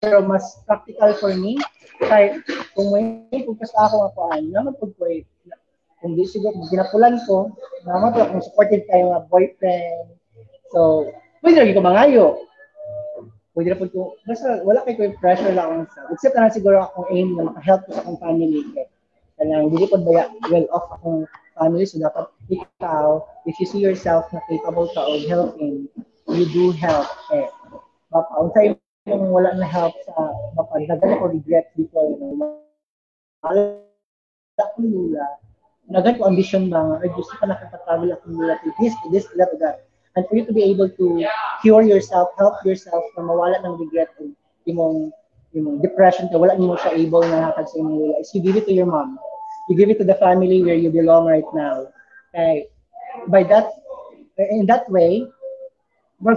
Pero 0.00 0.24
mas 0.24 0.64
practical 0.64 1.12
for 1.20 1.36
me. 1.36 1.60
Kaya 2.00 2.40
kung 2.72 2.88
may 2.94 3.28
pagkas 3.44 3.74
ako 3.76 3.94
nga 4.00 4.14
ko 4.16 4.20
an, 4.32 4.42
naman 4.48 4.72
pag 4.80 4.92
ko 4.96 5.04
eh, 5.10 5.28
kung 5.98 6.14
di 6.14 6.24
siguro 6.24 6.54
kung 6.54 6.70
ginapulan 6.70 7.18
ko, 7.26 7.52
naman 7.84 8.14
po 8.14 8.24
kung 8.32 8.40
supported 8.40 8.86
kayo 8.86 9.12
nga 9.12 9.26
boyfriend. 9.28 10.16
So, 10.72 11.10
pwede 11.44 11.66
lagi 11.66 11.76
ko 11.76 11.82
mangayo. 11.84 12.47
Pwede 13.58 13.74
na 13.74 13.80
po 13.82 13.90
ko, 13.90 14.02
basta 14.22 14.62
wala 14.62 14.86
kay 14.86 14.94
ko 14.94 15.10
pressure 15.18 15.50
lang 15.50 15.82
sa 15.90 16.06
except 16.14 16.38
na 16.38 16.46
lang 16.46 16.54
siguro 16.54 16.78
akong 16.78 17.10
aim 17.10 17.34
na 17.34 17.50
maka-help 17.50 17.82
ko 17.82 17.90
sa 17.90 18.06
akong 18.06 18.22
family. 18.22 18.62
Kaya, 18.70 18.86
kaya 19.34 19.66
hindi 19.66 19.82
po 19.90 19.98
ba 19.98 20.30
well 20.46 20.66
off 20.70 20.86
akong 20.94 21.26
family, 21.58 21.82
so 21.82 21.98
dapat 21.98 22.30
ikaw, 22.46 23.26
if 23.50 23.58
you 23.58 23.66
see 23.66 23.82
yourself 23.82 24.30
na 24.30 24.38
capable 24.46 24.86
ka 24.94 25.02
of 25.02 25.26
helping, 25.26 25.90
you 26.30 26.46
do 26.54 26.70
help. 26.70 27.10
Eh, 27.34 27.50
baka, 28.14 28.30
unsay 28.38 28.78
yung 29.10 29.26
wala 29.34 29.50
na 29.58 29.66
help 29.66 29.98
sa 30.06 30.14
baka, 30.54 30.78
nagan 30.86 31.18
ko 31.18 31.26
regret 31.26 31.74
before, 31.74 32.14
you 32.14 32.38
know, 32.38 32.62
wala 33.42 33.82
akong 34.62 34.86
lula, 34.86 35.26
nagan 35.90 36.14
ko 36.14 36.30
ambition 36.30 36.70
ba 36.70 37.02
ay 37.02 37.10
gusto 37.10 37.34
ka 37.42 37.50
nakapag-travel 37.50 38.14
akong 38.14 38.38
lula 38.38 38.54
to 38.62 38.70
this, 38.78 38.94
to 39.02 39.10
this, 39.10 39.26
to 39.26 39.34
that, 39.34 39.50
that 39.58 39.82
and 40.18 40.26
for 40.26 40.34
you 40.34 40.42
to 40.42 40.50
be 40.50 40.66
able 40.66 40.90
to 40.90 41.22
cure 41.62 41.86
yourself, 41.86 42.34
help 42.34 42.58
yourself 42.66 43.06
na 43.14 43.22
mawala 43.22 43.62
ng 43.62 43.78
regret 43.78 44.10
and 44.18 44.34
imong 44.66 45.14
imong 45.54 45.78
depression 45.78 46.26
ka 46.26 46.36
wala 46.36 46.58
nimo 46.58 46.74
siya 46.74 46.98
able 46.98 47.22
na 47.22 47.54
hatag 47.54 47.70
sa 47.70 47.78
imong 47.78 48.18
is 48.18 48.34
you 48.34 48.42
give 48.42 48.58
it 48.58 48.66
to 48.66 48.74
your 48.74 48.90
mom. 48.90 49.14
You 49.70 49.78
give 49.78 49.94
it 49.94 50.02
to 50.02 50.06
the 50.08 50.18
family 50.18 50.66
where 50.66 50.76
you 50.76 50.90
belong 50.90 51.30
right 51.30 51.46
now. 51.54 51.86
Okay 52.34 52.66
by 53.26 53.42
that 53.42 53.66
in 54.38 54.66
that 54.66 54.86
way 54.90 55.26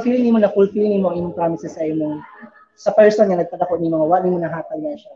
feeling 0.01 0.23
nimo 0.25 0.41
na 0.41 0.49
fulfill 0.49 0.87
nimo 0.89 1.13
ang 1.13 1.17
imong 1.21 1.37
promises 1.37 1.77
sa 1.77 1.85
imong 1.85 2.21
sa 2.73 2.89
person 2.97 3.29
nga 3.29 3.37
nagpadako 3.37 3.77
nimo 3.77 4.01
wala 4.09 4.25
nimo 4.25 4.41
nahatag 4.41 4.81
na 4.81 4.97
siya. 4.97 5.13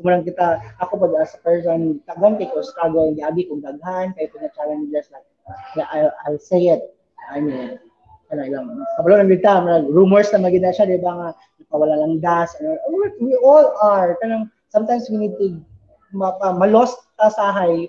Kumurang 0.00 0.24
kita, 0.24 0.64
ako 0.80 0.96
pa 0.96 1.06
as 1.20 1.36
a 1.36 1.40
person, 1.44 2.00
tagan 2.08 2.40
kay 2.40 2.48
ko 2.48 2.64
struggle, 2.64 3.12
di 3.12 3.20
abi 3.20 3.44
kong 3.44 3.60
daghan, 3.60 4.16
kay 4.16 4.32
ko 4.32 4.40
na 4.40 4.48
challenges 4.56 5.12
like, 5.12 5.28
I'll, 5.92 6.08
I'll 6.24 6.40
say 6.40 6.72
it. 6.72 6.80
I 7.28 7.36
mean, 7.44 7.76
ano 8.30 8.42
lang, 8.46 8.66
kabalo 8.98 9.14
ng 9.20 9.30
bita, 9.30 9.58
rumors 9.90 10.30
na 10.30 10.42
magina 10.42 10.70
siya, 10.70 10.86
di 10.86 11.02
ba 11.02 11.12
nga, 11.14 11.28
wala 11.74 11.98
lang 11.98 12.22
gas, 12.22 12.54
ano, 12.62 12.78
we 13.18 13.34
all 13.42 13.74
are, 13.82 14.14
kanang, 14.22 14.50
sometimes 14.70 15.10
we 15.10 15.18
need 15.18 15.34
to 15.38 15.58
ma, 16.14 16.34
ma, 16.38 16.54
malos 16.54 16.94
ta 17.18 17.30
sahay 17.30 17.86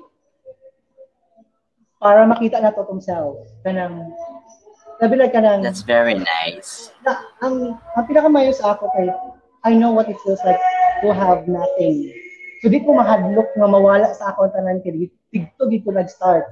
para 2.01 2.25
makita 2.25 2.57
na 2.61 2.73
to 2.73 2.85
self. 3.01 3.37
Kanang, 3.61 4.09
sabi 4.97 5.13
lang 5.17 5.33
kanang, 5.33 5.61
That's 5.61 5.85
very 5.85 6.17
nice. 6.17 6.89
Na, 7.05 7.21
ang, 7.45 7.77
ang 7.97 8.05
pinakamayo 8.09 8.53
sa 8.53 8.77
ako 8.77 8.89
kay, 8.97 9.09
I 9.61 9.77
know 9.77 9.93
what 9.93 10.09
it 10.09 10.17
feels 10.25 10.41
like 10.41 10.61
to 11.05 11.13
have 11.13 11.45
nothing. 11.45 12.09
So 12.61 12.69
di 12.69 12.81
ko 12.81 12.97
mahadlok 12.97 13.53
nga 13.57 13.69
mawala 13.69 14.09
sa 14.17 14.33
ako 14.33 14.49
ang 14.49 14.53
tanan 14.53 14.81
kay 14.81 15.09
tigto 15.29 15.69
di 15.69 15.81
ko 15.81 15.93
nag-start. 15.93 16.49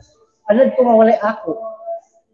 Ano 0.50 0.70
ko 0.74 0.82
mawala 0.86 1.18
ako? 1.22 1.58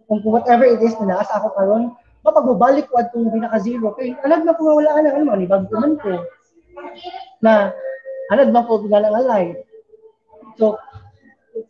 Kung 0.05 0.21
whatever 0.25 0.65
it 0.65 0.81
is 0.81 0.93
na 1.01 1.17
naasa 1.17 1.37
ako 1.41 1.49
karon 1.57 1.83
mapagbabalik 2.25 2.89
ko 2.89 2.97
atong 2.97 3.29
pinaka 3.29 3.61
zero 3.61 3.93
kay 3.93 4.17
alag 4.25 4.41
na 4.45 4.57
ko 4.57 4.81
wala 4.81 4.97
ana 4.97 5.13
ano 5.13 5.23
man 5.29 5.45
ibag 5.45 5.69
man 5.69 5.93
ko. 6.01 6.25
Na 7.41 7.69
anad 8.33 8.49
man 8.49 8.65
ko 8.65 8.81
galang 8.89 9.13
alay 9.13 9.53
so 10.57 10.77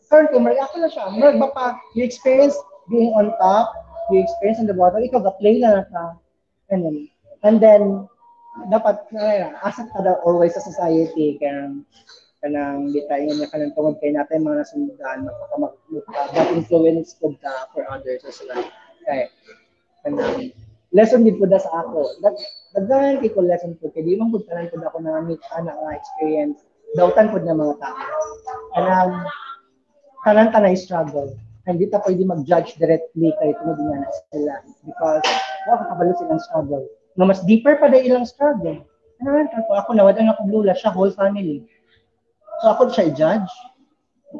current 0.07 0.31
ko 0.31 0.39
marag 0.39 0.63
ako 0.63 0.75
na 0.79 0.89
siya. 0.91 1.11
Marag 1.11 1.39
ba 1.39 1.51
pa 1.51 1.65
you 1.95 2.07
experience 2.07 2.55
being 2.87 3.11
on 3.15 3.35
top 3.39 3.75
you 4.11 4.23
experience 4.23 4.63
in 4.63 4.67
the 4.67 4.75
bottom 4.75 5.03
ikaw 5.03 5.19
ga 5.19 5.35
play 5.39 5.59
na 5.59 5.83
ka. 5.91 6.15
And 6.71 6.81
then 6.83 6.95
and 7.43 7.57
then 7.59 7.83
dapat 8.71 9.03
uh, 9.11 9.51
asset 9.67 9.91
ka 9.91 9.99
daw 9.99 10.15
always 10.23 10.55
sa 10.55 10.63
society 10.63 11.35
kaya 11.35 11.75
kanang 12.45 12.93
bitayon 12.93 13.33
niya 13.41 13.49
kanang 13.49 13.73
tungod 13.73 13.97
kay 13.97 14.13
natin 14.13 14.45
mga 14.45 14.61
nasundan 14.61 15.25
maka 15.25 15.55
mag 15.57 15.73
influence 16.53 17.17
pud 17.17 17.33
ta 17.41 17.65
for 17.73 17.81
others 17.89 18.21
as 18.21 18.37
well. 18.45 18.61
Kay 19.09 19.33
kanang 20.05 20.53
lesson 20.93 21.25
din 21.25 21.41
pud 21.41 21.49
sa 21.57 21.73
ako. 21.81 22.05
Dag 22.21 22.37
daghan 22.77 23.17
kay 23.17 23.33
ko 23.33 23.41
lesson 23.41 23.73
pud 23.81 23.89
kay 23.97 24.05
di 24.05 24.13
man 24.13 24.29
pud 24.29 24.45
tanan 24.45 24.69
pud 24.69 24.85
ako 24.85 25.01
na 25.01 25.25
meet 25.25 25.41
ana 25.57 25.73
nga 25.73 25.97
experience 25.97 26.61
dawtan 26.93 27.33
pud 27.33 27.49
ng 27.49 27.57
mga 27.57 27.81
tao. 27.81 27.97
Kanang 28.77 29.25
tanan 30.21 30.53
tanay 30.53 30.77
struggle. 30.77 31.33
Hindi 31.65 31.89
ta 31.89 31.97
pwede 32.05 32.21
mag-judge 32.29 32.77
directly 32.77 33.33
kay 33.41 33.57
tungod 33.57 33.81
nga 33.81 34.05
na 34.05 34.09
sila. 34.29 34.55
Because 34.85 35.25
wa 35.65 35.81
ka 35.81 35.85
kabalo 35.97 36.13
silang 36.21 36.43
struggle. 36.45 36.85
Na 37.17 37.25
mas 37.25 37.41
deeper 37.41 37.81
pa 37.81 37.89
dahil 37.89 38.13
ilang 38.13 38.29
struggle. 38.29 38.85
Ano 39.25 39.49
ako, 39.49 39.71
ako. 39.73 39.89
Nawad 39.97 40.13
ang 40.21 40.29
ako 40.29 40.45
lula 40.45 40.77
siya 40.77 40.93
whole 40.93 41.09
family 41.09 41.65
ako 42.73 42.89
siya 42.89 43.09
i-judge. 43.13 43.51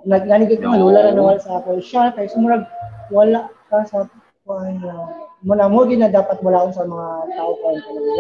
Naglanig 0.10 0.58
ko 0.58 0.74
no. 0.74 0.90
lula 0.90 1.10
na 1.10 1.12
nawala 1.14 1.40
sa 1.40 1.62
ako. 1.62 1.78
Siya, 1.84 2.16
kaya 2.16 2.32
sumurag, 2.32 2.66
wala 3.14 3.52
ka 3.70 3.86
sa 3.86 4.10
kuan 4.46 4.78
na 4.78 4.94
muna 5.42 5.66
mo 5.66 5.86
na 5.90 6.10
dapat 6.10 6.38
mula 6.46 6.70
sa 6.70 6.86
mga 6.86 7.08
tao 7.34 7.52
ko 7.58 7.68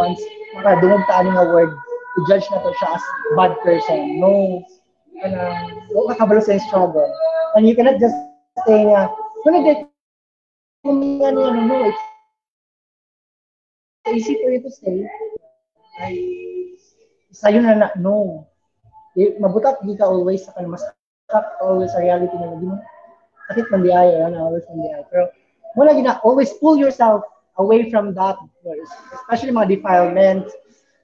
once 0.01 0.21
para 0.57 0.73
ta 0.81 1.21
nga 1.21 1.43
word 1.53 1.69
i-judge 2.21 2.49
na 2.49 2.61
to 2.65 2.73
siya 2.81 2.97
as 2.97 3.05
bad 3.37 3.53
person 3.61 4.17
no 4.17 4.61
kana 5.21 5.69
no 5.93 6.09
kakabalo 6.09 6.41
sa 6.41 6.57
struggle 6.65 7.05
and 7.53 7.69
you 7.69 7.77
cannot 7.77 8.01
just 8.01 8.17
say 8.65 8.89
nga 8.89 9.05
kung 9.45 9.53
nag 9.53 9.85
kung 10.81 11.21
ano 11.21 11.39
ano 11.45 11.61
no 11.61 11.77
it's 11.85 12.01
easy 14.09 14.33
for 14.41 14.49
you 14.49 14.61
to 14.65 14.73
say 14.73 15.05
ay 16.01 16.17
sa'yo 17.29 17.61
na 17.61 17.77
na 17.85 17.89
no 18.01 18.49
mabutak 19.39 19.79
di 19.83 19.95
ka 19.95 20.05
always 20.05 20.43
sa 20.43 20.51
kan 20.53 20.67
mas 20.67 20.83
stuck 21.25 21.47
always 21.63 21.91
sa 21.95 22.03
reality 22.03 22.35
na 22.35 22.51
lagi 22.51 22.65
mo 22.67 22.77
sakit 23.47 23.65
man 23.71 23.81
di 23.85 23.91
ay 23.93 24.09
ano 24.19 24.51
always 24.51 24.65
man 24.67 24.83
di 24.83 24.89
ay. 24.91 25.03
Pero 25.07 25.31
mo 25.73 25.81
lagi 25.87 26.01
na 26.03 26.19
always 26.27 26.51
pull 26.59 26.75
yourself 26.75 27.23
away 27.57 27.87
from 27.87 28.11
that 28.11 28.35
especially 29.23 29.55
mga 29.55 29.79
defilements. 29.79 30.51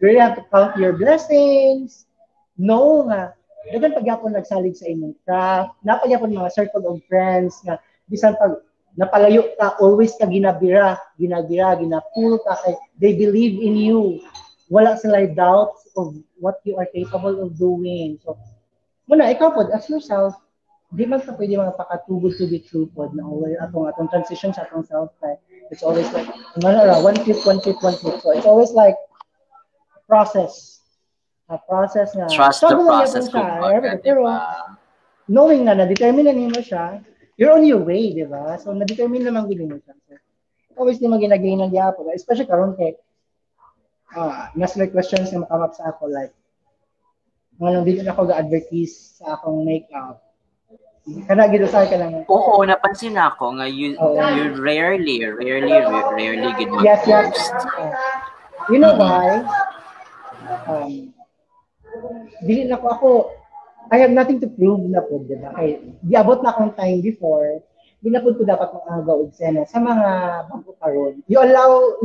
You 0.01 0.09
really 0.09 0.23
have 0.23 0.35
to 0.35 0.45
count 0.49 0.75
your 0.75 0.97
blessings. 0.97 2.09
Know 2.57 3.07
nga 3.07 3.37
dagan 3.69 3.93
pagyapon 3.93 4.33
nagsalig 4.33 4.75
sa 4.75 4.89
imong 4.89 5.15
craft. 5.23 5.77
Napagyapon 5.85 6.33
mga 6.33 6.51
circle 6.51 6.83
of 6.89 6.99
friends 7.05 7.61
nga 7.63 7.77
bisan 8.09 8.35
pag 8.35 8.59
napalayo 8.99 9.47
ka 9.55 9.79
always 9.79 10.11
ka 10.19 10.27
ginabira 10.27 10.99
ginabira 11.15 11.79
ginapull 11.79 12.35
ka 12.43 12.59
kay 12.65 12.75
they 12.99 13.15
believe 13.15 13.55
in 13.63 13.77
you 13.79 14.19
wala 14.71 14.95
sila 14.95 15.27
doubts 15.35 15.83
of 15.99 16.15
what 16.39 16.63
you 16.63 16.79
are 16.79 16.87
capable 16.95 17.43
of 17.43 17.59
doing. 17.59 18.15
So, 18.23 18.39
muna, 19.11 19.27
ikaw 19.27 19.51
po, 19.51 19.67
ask 19.67 19.91
yourself, 19.91 20.39
di 20.95 21.03
man 21.03 21.19
ka 21.19 21.35
pwede 21.35 21.59
mga 21.59 21.75
pakatugod 21.75 22.39
to 22.39 22.47
be 22.47 22.63
true 22.63 22.87
po 22.95 23.11
na 23.11 23.27
always 23.27 23.59
atong 23.59 23.91
atong 23.91 24.07
transition 24.07 24.55
sa 24.55 24.63
atong 24.63 24.87
self 24.87 25.11
life. 25.19 25.43
It's 25.75 25.83
always 25.83 26.07
like, 26.15 26.27
ano 26.55 26.87
ra, 26.87 27.03
one 27.03 27.19
click, 27.19 27.43
one 27.43 27.59
click, 27.59 27.83
one 27.83 27.99
click. 27.99 28.23
So, 28.23 28.31
it's 28.31 28.47
always 28.47 28.71
like, 28.71 28.95
process. 30.07 30.79
A 31.51 31.59
process 31.59 32.15
na. 32.15 32.31
Trust 32.31 32.63
the 32.63 32.79
process. 32.79 33.27
Siya, 33.27 33.99
pero, 33.99 34.23
knowing 35.27 35.67
na, 35.67 35.75
na-determine 35.75 36.31
na 36.31 36.35
nimo 36.35 36.63
siya, 36.63 37.03
you're 37.35 37.51
on 37.51 37.67
your 37.67 37.83
way, 37.83 38.15
di 38.15 38.23
ba? 38.23 38.55
So, 38.55 38.71
na-determine 38.71 39.27
naman 39.27 39.51
gini 39.51 39.67
mo 39.67 39.75
siya. 39.83 39.95
So, 40.07 40.15
always 40.79 41.03
di 41.03 41.11
mo 41.11 41.19
ginagayin 41.19 41.59
ng. 41.59 41.75
Especially 42.15 42.47
karon 42.47 42.79
kay, 42.79 42.95
ah, 44.15 44.51
mas 44.57 44.75
may 44.75 44.91
questions 44.91 45.31
na 45.31 45.43
makamap 45.43 45.71
sa 45.75 45.91
ako 45.91 46.11
like 46.11 46.33
nang 47.61 47.85
dito 47.85 48.01
na 48.01 48.17
ako 48.17 48.33
ga-advertise 48.33 49.21
sa 49.21 49.37
akong 49.37 49.61
makeup. 49.61 50.17
Kana 51.29 51.45
gid 51.45 51.65
sa 51.69 51.85
ka 51.85 51.97
lang. 51.97 52.25
Oo, 52.25 52.61
napansin 52.65 53.17
ako 53.17 53.57
nga 53.61 53.69
you, 53.69 53.93
oh. 54.01 54.17
you 54.17 54.57
rarely, 54.57 55.21
rarely, 55.21 55.73
rarely 56.17 56.49
gid 56.57 56.69
mo 56.73 56.81
Yes, 56.81 57.05
yes. 57.05 57.29
Uh, 57.77 57.93
you 58.73 58.81
know 58.81 58.97
why? 58.97 59.45
Um, 60.65 61.13
dili 62.41 62.65
na 62.65 62.81
ko 62.81 62.87
ako 62.89 63.09
I 63.91 63.99
have 64.01 64.13
nothing 64.13 64.39
to 64.41 64.47
prove 64.47 64.87
na 64.87 65.03
po, 65.03 65.21
di 65.25 65.35
ba? 65.37 65.51
Kay, 65.53 65.99
di 66.01 66.13
abot 66.17 66.39
na 66.41 66.53
akong 66.53 66.73
time 66.73 67.03
before 67.03 67.61
ginapod 68.01 68.37
ko 68.37 68.43
dapat 68.43 68.73
mga 68.73 68.91
agaw 69.05 69.17
eksena 69.29 69.61
sa 69.69 69.77
mga 69.77 70.09
bangko 70.49 70.73
karon. 70.81 71.21
You 71.29 71.41
allow, 71.41 71.97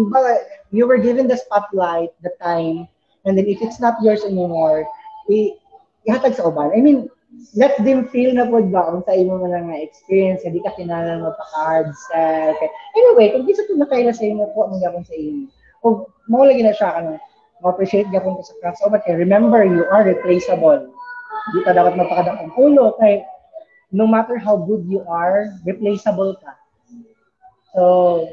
you 0.68 0.84
were 0.84 1.00
given 1.00 1.24
the 1.24 1.40
spotlight, 1.40 2.12
the 2.20 2.36
time, 2.36 2.84
and 3.24 3.32
then 3.36 3.48
if 3.48 3.64
it's 3.64 3.80
not 3.80 3.96
yours 4.04 4.24
anymore, 4.24 4.84
i 5.32 5.56
ihatag 6.06 6.36
sa 6.36 6.46
uban. 6.46 6.76
I 6.76 6.80
mean, 6.84 7.08
let 7.56 7.76
them 7.82 8.08
feel 8.12 8.32
na 8.36 8.46
po 8.46 8.62
ba 8.62 8.92
sa 9.04 9.12
imo 9.16 9.40
man 9.40 9.72
nga 9.72 9.82
experience, 9.82 10.44
hindi 10.46 10.62
ka 10.62 10.76
kinala 10.76 11.18
mo 11.20 11.34
pa 11.34 11.44
hard 11.56 11.88
sell. 12.08 12.54
Anyway, 12.94 13.34
kung 13.34 13.44
gusto 13.48 13.66
na 13.74 13.88
kayo 13.90 14.12
sa 14.12 14.24
inyo 14.24 14.46
po, 14.54 14.70
ang 14.70 14.78
gapon 14.78 15.02
sa 15.04 15.16
inyo. 15.16 15.48
O 15.82 16.06
mo 16.30 16.46
lagi 16.46 16.62
na 16.62 16.76
siya 16.76 16.94
kanang 16.94 17.20
ma-appreciate 17.64 18.08
gapon 18.12 18.38
ko 18.38 18.42
sa 18.44 18.54
craft. 18.60 18.78
So, 18.80 18.92
but 18.92 19.04
remember, 19.08 19.64
you 19.64 19.88
are 19.88 20.04
replaceable. 20.04 20.92
Hindi 21.50 21.60
ka 21.66 21.72
dapat 21.74 21.94
mapakadakang 21.98 22.52
ulo. 22.54 22.94
Kay 23.00 23.24
no 23.92 24.06
matter 24.06 24.38
how 24.38 24.56
good 24.56 24.84
you 24.88 25.04
are, 25.06 25.54
replaceable 25.64 26.36
ka. 26.42 26.52
So, 27.74 28.26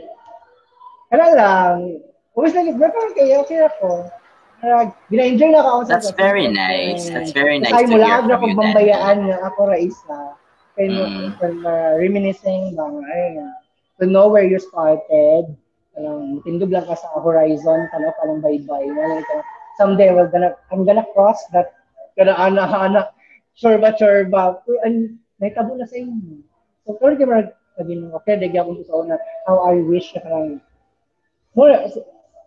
kaya 1.11 1.35
lang, 1.35 2.01
umis 2.33 2.53
na 2.55 2.65
gitna 2.65 2.89
kayo, 3.13 3.43
okay 3.45 3.61
ako. 3.67 4.09
Gina-enjoy 5.11 5.51
na 5.51 5.61
ako. 5.61 5.85
That's 5.85 6.09
sa 6.09 6.15
very 6.15 6.47
nice. 6.47 7.11
That's 7.11 7.35
very 7.35 7.59
nice 7.59 7.75
to 7.89 7.99
hear 7.99 8.23
from 8.23 8.47
you, 8.47 8.55
bambayaan 8.55 9.27
nga 9.27 9.37
ako, 9.51 9.67
Raisa. 9.67 10.39
Kaya 10.73 10.89
mm. 10.89 11.37
uh, 11.37 11.93
reminiscing 11.99 12.73
bang, 12.73 12.95
ay, 13.05 13.37
to 13.99 14.07
know 14.09 14.31
where 14.31 14.47
you 14.47 14.57
started, 14.57 15.53
kanang 15.93 16.41
tindog 16.41 16.73
lang 16.73 16.85
ka 16.89 16.97
sa 16.97 17.21
horizon 17.21 17.85
kana 17.93 18.09
ka 18.17 18.23
lang 18.25 18.41
bye-bye 18.41 18.89
wala 18.89 19.21
ka 19.21 19.45
someday 19.77 20.09
we're 20.09 20.29
gonna 20.29 20.57
I'm 20.73 20.85
gonna 20.85 21.05
cross 21.13 21.37
that 21.53 21.77
kana 22.17 22.33
ana 22.33 22.65
ana 22.65 23.01
sure 23.53 23.77
ba 23.77 23.93
sure 23.93 24.25
ba 24.25 24.57
and 24.85 25.21
nahitabo 25.43 25.75
na 25.75 25.83
sa 25.83 25.99
inyo 25.99 26.39
so 26.87 26.95
kung 26.95 27.19
di 27.19 27.27
ba 27.27 27.43
sabi 27.75 27.99
okay 28.15 28.39
dagi 28.39 28.55
ako 28.55 28.79
sa 28.87 28.95
una 29.03 29.15
how 29.43 29.59
I 29.67 29.83
wish 29.83 30.15
na 30.15 30.23
kanang 30.23 30.63
more 31.51 31.75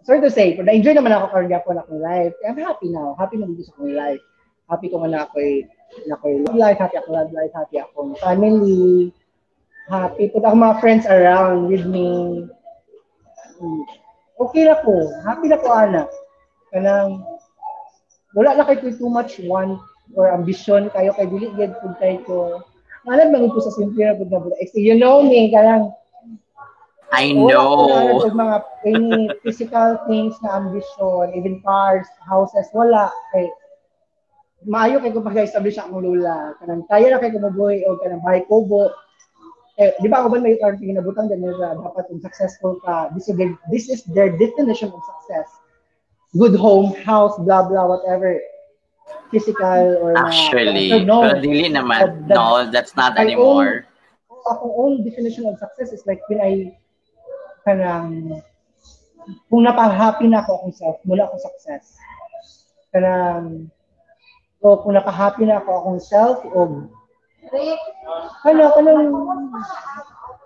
sorry 0.06 0.22
to 0.22 0.30
say, 0.30 0.54
but 0.54 0.70
na-enjoy 0.70 0.94
naman 0.94 1.10
ako 1.10 1.34
karon 1.34 1.50
gyapon 1.50 1.82
akong 1.82 1.98
life. 1.98 2.34
I'm 2.46 2.54
happy 2.62 2.94
now. 2.94 3.18
Happy 3.18 3.42
na 3.42 3.50
sa 3.58 3.74
akong 3.74 3.90
life. 3.90 4.22
Happy 4.70 4.86
ko 4.86 5.02
man 5.02 5.10
na 5.10 5.26
ako'y 5.26 5.66
na 6.06 6.14
ako'y 6.14 6.42
love 6.46 6.58
life, 6.58 6.78
happy 6.78 6.98
ako 6.98 7.10
love 7.10 7.30
life, 7.34 7.54
happy 7.54 7.82
akong 7.82 8.14
family. 8.22 9.10
Happy 9.90 10.30
po 10.30 10.42
ako 10.42 10.54
mga 10.58 10.78
friends 10.82 11.04
around 11.10 11.70
with 11.70 11.86
me. 11.86 12.42
Okay 14.38 14.62
na 14.66 14.78
po. 14.82 14.94
Happy 15.26 15.46
na 15.50 15.58
po, 15.58 15.70
ana. 15.70 16.02
Kanang 16.70 17.22
wala 18.34 18.58
na 18.58 18.66
kay 18.66 18.78
too 18.78 19.10
much 19.10 19.42
want 19.46 19.78
or 20.14 20.30
ambition 20.30 20.86
kayo 20.94 21.14
kay 21.14 21.26
dili 21.26 21.50
gyud 21.54 21.74
pud 21.82 21.94
kay 21.98 22.18
ko. 22.26 22.62
Alam 23.06 23.30
man 23.30 23.50
ko 23.54 23.62
sa 23.62 23.70
pud 23.70 23.94
na 23.94 24.42
You 24.74 24.98
know 24.98 25.22
me, 25.22 25.54
kanang 25.54 25.94
I 27.14 27.30
know. 27.32 27.86
Wala 27.86 28.18
ko 28.18 28.30
mga 28.34 28.56
any 28.82 29.30
physical 29.46 29.98
things 30.10 30.34
na 30.42 30.58
ambition, 30.58 31.30
even 31.38 31.62
cars, 31.62 32.06
houses, 32.26 32.66
wala. 32.74 33.14
Kay, 33.30 33.46
maayo 34.66 34.98
kay 34.98 35.14
ko 35.14 35.22
pag-establish 35.22 35.78
akong 35.78 36.02
lula. 36.02 36.58
Kanang 36.58 36.82
kaya 36.90 37.14
na 37.14 37.22
kay 37.22 37.30
ko 37.30 37.38
mabuhay 37.38 37.86
o 37.86 37.94
kanang 38.02 38.26
bahay 38.26 38.42
kubo. 38.50 38.90
Eh, 39.78 39.92
di 40.00 40.08
ba 40.08 40.24
ako 40.24 40.34
ba 40.34 40.40
may 40.40 40.56
karon 40.56 40.80
ginabutang 40.80 41.28
ganun 41.28 41.52
na 41.60 41.76
dapat 41.76 42.08
kung 42.08 42.24
successful 42.24 42.80
ka, 42.80 43.12
this 43.12 43.28
is, 43.28 43.36
their, 43.36 43.52
this 43.68 43.92
is 43.92 44.00
their 44.16 44.32
definition 44.32 44.88
of 44.88 45.04
success. 45.04 45.52
Good 46.32 46.56
home, 46.56 46.96
house, 47.04 47.36
blah, 47.44 47.68
blah, 47.68 47.84
whatever. 47.84 48.40
Physical 49.30 49.98
or 50.00 50.14
Actually, 50.14 50.92
uh, 50.92 51.02
no, 51.02 51.26
pero 51.26 51.42
dili 51.42 51.66
naman. 51.66 52.30
The, 52.30 52.34
no, 52.38 52.70
that's 52.70 52.94
not 52.94 53.18
anymore. 53.18 53.86
Own, 54.30 54.42
akong 54.46 54.74
own 54.78 54.92
definition 55.02 55.50
of 55.50 55.58
success 55.58 55.90
is 55.90 56.06
like 56.06 56.22
when 56.30 56.38
I 56.38 56.78
kanang 57.66 58.38
kung 59.50 59.66
napa-happy 59.66 60.30
na 60.30 60.46
ako 60.46 60.62
akong 60.62 60.74
self, 60.78 60.96
mula 61.02 61.26
akong 61.26 61.42
success. 61.42 61.98
Kanang 62.94 63.66
o 64.62 64.78
kung 64.78 64.94
naka-happy 64.94 65.42
na 65.50 65.58
ako 65.58 65.70
akong 65.74 66.00
self 66.00 66.38
o 66.46 66.86
ano, 68.46 68.62
kanang 68.78 69.10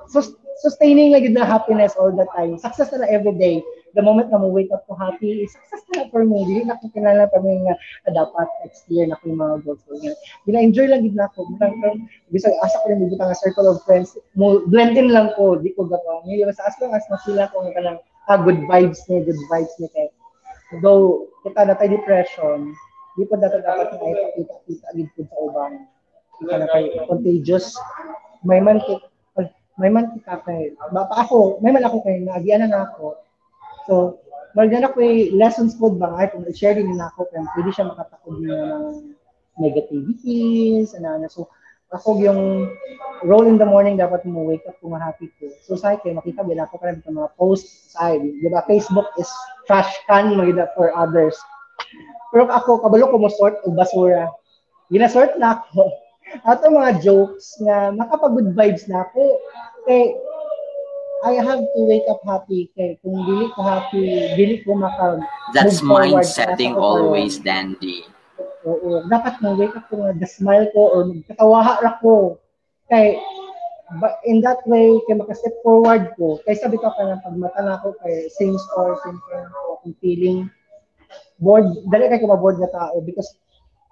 sus- 0.08 0.39
sustaining 0.60 1.12
like 1.12 1.24
na 1.32 1.44
happiness 1.44 1.96
all 1.96 2.12
the 2.12 2.28
time. 2.36 2.60
Success 2.60 2.92
na, 2.92 3.08
every 3.08 3.32
day. 3.32 3.64
The 3.96 4.02
moment 4.04 4.30
na 4.30 4.38
mo 4.38 4.52
wake 4.52 4.70
up 4.70 4.86
ko 4.86 4.94
happy, 4.94 5.48
success 5.48 5.82
na 5.96 6.06
for 6.12 6.22
me. 6.22 6.46
Dili 6.46 6.62
na 6.68 6.78
ko 6.78 6.92
pa 6.92 7.38
mi 7.42 7.64
nga 7.66 7.74
ah, 8.06 8.12
dapat 8.12 8.46
next 8.62 8.86
year 8.86 9.08
na 9.08 9.18
ko 9.18 9.34
mga 9.34 9.66
goals 9.66 9.82
ko. 9.88 9.98
Gina-enjoy 10.46 10.86
lang 10.86 11.02
gid 11.02 11.16
na 11.18 11.26
ako. 11.32 11.50
Murang 11.50 12.06
bisag 12.30 12.54
asa 12.62 12.78
ko 12.84 12.92
lang 12.92 13.08
nga 13.10 13.40
circle 13.40 13.66
of 13.66 13.82
friends. 13.82 14.14
Mo 14.38 14.62
blend 14.70 14.94
in 14.94 15.10
lang 15.10 15.34
ko, 15.34 15.58
di 15.58 15.74
ko 15.74 15.88
gato. 15.90 16.22
Nili 16.28 16.46
sa 16.54 16.70
as 16.70 16.76
long 16.78 16.94
as 16.94 17.02
masila 17.10 17.50
ko 17.50 17.66
nga 17.66 17.74
kanang 17.74 17.98
ah, 18.30 18.38
good 18.38 18.60
vibes 18.70 19.02
ni, 19.10 19.24
good 19.26 19.40
vibes 19.50 19.74
ni 19.82 19.88
kay. 19.90 20.12
Though 20.84 21.26
kita 21.42 21.66
na 21.66 21.74
tay 21.74 21.90
depression, 21.90 22.70
di 23.18 23.26
pa 23.26 23.40
dapat 23.42 23.66
dapat 23.66 23.90
na 23.96 24.06
ipakita-kita 24.06 24.86
gid 24.94 25.08
sa 25.26 25.36
uban. 25.40 25.88
Kita 26.38 26.54
na 26.62 26.66
kay 26.70 26.94
contagious. 27.10 27.74
May 28.46 28.62
man 28.62 28.78
may 29.80 29.88
man 29.88 30.12
kita 30.12 30.44
kay 30.44 30.76
ba 30.92 31.08
pa 31.08 31.24
ako, 31.24 31.58
may 31.64 31.72
man 31.72 31.82
ako 31.88 32.04
kay 32.04 32.20
naagian 32.20 32.68
na 32.68 32.84
ako 32.92 33.16
So, 33.90 34.22
maganda 34.54 34.92
ko 34.92 35.02
lessons 35.34 35.74
po 35.74 35.90
ba 35.94 36.14
nga 36.14 36.30
kung 36.30 36.46
i-share 36.46 36.78
din 36.78 36.94
na 36.94 37.08
ako 37.10 37.26
kung 37.32 37.46
pwede 37.58 37.70
siya 37.74 37.90
makatakod 37.90 38.38
ng 38.38 38.46
mga 38.46 38.78
negativities, 39.60 40.94
ano, 40.94 41.08
ano. 41.18 41.26
So, 41.26 41.50
ako 41.90 42.22
yung 42.22 42.70
role 43.26 43.50
in 43.50 43.58
the 43.58 43.66
morning 43.66 43.98
dapat 43.98 44.22
mo 44.22 44.46
wake 44.46 44.62
up 44.70 44.78
kung 44.78 44.94
happy 44.94 45.26
ko. 45.42 45.50
So, 45.66 45.74
sa 45.74 45.98
akin, 45.98 46.22
makita 46.22 46.46
din 46.46 46.62
ako 46.62 46.78
parang 46.78 47.02
mga 47.02 47.34
post 47.34 47.66
side. 47.90 48.22
Di 48.22 48.46
ba? 48.46 48.62
Facebook 48.70 49.10
is 49.18 49.26
trash 49.66 49.90
can 50.06 50.38
maganda 50.38 50.70
for 50.78 50.94
others. 50.94 51.34
Pero 52.30 52.46
ako, 52.46 52.86
kabalo 52.86 53.10
ko 53.10 53.16
mo 53.18 53.26
sort 53.26 53.58
o 53.66 53.74
basura. 53.74 54.30
Ginasort 54.94 55.34
na 55.42 55.58
ako. 55.58 55.82
Ato 56.46 56.70
mga 56.70 57.02
jokes 57.02 57.58
na 57.58 57.90
makapag-good 57.90 58.54
vibes 58.54 58.86
na 58.86 59.02
ako. 59.02 59.42
Kay, 59.86 60.14
I 61.20 61.32
have 61.36 61.60
to 61.60 61.80
wake 61.84 62.08
up 62.08 62.24
happy 62.24 62.72
kay 62.72 62.96
kung 63.04 63.16
dili 63.28 63.52
ko 63.52 63.60
happy, 63.60 64.32
dili 64.40 64.64
ko 64.64 64.72
maka 64.72 65.20
That's 65.52 65.84
mind 65.84 66.24
setting 66.24 66.76
always, 66.80 67.36
Dandy. 67.36 68.08
Oo, 68.64 69.04
dapat 69.08 69.40
na 69.44 69.52
wake 69.56 69.76
up 69.76 69.88
ko 69.92 70.00
nga 70.00 70.16
smile 70.24 70.68
ko 70.72 70.80
or 70.96 71.02
magkatawaha 71.12 71.72
ra 71.84 71.92
ko. 72.00 72.40
Kay 72.88 73.20
but 74.00 74.22
in 74.24 74.40
that 74.40 74.64
way 74.64 74.96
kay 75.04 75.16
maka-step 75.16 75.52
forward 75.60 76.08
ko. 76.16 76.40
Kay 76.48 76.56
sabi 76.56 76.80
ko 76.80 76.88
kanang 76.96 77.20
pagmata 77.20 77.60
na 77.60 77.76
ako 77.76 77.96
kay 78.00 78.28
same 78.32 78.56
story, 78.56 78.96
same 79.04 79.20
story 79.28 79.44
ko 79.44 79.80
akong 79.80 79.96
feeling 80.00 80.48
bored, 81.36 81.68
dali 81.88 82.08
kay 82.08 82.20
ko 82.20 82.32
ma-bored 82.32 82.60
na 82.60 82.72
tao 82.72 82.96
because 83.04 83.28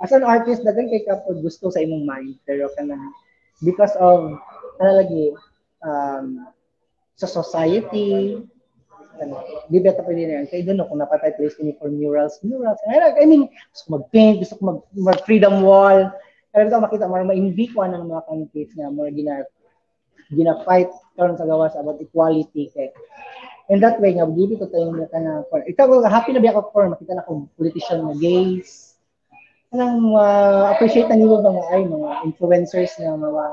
as 0.01 0.13
an 0.17 0.25
artist, 0.25 0.65
dagan 0.65 0.89
kay 0.89 1.05
ka 1.05 1.21
gusto 1.45 1.69
sa 1.69 1.85
imong 1.85 2.09
mind. 2.09 2.41
Pero 2.49 2.73
kanang 2.73 3.13
because 3.61 3.93
of 4.01 4.33
ano 4.79 4.91
lagi 4.97 5.35
um, 5.85 6.47
sa 7.19 7.27
society, 7.27 8.39
ano, 9.19 9.43
di 9.67 9.83
ba 9.83 9.95
pwede 9.99 10.23
na 10.31 10.35
yan? 10.43 10.47
Kaya 10.47 10.63
doon 10.71 10.87
kung 10.87 11.03
napatay 11.03 11.35
place 11.35 11.59
ni 11.59 11.75
for 11.77 11.91
murals, 11.91 12.39
murals. 12.47 12.79
I 12.87 13.27
mean, 13.27 13.51
gusto 13.75 13.83
ko 13.87 13.91
mag-paint, 13.99 14.39
gusto 14.39 14.55
ko 14.59 14.63
mag, 14.63 14.81
mag-freedom 14.95 15.67
wall. 15.67 16.15
Kaya 16.55 16.71
ito 16.71 16.79
makita, 16.79 17.11
marang 17.11 17.31
ma-envy 17.31 17.75
ko 17.75 17.83
ng 17.83 18.07
mga 18.07 18.23
candidates 18.31 18.75
na 18.79 18.95
mga 18.95 19.11
gina, 19.19 19.35
gina-fight 20.31 20.91
karon 21.19 21.35
sa 21.35 21.49
gawas 21.51 21.75
about 21.75 21.99
equality. 21.99 22.71
Kaya, 22.71 22.95
in 23.75 23.83
that 23.83 23.99
way, 23.99 24.15
nga, 24.15 24.31
give 24.31 24.55
ko 24.55 24.71
tayo 24.71 24.95
na 24.95 25.11
ka 25.11 25.19
na, 25.19 25.43
ikaw, 25.67 25.91
happy 26.07 26.31
na 26.33 26.41
ba 26.41 26.55
ako 26.55 26.71
for 26.71 26.87
makita 26.87 27.19
na 27.19 27.23
akong 27.27 27.51
politician 27.59 28.07
na 28.07 28.15
gays, 28.15 28.89
anong 29.75 30.17
uh, 30.17 30.73
appreciate 30.73 31.13
na 31.13 31.17
niyo 31.21 31.37
ba 31.37 31.53
mga 31.53 31.63
ay 31.77 31.83
mga 31.85 32.11
influencers 32.25 32.93
na 32.97 33.21
mga 33.21 33.45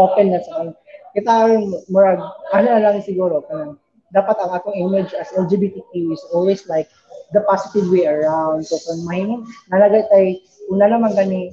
open 0.00 0.32
na 0.32 0.40
sa 0.40 0.72
kita 1.12 1.60
murag 1.92 2.20
ano 2.56 2.68
lang 2.80 3.00
siguro 3.04 3.44
kanang 3.46 3.76
dapat 4.12 4.36
ang 4.40 4.52
akong 4.52 4.76
image 4.76 5.16
as 5.16 5.32
LGBTQ 5.32 6.12
is 6.12 6.22
always 6.36 6.68
like 6.68 6.88
the 7.32 7.40
positive 7.48 7.88
way 7.88 8.04
around. 8.04 8.60
So 8.64 8.76
kung 8.84 9.08
mahimong 9.08 9.48
nalagay 9.72 10.04
tay 10.12 10.26
una 10.68 10.88
naman 10.88 11.16
gani 11.16 11.48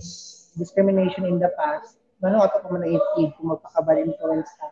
discrimination 0.60 1.24
in 1.24 1.40
the 1.40 1.52
past, 1.56 1.96
ano 2.20 2.44
ato 2.44 2.60
pa 2.60 2.68
man 2.68 2.84
na 2.84 3.00
kung 3.16 3.32
magpakabal 3.40 3.96
influence 3.96 4.52
ka. 4.60 4.68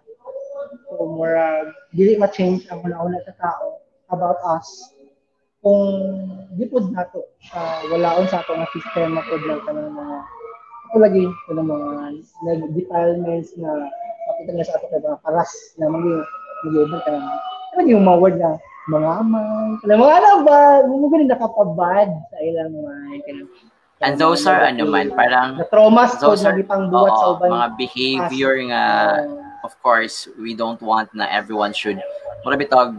So 0.91 1.07
murag 1.07 1.71
dili 1.95 2.19
ma-change 2.19 2.67
ang 2.67 2.83
una-una 2.83 3.23
sa 3.23 3.33
tao 3.39 3.79
about 4.11 4.39
us 4.43 4.67
kung 5.63 5.83
di 6.55 6.67
pud 6.69 6.91
nato 6.91 7.27
uh, 7.55 7.81
walaon 7.91 8.27
sa 8.29 8.43
ato 8.43 8.55
nga 8.55 8.67
sistema 8.71 9.23
pud 9.25 9.41
lang 9.47 9.63
kanang 9.63 9.95
mga 9.95 10.17
ako 10.87 10.95
lagi 11.03 11.23
kanang 11.47 11.69
mga 11.71 11.91
nag-defilements 12.45 13.51
na 13.59 13.71
makita 14.37 14.51
nga 14.53 14.65
sa 14.69 14.73
ato 14.77 14.85
kay 14.93 15.01
mga 15.01 15.17
paras 15.25 15.51
na 15.81 15.85
magi 15.89 16.13
mag-ibang 16.61 17.01
ka 17.01 17.09
naman. 17.09 17.37
Ano 17.73 17.89
yung 17.89 18.05
mga 18.05 18.19
word 18.21 18.37
na 18.37 18.51
mga 18.87 19.09
amay, 19.19 19.67
kaya 19.81 19.95
mga 19.97 20.13
ano 20.21 20.29
ba, 20.45 20.57
ganun 20.85 21.27
nakapabad 21.27 22.09
sa 22.29 22.37
ilang 22.45 22.71
mga 22.71 22.93
kanang 23.25 23.49
And 23.97 24.13
those 24.21 24.45
are 24.45 24.61
ano 24.61 24.85
man, 24.85 25.09
parang 25.09 25.57
na 25.57 25.65
traumas 25.65 26.21
ko 26.21 26.37
na 26.37 26.53
pang 26.61 26.85
buhat 26.85 27.17
sa 27.17 27.25
uban. 27.33 27.49
Mga 27.49 27.67
behavior 27.81 28.53
nga 28.69 28.83
uh, 29.25 29.65
of 29.65 29.73
course, 29.81 30.29
we 30.37 30.53
don't 30.53 30.77
want 30.85 31.09
na 31.17 31.25
everyone 31.33 31.73
should 31.73 31.97
mura 32.45 32.53
bitog 32.53 32.93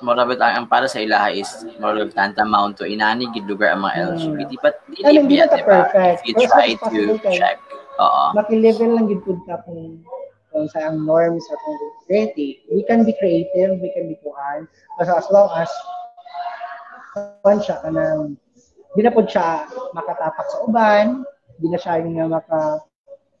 mura 0.00 0.24
bit 0.24 0.40
ang 0.40 0.64
para 0.64 0.86
sa 0.86 1.02
ilaha 1.02 1.34
is 1.34 1.66
mura 1.76 2.06
tantamount 2.08 2.78
to 2.78 2.86
inani 2.86 3.28
gid 3.34 3.44
lugar 3.44 3.74
ang 3.74 3.84
mga 3.84 4.16
LGBT 4.16 4.50
but 4.62 4.80
dili 4.88 5.20
biya 5.26 5.44
diba? 5.50 5.90
If 6.24 6.38
you 6.38 6.48
try 6.48 6.72
to 6.78 7.20
check 7.34 7.60
Oo. 8.00 8.24
Maki-level 8.32 8.96
lang 8.96 9.06
gid 9.12 9.20
pud 9.20 9.44
ka 9.44 9.60
kung 9.68 10.00
kung 10.50 10.66
sa 10.70 10.90
ang 10.90 11.06
norms 11.06 11.46
sa 11.46 11.56
kung 11.62 11.78
creative. 12.06 12.58
We 12.70 12.82
can 12.86 13.06
be 13.06 13.14
creative, 13.16 13.78
we 13.78 13.90
can 13.94 14.10
be 14.10 14.18
kuhan. 14.22 14.66
Kasi 14.98 15.10
as 15.10 15.26
long 15.30 15.50
as 15.54 15.70
kuhan 17.14 17.58
siya 17.62 17.76
kanang 17.82 18.36
di 18.98 19.00
na 19.06 19.14
siya 19.14 19.70
makatapak 19.94 20.46
sa 20.50 20.58
uban, 20.66 21.22
di 21.62 21.66
na 21.70 21.78
siya 21.78 22.02
yung 22.02 22.34
maka 22.34 22.82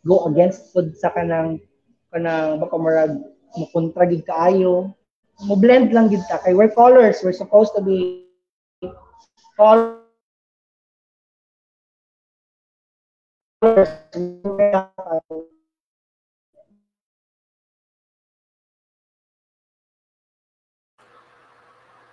go 0.06 0.30
against 0.30 0.70
pud 0.72 0.94
sa 0.96 1.10
kanang 1.12 1.60
kanang 2.14 2.62
baka 2.62 2.74
marag 2.78 3.12
mo 3.58 3.66
kontra 3.74 4.06
gid 4.06 4.22
kaayo. 4.24 4.94
Mo 5.48 5.54
blend 5.56 5.90
lang 5.90 6.12
gid 6.12 6.22
ta 6.30 6.38
kay 6.40 6.54
we're 6.54 6.70
colors, 6.70 7.22
we're 7.24 7.34
supposed 7.34 7.74
to 7.74 7.82
be 7.82 8.24
colors 9.58 10.00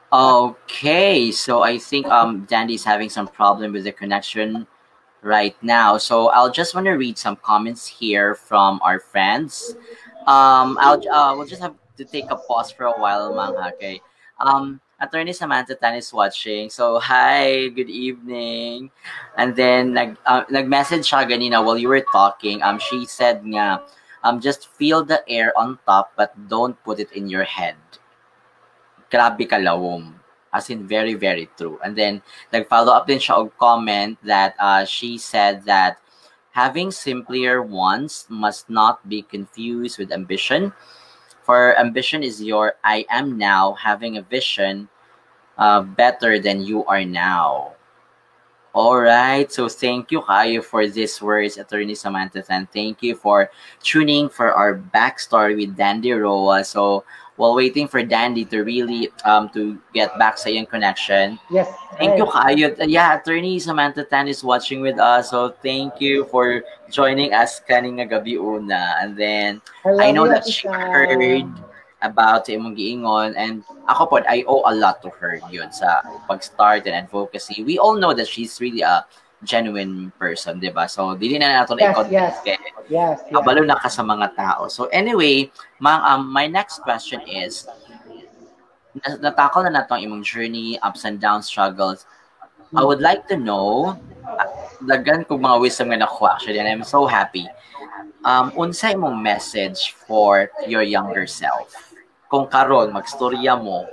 Okay, 0.08 1.32
so 1.32 1.64
I 1.64 1.78
think 1.78 2.08
um 2.08 2.46
Dandy's 2.48 2.84
having 2.84 3.10
some 3.10 3.28
problem 3.28 3.74
with 3.74 3.84
the 3.84 3.92
connection 3.92 4.66
right 5.22 5.56
now. 5.62 5.98
So 5.98 6.30
I'll 6.30 6.52
just 6.52 6.76
want 6.76 6.86
to 6.88 6.96
read 6.96 7.18
some 7.18 7.36
comments 7.36 7.86
here 7.86 8.36
from 8.36 8.80
our 8.84 9.00
friends. 9.00 9.76
Um, 10.24 10.80
I'll 10.80 11.04
uh, 11.12 11.36
we'll 11.36 11.48
just 11.48 11.62
have 11.62 11.76
to 11.98 12.06
take 12.06 12.32
a 12.32 12.38
pause 12.38 12.72
for 12.72 12.86
a 12.86 12.96
while, 12.96 13.36
mang 13.36 13.56
okay. 13.76 14.00
Um, 14.40 14.80
Attorney 15.00 15.34
Samantha 15.34 15.76
Tan 15.76 15.96
is 15.96 16.14
watching. 16.14 16.70
So, 16.70 17.00
hi, 17.00 17.70
good 17.70 17.90
evening. 17.90 18.90
And 19.38 19.56
then, 19.56 19.94
nag, 19.94 20.18
uh, 20.26 20.44
nag-message 20.50 21.06
siya 21.06 21.28
while 21.64 21.78
you 21.78 21.88
were 21.88 22.06
talking. 22.12 22.62
Um, 22.64 22.80
she 22.80 23.06
said 23.06 23.46
nga, 23.46 23.84
um, 24.24 24.42
just 24.42 24.70
feel 24.74 25.06
the 25.06 25.22
air 25.30 25.54
on 25.58 25.78
top 25.86 26.14
but 26.18 26.34
don't 26.50 26.74
put 26.84 27.00
it 27.00 27.12
in 27.14 27.30
your 27.30 27.44
head. 27.44 27.76
Grabe 29.12 29.48
kalawom. 29.48 30.14
As 30.54 30.70
in, 30.70 30.88
very, 30.88 31.14
very 31.14 31.50
true. 31.58 31.78
And 31.84 31.96
then, 31.96 32.22
nag-follow 32.54 32.94
up 32.94 33.06
din 33.06 33.20
siya 33.20 33.38
og 33.38 33.52
comment 33.60 34.18
that 34.24 34.56
uh, 34.60 34.86
she 34.86 35.18
said 35.18 35.64
that 35.66 36.00
having 36.52 36.90
simpler 36.90 37.62
wants 37.62 38.26
must 38.30 38.70
not 38.70 39.04
be 39.08 39.22
confused 39.22 40.00
with 40.00 40.12
ambition. 40.12 40.74
For 41.44 41.78
ambition 41.78 42.24
is 42.24 42.42
your 42.42 42.76
I 42.84 43.06
am 43.12 43.38
now 43.38 43.74
having 43.74 44.18
a 44.18 44.24
vision 44.24 44.90
uh, 45.58 45.82
better 45.82 46.40
than 46.40 46.64
you 46.64 46.86
are 46.86 47.06
now. 47.06 47.78
All 48.74 49.00
right. 49.00 49.52
So 49.52 49.70
thank 49.70 50.12
you, 50.12 50.22
Kayo, 50.22 50.64
for 50.64 50.86
these 50.86 51.22
words, 51.22 51.58
Attorney 51.58 51.96
Samantha. 51.96 52.46
And 52.50 52.70
thank 52.70 53.02
you 53.02 53.16
for 53.16 53.50
tuning 53.82 54.30
for 54.30 54.54
our 54.54 54.78
backstory 54.78 55.56
with 55.56 55.76
Dandy 55.76 56.12
Roa. 56.14 56.64
So 56.64 57.04
while 57.38 57.56
waiting 57.56 57.88
for 57.88 58.04
Dandy 58.04 58.44
to 58.52 58.66
really 58.66 59.10
um 59.24 59.48
to 59.54 59.78
get 59.94 60.12
back 60.20 60.38
sa 60.38 60.50
yung 60.50 60.66
connection. 60.66 61.40
Yes. 61.50 61.70
Thank 61.96 62.18
you. 62.18 62.26
Kayo. 62.26 62.76
Yeah, 62.84 63.18
Attorney 63.18 63.58
Samantha 63.62 64.04
Tan 64.04 64.28
is 64.28 64.44
watching 64.44 64.82
with 64.82 65.00
us. 65.00 65.32
So 65.32 65.56
thank 65.64 66.02
you 66.02 66.26
for 66.30 66.62
joining 66.92 67.34
us 67.34 67.62
kaning 67.64 68.02
gabi 68.10 68.36
una. 68.36 68.98
And 69.00 69.16
then 69.16 69.62
Hello, 69.82 70.04
I 70.04 70.12
know 70.12 70.28
that 70.28 70.46
she 70.46 70.68
heard 70.68 71.48
about 72.02 72.46
sa 72.46 72.54
imong 72.54 72.78
giingon 72.78 73.34
and 73.34 73.66
ako 73.90 74.06
po 74.06 74.16
I 74.30 74.46
owe 74.46 74.62
a 74.70 74.74
lot 74.74 75.02
to 75.02 75.10
her 75.18 75.42
yun 75.50 75.74
sa 75.74 76.06
pag-start 76.30 76.86
and 76.86 76.94
advocacy. 76.94 77.66
We 77.66 77.82
all 77.82 77.98
know 77.98 78.14
that 78.14 78.30
she's 78.30 78.62
really 78.62 78.86
a 78.86 79.06
genuine 79.46 80.10
person, 80.18 80.58
'di 80.58 80.74
ba? 80.74 80.90
So 80.90 81.14
dili 81.14 81.38
na 81.38 81.62
nato 81.62 81.78
na 81.78 81.90
Yes, 81.90 81.94
i-convince 81.94 82.38
yes. 82.42 82.46
kay 82.46 82.58
Yes. 82.90 83.18
yes. 83.22 83.30
kabalo 83.30 83.62
na 83.62 83.78
ka 83.78 83.90
sa 83.90 84.02
mga 84.02 84.34
tao. 84.34 84.66
So 84.72 84.90
anyway, 84.90 85.54
mang 85.78 86.02
um, 86.02 86.26
my 86.34 86.50
next 86.50 86.82
question 86.82 87.22
is 87.28 87.70
na- 88.98 89.30
natakol 89.30 89.62
na 89.70 89.82
nato 89.82 89.94
ang 89.94 90.02
imong 90.02 90.24
journey, 90.26 90.82
ups 90.82 91.06
and 91.06 91.22
downs, 91.22 91.46
struggles. 91.46 92.10
I 92.76 92.84
would 92.84 93.00
like 93.00 93.30
to 93.32 93.38
know 93.38 93.96
uh, 94.26 94.48
dagan 94.84 95.24
kong 95.24 95.40
mga 95.40 95.58
wisdom 95.62 95.94
nga 95.94 96.04
nakuha 96.04 96.36
actually 96.36 96.60
and 96.60 96.68
I'm 96.68 96.84
so 96.84 97.06
happy. 97.06 97.46
Um, 98.28 98.52
unsa 98.58 98.92
imong 98.92 99.22
message 99.22 99.96
for 100.04 100.52
your 100.68 100.84
younger 100.84 101.30
self? 101.30 101.72
Kung 102.28 102.50
karon 102.52 102.92
magstorya 102.92 103.56
mo, 103.56 103.88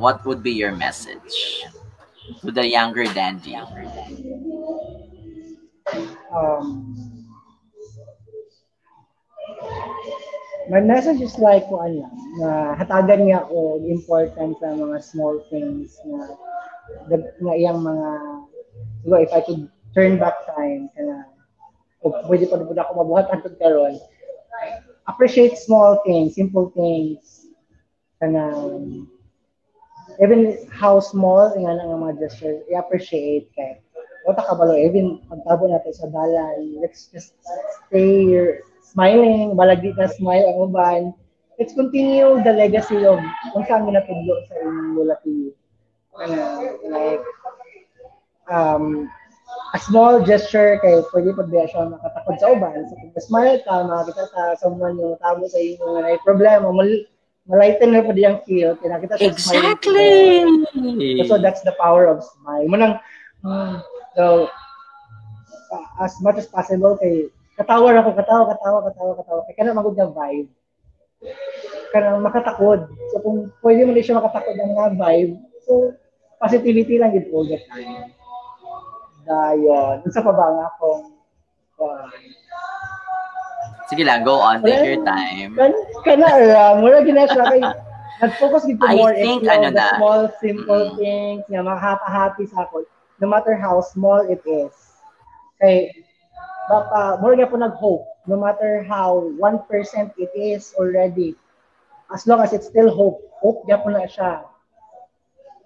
what 0.00 0.24
would 0.24 0.40
be 0.40 0.52
your 0.54 0.72
message 0.72 1.66
to 2.42 2.50
the 2.50 2.66
younger 2.66 3.04
Dandy? 3.10 3.56
um, 6.34 6.96
my 10.68 10.80
message 10.80 11.20
is 11.22 11.38
like 11.38 11.62
kung 11.70 11.78
ano 11.78 12.06
na 12.42 12.74
hatagan 12.74 13.26
niya 13.26 13.46
ako 13.46 13.80
important 13.86 14.58
sa 14.58 14.74
mga 14.74 14.98
small 14.98 15.38
things 15.46 15.94
na 16.04 16.34
dag- 17.06 17.34
nga 17.38 17.54
iyang 17.54 17.80
mga 17.80 18.08
siguro 19.02 19.22
if 19.22 19.32
I 19.32 19.40
could 19.46 19.70
turn 19.94 20.18
back 20.18 20.42
time 20.50 20.90
kana 20.98 21.30
o 22.02 22.10
pwede 22.26 22.50
pa 22.50 22.58
rin 22.58 22.66
ako 22.66 22.92
mabuhat 22.98 23.30
ang 23.30 23.46
karon 23.56 23.94
appreciate 25.06 25.54
small 25.56 26.02
things 26.02 26.34
simple 26.34 26.74
things 26.74 27.46
kana 28.18 28.50
even 30.22 30.56
how 30.72 31.00
small 31.00 31.52
nga 31.52 31.72
ang 31.76 32.00
mga 32.00 32.18
gesture 32.22 32.62
i-appreciate 32.72 33.48
kay 33.52 33.80
wata 34.26 34.42
ka 34.42 34.54
balo 34.58 34.74
even 34.74 35.22
pagtabo 35.30 35.70
natin 35.70 35.92
sa 35.94 36.10
dalan 36.10 36.80
let's 36.82 37.08
just 37.12 37.36
stay 37.86 38.32
smiling 38.96 39.52
balagi 39.52 39.92
na 39.92 40.08
smile 40.08 40.48
ang 40.48 40.58
uban. 40.64 41.02
Let's 41.60 41.76
continue 41.76 42.40
the 42.40 42.52
legacy 42.56 43.04
of 43.04 43.20
kung 43.52 43.64
saan 43.68 43.84
mo 43.84 43.92
natudlo 43.92 44.40
sa 44.48 44.56
inyong 44.56 44.90
lulaki 44.96 45.52
ano, 46.16 46.44
like 46.88 47.24
um 48.48 49.04
a 49.76 49.78
small 49.84 50.24
gesture 50.24 50.80
kay 50.80 51.04
pwede 51.12 51.36
pa 51.36 51.44
ba 51.44 51.68
siya 51.68 51.92
makatakod 51.92 52.36
sa 52.40 52.48
uban. 52.56 52.88
So 52.88 52.96
kung 52.96 53.12
smile 53.20 53.60
ka 53.68 53.84
makakita 53.84 54.24
ka 54.32 54.42
someone 54.64 54.96
yung 54.96 55.20
tabo 55.20 55.44
sa 55.44 55.60
inyo 55.60 55.84
nga 55.84 56.00
may 56.08 56.16
problema 56.24 56.72
mal 56.72 56.88
malighten 57.46 57.94
na 57.94 58.02
pa 58.02 58.12
diyang 58.12 58.42
feel 58.42 58.74
kinakita 58.82 59.14
siya 59.18 59.30
Exactly. 59.30 60.02
So 61.30 61.38
that's 61.38 61.62
the 61.62 61.74
power 61.78 62.10
of 62.10 62.22
smile. 62.22 62.66
Mo 62.66 62.76
nang 62.76 62.94
mm, 63.46 63.74
so 64.18 64.50
as 66.02 66.14
much 66.22 66.38
as 66.42 66.50
possible 66.50 66.98
kay 66.98 67.30
katawa 67.54 67.94
ra 67.94 68.04
ko 68.04 68.12
katawa 68.12 68.50
katawa 68.50 68.78
katawa 68.90 69.12
katawa 69.16 69.40
kay 69.46 69.54
kana 69.54 69.78
magud 69.78 69.94
nga 69.94 70.10
vibe. 70.10 70.50
Kana 71.94 72.18
makatakod. 72.18 72.90
So 73.14 73.22
kung 73.22 73.54
pwede 73.62 73.86
mo 73.86 73.94
din 73.94 74.04
siya 74.04 74.18
makatakod 74.18 74.58
ang 74.58 74.74
nga 74.74 74.88
vibe, 74.92 75.38
so 75.64 75.94
positivity 76.42 76.98
lang 77.00 77.14
the 77.14 77.24
time. 77.70 78.12
Dayon. 79.26 80.06
Unsa 80.06 80.22
pa 80.22 80.30
ba 80.34 80.46
nga 80.54 80.66
akong 80.70 81.02
uh, 81.82 82.06
Sige 83.86 84.02
lang, 84.02 84.26
go 84.26 84.42
on. 84.42 84.66
Take 84.66 84.82
your 84.82 85.02
time. 85.06 85.54
kan 85.54 85.72
kana 86.02 86.26
ra 86.26 86.64
mura 86.74 87.06
gina 87.06 87.30
siya. 87.30 87.44
Kay 87.46 87.62
nag-focus 88.18 88.66
gid 88.66 88.82
ko 88.82 88.86
I 88.90 88.94
more 88.98 89.14
think, 89.14 89.46
ano 89.46 89.70
na, 89.70 89.94
small 89.94 90.22
simple 90.42 90.84
mm. 90.90 90.96
things 90.98 91.42
nga 91.46 91.62
makaka-happy 91.62 92.50
sa 92.50 92.66
ako 92.66 92.82
no 93.22 93.26
matter 93.30 93.54
how 93.54 93.78
small 93.78 94.26
it 94.26 94.42
is. 94.42 94.74
Kay 95.62 96.02
baka 96.66 97.22
more 97.22 97.38
nga 97.38 97.46
po 97.46 97.56
nag-hope 97.62 98.04
no 98.26 98.34
matter 98.34 98.82
how 98.82 99.22
1% 99.38 99.70
it 100.18 100.32
is 100.34 100.74
already 100.74 101.38
as 102.10 102.26
long 102.26 102.42
as 102.42 102.50
it's 102.50 102.66
still 102.66 102.90
hope 102.90 103.22
hope 103.38 103.62
nga 103.70 103.78
po 103.78 103.94
na 103.94 104.10
siya. 104.10 104.42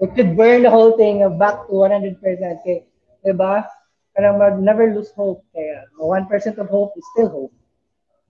It 0.00 0.12
could 0.12 0.36
burn 0.36 0.64
the 0.64 0.72
whole 0.72 0.96
thing 0.96 1.24
back 1.40 1.64
to 1.68 1.72
100% 1.72 2.20
kay 2.68 2.84
diba? 3.24 3.64
Parang 4.12 4.36
never 4.60 4.92
lose 4.92 5.12
hope. 5.16 5.40
Kaya 5.56 5.88
1% 5.96 6.28
of 6.60 6.68
hope 6.68 6.92
is 7.00 7.04
still 7.16 7.32
hope 7.32 7.54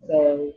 so 0.07 0.53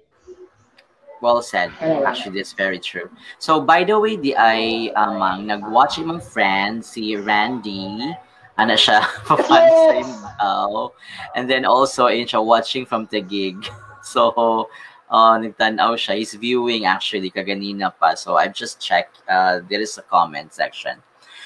Well 1.23 1.39
said. 1.41 1.71
Actually, 1.79 2.35
that's 2.43 2.51
very 2.51 2.79
true. 2.83 3.07
So, 3.39 3.63
by 3.63 3.87
the 3.87 3.95
way, 3.95 4.19
di 4.19 4.35
ay 4.35 4.91
amang 4.91 5.47
nag-watch 5.47 5.95
imong 5.95 6.19
friend, 6.19 6.83
si 6.83 7.15
Randy. 7.15 8.11
Ano 8.59 8.75
siya, 8.75 8.99
fan 9.47 10.03
sa. 10.03 10.91
And 11.31 11.47
then 11.47 11.63
also, 11.63 12.11
yun 12.11 12.27
siya 12.27 12.43
watching 12.43 12.83
from 12.83 13.07
the 13.07 13.23
gig. 13.23 13.55
So, 14.03 14.67
uh, 15.07 15.39
nagtanaw 15.39 15.95
siya. 15.95 16.19
He's 16.19 16.35
viewing 16.35 16.83
actually 16.83 17.31
kaganina 17.31 17.95
pa. 17.95 18.19
So, 18.19 18.35
I've 18.35 18.51
just 18.51 18.83
checked. 18.83 19.23
Uh, 19.31 19.63
there 19.71 19.79
is 19.79 19.95
a 19.95 20.03
comment 20.03 20.51
section. 20.51 20.99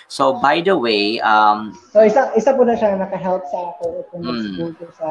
So, 0.10 0.41
by 0.41 0.65
the 0.65 0.74
way, 0.74 1.22
um, 1.22 1.78
So 1.94 2.02
isa 2.02 2.34
isa 2.34 2.57
po 2.57 2.65
na 2.65 2.74
siya 2.74 2.98
naka-help 2.98 3.45
sa 3.45 3.78
ako 3.78 4.10
kung 4.10 4.26
Mm. 4.26 4.74
sa 4.90 5.10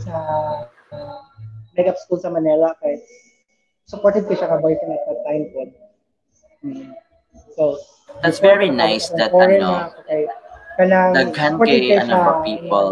sa 0.00 0.14
uh, 0.88 1.20
makeup 1.74 1.98
school 1.98 2.18
sa 2.18 2.30
Manila 2.30 2.74
kay 2.82 3.02
supported 3.84 4.24
ko 4.24 4.34
siya 4.34 4.48
ka 4.48 4.58
boyfriend 4.62 4.96
at 4.96 5.04
that 5.06 5.20
time 5.26 5.44
po. 5.52 5.60
Mm. 6.64 6.88
So 7.54 7.78
that's 8.22 8.38
very 8.38 8.70
nice 8.70 9.10
that, 9.14 9.34
ano, 9.34 9.92
kay 10.08 10.26
kanang 10.80 11.12
daghan 11.14 11.54
kay, 11.60 11.98
ano, 11.98 12.14
for 12.22 12.36
people. 12.46 12.90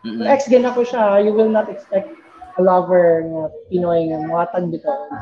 Mm-mm. 0.00 0.24
ex 0.24 0.48
gin 0.48 0.64
ako 0.64 0.80
siya, 0.80 1.20
you 1.20 1.36
will 1.36 1.52
not 1.52 1.68
expect 1.68 2.08
a 2.56 2.62
lover 2.64 3.20
nga 3.28 3.42
Pinoy 3.68 4.08
nga 4.10 4.18
muhatag 4.24 4.72
bitaw 4.72 5.12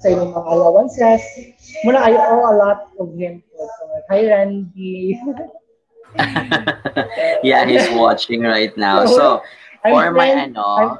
sa 0.00 0.08
inyong 0.08 0.32
mga 0.32 0.48
allowances. 0.48 1.22
Muna 1.84 2.00
I 2.00 2.16
owe 2.16 2.48
a 2.48 2.54
lot 2.56 2.88
of 2.98 3.12
him. 3.14 3.44
So, 3.52 3.62
hi 4.10 4.26
Randy. 4.26 5.20
yeah, 7.46 7.68
he's 7.68 7.88
watching 7.92 8.42
right 8.42 8.74
now. 8.76 9.04
So, 9.16 9.44
I'm 9.84 9.92
for 9.92 10.08
my 10.16 10.48
ano, 10.48 10.98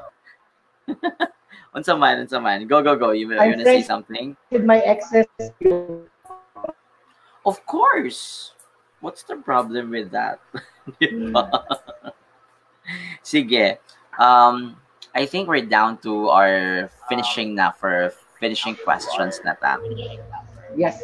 unsa 1.75 1.97
man, 1.97 2.25
unsa 2.25 2.41
man. 2.41 2.67
Go, 2.67 2.81
go, 2.81 2.95
go. 2.95 3.11
You, 3.11 3.31
you 3.31 3.39
I'm 3.39 3.51
wanna 3.51 3.63
say 3.65 3.81
something? 3.81 4.35
with 4.51 4.63
my 4.65 4.79
exes. 4.79 5.25
Of 7.45 7.65
course. 7.65 8.53
What's 9.01 9.23
the 9.23 9.37
problem 9.37 9.91
with 9.91 10.09
that? 10.11 10.39
Di? 10.99 11.09
Sige. 13.23 13.77
Um, 14.17 14.77
I 15.13 15.25
think 15.25 15.47
we're 15.47 15.65
down 15.65 15.97
to 16.01 16.29
our 16.29 16.89
finishing 17.09 17.55
na 17.55 17.71
for 17.71 18.13
finishing 18.39 18.75
questions 18.75 19.39
na 19.45 19.53
ta. 19.53 19.77
Yes. 20.75 21.01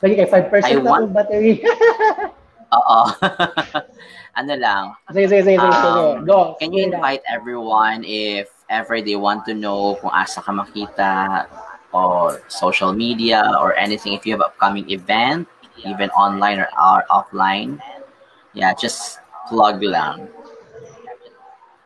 Kay 0.00 0.20
5% 0.20 0.64
I 0.64 0.72
na 0.78 0.82
want- 0.84 1.12
battery. 1.14 1.64
Oo. 2.72 2.98
ano 4.40 4.52
lang, 4.58 4.84
sige, 5.14 5.30
sige, 5.30 5.42
sige, 5.46 5.58
sige. 5.58 6.02
Um, 6.18 6.26
Go. 6.26 6.56
Can 6.58 6.72
you 6.74 6.82
invite 6.82 7.22
everyone 7.30 8.02
if 8.02 8.50
ever 8.70 8.98
they 9.00 9.14
want 9.14 9.46
to 9.46 9.54
know 9.54 9.94
kung 10.02 10.10
asa 10.10 10.42
ka 10.42 10.50
makita 10.50 11.46
or 11.94 12.42
social 12.50 12.90
media 12.90 13.44
or 13.62 13.74
anything 13.78 14.12
if 14.14 14.26
you 14.26 14.34
have 14.34 14.42
upcoming 14.42 14.88
event, 14.90 15.46
even 15.86 16.10
online 16.18 16.58
or, 16.58 16.68
or 16.74 17.06
offline? 17.10 17.78
Yeah, 18.54 18.74
just 18.74 19.22
plug 19.46 19.82
lang. 19.82 20.26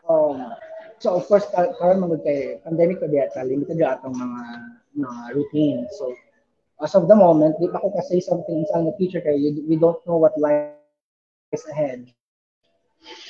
Um, 0.08 0.56
so 0.98 1.20
of 1.20 1.28
course, 1.28 1.44
ka- 1.52 1.76
karon 1.76 2.00
magud 2.00 2.24
kay 2.24 2.56
pandemic 2.64 3.00
pa 3.00 3.08
diya 3.12 3.28
limited 3.44 3.76
ya 3.76 4.00
atong 4.00 4.16
mga 4.16 4.40
mga 4.96 5.20
routine. 5.36 5.84
So 5.92 6.16
as 6.78 6.94
of 6.94 7.10
the 7.10 7.16
moment, 7.16 7.58
di 7.58 7.66
pa 7.66 7.82
ko 7.82 7.90
kasi 7.90 8.22
something 8.22 8.62
sa 8.70 8.82
the 8.86 8.94
future 8.94 9.22
kay 9.22 9.34
we 9.66 9.74
don't 9.74 9.98
know 10.06 10.18
what 10.18 10.34
lies 10.38 11.62
ahead. 11.74 12.06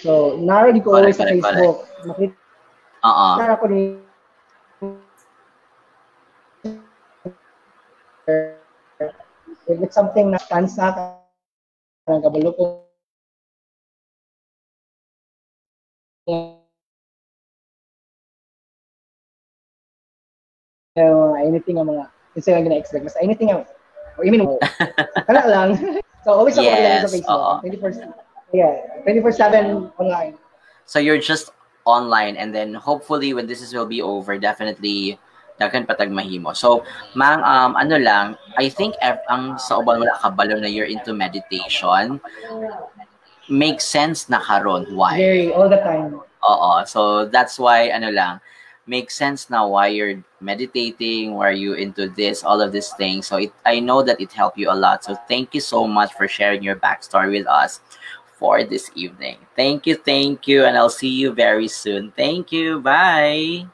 So, 0.05 0.37
nara 0.37 0.73
di 0.73 0.85
ko 0.85 0.97
always 0.97 1.17
sa 1.17 1.29
Facebook. 1.29 1.89
Makita 2.05 2.37
Oo. 3.05 3.57
ko 3.57 3.67
ni 3.73 3.83
if 9.69 9.77
it's 9.81 9.97
something 9.97 10.29
na 10.29 10.41
stands 10.41 10.77
na 10.77 10.93
kanang 12.05 12.25
kabalo 12.25 12.53
ko 12.53 12.65
anything 21.49 21.81
ang 21.81 21.89
mga 21.89 22.18
kasi 22.39 22.55
nga 22.55 22.63
gina-expect 22.63 23.03
mas 23.03 23.19
anything 23.19 23.51
ang 23.51 23.67
or 24.15 24.23
I 24.23 24.31
mean 24.31 24.47
kala 25.27 25.43
lang. 25.55 25.69
So 26.27 26.35
always 26.35 26.59
ako 26.59 26.67
Yes, 26.67 26.79
yes, 26.79 27.03
sa 27.03 27.11
Facebook. 27.11 27.41
oo. 27.41 27.55
24 27.63 28.55
yeah 28.55 28.75
24/7 29.07 29.91
online. 29.99 30.35
So 30.85 30.99
you're 30.99 31.19
just 31.23 31.51
online 31.89 32.37
and 32.37 32.53
then 32.53 32.75
hopefully 32.75 33.33
when 33.33 33.47
this 33.49 33.63
is 33.65 33.73
will 33.73 33.89
be 33.89 34.03
over, 34.05 34.37
definitely 34.37 35.17
dagan 35.59 35.89
patag 35.89 36.13
mahimo. 36.13 36.53
So, 36.55 36.85
mang 37.15 37.41
um 37.43 37.75
ano 37.75 37.99
lang, 37.99 38.39
I 38.61 38.69
think 38.69 38.95
ev- 39.03 39.25
ang 39.27 39.59
sa 39.59 39.81
uban 39.81 39.99
wala 39.99 40.15
ka 40.21 40.31
balo 40.31 40.55
na 40.55 40.69
you're 40.69 40.87
into 40.87 41.11
meditation. 41.11 42.23
Makes 43.49 43.89
sense 43.89 44.29
na 44.29 44.39
karon. 44.39 44.85
Why. 44.93 45.17
very 45.17 45.49
all 45.51 45.67
the 45.71 45.81
time. 45.81 46.21
Oo. 46.45 46.85
So 46.85 47.25
that's 47.27 47.57
why 47.57 47.89
ano 47.89 48.13
lang 48.13 48.39
makes 48.89 49.15
sense 49.15 49.51
now 49.51 49.69
why 49.69 49.89
you're 49.89 50.23
meditating, 50.41 51.35
why 51.35 51.49
are 51.49 51.53
you 51.53 51.75
into 51.75 52.09
this, 52.09 52.43
all 52.43 52.61
of 52.61 52.73
these 52.73 52.91
things. 52.95 53.27
So 53.27 53.37
it 53.37 53.53
I 53.67 53.81
know 53.81 54.03
that 54.03 54.21
it 54.21 54.33
helped 54.33 54.59
you 54.59 54.71
a 54.71 54.75
lot. 54.75 55.05
So 55.05 55.15
thank 55.29 55.55
you 55.55 55.61
so 55.61 55.87
much 55.87 56.13
for 56.15 56.27
sharing 56.27 56.63
your 56.63 56.77
backstory 56.77 57.31
with 57.31 57.47
us 57.47 57.81
for 58.39 58.65
this 58.65 58.91
evening. 58.95 59.37
Thank 59.57 59.87
you, 59.87 59.97
thank 59.97 60.47
you, 60.47 60.65
and 60.65 60.77
I'll 60.77 60.91
see 60.91 61.09
you 61.11 61.33
very 61.33 61.69
soon. 61.69 62.13
Thank 62.17 62.53
you. 62.53 62.81
Bye. 62.81 63.67